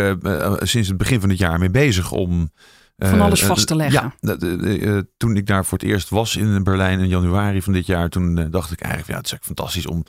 sinds 0.60 0.88
het 0.88 0.98
begin 0.98 1.20
van 1.20 1.30
het 1.30 1.38
jaar 1.38 1.60
mee 1.60 1.70
bezig 1.70 2.12
om... 2.12 2.52
Van 2.98 3.22
alles 3.22 3.44
vast 3.44 3.68
te 3.68 3.76
leggen. 3.76 4.14
Ja, 4.20 5.04
toen 5.18 5.36
ik 5.36 5.48
daar 5.48 5.66
voor 5.66 5.78
het 5.78 5.88
eerst 5.88 6.10
was 6.10 6.36
in 6.36 6.64
Berlijn 6.64 7.00
in 7.00 7.08
januari 7.08 7.62
van 7.62 7.74
dit 7.74 7.86
jaar, 7.86 8.10
toen 8.10 8.48
dacht 8.52 8.72
ik 8.72 8.82
eigenlijk, 8.82 9.12
ja, 9.12 9.18
het 9.18 9.26
is 9.26 9.32
echt 9.32 9.46
fantastisch 9.46 9.88
om 9.88 10.04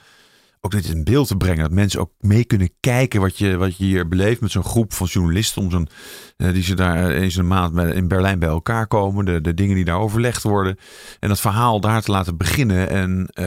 ook 0.66 0.82
dit 0.82 0.94
in 0.94 1.04
beeld 1.04 1.28
te 1.28 1.36
brengen. 1.36 1.62
Dat 1.62 1.70
mensen 1.70 2.00
ook 2.00 2.10
mee 2.20 2.44
kunnen 2.44 2.70
kijken 2.80 3.20
wat 3.20 3.38
je, 3.38 3.56
wat 3.56 3.76
je 3.76 3.84
hier 3.84 4.08
beleeft 4.08 4.40
met 4.40 4.50
zo'n 4.50 4.64
groep 4.64 4.92
van 4.92 5.06
journalisten. 5.06 5.62
Om 5.62 5.70
zo'n, 5.70 5.88
uh, 6.36 6.52
die 6.52 6.62
ze 6.62 6.74
daar 6.74 7.10
eens 7.10 7.36
een 7.36 7.46
maand 7.46 7.76
in 7.78 8.08
Berlijn 8.08 8.38
bij 8.38 8.48
elkaar 8.48 8.86
komen. 8.86 9.24
De, 9.24 9.40
de 9.40 9.54
dingen 9.54 9.74
die 9.74 9.84
daar 9.84 9.98
overlegd 9.98 10.42
worden. 10.42 10.78
En 11.20 11.28
dat 11.28 11.40
verhaal 11.40 11.80
daar 11.80 12.02
te 12.02 12.10
laten 12.10 12.36
beginnen. 12.36 12.88
En, 12.88 13.28
uh, 13.34 13.44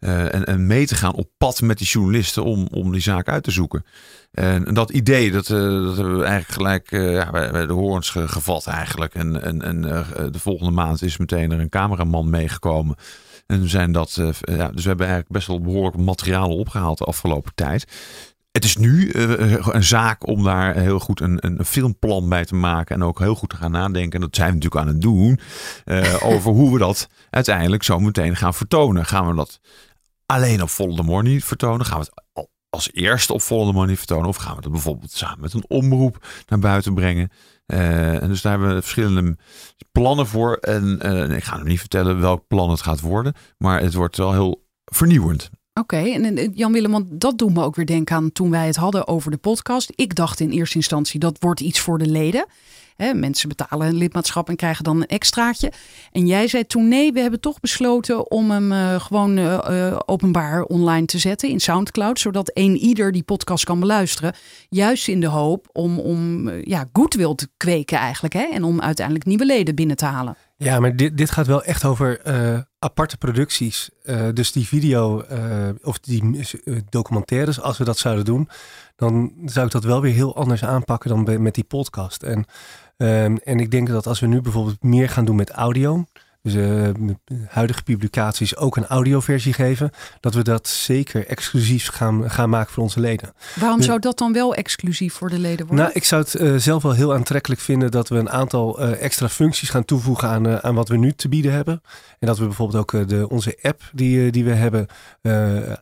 uh, 0.00 0.34
en, 0.34 0.44
en 0.44 0.66
mee 0.66 0.86
te 0.86 0.94
gaan 0.94 1.14
op 1.14 1.30
pad 1.38 1.60
met 1.60 1.78
die 1.78 1.86
journalisten 1.86 2.44
om, 2.44 2.68
om 2.70 2.92
die 2.92 3.00
zaak 3.00 3.28
uit 3.28 3.44
te 3.44 3.50
zoeken. 3.50 3.84
En, 4.30 4.74
dat 4.74 4.90
idee, 4.90 5.30
dat, 5.30 5.46
dat 5.46 5.96
hebben 5.96 6.18
we 6.18 6.24
eigenlijk 6.24 6.52
gelijk 6.52 6.90
ja, 6.90 7.30
bij, 7.30 7.50
bij, 7.50 7.66
de 7.66 7.72
horens 7.72 8.10
gevat 8.10 8.66
eigenlijk. 8.66 9.14
En, 9.14 9.42
en, 9.42 9.62
en 9.62 9.82
de 10.32 10.38
volgende 10.38 10.72
maand 10.72 11.02
is 11.02 11.16
meteen 11.16 11.52
er 11.52 11.60
een 11.60 11.68
cameraman 11.68 12.30
meegekomen. 12.30 12.96
En 13.46 13.68
zijn 13.68 13.92
dat, 13.92 14.16
uh, 14.20 14.28
ja, 14.40 14.68
dus 14.68 14.82
we 14.82 14.88
hebben 14.88 15.06
eigenlijk 15.06 15.28
best 15.28 15.46
wel 15.46 15.60
behoorlijk 15.60 15.96
materiaal 15.96 16.56
opgehaald 16.56 16.98
de 16.98 17.04
afgelopen 17.04 17.52
tijd. 17.54 17.84
Het 18.50 18.64
is 18.64 18.76
nu 18.76 19.12
uh, 19.12 19.66
een 19.66 19.84
zaak 19.84 20.26
om 20.26 20.44
daar 20.44 20.76
heel 20.76 20.98
goed 20.98 21.20
een, 21.20 21.38
een 21.40 21.64
filmplan 21.64 22.28
bij 22.28 22.44
te 22.44 22.54
maken. 22.54 22.94
En 22.94 23.02
ook 23.02 23.18
heel 23.18 23.34
goed 23.34 23.48
te 23.48 23.56
gaan 23.56 23.70
nadenken. 23.70 24.12
En 24.12 24.20
dat 24.20 24.36
zijn 24.36 24.48
we 24.48 24.54
natuurlijk 24.54 24.82
aan 24.82 24.92
het 24.92 25.02
doen. 25.02 25.40
Uh, 25.84 26.14
over 26.22 26.52
hoe 26.52 26.72
we 26.72 26.78
dat 26.78 27.08
uiteindelijk 27.30 27.82
zo 27.82 27.98
meteen 27.98 28.36
gaan 28.36 28.54
vertonen. 28.54 29.06
Gaan 29.06 29.28
we 29.28 29.34
dat 29.34 29.60
alleen 30.26 30.62
op 30.62 30.68
the 30.68 31.02
Money 31.02 31.40
vertonen? 31.40 31.86
Gaan 31.86 32.00
we 32.00 32.06
het 32.32 32.48
als 32.70 32.92
eerste 32.92 33.32
op 33.32 33.40
the 33.40 33.70
Money 33.72 33.96
vertonen? 33.96 34.28
Of 34.28 34.36
gaan 34.36 34.56
we 34.56 34.62
dat 34.62 34.72
bijvoorbeeld 34.72 35.12
samen 35.12 35.40
met 35.40 35.52
een 35.52 35.64
omroep 35.68 36.26
naar 36.46 36.58
buiten 36.58 36.94
brengen? 36.94 37.30
Uh, 37.66 38.22
en 38.22 38.28
dus 38.28 38.42
daar 38.42 38.52
hebben 38.52 38.74
we 38.74 38.82
verschillende 38.82 39.36
plannen 39.92 40.26
voor. 40.26 40.56
En 40.56 41.00
uh, 41.06 41.36
ik 41.36 41.44
ga 41.44 41.56
nog 41.56 41.66
niet 41.66 41.80
vertellen 41.80 42.20
welk 42.20 42.46
plan 42.46 42.70
het 42.70 42.82
gaat 42.82 43.00
worden. 43.00 43.34
Maar 43.58 43.80
het 43.80 43.94
wordt 43.94 44.16
wel 44.16 44.32
heel 44.32 44.66
vernieuwend. 44.84 45.50
Oké, 45.80 45.96
en 45.96 46.52
Jan 46.54 46.72
Willem, 46.72 46.90
want 46.90 47.06
dat 47.10 47.38
doet 47.38 47.54
me 47.54 47.62
ook 47.62 47.76
weer 47.76 47.86
denken 47.86 48.16
aan 48.16 48.32
toen 48.32 48.50
wij 48.50 48.66
het 48.66 48.76
hadden 48.76 49.08
over 49.08 49.30
de 49.30 49.36
podcast. 49.36 49.92
Ik 49.94 50.14
dacht 50.14 50.40
in 50.40 50.50
eerste 50.50 50.76
instantie 50.76 51.20
dat 51.20 51.36
wordt 51.40 51.60
iets 51.60 51.80
voor 51.80 51.98
de 51.98 52.06
leden 52.06 52.46
mensen 52.96 53.48
betalen 53.48 53.86
een 53.86 53.96
lidmaatschap 53.96 54.48
en 54.48 54.56
krijgen 54.56 54.84
dan 54.84 54.96
een 54.96 55.06
extraatje. 55.06 55.72
En 56.12 56.26
jij 56.26 56.48
zei 56.48 56.66
toen 56.66 56.88
nee, 56.88 57.12
we 57.12 57.20
hebben 57.20 57.40
toch 57.40 57.60
besloten 57.60 58.30
om 58.30 58.50
hem 58.50 58.72
uh, 58.72 59.00
gewoon 59.00 59.36
uh, 59.36 59.98
openbaar 60.06 60.62
online 60.62 61.06
te 61.06 61.18
zetten 61.18 61.48
in 61.48 61.60
Soundcloud. 61.60 62.20
Zodat 62.20 62.50
een 62.54 62.76
ieder 62.76 63.12
die 63.12 63.22
podcast 63.22 63.64
kan 63.64 63.80
beluisteren. 63.80 64.34
Juist 64.68 65.08
in 65.08 65.20
de 65.20 65.26
hoop 65.26 65.68
om, 65.72 65.98
om 65.98 66.50
ja, 66.50 66.88
goodwill 66.92 67.34
te 67.34 67.48
kweken 67.56 67.98
eigenlijk. 67.98 68.34
Hè? 68.34 68.44
En 68.52 68.64
om 68.64 68.80
uiteindelijk 68.80 69.26
nieuwe 69.26 69.44
leden 69.46 69.74
binnen 69.74 69.96
te 69.96 70.04
halen. 70.04 70.36
Ja, 70.56 70.80
maar 70.80 70.96
dit, 70.96 71.16
dit 71.16 71.30
gaat 71.30 71.46
wel 71.46 71.62
echt 71.62 71.84
over 71.84 72.20
aparte 72.78 73.16
producties. 73.16 73.90
dus 74.32 74.52
die 74.52 74.66
video 74.66 75.24
of 75.82 75.98
die 75.98 76.46
documentaires, 76.88 77.60
als 77.60 77.78
we 77.78 77.84
dat 77.84 77.98
zouden 77.98 78.24
doen, 78.24 78.48
dan 78.96 79.32
zou 79.44 79.66
ik 79.66 79.72
dat 79.72 79.84
wel 79.84 80.00
weer 80.00 80.14
heel 80.14 80.36
anders 80.36 80.64
aanpakken 80.64 81.10
dan 81.10 81.42
met 81.42 81.54
die 81.54 81.64
podcast. 81.64 82.22
En 82.22 82.46
Um, 82.96 83.36
en 83.38 83.60
ik 83.60 83.70
denk 83.70 83.88
dat 83.88 84.06
als 84.06 84.20
we 84.20 84.26
nu 84.26 84.40
bijvoorbeeld 84.40 84.82
meer 84.82 85.08
gaan 85.08 85.24
doen 85.24 85.36
met 85.36 85.50
audio, 85.50 86.04
dus 86.44 86.54
uh, 86.54 86.88
huidige 87.48 87.82
publicaties 87.82 88.56
ook 88.56 88.76
een 88.76 88.86
audioversie 88.86 89.52
geven, 89.52 89.90
dat 90.20 90.34
we 90.34 90.42
dat 90.42 90.68
zeker 90.68 91.26
exclusief 91.26 91.88
gaan, 91.88 92.30
gaan 92.30 92.50
maken 92.50 92.72
voor 92.72 92.82
onze 92.82 93.00
leden. 93.00 93.32
Waarom 93.54 93.82
zou 93.82 93.98
dat 93.98 94.18
dan 94.18 94.32
wel 94.32 94.54
exclusief 94.54 95.14
voor 95.14 95.28
de 95.28 95.38
leden 95.38 95.66
worden? 95.66 95.84
Nou, 95.84 95.96
ik 95.96 96.04
zou 96.04 96.22
het 96.22 96.34
uh, 96.34 96.56
zelf 96.56 96.82
wel 96.82 96.92
heel 96.92 97.14
aantrekkelijk 97.14 97.60
vinden 97.60 97.90
dat 97.90 98.08
we 98.08 98.16
een 98.16 98.30
aantal 98.30 98.82
uh, 98.82 99.02
extra 99.02 99.28
functies 99.28 99.70
gaan 99.70 99.84
toevoegen 99.84 100.28
aan, 100.28 100.62
aan 100.62 100.74
wat 100.74 100.88
we 100.88 100.96
nu 100.96 101.12
te 101.12 101.28
bieden 101.28 101.52
hebben. 101.52 101.82
En 102.18 102.26
dat 102.26 102.38
we 102.38 102.44
bijvoorbeeld 102.44 102.94
ook 102.94 103.08
de, 103.08 103.28
onze 103.28 103.58
app 103.62 103.82
die, 103.92 104.30
die 104.30 104.44
we 104.44 104.52
hebben 104.52 104.86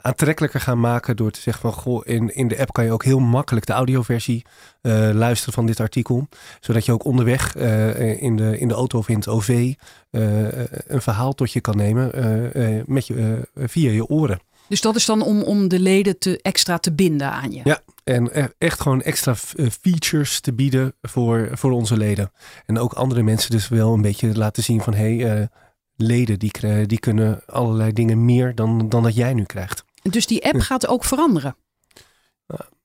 aantrekkelijker 0.02 0.60
gaan 0.60 0.80
maken 0.80 1.16
door 1.16 1.30
te 1.30 1.40
zeggen 1.40 1.62
van 1.62 1.72
goh, 1.72 2.00
in, 2.04 2.34
in 2.34 2.48
de 2.48 2.58
app 2.58 2.72
kan 2.72 2.84
je 2.84 2.92
ook 2.92 3.04
heel 3.04 3.18
makkelijk 3.18 3.66
de 3.66 3.72
audioversie 3.72 4.44
luisteren 5.12 5.55
van 5.55 5.66
dit 5.66 5.80
artikel. 5.80 6.28
Zodat 6.61 6.85
je 6.85 6.93
ook 6.93 7.05
onderweg 7.05 7.55
in, 8.20 8.37
de, 8.37 8.59
in 8.59 8.68
de 8.68 8.74
auto 8.74 8.99
of 8.99 9.09
in 9.09 9.16
het 9.16 9.28
OV 9.28 9.74
een 10.11 11.03
verhaal 11.03 11.33
tot 11.33 11.53
je 11.53 11.61
kan 11.61 11.76
nemen 11.76 12.11
met 12.87 13.07
je, 13.07 13.49
via 13.55 13.91
je 13.91 14.07
oren. 14.07 14.41
Dus 14.72 14.80
dat 14.80 14.97
is 14.97 15.07
dan 15.07 15.22
om, 15.22 15.43
om 15.43 15.68
de 15.68 15.78
leden 15.78 16.18
te, 16.18 16.39
extra 16.43 16.78
te 16.78 16.93
binden 16.93 17.30
aan 17.30 17.53
je? 17.53 17.61
Ja, 17.64 17.80
en 18.05 18.28
e-, 18.33 18.49
echt 18.59 18.80
gewoon 18.80 19.03
extra 19.03 19.35
eh, 19.57 19.66
features 19.80 20.41
te 20.41 20.53
bieden 20.53 20.95
voor, 21.03 21.49
voor 21.53 21.70
onze 21.70 21.97
leden. 21.97 22.33
En 22.66 22.78
ook 22.78 22.93
andere 22.93 23.22
mensen 23.22 23.51
dus 23.51 23.68
wel 23.68 23.95
een 23.95 24.03
beetje 24.03 24.37
laten 24.37 24.62
zien 24.62 24.80
van... 24.80 24.95
hé, 24.95 25.16
hey, 25.16 25.49
leden 25.97 26.39
die, 26.39 26.87
die 26.87 26.99
kunnen 26.99 27.43
allerlei 27.47 27.93
dingen 27.93 28.24
meer 28.24 28.55
dan, 28.55 28.89
dan 28.89 29.03
dat 29.03 29.14
jij 29.14 29.35
nu 29.35 29.45
krijgt. 29.45 29.85
Dus 30.03 30.26
die 30.26 30.45
app 30.45 30.61
gaat 30.61 30.87
ook 30.87 31.05
veranderen? 31.05 31.57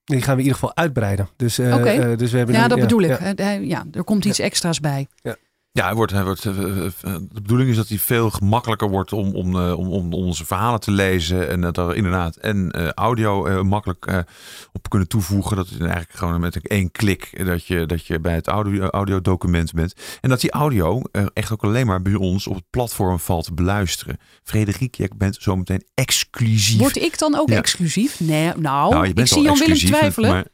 Die 0.08 0.22
gaan 0.22 0.36
we 0.36 0.42
in 0.42 0.48
ieder 0.48 0.60
geval 0.60 0.76
uitbreiden. 0.76 1.30
Dus, 1.36 1.60
uh, 1.60 1.76
dus 2.16 2.32
we 2.32 2.38
hebben 2.38 2.56
ja, 2.56 2.68
dat 2.68 2.80
bedoel 2.80 3.02
ik. 3.02 3.38
Ja. 3.38 3.52
ja, 3.52 3.86
er 3.92 4.04
komt 4.04 4.26
iets 4.26 4.40
extra's 4.40 4.80
bij. 4.80 5.08
Ja. 5.22 5.36
Ja, 5.78 5.86
hij 5.86 5.96
wordt, 5.96 6.12
hij 6.12 6.24
wordt, 6.24 6.46
eh, 6.46 6.58
eh, 6.58 6.86
eh, 6.86 6.92
de 7.02 7.42
bedoeling 7.42 7.70
is 7.70 7.76
dat 7.76 7.88
hij 7.88 7.98
veel 7.98 8.30
gemakkelijker 8.30 8.90
wordt 8.90 9.14
om, 9.14 9.36
om, 9.36 9.56
om, 9.56 9.88
om 9.88 10.14
onze 10.14 10.46
verhalen 10.46 10.80
te 10.80 10.92
lezen. 10.92 11.50
En 11.50 11.62
dat 11.62 11.78
er 11.78 11.96
inderdaad 11.96 12.36
en 12.36 12.72
audio 12.94 13.64
makkelijk 13.64 14.26
op 14.72 14.90
kunnen 14.90 15.08
toevoegen. 15.08 15.56
Dat 15.56 15.66
is 15.66 15.78
eigenlijk 15.78 16.12
gewoon 16.14 16.40
met 16.40 16.68
één 16.68 16.92
klik 16.92 17.46
dat 17.46 17.66
je, 17.66 17.86
dat 17.86 18.06
je 18.06 18.20
bij 18.20 18.34
het 18.34 18.48
audio, 18.48 18.88
audiodocument 18.88 19.74
bent. 19.74 19.94
En 20.22 20.30
dat 20.30 20.42
die 20.42 20.52
audio 20.52 21.02
echt 21.34 21.52
ook 21.52 21.64
alleen 21.64 21.86
maar 21.86 22.02
bij 22.02 22.14
ons 22.14 22.48
op 22.48 22.56
het 22.56 22.70
platform 22.70 23.20
valt 23.20 23.46
te 23.46 23.54
beluisteren. 23.54 24.18
Frederik, 24.44 24.96
jij 24.96 25.10
bent 25.16 25.38
zometeen 25.40 25.84
exclusief. 25.94 26.80
Word 26.80 26.98
ik 26.98 27.20
dan 27.20 27.36
ook 27.36 27.50
exclusief? 27.50 28.20
Nee, 28.20 28.52
nou, 28.56 28.94
nou 28.94 29.08
ik 29.08 29.28
zie 29.28 29.42
Jan 29.42 29.58
Willem 29.58 29.78
twijfelen. 29.78 30.30
Maar, 30.30 30.46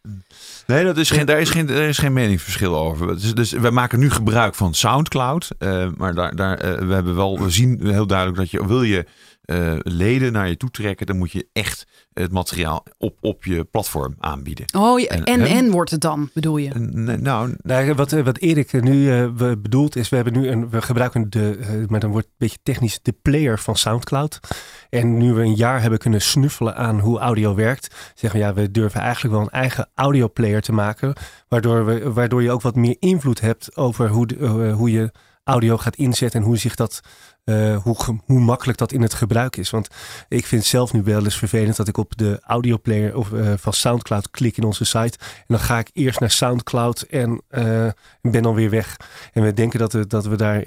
Nee, 0.68 0.84
dat 0.84 0.98
is 0.98 1.10
geen, 1.10 1.26
daar, 1.26 1.40
is 1.40 1.50
geen, 1.50 1.66
daar 1.66 1.88
is 1.88 1.98
geen 1.98 2.14
meningsverschil 2.14 2.78
over. 2.78 3.08
Dus, 3.08 3.36
dus 3.36 3.52
we 3.52 3.70
maken 3.70 4.00
nu 4.00 4.10
gebruik 4.10 4.56
van 4.56 4.74
SoundCloud. 4.74 5.50
Uh, 5.60 5.88
maar 5.98 6.14
daar, 6.14 6.36
daar, 6.36 6.66
uh, 6.66 6.88
we, 6.88 6.94
hebben 6.94 7.16
wel, 7.16 7.40
we 7.40 7.50
zien 7.50 7.80
heel 7.84 8.08
duidelijk 8.08 8.38
dat 8.38 8.52
je, 8.52 8.68
wil 8.68 8.84
je 8.84 9.06
uh, 9.46 9.76
leden 9.82 10.32
naar 10.32 10.48
je 10.48 10.58
toe 10.58 10.72
trekken, 10.72 11.06
dan 11.06 11.18
moet 11.18 11.32
je 11.32 11.48
echt 11.54 11.88
het 12.14 12.32
materiaal 12.32 12.86
op, 12.98 13.18
op 13.22 13.44
je 13.44 13.64
platform 13.64 14.16
aanbieden. 14.20 14.66
Oh, 14.76 15.02
en, 15.08 15.24
en, 15.24 15.42
en, 15.42 15.72
wordt 15.72 15.92
het 15.92 16.02
dan, 16.02 16.30
bedoel 16.34 16.58
je? 16.58 16.70
Nou, 17.20 17.56
nou 17.62 17.94
wat, 17.94 18.12
wat 18.12 18.38
Erik 18.38 18.82
nu 18.82 18.94
uh, 18.94 19.28
bedoelt 19.58 19.96
is, 19.96 20.10
we 20.10 20.16
hebben 20.16 20.34
nu 20.34 20.48
een, 20.48 20.70
we 20.70 20.82
gebruiken 20.82 21.30
de, 21.30 21.58
uh, 21.60 21.88
maar 21.88 22.00
dan 22.00 22.12
wordt 22.12 22.28
een 22.28 22.34
beetje 22.38 22.58
technisch, 22.64 23.00
de 23.02 23.16
player 23.22 23.60
van 23.60 23.76
SoundCloud. 23.76 24.40
En 24.94 25.18
nu 25.18 25.34
we 25.34 25.42
een 25.42 25.56
jaar 25.56 25.82
hebben 25.82 26.00
kunnen 26.00 26.22
snuffelen 26.22 26.76
aan 26.76 27.00
hoe 27.00 27.20
audio 27.20 27.56
werkt, 27.56 28.14
zeggen 28.16 28.40
we 28.40 28.46
ja, 28.46 28.54
we 28.54 28.72
durven 28.72 29.02
eigenlijk 29.02 29.34
wel 29.34 29.44
een 29.44 29.50
eigen 29.50 29.90
audio 29.96 30.30
player 30.30 30.62
te 30.62 30.72
maken, 30.72 31.14
waardoor, 31.48 31.86
we, 31.86 32.14
waardoor 32.14 32.44
je 32.44 32.52
ook 32.52 32.62
wat 32.62 32.76
meer 32.76 32.96
invloed 33.00 33.40
hebt 33.40 33.78
over 33.78 34.10
hoe, 34.10 34.28
de, 34.28 34.72
hoe 34.72 34.92
je 34.92 35.12
audio 35.44 35.78
gaat 35.78 35.96
inzetten 35.96 36.40
en 36.40 36.46
hoe 36.46 36.58
zich 36.58 36.76
dat 36.76 37.02
uh, 37.46 37.78
hoe, 37.84 37.96
hoe 38.26 38.40
makkelijk 38.40 38.78
dat 38.78 38.92
in 38.92 39.02
het 39.02 39.14
gebruik 39.14 39.56
is. 39.56 39.70
Want 39.70 39.88
ik 40.28 40.46
vind 40.46 40.62
het 40.62 40.70
zelf 40.70 40.94
nu 40.94 41.04
wel 41.04 41.24
eens 41.24 41.38
vervelend 41.38 41.76
dat 41.76 41.88
ik 41.88 41.98
op 41.98 42.18
de 42.18 42.40
audioplayer 42.42 43.16
of, 43.16 43.30
uh, 43.30 43.54
van 43.58 43.74
Soundcloud 43.74 44.30
klik 44.30 44.58
in 44.58 44.64
onze 44.64 44.86
site. 44.86 45.18
En 45.20 45.46
dan 45.48 45.60
ga 45.60 45.80
ik 45.80 45.90
eerst 45.94 46.20
naar 46.20 46.32
Soundcloud 46.32 47.02
en 47.02 47.42
uh, 47.50 47.90
ben 48.22 48.44
dan 48.44 48.54
weer 48.54 48.70
weg. 48.70 48.98
En 49.34 49.44
we 49.44 49.54
denken 49.54 49.80
dat 49.80 49.94
we, 49.94 50.08
dat 50.08 50.26
we 50.26 50.36
daar 50.36 50.64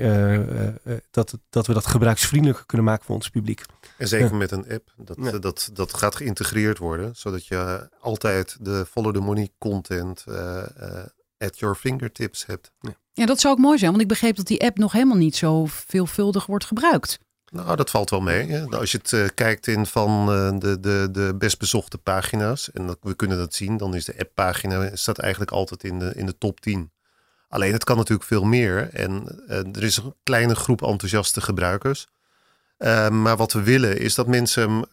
dat, 1.10 1.38
dat 1.50 1.66
we 1.66 1.72
dat 1.72 1.86
gebruiksvriendelijker 1.86 2.66
kunnen 2.66 2.86
maken 2.86 3.04
voor 3.04 3.14
ons 3.14 3.28
publiek. 3.28 3.62
En 3.98 4.08
zeker 4.08 4.34
met 4.34 4.50
een 4.50 4.70
app. 4.70 4.92
Dat, 4.96 5.42
dat, 5.42 5.70
dat 5.72 5.94
gaat 5.94 6.16
geïntegreerd 6.16 6.78
worden. 6.78 7.16
Zodat 7.16 7.46
je 7.46 7.88
altijd 8.00 8.56
de 8.60 8.86
follow 8.90 9.14
the 9.14 9.20
money 9.20 9.50
content 9.58 10.24
at 11.38 11.58
your 11.58 11.74
fingertips 11.74 12.46
hebt. 12.46 12.70
Ja. 12.80 12.96
Ja, 13.12 13.26
dat 13.26 13.40
zou 13.40 13.54
ook 13.54 13.60
mooi 13.60 13.78
zijn, 13.78 13.90
want 13.90 14.02
ik 14.02 14.08
begreep 14.08 14.36
dat 14.36 14.46
die 14.46 14.64
app 14.64 14.78
nog 14.78 14.92
helemaal 14.92 15.16
niet 15.16 15.36
zo 15.36 15.66
veelvuldig 15.66 16.46
wordt 16.46 16.64
gebruikt. 16.64 17.18
Nou, 17.50 17.76
dat 17.76 17.90
valt 17.90 18.10
wel 18.10 18.20
mee. 18.20 18.62
Als 18.62 18.92
je 18.92 18.98
het 18.98 19.12
uh, 19.12 19.26
kijkt 19.34 19.66
in 19.66 19.86
van 19.86 20.20
uh, 20.20 20.58
de, 20.58 20.80
de, 20.80 21.08
de 21.12 21.34
best 21.38 21.58
bezochte 21.58 21.98
pagina's, 21.98 22.70
en 22.72 22.86
dat, 22.86 22.98
we 23.00 23.14
kunnen 23.14 23.38
dat 23.38 23.54
zien, 23.54 23.76
dan 23.76 23.94
is 23.94 24.04
de 24.04 24.18
apppagina 24.18 24.96
staat 24.96 25.18
eigenlijk 25.18 25.50
altijd 25.50 25.84
in 25.84 25.98
de, 25.98 26.12
in 26.14 26.26
de 26.26 26.38
top 26.38 26.60
10. 26.60 26.90
Alleen 27.48 27.72
het 27.72 27.84
kan 27.84 27.96
natuurlijk 27.96 28.28
veel 28.28 28.44
meer. 28.44 28.88
En 28.92 29.42
uh, 29.48 29.56
er 29.56 29.82
is 29.82 29.96
een 29.96 30.14
kleine 30.22 30.54
groep 30.54 30.82
enthousiaste 30.82 31.40
gebruikers. 31.40 32.08
Maar 33.10 33.36
wat 33.36 33.52
we 33.52 33.62
willen 33.62 33.98
is 33.98 34.14
dat 34.14 34.26
mensen 34.26 34.62
hem 34.62 34.84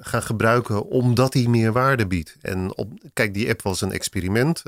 gaan 0.00 0.22
gebruiken 0.22 0.84
omdat 0.84 1.34
hij 1.34 1.46
meer 1.46 1.72
waarde 1.72 2.06
biedt. 2.06 2.36
En 2.40 2.76
op, 2.76 2.92
kijk, 3.12 3.34
die 3.34 3.48
app 3.48 3.62
was 3.62 3.80
een 3.80 3.92
experiment. 3.92 4.62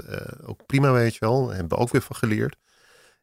ook 0.47 0.66
prima, 0.66 0.93
weet 0.93 1.14
je 1.14 1.20
wel. 1.20 1.47
Daar 1.47 1.57
hebben 1.57 1.79
we 1.79 1.85
ook 1.85 1.93
weer 1.93 2.03
van 2.03 2.16
geleerd. 2.16 2.57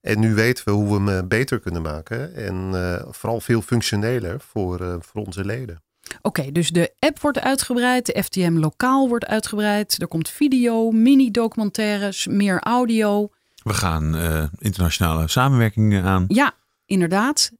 En 0.01 0.19
nu 0.19 0.33
weten 0.33 0.65
we 0.65 0.71
hoe 0.71 0.87
we 0.87 0.93
hem 0.93 1.09
eh, 1.09 1.27
beter 1.27 1.59
kunnen 1.59 1.81
maken. 1.81 2.35
En 2.35 2.71
uh, 2.73 3.01
vooral 3.09 3.41
veel 3.41 3.61
functioneler 3.61 4.39
voor, 4.39 4.81
uh, 4.81 4.95
voor 4.99 5.25
onze 5.25 5.45
leden. 5.45 5.83
Oké, 6.21 6.51
dus 6.51 6.69
de 6.69 6.93
app 6.99 7.19
wordt 7.19 7.39
uitgebreid, 7.39 8.05
de 8.05 8.23
FTM 8.23 8.57
lokaal 8.57 9.07
wordt 9.07 9.25
uitgebreid. 9.25 10.01
Er 10.01 10.07
komt 10.07 10.29
video, 10.29 10.91
mini-documentaires, 10.91 12.27
meer 12.27 12.59
audio. 12.59 13.29
We 13.63 13.73
gaan 13.73 14.15
uh, 14.15 14.43
internationale 14.57 15.27
samenwerkingen 15.27 16.03
aan. 16.03 16.25
Ja, 16.27 16.53
inderdaad. 16.85 17.51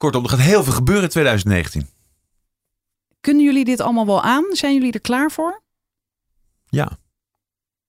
Kortom, 0.00 0.22
er 0.22 0.28
gaat 0.30 0.38
heel 0.38 0.64
veel 0.64 0.72
gebeuren 0.72 1.04
in 1.04 1.10
2019. 1.10 1.88
Kunnen 3.20 3.44
jullie 3.44 3.64
dit 3.64 3.80
allemaal 3.80 4.06
wel 4.06 4.22
aan? 4.22 4.44
Zijn 4.50 4.74
jullie 4.74 4.92
er 4.92 5.00
klaar 5.00 5.30
voor? 5.30 5.62
Ja. 6.68 6.98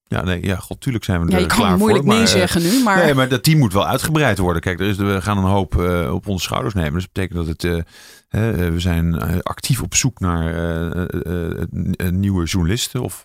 Ja, 0.03 0.24
nee, 0.24 0.45
ja, 0.45 0.55
god, 0.55 0.82
tuurlijk 0.82 1.03
zijn 1.03 1.20
we 1.20 1.26
er 1.26 1.32
ja, 1.32 1.38
je 1.38 1.45
klaar 1.45 1.70
kan 1.70 1.78
moeilijk 1.78 2.05
nee 2.05 2.28
zeggen 2.28 2.62
nu, 2.62 2.84
maar... 2.84 2.97
Nee, 2.97 3.14
maar 3.14 3.30
dat 3.30 3.43
team 3.43 3.59
moet 3.59 3.74
wel 3.74 3.88
uitgebreid 3.88 4.38
worden. 4.38 4.62
Kijk, 4.62 4.80
er 4.80 4.88
is, 4.88 4.97
we 4.97 5.22
gaan 5.22 5.38
een 5.38 5.43
hoop 5.43 5.76
uh, 5.76 6.14
op 6.14 6.28
onze 6.28 6.43
schouders 6.43 6.74
nemen. 6.74 6.93
Dus 6.93 7.03
dat 7.03 7.14
betekent 7.14 7.39
dat 7.39 7.47
het... 7.47 7.64
Uh, 7.64 7.82
we 8.32 8.79
zijn 8.79 9.21
actief 9.43 9.82
op 9.82 9.95
zoek 9.95 10.19
naar 10.19 10.55
uh, 11.25 12.09
nieuwe 12.09 12.45
journalisten 12.45 13.01
of 13.01 13.23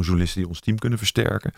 journalisten 0.00 0.40
die 0.40 0.48
ons 0.48 0.60
team 0.60 0.78
kunnen 0.78 0.98
versterken. 0.98 1.52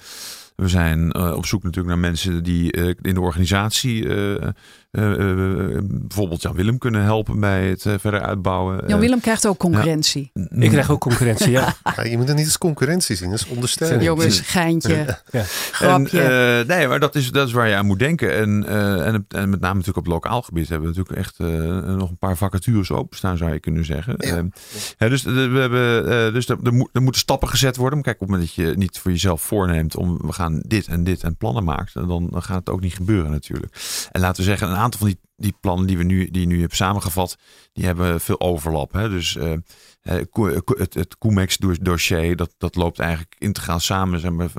We 0.57 0.69
zijn 0.69 1.15
op 1.15 1.47
zoek 1.47 1.63
natuurlijk 1.63 1.95
naar 1.95 2.11
mensen 2.11 2.43
die 2.43 2.73
in 3.01 3.15
de 3.15 3.21
organisatie 3.21 4.07
bijvoorbeeld 4.91 6.43
Jan 6.43 6.55
Willem 6.55 6.79
kunnen 6.79 7.03
helpen 7.03 7.41
bij 7.41 7.69
het 7.69 7.83
verder 7.83 8.21
uitbouwen. 8.21 8.85
Jan 8.87 9.01
Willem 9.01 9.21
krijgt 9.21 9.47
ook 9.47 9.59
concurrentie. 9.59 10.31
Ik 10.49 10.71
krijg 10.71 10.91
ook 10.91 11.01
concurrentie, 11.01 11.51
ja. 11.51 11.75
ja. 11.97 12.05
Je 12.05 12.17
moet 12.17 12.29
het 12.29 12.37
niet 12.37 12.47
als 12.47 12.59
concurrentie 12.59 13.17
zien, 13.17 13.31
dat 13.31 13.39
is 13.39 13.47
ondersteuning. 13.47 14.03
Jongens, 14.03 14.41
geintje, 14.41 15.19
ja. 15.31 15.43
grapje. 15.73 16.21
En, 16.21 16.67
nee, 16.67 16.89
maar 16.89 17.01
dat 17.01 17.15
is, 17.15 17.31
dat 17.31 17.47
is 17.47 17.53
waar 17.53 17.69
je 17.69 17.75
aan 17.75 17.87
moet 17.87 17.99
denken. 17.99 18.37
En, 18.37 18.67
en, 19.05 19.27
en, 19.29 19.51
met 19.51 19.61
name 19.61 19.75
natuurlijk 19.75 20.07
op 20.07 20.07
lokaal 20.07 20.43
gebied 20.43 20.69
hebben 20.69 20.91
we 20.93 20.97
natuurlijk 20.97 21.27
echt 21.27 21.39
nog 21.99 22.11
een 22.11 22.19
paar 22.19 22.37
vacatures 22.37 22.60
openstaan, 22.91 23.37
zou 23.37 23.53
je 23.53 23.61
kunnen 23.61 23.85
zeggen. 23.85 24.15
Ja. 24.99 25.09
dus 25.09 25.23
we 25.23 25.59
hebben, 25.59 26.33
dus 26.33 26.49
er, 26.49 26.59
er, 26.93 27.03
moeten 27.03 27.21
stappen 27.21 27.49
gezet 27.49 27.77
worden. 27.77 28.03
kijk, 28.03 28.21
op 28.21 28.21
het 28.21 28.31
moment 28.31 28.57
dat 28.57 28.67
je 28.67 28.77
niet 28.77 28.99
voor 28.99 29.11
jezelf 29.11 29.43
voorneemt 29.43 29.97
om 29.97 30.19
we 30.19 30.33
gaan 30.33 30.63
dit 30.67 30.87
en 30.87 31.05
dit 31.05 31.23
en 31.23 31.37
plannen 31.37 31.65
maakt, 31.65 31.95
dan, 31.95 32.29
dan 32.31 32.43
gaat 32.43 32.59
het 32.59 32.71
ook 32.71 32.81
niet 32.81 32.95
gebeuren 32.95 33.31
natuurlijk. 33.31 34.09
En 34.13 34.21
laten 34.21 34.43
we 34.43 34.49
zeggen, 34.49 34.69
een 34.69 34.77
aantal 34.77 35.01
van 35.01 35.09
die, 35.09 35.19
die 35.37 35.55
plannen 35.61 35.87
die 35.87 35.99
we 35.99 36.05
nu, 36.05 36.31
die 36.31 36.47
nu 36.47 36.59
hebben 36.59 36.77
samengevat, 36.77 37.37
die 37.73 37.85
hebben 37.85 38.21
veel 38.21 38.41
overlap. 38.41 38.93
Hè? 38.93 39.09
Dus 39.09 39.35
uh, 39.35 39.53
het, 40.03 40.95
het 40.95 41.19
Comex 41.19 41.59
dossier, 41.81 42.37
dat, 42.37 42.55
dat 42.59 42.75
loopt 42.75 42.99
eigenlijk 42.99 43.35
integraal 43.39 43.81
samen 43.81 44.21
zeg 44.21 44.31
maar, 44.31 44.51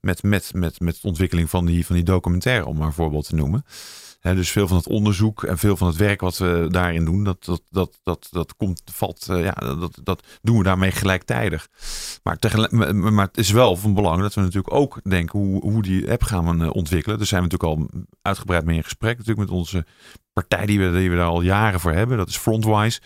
met, 0.00 0.22
met, 0.22 0.52
met, 0.54 0.80
met 0.80 0.98
de 1.00 1.08
ontwikkeling 1.08 1.50
van 1.50 1.66
die, 1.66 1.86
van 1.86 1.94
die 1.94 2.04
documentaire, 2.04 2.66
om 2.66 2.76
maar 2.76 2.86
een 2.86 2.92
voorbeeld 2.92 3.26
te 3.26 3.34
noemen 3.34 3.64
dus 4.20 4.50
veel 4.50 4.68
van 4.68 4.76
het 4.76 4.88
onderzoek 4.88 5.42
en 5.42 5.58
veel 5.58 5.76
van 5.76 5.86
het 5.86 5.96
werk 5.96 6.20
wat 6.20 6.38
we 6.38 6.66
daarin 6.70 7.04
doen, 7.04 7.24
dat, 7.24 7.44
dat, 7.44 7.62
dat, 7.70 7.98
dat, 8.02 8.28
dat 8.30 8.56
komt, 8.56 8.82
valt, 8.92 9.26
uh, 9.30 9.44
ja, 9.44 9.50
dat, 9.50 9.98
dat 10.02 10.26
doen 10.42 10.58
we 10.58 10.64
daarmee 10.64 10.90
gelijktijdig. 10.90 11.68
Maar, 12.22 12.38
maar 13.12 13.26
het 13.26 13.38
is 13.38 13.50
wel 13.50 13.76
van 13.76 13.94
belang 13.94 14.20
dat 14.20 14.34
we 14.34 14.40
natuurlijk 14.40 14.74
ook 14.74 15.00
denken 15.02 15.38
hoe, 15.38 15.60
hoe 15.60 15.82
die 15.82 16.10
app 16.10 16.22
gaan 16.22 16.58
we 16.58 16.64
eh, 16.64 16.70
ontwikkelen. 16.74 17.18
Daar 17.18 17.26
zijn 17.26 17.42
we 17.42 17.48
natuurlijk 17.48 17.80
al 17.80 18.04
uitgebreid 18.22 18.64
mee 18.64 18.76
in 18.76 18.84
gesprek 18.84 19.18
natuurlijk 19.18 19.48
met 19.48 19.58
onze 19.58 19.86
partij 20.32 20.66
die 20.66 20.78
we, 20.80 20.98
die 20.98 21.10
we 21.10 21.16
daar 21.16 21.26
al 21.26 21.42
jaren 21.42 21.80
voor 21.80 21.92
hebben. 21.92 22.16
Dat 22.16 22.28
is 22.28 22.36
Frontwise. 22.36 23.00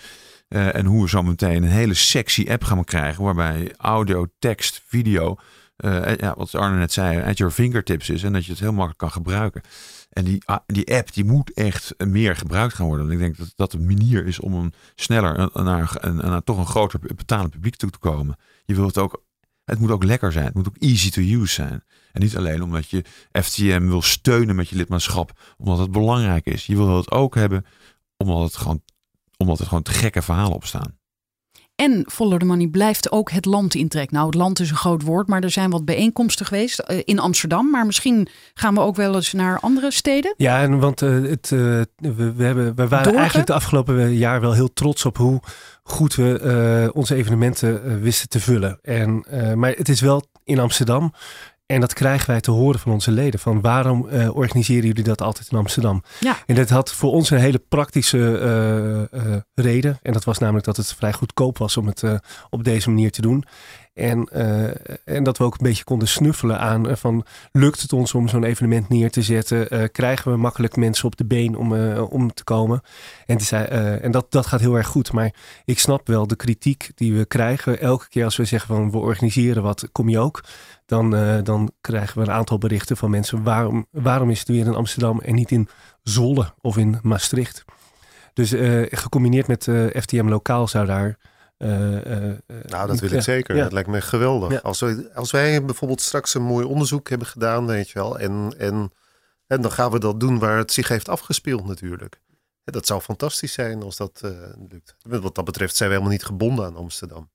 Uh, 0.48 0.74
en 0.74 0.86
hoe 0.86 1.02
we 1.02 1.08
zo 1.08 1.22
meteen 1.22 1.62
een 1.62 1.68
hele 1.68 1.94
sexy 1.94 2.46
app 2.50 2.64
gaan 2.64 2.84
krijgen 2.84 3.24
waarbij 3.24 3.74
audio, 3.76 4.26
tekst, 4.38 4.82
video, 4.86 5.36
ja, 6.16 6.34
wat 6.36 6.54
Arne 6.54 6.78
net 6.78 6.92
zei, 6.92 7.22
at 7.22 7.38
your 7.38 7.52
fingertips 7.52 8.10
is 8.10 8.22
en 8.22 8.32
dat 8.32 8.44
je 8.44 8.50
het 8.50 8.60
heel 8.60 8.72
makkelijk 8.72 8.98
kan 8.98 9.10
gebruiken. 9.10 9.62
En 10.14 10.24
die, 10.24 10.42
ah, 10.44 10.58
die 10.66 10.94
app 10.94 11.12
die 11.12 11.24
moet 11.24 11.52
echt 11.52 11.94
meer 11.98 12.36
gebruikt 12.36 12.74
gaan 12.74 12.86
worden. 12.86 13.10
ik 13.10 13.18
denk 13.18 13.36
dat 13.36 13.52
dat 13.56 13.72
een 13.72 13.86
manier 13.86 14.26
is 14.26 14.40
om 14.40 14.54
een 14.54 14.72
sneller 14.94 15.50
naar, 15.54 15.98
naar 16.12 16.42
toch 16.42 16.58
een 16.58 16.66
groter 16.66 17.00
betalend 17.00 17.50
publiek 17.50 17.76
toe 17.76 17.90
te 17.90 17.98
komen. 17.98 18.36
Je 18.64 18.74
wilt 18.74 18.94
het 18.94 18.98
ook, 18.98 19.24
het 19.64 19.78
moet 19.78 19.90
ook 19.90 20.04
lekker 20.04 20.32
zijn. 20.32 20.44
Het 20.44 20.54
moet 20.54 20.68
ook 20.68 20.76
easy 20.78 21.10
to 21.10 21.20
use 21.20 21.52
zijn. 21.52 21.84
En 22.12 22.20
niet 22.20 22.36
alleen 22.36 22.62
omdat 22.62 22.90
je 22.90 23.04
FTM 23.32 23.86
wil 23.86 24.02
steunen 24.02 24.56
met 24.56 24.68
je 24.68 24.76
lidmaatschap, 24.76 25.54
omdat 25.56 25.78
het 25.78 25.90
belangrijk 25.90 26.46
is. 26.46 26.66
Je 26.66 26.76
wil 26.76 26.96
het 26.96 27.10
ook 27.10 27.34
hebben 27.34 27.66
omdat 28.16 28.42
het 28.42 28.56
gewoon, 28.56 28.82
omdat 29.36 29.58
het 29.58 29.68
gewoon 29.68 29.82
te 29.82 29.92
gekke 29.92 30.22
verhalen 30.22 30.54
op 30.54 30.64
staan. 30.64 30.98
En 31.76 32.04
Follow 32.12 32.38
the 32.38 32.44
Money 32.44 32.66
blijft 32.66 33.12
ook 33.12 33.30
het 33.30 33.44
land 33.44 33.74
intrekken. 33.74 34.14
Nou, 34.14 34.26
het 34.26 34.34
land 34.34 34.60
is 34.60 34.70
een 34.70 34.76
groot 34.76 35.02
woord, 35.02 35.28
maar 35.28 35.42
er 35.42 35.50
zijn 35.50 35.70
wat 35.70 35.84
bijeenkomsten 35.84 36.46
geweest 36.46 36.82
uh, 36.86 37.00
in 37.04 37.18
Amsterdam. 37.18 37.70
Maar 37.70 37.86
misschien 37.86 38.28
gaan 38.54 38.74
we 38.74 38.80
ook 38.80 38.96
wel 38.96 39.14
eens 39.14 39.32
naar 39.32 39.60
andere 39.60 39.90
steden. 39.90 40.34
Ja, 40.36 40.62
en 40.62 40.78
want 40.78 41.02
uh, 41.02 41.30
het, 41.30 41.50
uh, 41.50 41.60
we, 41.96 42.32
we, 42.32 42.44
hebben, 42.44 42.74
we 42.74 42.88
waren 42.88 43.14
eigenlijk 43.14 43.46
de 43.46 43.52
afgelopen 43.52 44.14
jaar 44.14 44.40
wel 44.40 44.52
heel 44.52 44.72
trots 44.72 45.04
op 45.04 45.16
hoe 45.16 45.40
goed 45.82 46.14
we 46.14 46.90
onze 46.94 47.14
evenementen 47.14 48.00
wisten 48.00 48.28
te 48.28 48.40
vullen. 48.40 48.78
En, 48.82 49.24
maar 49.54 49.70
het 49.70 49.88
is 49.88 50.00
wel 50.00 50.24
in 50.44 50.58
Amsterdam. 50.58 51.12
En 51.66 51.80
dat 51.80 51.92
krijgen 51.92 52.30
wij 52.30 52.40
te 52.40 52.50
horen 52.50 52.80
van 52.80 52.92
onze 52.92 53.10
leden. 53.10 53.40
Van 53.40 53.60
waarom 53.60 54.06
uh, 54.12 54.36
organiseren 54.36 54.86
jullie 54.86 55.02
dat 55.02 55.22
altijd 55.22 55.48
in 55.50 55.58
Amsterdam? 55.58 56.02
Ja. 56.20 56.36
En 56.46 56.54
dat 56.54 56.68
had 56.68 56.92
voor 56.92 57.12
ons 57.12 57.30
een 57.30 57.38
hele 57.38 57.62
praktische 57.68 58.18
uh, 58.18 59.20
uh, 59.24 59.36
reden. 59.54 59.98
En 60.02 60.12
dat 60.12 60.24
was 60.24 60.38
namelijk 60.38 60.66
dat 60.66 60.76
het 60.76 60.94
vrij 60.94 61.12
goedkoop 61.12 61.58
was 61.58 61.76
om 61.76 61.86
het 61.86 62.02
op 62.50 62.64
deze 62.64 62.88
manier 62.88 63.10
te 63.10 63.20
doen. 63.20 63.44
En, 63.94 64.28
en 65.04 65.24
dat 65.24 65.38
we 65.38 65.44
ook 65.44 65.52
een 65.52 65.66
beetje 65.66 65.84
konden 65.84 66.08
snuffelen 66.08 66.58
aan 66.58 66.96
van 66.96 67.24
lukt 67.52 67.80
het 67.80 67.92
ons 67.92 68.14
om 68.14 68.28
zo'n 68.28 68.44
evenement 68.44 68.88
neer 68.88 69.10
te 69.10 69.22
zetten? 69.22 69.90
krijgen 69.90 70.32
we 70.32 70.38
makkelijk 70.38 70.76
mensen 70.76 71.04
op 71.04 71.16
de 71.16 71.24
been 71.24 71.56
om, 71.56 71.96
om 71.98 72.34
te 72.34 72.44
komen? 72.44 72.80
En, 73.26 73.36
te 73.36 73.44
zei, 73.44 73.64
en 73.96 74.10
dat, 74.10 74.26
dat 74.28 74.46
gaat 74.46 74.60
heel 74.60 74.74
erg 74.74 74.86
goed. 74.86 75.12
Maar 75.12 75.34
ik 75.64 75.78
snap 75.78 76.06
wel 76.06 76.26
de 76.26 76.36
kritiek 76.36 76.90
die 76.94 77.14
we 77.14 77.24
krijgen 77.24 77.80
elke 77.80 78.08
keer 78.08 78.24
als 78.24 78.36
we 78.36 78.44
zeggen 78.44 78.74
van 78.74 78.90
we 78.90 78.98
organiseren 78.98 79.62
wat, 79.62 79.88
kom 79.92 80.08
je 80.08 80.18
ook? 80.18 80.42
Dan, 80.86 81.14
uh, 81.14 81.38
dan 81.42 81.72
krijgen 81.80 82.18
we 82.18 82.26
een 82.26 82.34
aantal 82.34 82.58
berichten 82.58 82.96
van 82.96 83.10
mensen. 83.10 83.42
Waarom, 83.42 83.86
waarom 83.90 84.30
is 84.30 84.38
het 84.38 84.48
weer 84.48 84.66
in 84.66 84.74
Amsterdam 84.74 85.20
en 85.20 85.34
niet 85.34 85.50
in 85.50 85.68
Zwolle 86.02 86.54
of 86.60 86.76
in 86.76 86.98
Maastricht? 87.02 87.64
Dus 88.32 88.52
uh, 88.52 88.86
gecombineerd 88.90 89.46
met 89.46 89.66
uh, 89.66 90.02
FTM 90.02 90.28
lokaal 90.28 90.68
zou 90.68 90.86
daar. 90.86 91.18
nou, 91.56 92.86
dat 92.86 93.00
wil 93.00 93.12
ik 93.12 93.22
zeker. 93.22 93.56
Ja. 93.56 93.62
Dat 93.62 93.72
lijkt 93.72 93.88
me 93.88 94.00
geweldig. 94.00 94.52
Ja. 94.52 94.58
Als, 94.58 94.80
we, 94.80 95.10
als 95.14 95.30
wij 95.30 95.64
bijvoorbeeld 95.64 96.00
straks 96.00 96.34
een 96.34 96.42
mooi 96.42 96.66
onderzoek 96.66 97.08
hebben 97.08 97.26
gedaan, 97.26 97.66
weet 97.66 97.88
je 97.88 97.98
wel, 97.98 98.18
en, 98.18 98.54
en, 98.58 98.92
en 99.46 99.62
dan 99.62 99.72
gaan 99.72 99.90
we 99.90 99.98
dat 99.98 100.20
doen 100.20 100.38
waar 100.38 100.58
het 100.58 100.72
zich 100.72 100.88
heeft 100.88 101.08
afgespeeld 101.08 101.66
natuurlijk. 101.66 102.20
Dat 102.64 102.86
zou 102.86 103.00
fantastisch 103.00 103.52
zijn 103.52 103.82
als 103.82 103.96
dat 103.96 104.20
lukt. 104.68 104.96
Wat 105.02 105.34
dat 105.34 105.44
betreft 105.44 105.76
zijn 105.76 105.88
we 105.88 105.94
helemaal 105.94 106.16
niet 106.16 106.26
gebonden 106.26 106.64
aan 106.64 106.76
Amsterdam. 106.76 107.30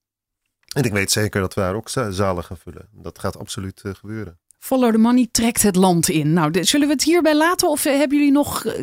En 0.75 0.83
ik 0.83 0.91
weet 0.91 1.11
zeker 1.11 1.41
dat 1.41 1.53
we 1.53 1.61
daar 1.61 1.75
ook 1.75 1.89
zalen 2.09 2.43
gaan 2.43 2.57
vullen. 2.57 2.87
Dat 2.91 3.19
gaat 3.19 3.37
absoluut 3.37 3.81
uh, 3.85 3.93
gebeuren. 3.93 4.39
Follow 4.59 4.91
the 4.91 4.97
money 4.97 5.27
trekt 5.31 5.61
het 5.61 5.75
land 5.75 6.09
in. 6.09 6.33
Nou, 6.33 6.63
zullen 6.63 6.87
we 6.87 6.93
het 6.93 7.03
hierbij 7.03 7.35
laten? 7.35 7.69
Of 7.69 7.83
hebben 7.83 8.17
jullie 8.17 8.31
nog 8.31 8.65
uh, 8.65 8.73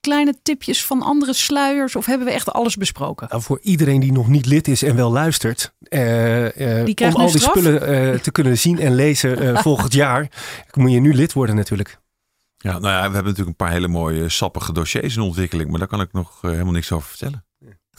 kleine 0.00 0.34
tipjes 0.42 0.84
van 0.84 1.02
andere 1.02 1.32
sluiers? 1.32 1.96
Of 1.96 2.06
hebben 2.06 2.26
we 2.26 2.32
echt 2.32 2.52
alles 2.52 2.76
besproken? 2.76 3.26
Nou, 3.30 3.42
voor 3.42 3.58
iedereen 3.62 4.00
die 4.00 4.12
nog 4.12 4.28
niet 4.28 4.46
lid 4.46 4.68
is 4.68 4.82
en 4.82 4.96
wel 4.96 5.12
luistert. 5.12 5.74
Uh, 5.80 6.46
die 6.84 7.04
om 7.04 7.14
al 7.14 7.30
die 7.30 7.40
spullen 7.40 8.22
te 8.22 8.30
kunnen 8.30 8.58
zien 8.58 8.78
en 8.78 8.94
lezen 8.94 9.58
volgend 9.62 9.92
jaar. 9.92 10.30
Moet 10.72 10.92
je 10.92 11.00
nu 11.00 11.14
lid 11.14 11.32
worden 11.32 11.56
natuurlijk. 11.56 11.98
Ja, 12.56 12.78
nou 12.78 12.82
ja, 12.82 12.96
we 12.96 13.14
hebben 13.14 13.22
natuurlijk 13.22 13.48
een 13.48 13.66
paar 13.66 13.70
hele 13.70 13.88
mooie 13.88 14.28
sappige 14.28 14.72
dossiers 14.72 15.16
in 15.16 15.22
ontwikkeling. 15.22 15.70
Maar 15.70 15.78
daar 15.78 15.88
kan 15.88 16.00
ik 16.00 16.12
nog 16.12 16.40
helemaal 16.40 16.72
niks 16.72 16.92
over 16.92 17.08
vertellen. 17.08 17.44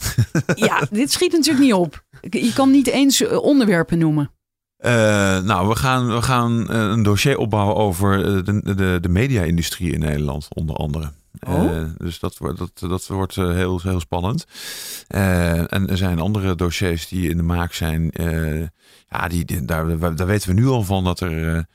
Ja, 0.54 0.86
dit 0.90 1.12
schiet 1.12 1.32
natuurlijk 1.32 1.64
niet 1.64 1.74
op. 1.74 2.04
Je 2.20 2.52
kan 2.54 2.70
niet 2.70 2.86
eens 2.86 3.22
eh, 3.22 3.42
onderwerpen 3.42 3.98
noemen. 3.98 4.30
Uh, 4.78 4.92
nou, 5.42 5.68
we 5.68 5.76
gaan, 5.76 6.14
we 6.14 6.22
gaan 6.22 6.60
uh, 6.60 6.66
een 6.68 7.02
dossier 7.02 7.38
opbouwen 7.38 7.76
over 7.76 8.44
de, 8.44 8.74
de, 8.74 8.98
de 9.00 9.08
media-industrie 9.08 9.92
in 9.92 10.00
Nederland, 10.00 10.48
onder 10.54 10.76
andere. 10.76 11.12
Oh. 11.46 11.64
Uh, 11.64 11.84
dus 11.98 12.18
dat, 12.18 12.36
dat, 12.56 12.70
dat 12.90 13.06
wordt 13.06 13.34
heel, 13.34 13.80
heel 13.82 14.00
spannend. 14.00 14.46
en 15.08 15.88
er 15.88 15.96
zijn 15.96 16.18
andere 16.18 16.54
dossiers 16.54 17.08
die 17.08 17.30
in 17.30 17.36
de 17.36 17.42
maak 17.42 17.72
zijn. 17.72 18.10
ja, 19.08 19.28
die, 19.28 19.44
die, 19.44 19.64
daar, 19.64 19.98
daar 20.16 20.26
weten 20.26 20.48
we 20.48 20.54
nu 20.54 20.66
al 20.66 20.82
van 20.82 21.04
dat 21.04 21.20
er 21.20 21.66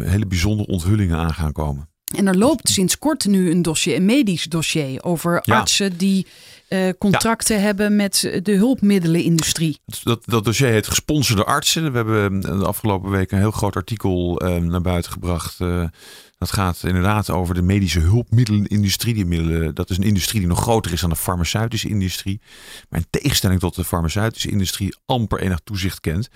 hele 0.00 0.26
bijzondere 0.26 0.68
onthullingen 0.68 1.16
aan 1.16 1.34
gaan 1.34 1.52
komen. 1.52 1.88
En 2.16 2.26
er 2.26 2.36
loopt 2.36 2.68
sinds 2.68 2.98
kort 2.98 3.26
nu 3.26 3.50
een 3.50 3.62
dossier, 3.62 3.96
een 3.96 4.04
medisch 4.04 4.44
dossier, 4.44 5.02
over 5.02 5.40
artsen 5.40 5.96
die 5.96 6.26
uh, 6.74 6.92
contracten 6.98 7.62
hebben 7.62 7.96
met 7.96 8.40
de 8.42 8.52
hulpmiddelenindustrie. 8.52 9.78
Dat, 10.02 10.22
dat 10.24 10.44
dossier 10.44 10.68
heet 10.68 10.86
Gesponsorde 10.86 11.44
artsen. 11.44 11.90
We 11.90 11.96
hebben 11.96 12.40
de 12.40 12.66
afgelopen 12.66 13.10
week 13.10 13.30
een 13.30 13.38
heel 13.38 13.50
groot 13.50 13.76
artikel 13.76 14.44
uh, 14.44 14.56
naar 14.56 14.80
buiten 14.80 15.12
gebracht. 15.12 15.60
Uh, 15.60 15.84
dat 16.38 16.52
gaat 16.52 16.82
inderdaad 16.82 17.30
over 17.30 17.54
de 17.54 17.62
medische 17.62 18.00
hulpmiddelenindustrie. 18.00 19.14
Die 19.14 19.26
middelen, 19.26 19.74
dat 19.74 19.90
is 19.90 19.96
een 19.96 20.02
industrie 20.02 20.40
die 20.40 20.48
nog 20.48 20.60
groter 20.60 20.92
is 20.92 21.00
dan 21.00 21.10
de 21.10 21.16
farmaceutische 21.16 21.88
industrie. 21.88 22.40
Maar 22.88 23.00
in 23.00 23.20
tegenstelling 23.20 23.60
tot 23.60 23.74
de 23.74 23.84
farmaceutische 23.84 24.50
industrie 24.50 24.96
amper 25.06 25.40
enig 25.40 25.60
toezicht 25.64 26.00
kent. 26.00 26.28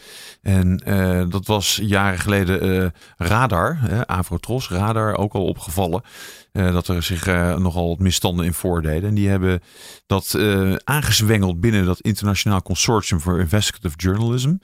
En 0.43 0.83
uh, 0.87 1.25
dat 1.29 1.47
was 1.47 1.81
jaren 1.83 2.19
geleden 2.19 2.67
uh, 2.67 2.87
Radar, 3.17 3.79
uh, 3.91 4.01
Avrotros, 4.01 4.69
Radar 4.69 5.17
ook 5.17 5.33
al 5.33 5.45
opgevallen. 5.45 6.03
Uh, 6.59 6.73
dat 6.73 6.89
er 6.89 7.03
zich 7.03 7.27
uh, 7.27 7.57
nogal 7.57 7.97
misstanden 7.99 8.45
in 8.45 8.55
voordeden. 8.55 9.09
En 9.09 9.15
die 9.15 9.29
hebben 9.29 9.63
dat 10.07 10.35
uh, 10.37 10.75
aangezwengeld 10.85 11.61
binnen 11.61 11.85
dat 11.85 12.01
Internationaal 12.01 12.63
Consortium 12.63 13.21
for 13.21 13.41
Investigative 13.41 13.97
Journalism. 13.97 14.55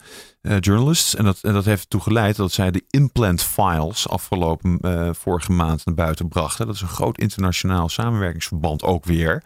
journalists. 0.60 1.14
En 1.14 1.24
dat, 1.24 1.38
en 1.42 1.52
dat 1.52 1.64
heeft 1.64 1.82
ertoe 1.82 2.00
geleid 2.00 2.36
dat 2.36 2.52
zij 2.52 2.70
de 2.70 2.84
implant 2.90 3.42
files 3.42 4.08
afgelopen 4.08 4.78
vorige 5.16 5.52
maand 5.52 5.84
naar 5.84 5.94
buiten 5.94 6.28
brachten. 6.28 6.66
Dat 6.66 6.74
is 6.74 6.80
een 6.80 6.88
groot 6.88 7.18
internationaal 7.18 7.88
samenwerkingsverband 7.88 8.82
ook 8.82 9.04
weer. 9.04 9.42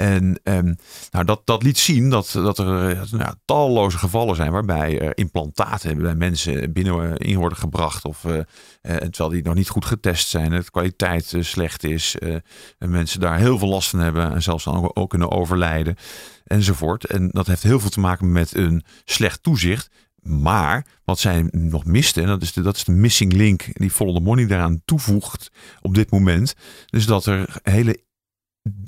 En 0.00 0.40
um, 0.42 0.76
nou, 1.10 1.24
dat, 1.24 1.40
dat 1.44 1.62
liet 1.62 1.78
zien 1.78 2.10
dat, 2.10 2.30
dat 2.32 2.58
er 2.58 3.06
nou, 3.10 3.34
talloze 3.44 3.98
gevallen 3.98 4.36
zijn 4.36 4.52
waarbij 4.52 5.00
er 5.00 5.16
implantaten 5.16 6.02
bij 6.02 6.14
mensen 6.14 6.72
binnen 6.72 7.16
in 7.16 7.36
worden 7.36 7.58
gebracht. 7.58 8.04
Of 8.04 8.24
uh, 8.24 8.40
terwijl 8.82 9.28
die 9.28 9.42
nog 9.42 9.54
niet 9.54 9.68
goed 9.68 9.84
getest 9.84 10.28
zijn, 10.28 10.50
de 10.50 10.70
kwaliteit 10.70 11.32
uh, 11.32 11.42
slecht 11.42 11.84
is. 11.84 12.16
Uh, 12.18 12.34
en 12.78 12.90
mensen 12.90 13.20
daar 13.20 13.38
heel 13.38 13.58
veel 13.58 13.68
last 13.68 13.90
van 13.90 13.98
hebben 13.98 14.32
en 14.32 14.42
zelfs 14.42 14.64
dan 14.64 14.96
ook 14.96 15.10
kunnen 15.10 15.30
overlijden 15.30 15.96
enzovoort. 16.44 17.04
En 17.04 17.28
dat 17.28 17.46
heeft 17.46 17.62
heel 17.62 17.80
veel 17.80 17.90
te 17.90 18.00
maken 18.00 18.32
met 18.32 18.54
een 18.54 18.84
slecht 19.04 19.42
toezicht. 19.42 19.90
Maar 20.22 20.86
wat 21.04 21.18
zij 21.18 21.48
nog 21.50 21.84
misten, 21.84 22.22
en 22.22 22.28
dat 22.28 22.42
is 22.42 22.52
de, 22.52 22.62
dat 22.62 22.76
is 22.76 22.84
de 22.84 22.92
missing 22.92 23.32
link 23.32 23.64
die 23.72 23.90
Follow 23.90 24.16
the 24.16 24.22
Money 24.22 24.46
daaraan 24.46 24.82
toevoegt 24.84 25.50
op 25.80 25.94
dit 25.94 26.10
moment. 26.10 26.54
Dus 26.86 27.06
dat 27.06 27.26
er 27.26 27.58
hele 27.62 28.08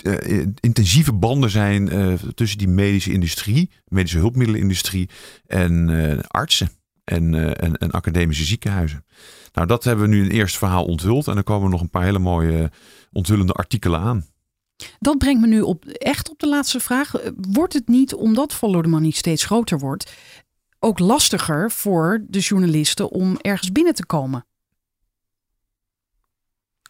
uh, 0.03 0.47
intensieve 0.61 1.13
banden 1.13 1.51
zijn 1.51 1.95
uh, 1.95 2.15
tussen 2.35 2.59
die 2.59 2.69
medische 2.69 3.13
industrie, 3.13 3.71
medische 3.85 4.19
hulpmiddelenindustrie 4.19 5.09
en 5.47 6.27
artsen 6.27 6.71
en, 7.05 7.35
en, 7.79 7.91
academische 7.91 8.45
ziekenhuizen. 8.45 9.05
Nou, 9.53 9.67
dat 9.67 9.85
hebben 9.85 10.09
we 10.09 10.15
nu 10.15 10.25
een 10.25 10.31
eerste 10.31 10.59
verhaal 10.59 10.85
onthuld 10.85 11.29
en 11.29 11.37
er 11.37 11.43
komen 11.43 11.71
nog 11.71 11.81
een 11.81 11.91
paar 11.91 12.05
hele 12.05 12.19
mooie 12.19 12.71
onthullende 13.13 13.53
artikelen 13.53 14.01
aan. 14.01 14.27
Dat 14.99 15.19
brengt 15.19 15.41
me 15.41 15.47
nu 15.47 15.61
op, 15.61 15.85
echt 15.85 16.31
op 16.31 16.39
de 16.39 16.49
laatste 16.49 16.81
vraag. 16.81 17.13
Wordt 17.37 17.73
het 17.73 17.89
niet, 17.89 18.15
omdat 18.15 18.55
Follow 18.55 18.83
the 18.83 18.89
Money 18.89 19.11
steeds 19.11 19.45
groter 19.45 19.79
wordt, 19.79 20.13
ook 20.79 20.99
lastiger 20.99 21.71
voor 21.71 22.25
de 22.29 22.39
journalisten 22.39 23.11
om 23.11 23.37
ergens 23.41 23.73
binnen 23.73 23.95
te 23.95 24.07
komen? 24.07 24.47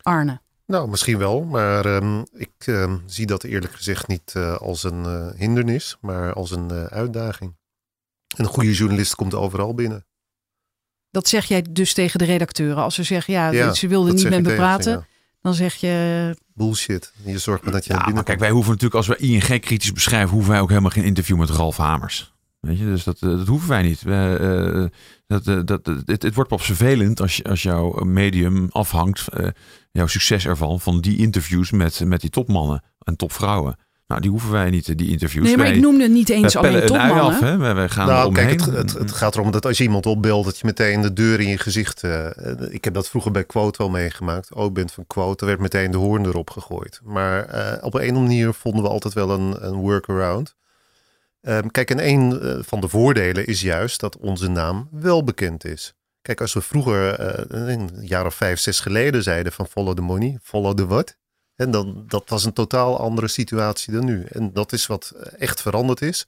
Arne. 0.02 0.40
Nou, 0.72 0.88
misschien 0.88 1.18
wel, 1.18 1.42
maar 1.42 1.86
um, 1.86 2.26
ik 2.32 2.66
uh, 2.66 2.94
zie 3.06 3.26
dat 3.26 3.44
eerlijk 3.44 3.74
gezegd 3.74 4.06
niet 4.06 4.32
uh, 4.36 4.56
als 4.56 4.84
een 4.84 5.04
uh, 5.04 5.28
hindernis, 5.36 5.96
maar 6.00 6.32
als 6.32 6.50
een 6.50 6.72
uitdaging. 6.72 7.56
Een 8.36 8.44
goede 8.44 8.72
journalist 8.72 9.14
komt 9.14 9.34
overal 9.34 9.74
binnen. 9.74 10.06
Dat 11.10 11.28
zeg 11.28 11.44
jij 11.44 11.66
dus 11.70 11.94
tegen 11.94 12.18
de 12.18 12.24
redacteuren. 12.24 12.82
Als 12.82 12.94
ze 12.94 13.02
zeggen, 13.02 13.34
ja, 13.34 13.50
ja 13.50 13.74
ze 13.74 13.88
wilden 13.88 14.14
niet 14.14 14.28
met 14.28 14.42
me 14.42 14.54
praten, 14.54 14.92
ja. 14.92 15.06
dan 15.40 15.54
zeg 15.54 15.74
je... 15.74 16.36
Bullshit. 16.54 17.12
Je 17.24 17.38
zorgt 17.38 17.62
maar 17.62 17.72
dat 17.72 17.84
je 17.84 17.92
ja, 17.92 18.04
binnen 18.04 18.24
kijk, 18.24 18.38
wij 18.38 18.50
hoeven 18.50 18.72
natuurlijk, 18.72 18.96
als 18.96 19.06
we 19.06 19.16
ING 19.16 19.60
kritisch 19.60 19.92
beschrijven, 19.92 20.30
hoeven 20.30 20.50
wij 20.50 20.60
ook 20.60 20.68
helemaal 20.68 20.90
geen 20.90 21.04
interview 21.04 21.36
met 21.36 21.50
Ralf 21.50 21.76
Hamers. 21.76 22.31
Weet 22.62 22.78
je, 22.78 22.84
dus 22.84 23.04
dat, 23.04 23.18
dat 23.18 23.46
hoeven 23.46 23.68
wij 23.68 23.82
niet. 23.82 24.02
We, 24.02 24.90
dat, 25.26 25.44
dat, 25.44 25.66
dat, 25.66 25.86
het, 26.06 26.22
het 26.22 26.34
wordt 26.34 26.50
pas 26.50 26.64
vervelend 26.64 27.20
als, 27.20 27.36
je, 27.36 27.44
als 27.44 27.62
jouw 27.62 28.04
medium 28.04 28.68
afhangt 28.70 29.28
jouw 29.92 30.06
succes 30.06 30.46
ervan, 30.46 30.80
van 30.80 31.00
die 31.00 31.18
interviews 31.18 31.70
met, 31.70 32.04
met 32.04 32.20
die 32.20 32.30
topmannen 32.30 32.82
en 32.98 33.16
topvrouwen. 33.16 33.76
Nou, 34.06 34.20
die 34.20 34.30
hoeven 34.30 34.50
wij 34.50 34.70
niet, 34.70 34.98
die 34.98 35.10
interviews. 35.10 35.46
Nee, 35.46 35.56
maar 35.56 35.66
wij, 35.66 35.74
ik 35.74 35.82
noemde 35.82 36.08
niet 36.08 36.28
eens 36.28 36.56
alleen 36.56 36.86
topmannen. 36.86 37.22
Af, 37.22 37.40
hè? 37.40 37.56
Wij, 37.56 37.74
wij 37.74 37.88
gaan 37.88 38.06
nou, 38.06 38.32
kijk, 38.32 38.50
het, 38.50 38.64
het, 38.64 38.92
het, 38.92 39.12
gaat 39.12 39.34
erom 39.34 39.50
dat 39.50 39.66
als 39.66 39.78
je 39.78 39.84
iemand 39.84 40.06
opbelt, 40.06 40.44
dat 40.44 40.58
je 40.58 40.66
meteen 40.66 41.00
de 41.00 41.12
deur 41.12 41.40
in 41.40 41.48
je 41.48 41.58
gezicht... 41.58 42.02
Uh, 42.02 42.26
ik 42.70 42.84
heb 42.84 42.94
dat 42.94 43.08
vroeger 43.08 43.30
bij 43.30 43.44
Quote 43.44 43.78
wel 43.78 43.90
meegemaakt. 43.90 44.54
Ook 44.54 44.74
bent 44.74 44.92
van 44.92 45.06
Quote, 45.06 45.40
er 45.40 45.46
werd 45.46 45.60
meteen 45.60 45.90
de 45.90 45.96
hoorn 45.96 46.24
erop 46.24 46.50
gegooid. 46.50 47.00
Maar 47.04 47.54
uh, 47.54 47.72
op 47.80 47.94
een 47.94 48.00
of 48.00 48.08
andere 48.08 48.26
manier 48.26 48.52
vonden 48.54 48.82
we 48.82 48.88
altijd 48.88 49.14
wel 49.14 49.30
een, 49.30 49.66
een 49.66 49.74
workaround. 49.74 50.54
Um, 51.48 51.70
kijk, 51.70 51.90
en 51.90 52.08
een 52.08 52.44
uh, 52.44 52.62
van 52.62 52.80
de 52.80 52.88
voordelen 52.88 53.46
is 53.46 53.60
juist 53.60 54.00
dat 54.00 54.16
onze 54.16 54.48
naam 54.48 54.88
wel 54.90 55.24
bekend 55.24 55.64
is. 55.64 55.94
Kijk, 56.20 56.40
als 56.40 56.52
we 56.52 56.60
vroeger, 56.60 57.20
uh, 57.20 57.68
een 57.68 57.90
jaar 58.00 58.26
of 58.26 58.34
vijf, 58.34 58.58
zes 58.58 58.80
geleden 58.80 59.22
zeiden 59.22 59.52
van 59.52 59.66
follow 59.66 59.94
the 59.96 60.02
money, 60.02 60.38
follow 60.42 60.76
the 60.76 60.86
what. 60.86 61.16
En 61.56 61.70
dan, 61.70 62.04
dat 62.06 62.28
was 62.28 62.44
een 62.44 62.52
totaal 62.52 62.98
andere 62.98 63.28
situatie 63.28 63.92
dan 63.92 64.04
nu. 64.04 64.24
En 64.24 64.52
dat 64.52 64.72
is 64.72 64.86
wat 64.86 65.12
echt 65.38 65.60
veranderd 65.60 66.02
is. 66.02 66.26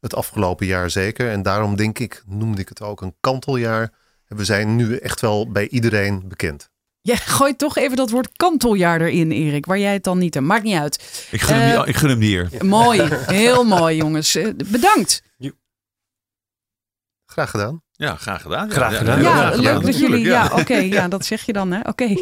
Het 0.00 0.14
afgelopen 0.14 0.66
jaar 0.66 0.90
zeker. 0.90 1.30
En 1.30 1.42
daarom 1.42 1.76
denk 1.76 1.98
ik, 1.98 2.22
noemde 2.26 2.60
ik 2.60 2.68
het 2.68 2.82
ook 2.82 3.00
een 3.00 3.14
kanteljaar. 3.20 3.92
We 4.26 4.44
zijn 4.44 4.76
nu 4.76 4.96
echt 4.96 5.20
wel 5.20 5.50
bij 5.50 5.68
iedereen 5.68 6.28
bekend. 6.28 6.70
Ja, 7.06 7.16
gooi 7.16 7.56
toch 7.56 7.76
even 7.76 7.96
dat 7.96 8.10
woord 8.10 8.28
kanteljaar 8.36 9.00
erin, 9.00 9.30
Erik, 9.30 9.66
waar 9.66 9.78
jij 9.78 9.92
het 9.92 10.04
dan 10.04 10.18
niet 10.18 10.34
hebt. 10.34 10.46
Maakt 10.46 10.62
niet 10.62 10.76
uit. 10.76 11.28
Ik 11.30 11.40
gun, 11.40 11.56
hem, 11.56 11.78
die, 11.78 11.88
ik 11.88 11.96
gun 11.96 12.08
hem 12.08 12.18
die 12.18 12.28
hier. 12.28 12.48
Mooi, 12.64 13.02
heel 13.26 13.64
mooi 13.64 13.96
jongens. 13.96 14.38
bedankt. 14.66 15.22
Graag 17.26 17.50
gedaan. 17.50 17.82
Ja, 17.92 18.14
graag 18.16 18.42
gedaan. 18.42 18.70
Graag 18.70 18.92
ja, 18.92 18.98
gedaan. 18.98 19.22
Ja, 19.22 19.54
leuk 19.56 19.82
dat 19.84 19.98
jullie. 19.98 20.24
Ja, 20.24 20.50
oké, 20.52 20.76
ja, 20.76 21.08
dat 21.08 21.24
zeg 21.24 21.46
je 21.46 21.52
dan, 21.52 21.72
hè? 21.72 21.80
Oké. 21.88 22.14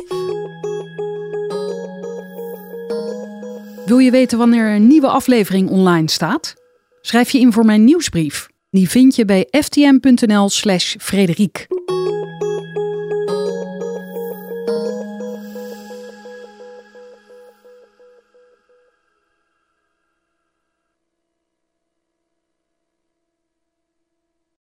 Wil 3.87 3.99
je 3.99 4.11
weten 4.11 4.39
wanneer 4.39 4.75
een 4.75 4.87
nieuwe 4.87 5.09
aflevering 5.09 5.71
online 5.71 6.11
staat? 6.11 6.55
Schrijf 7.01 7.31
je 7.31 7.39
in 7.39 7.53
voor 7.53 7.65
mijn 7.65 7.85
nieuwsbrief. 7.85 8.49
Die 8.71 8.89
vind 8.89 9.15
je 9.15 9.25
bij 9.25 9.49
ftm.nl/slash 9.51 10.95
Frederiek. 10.99 11.67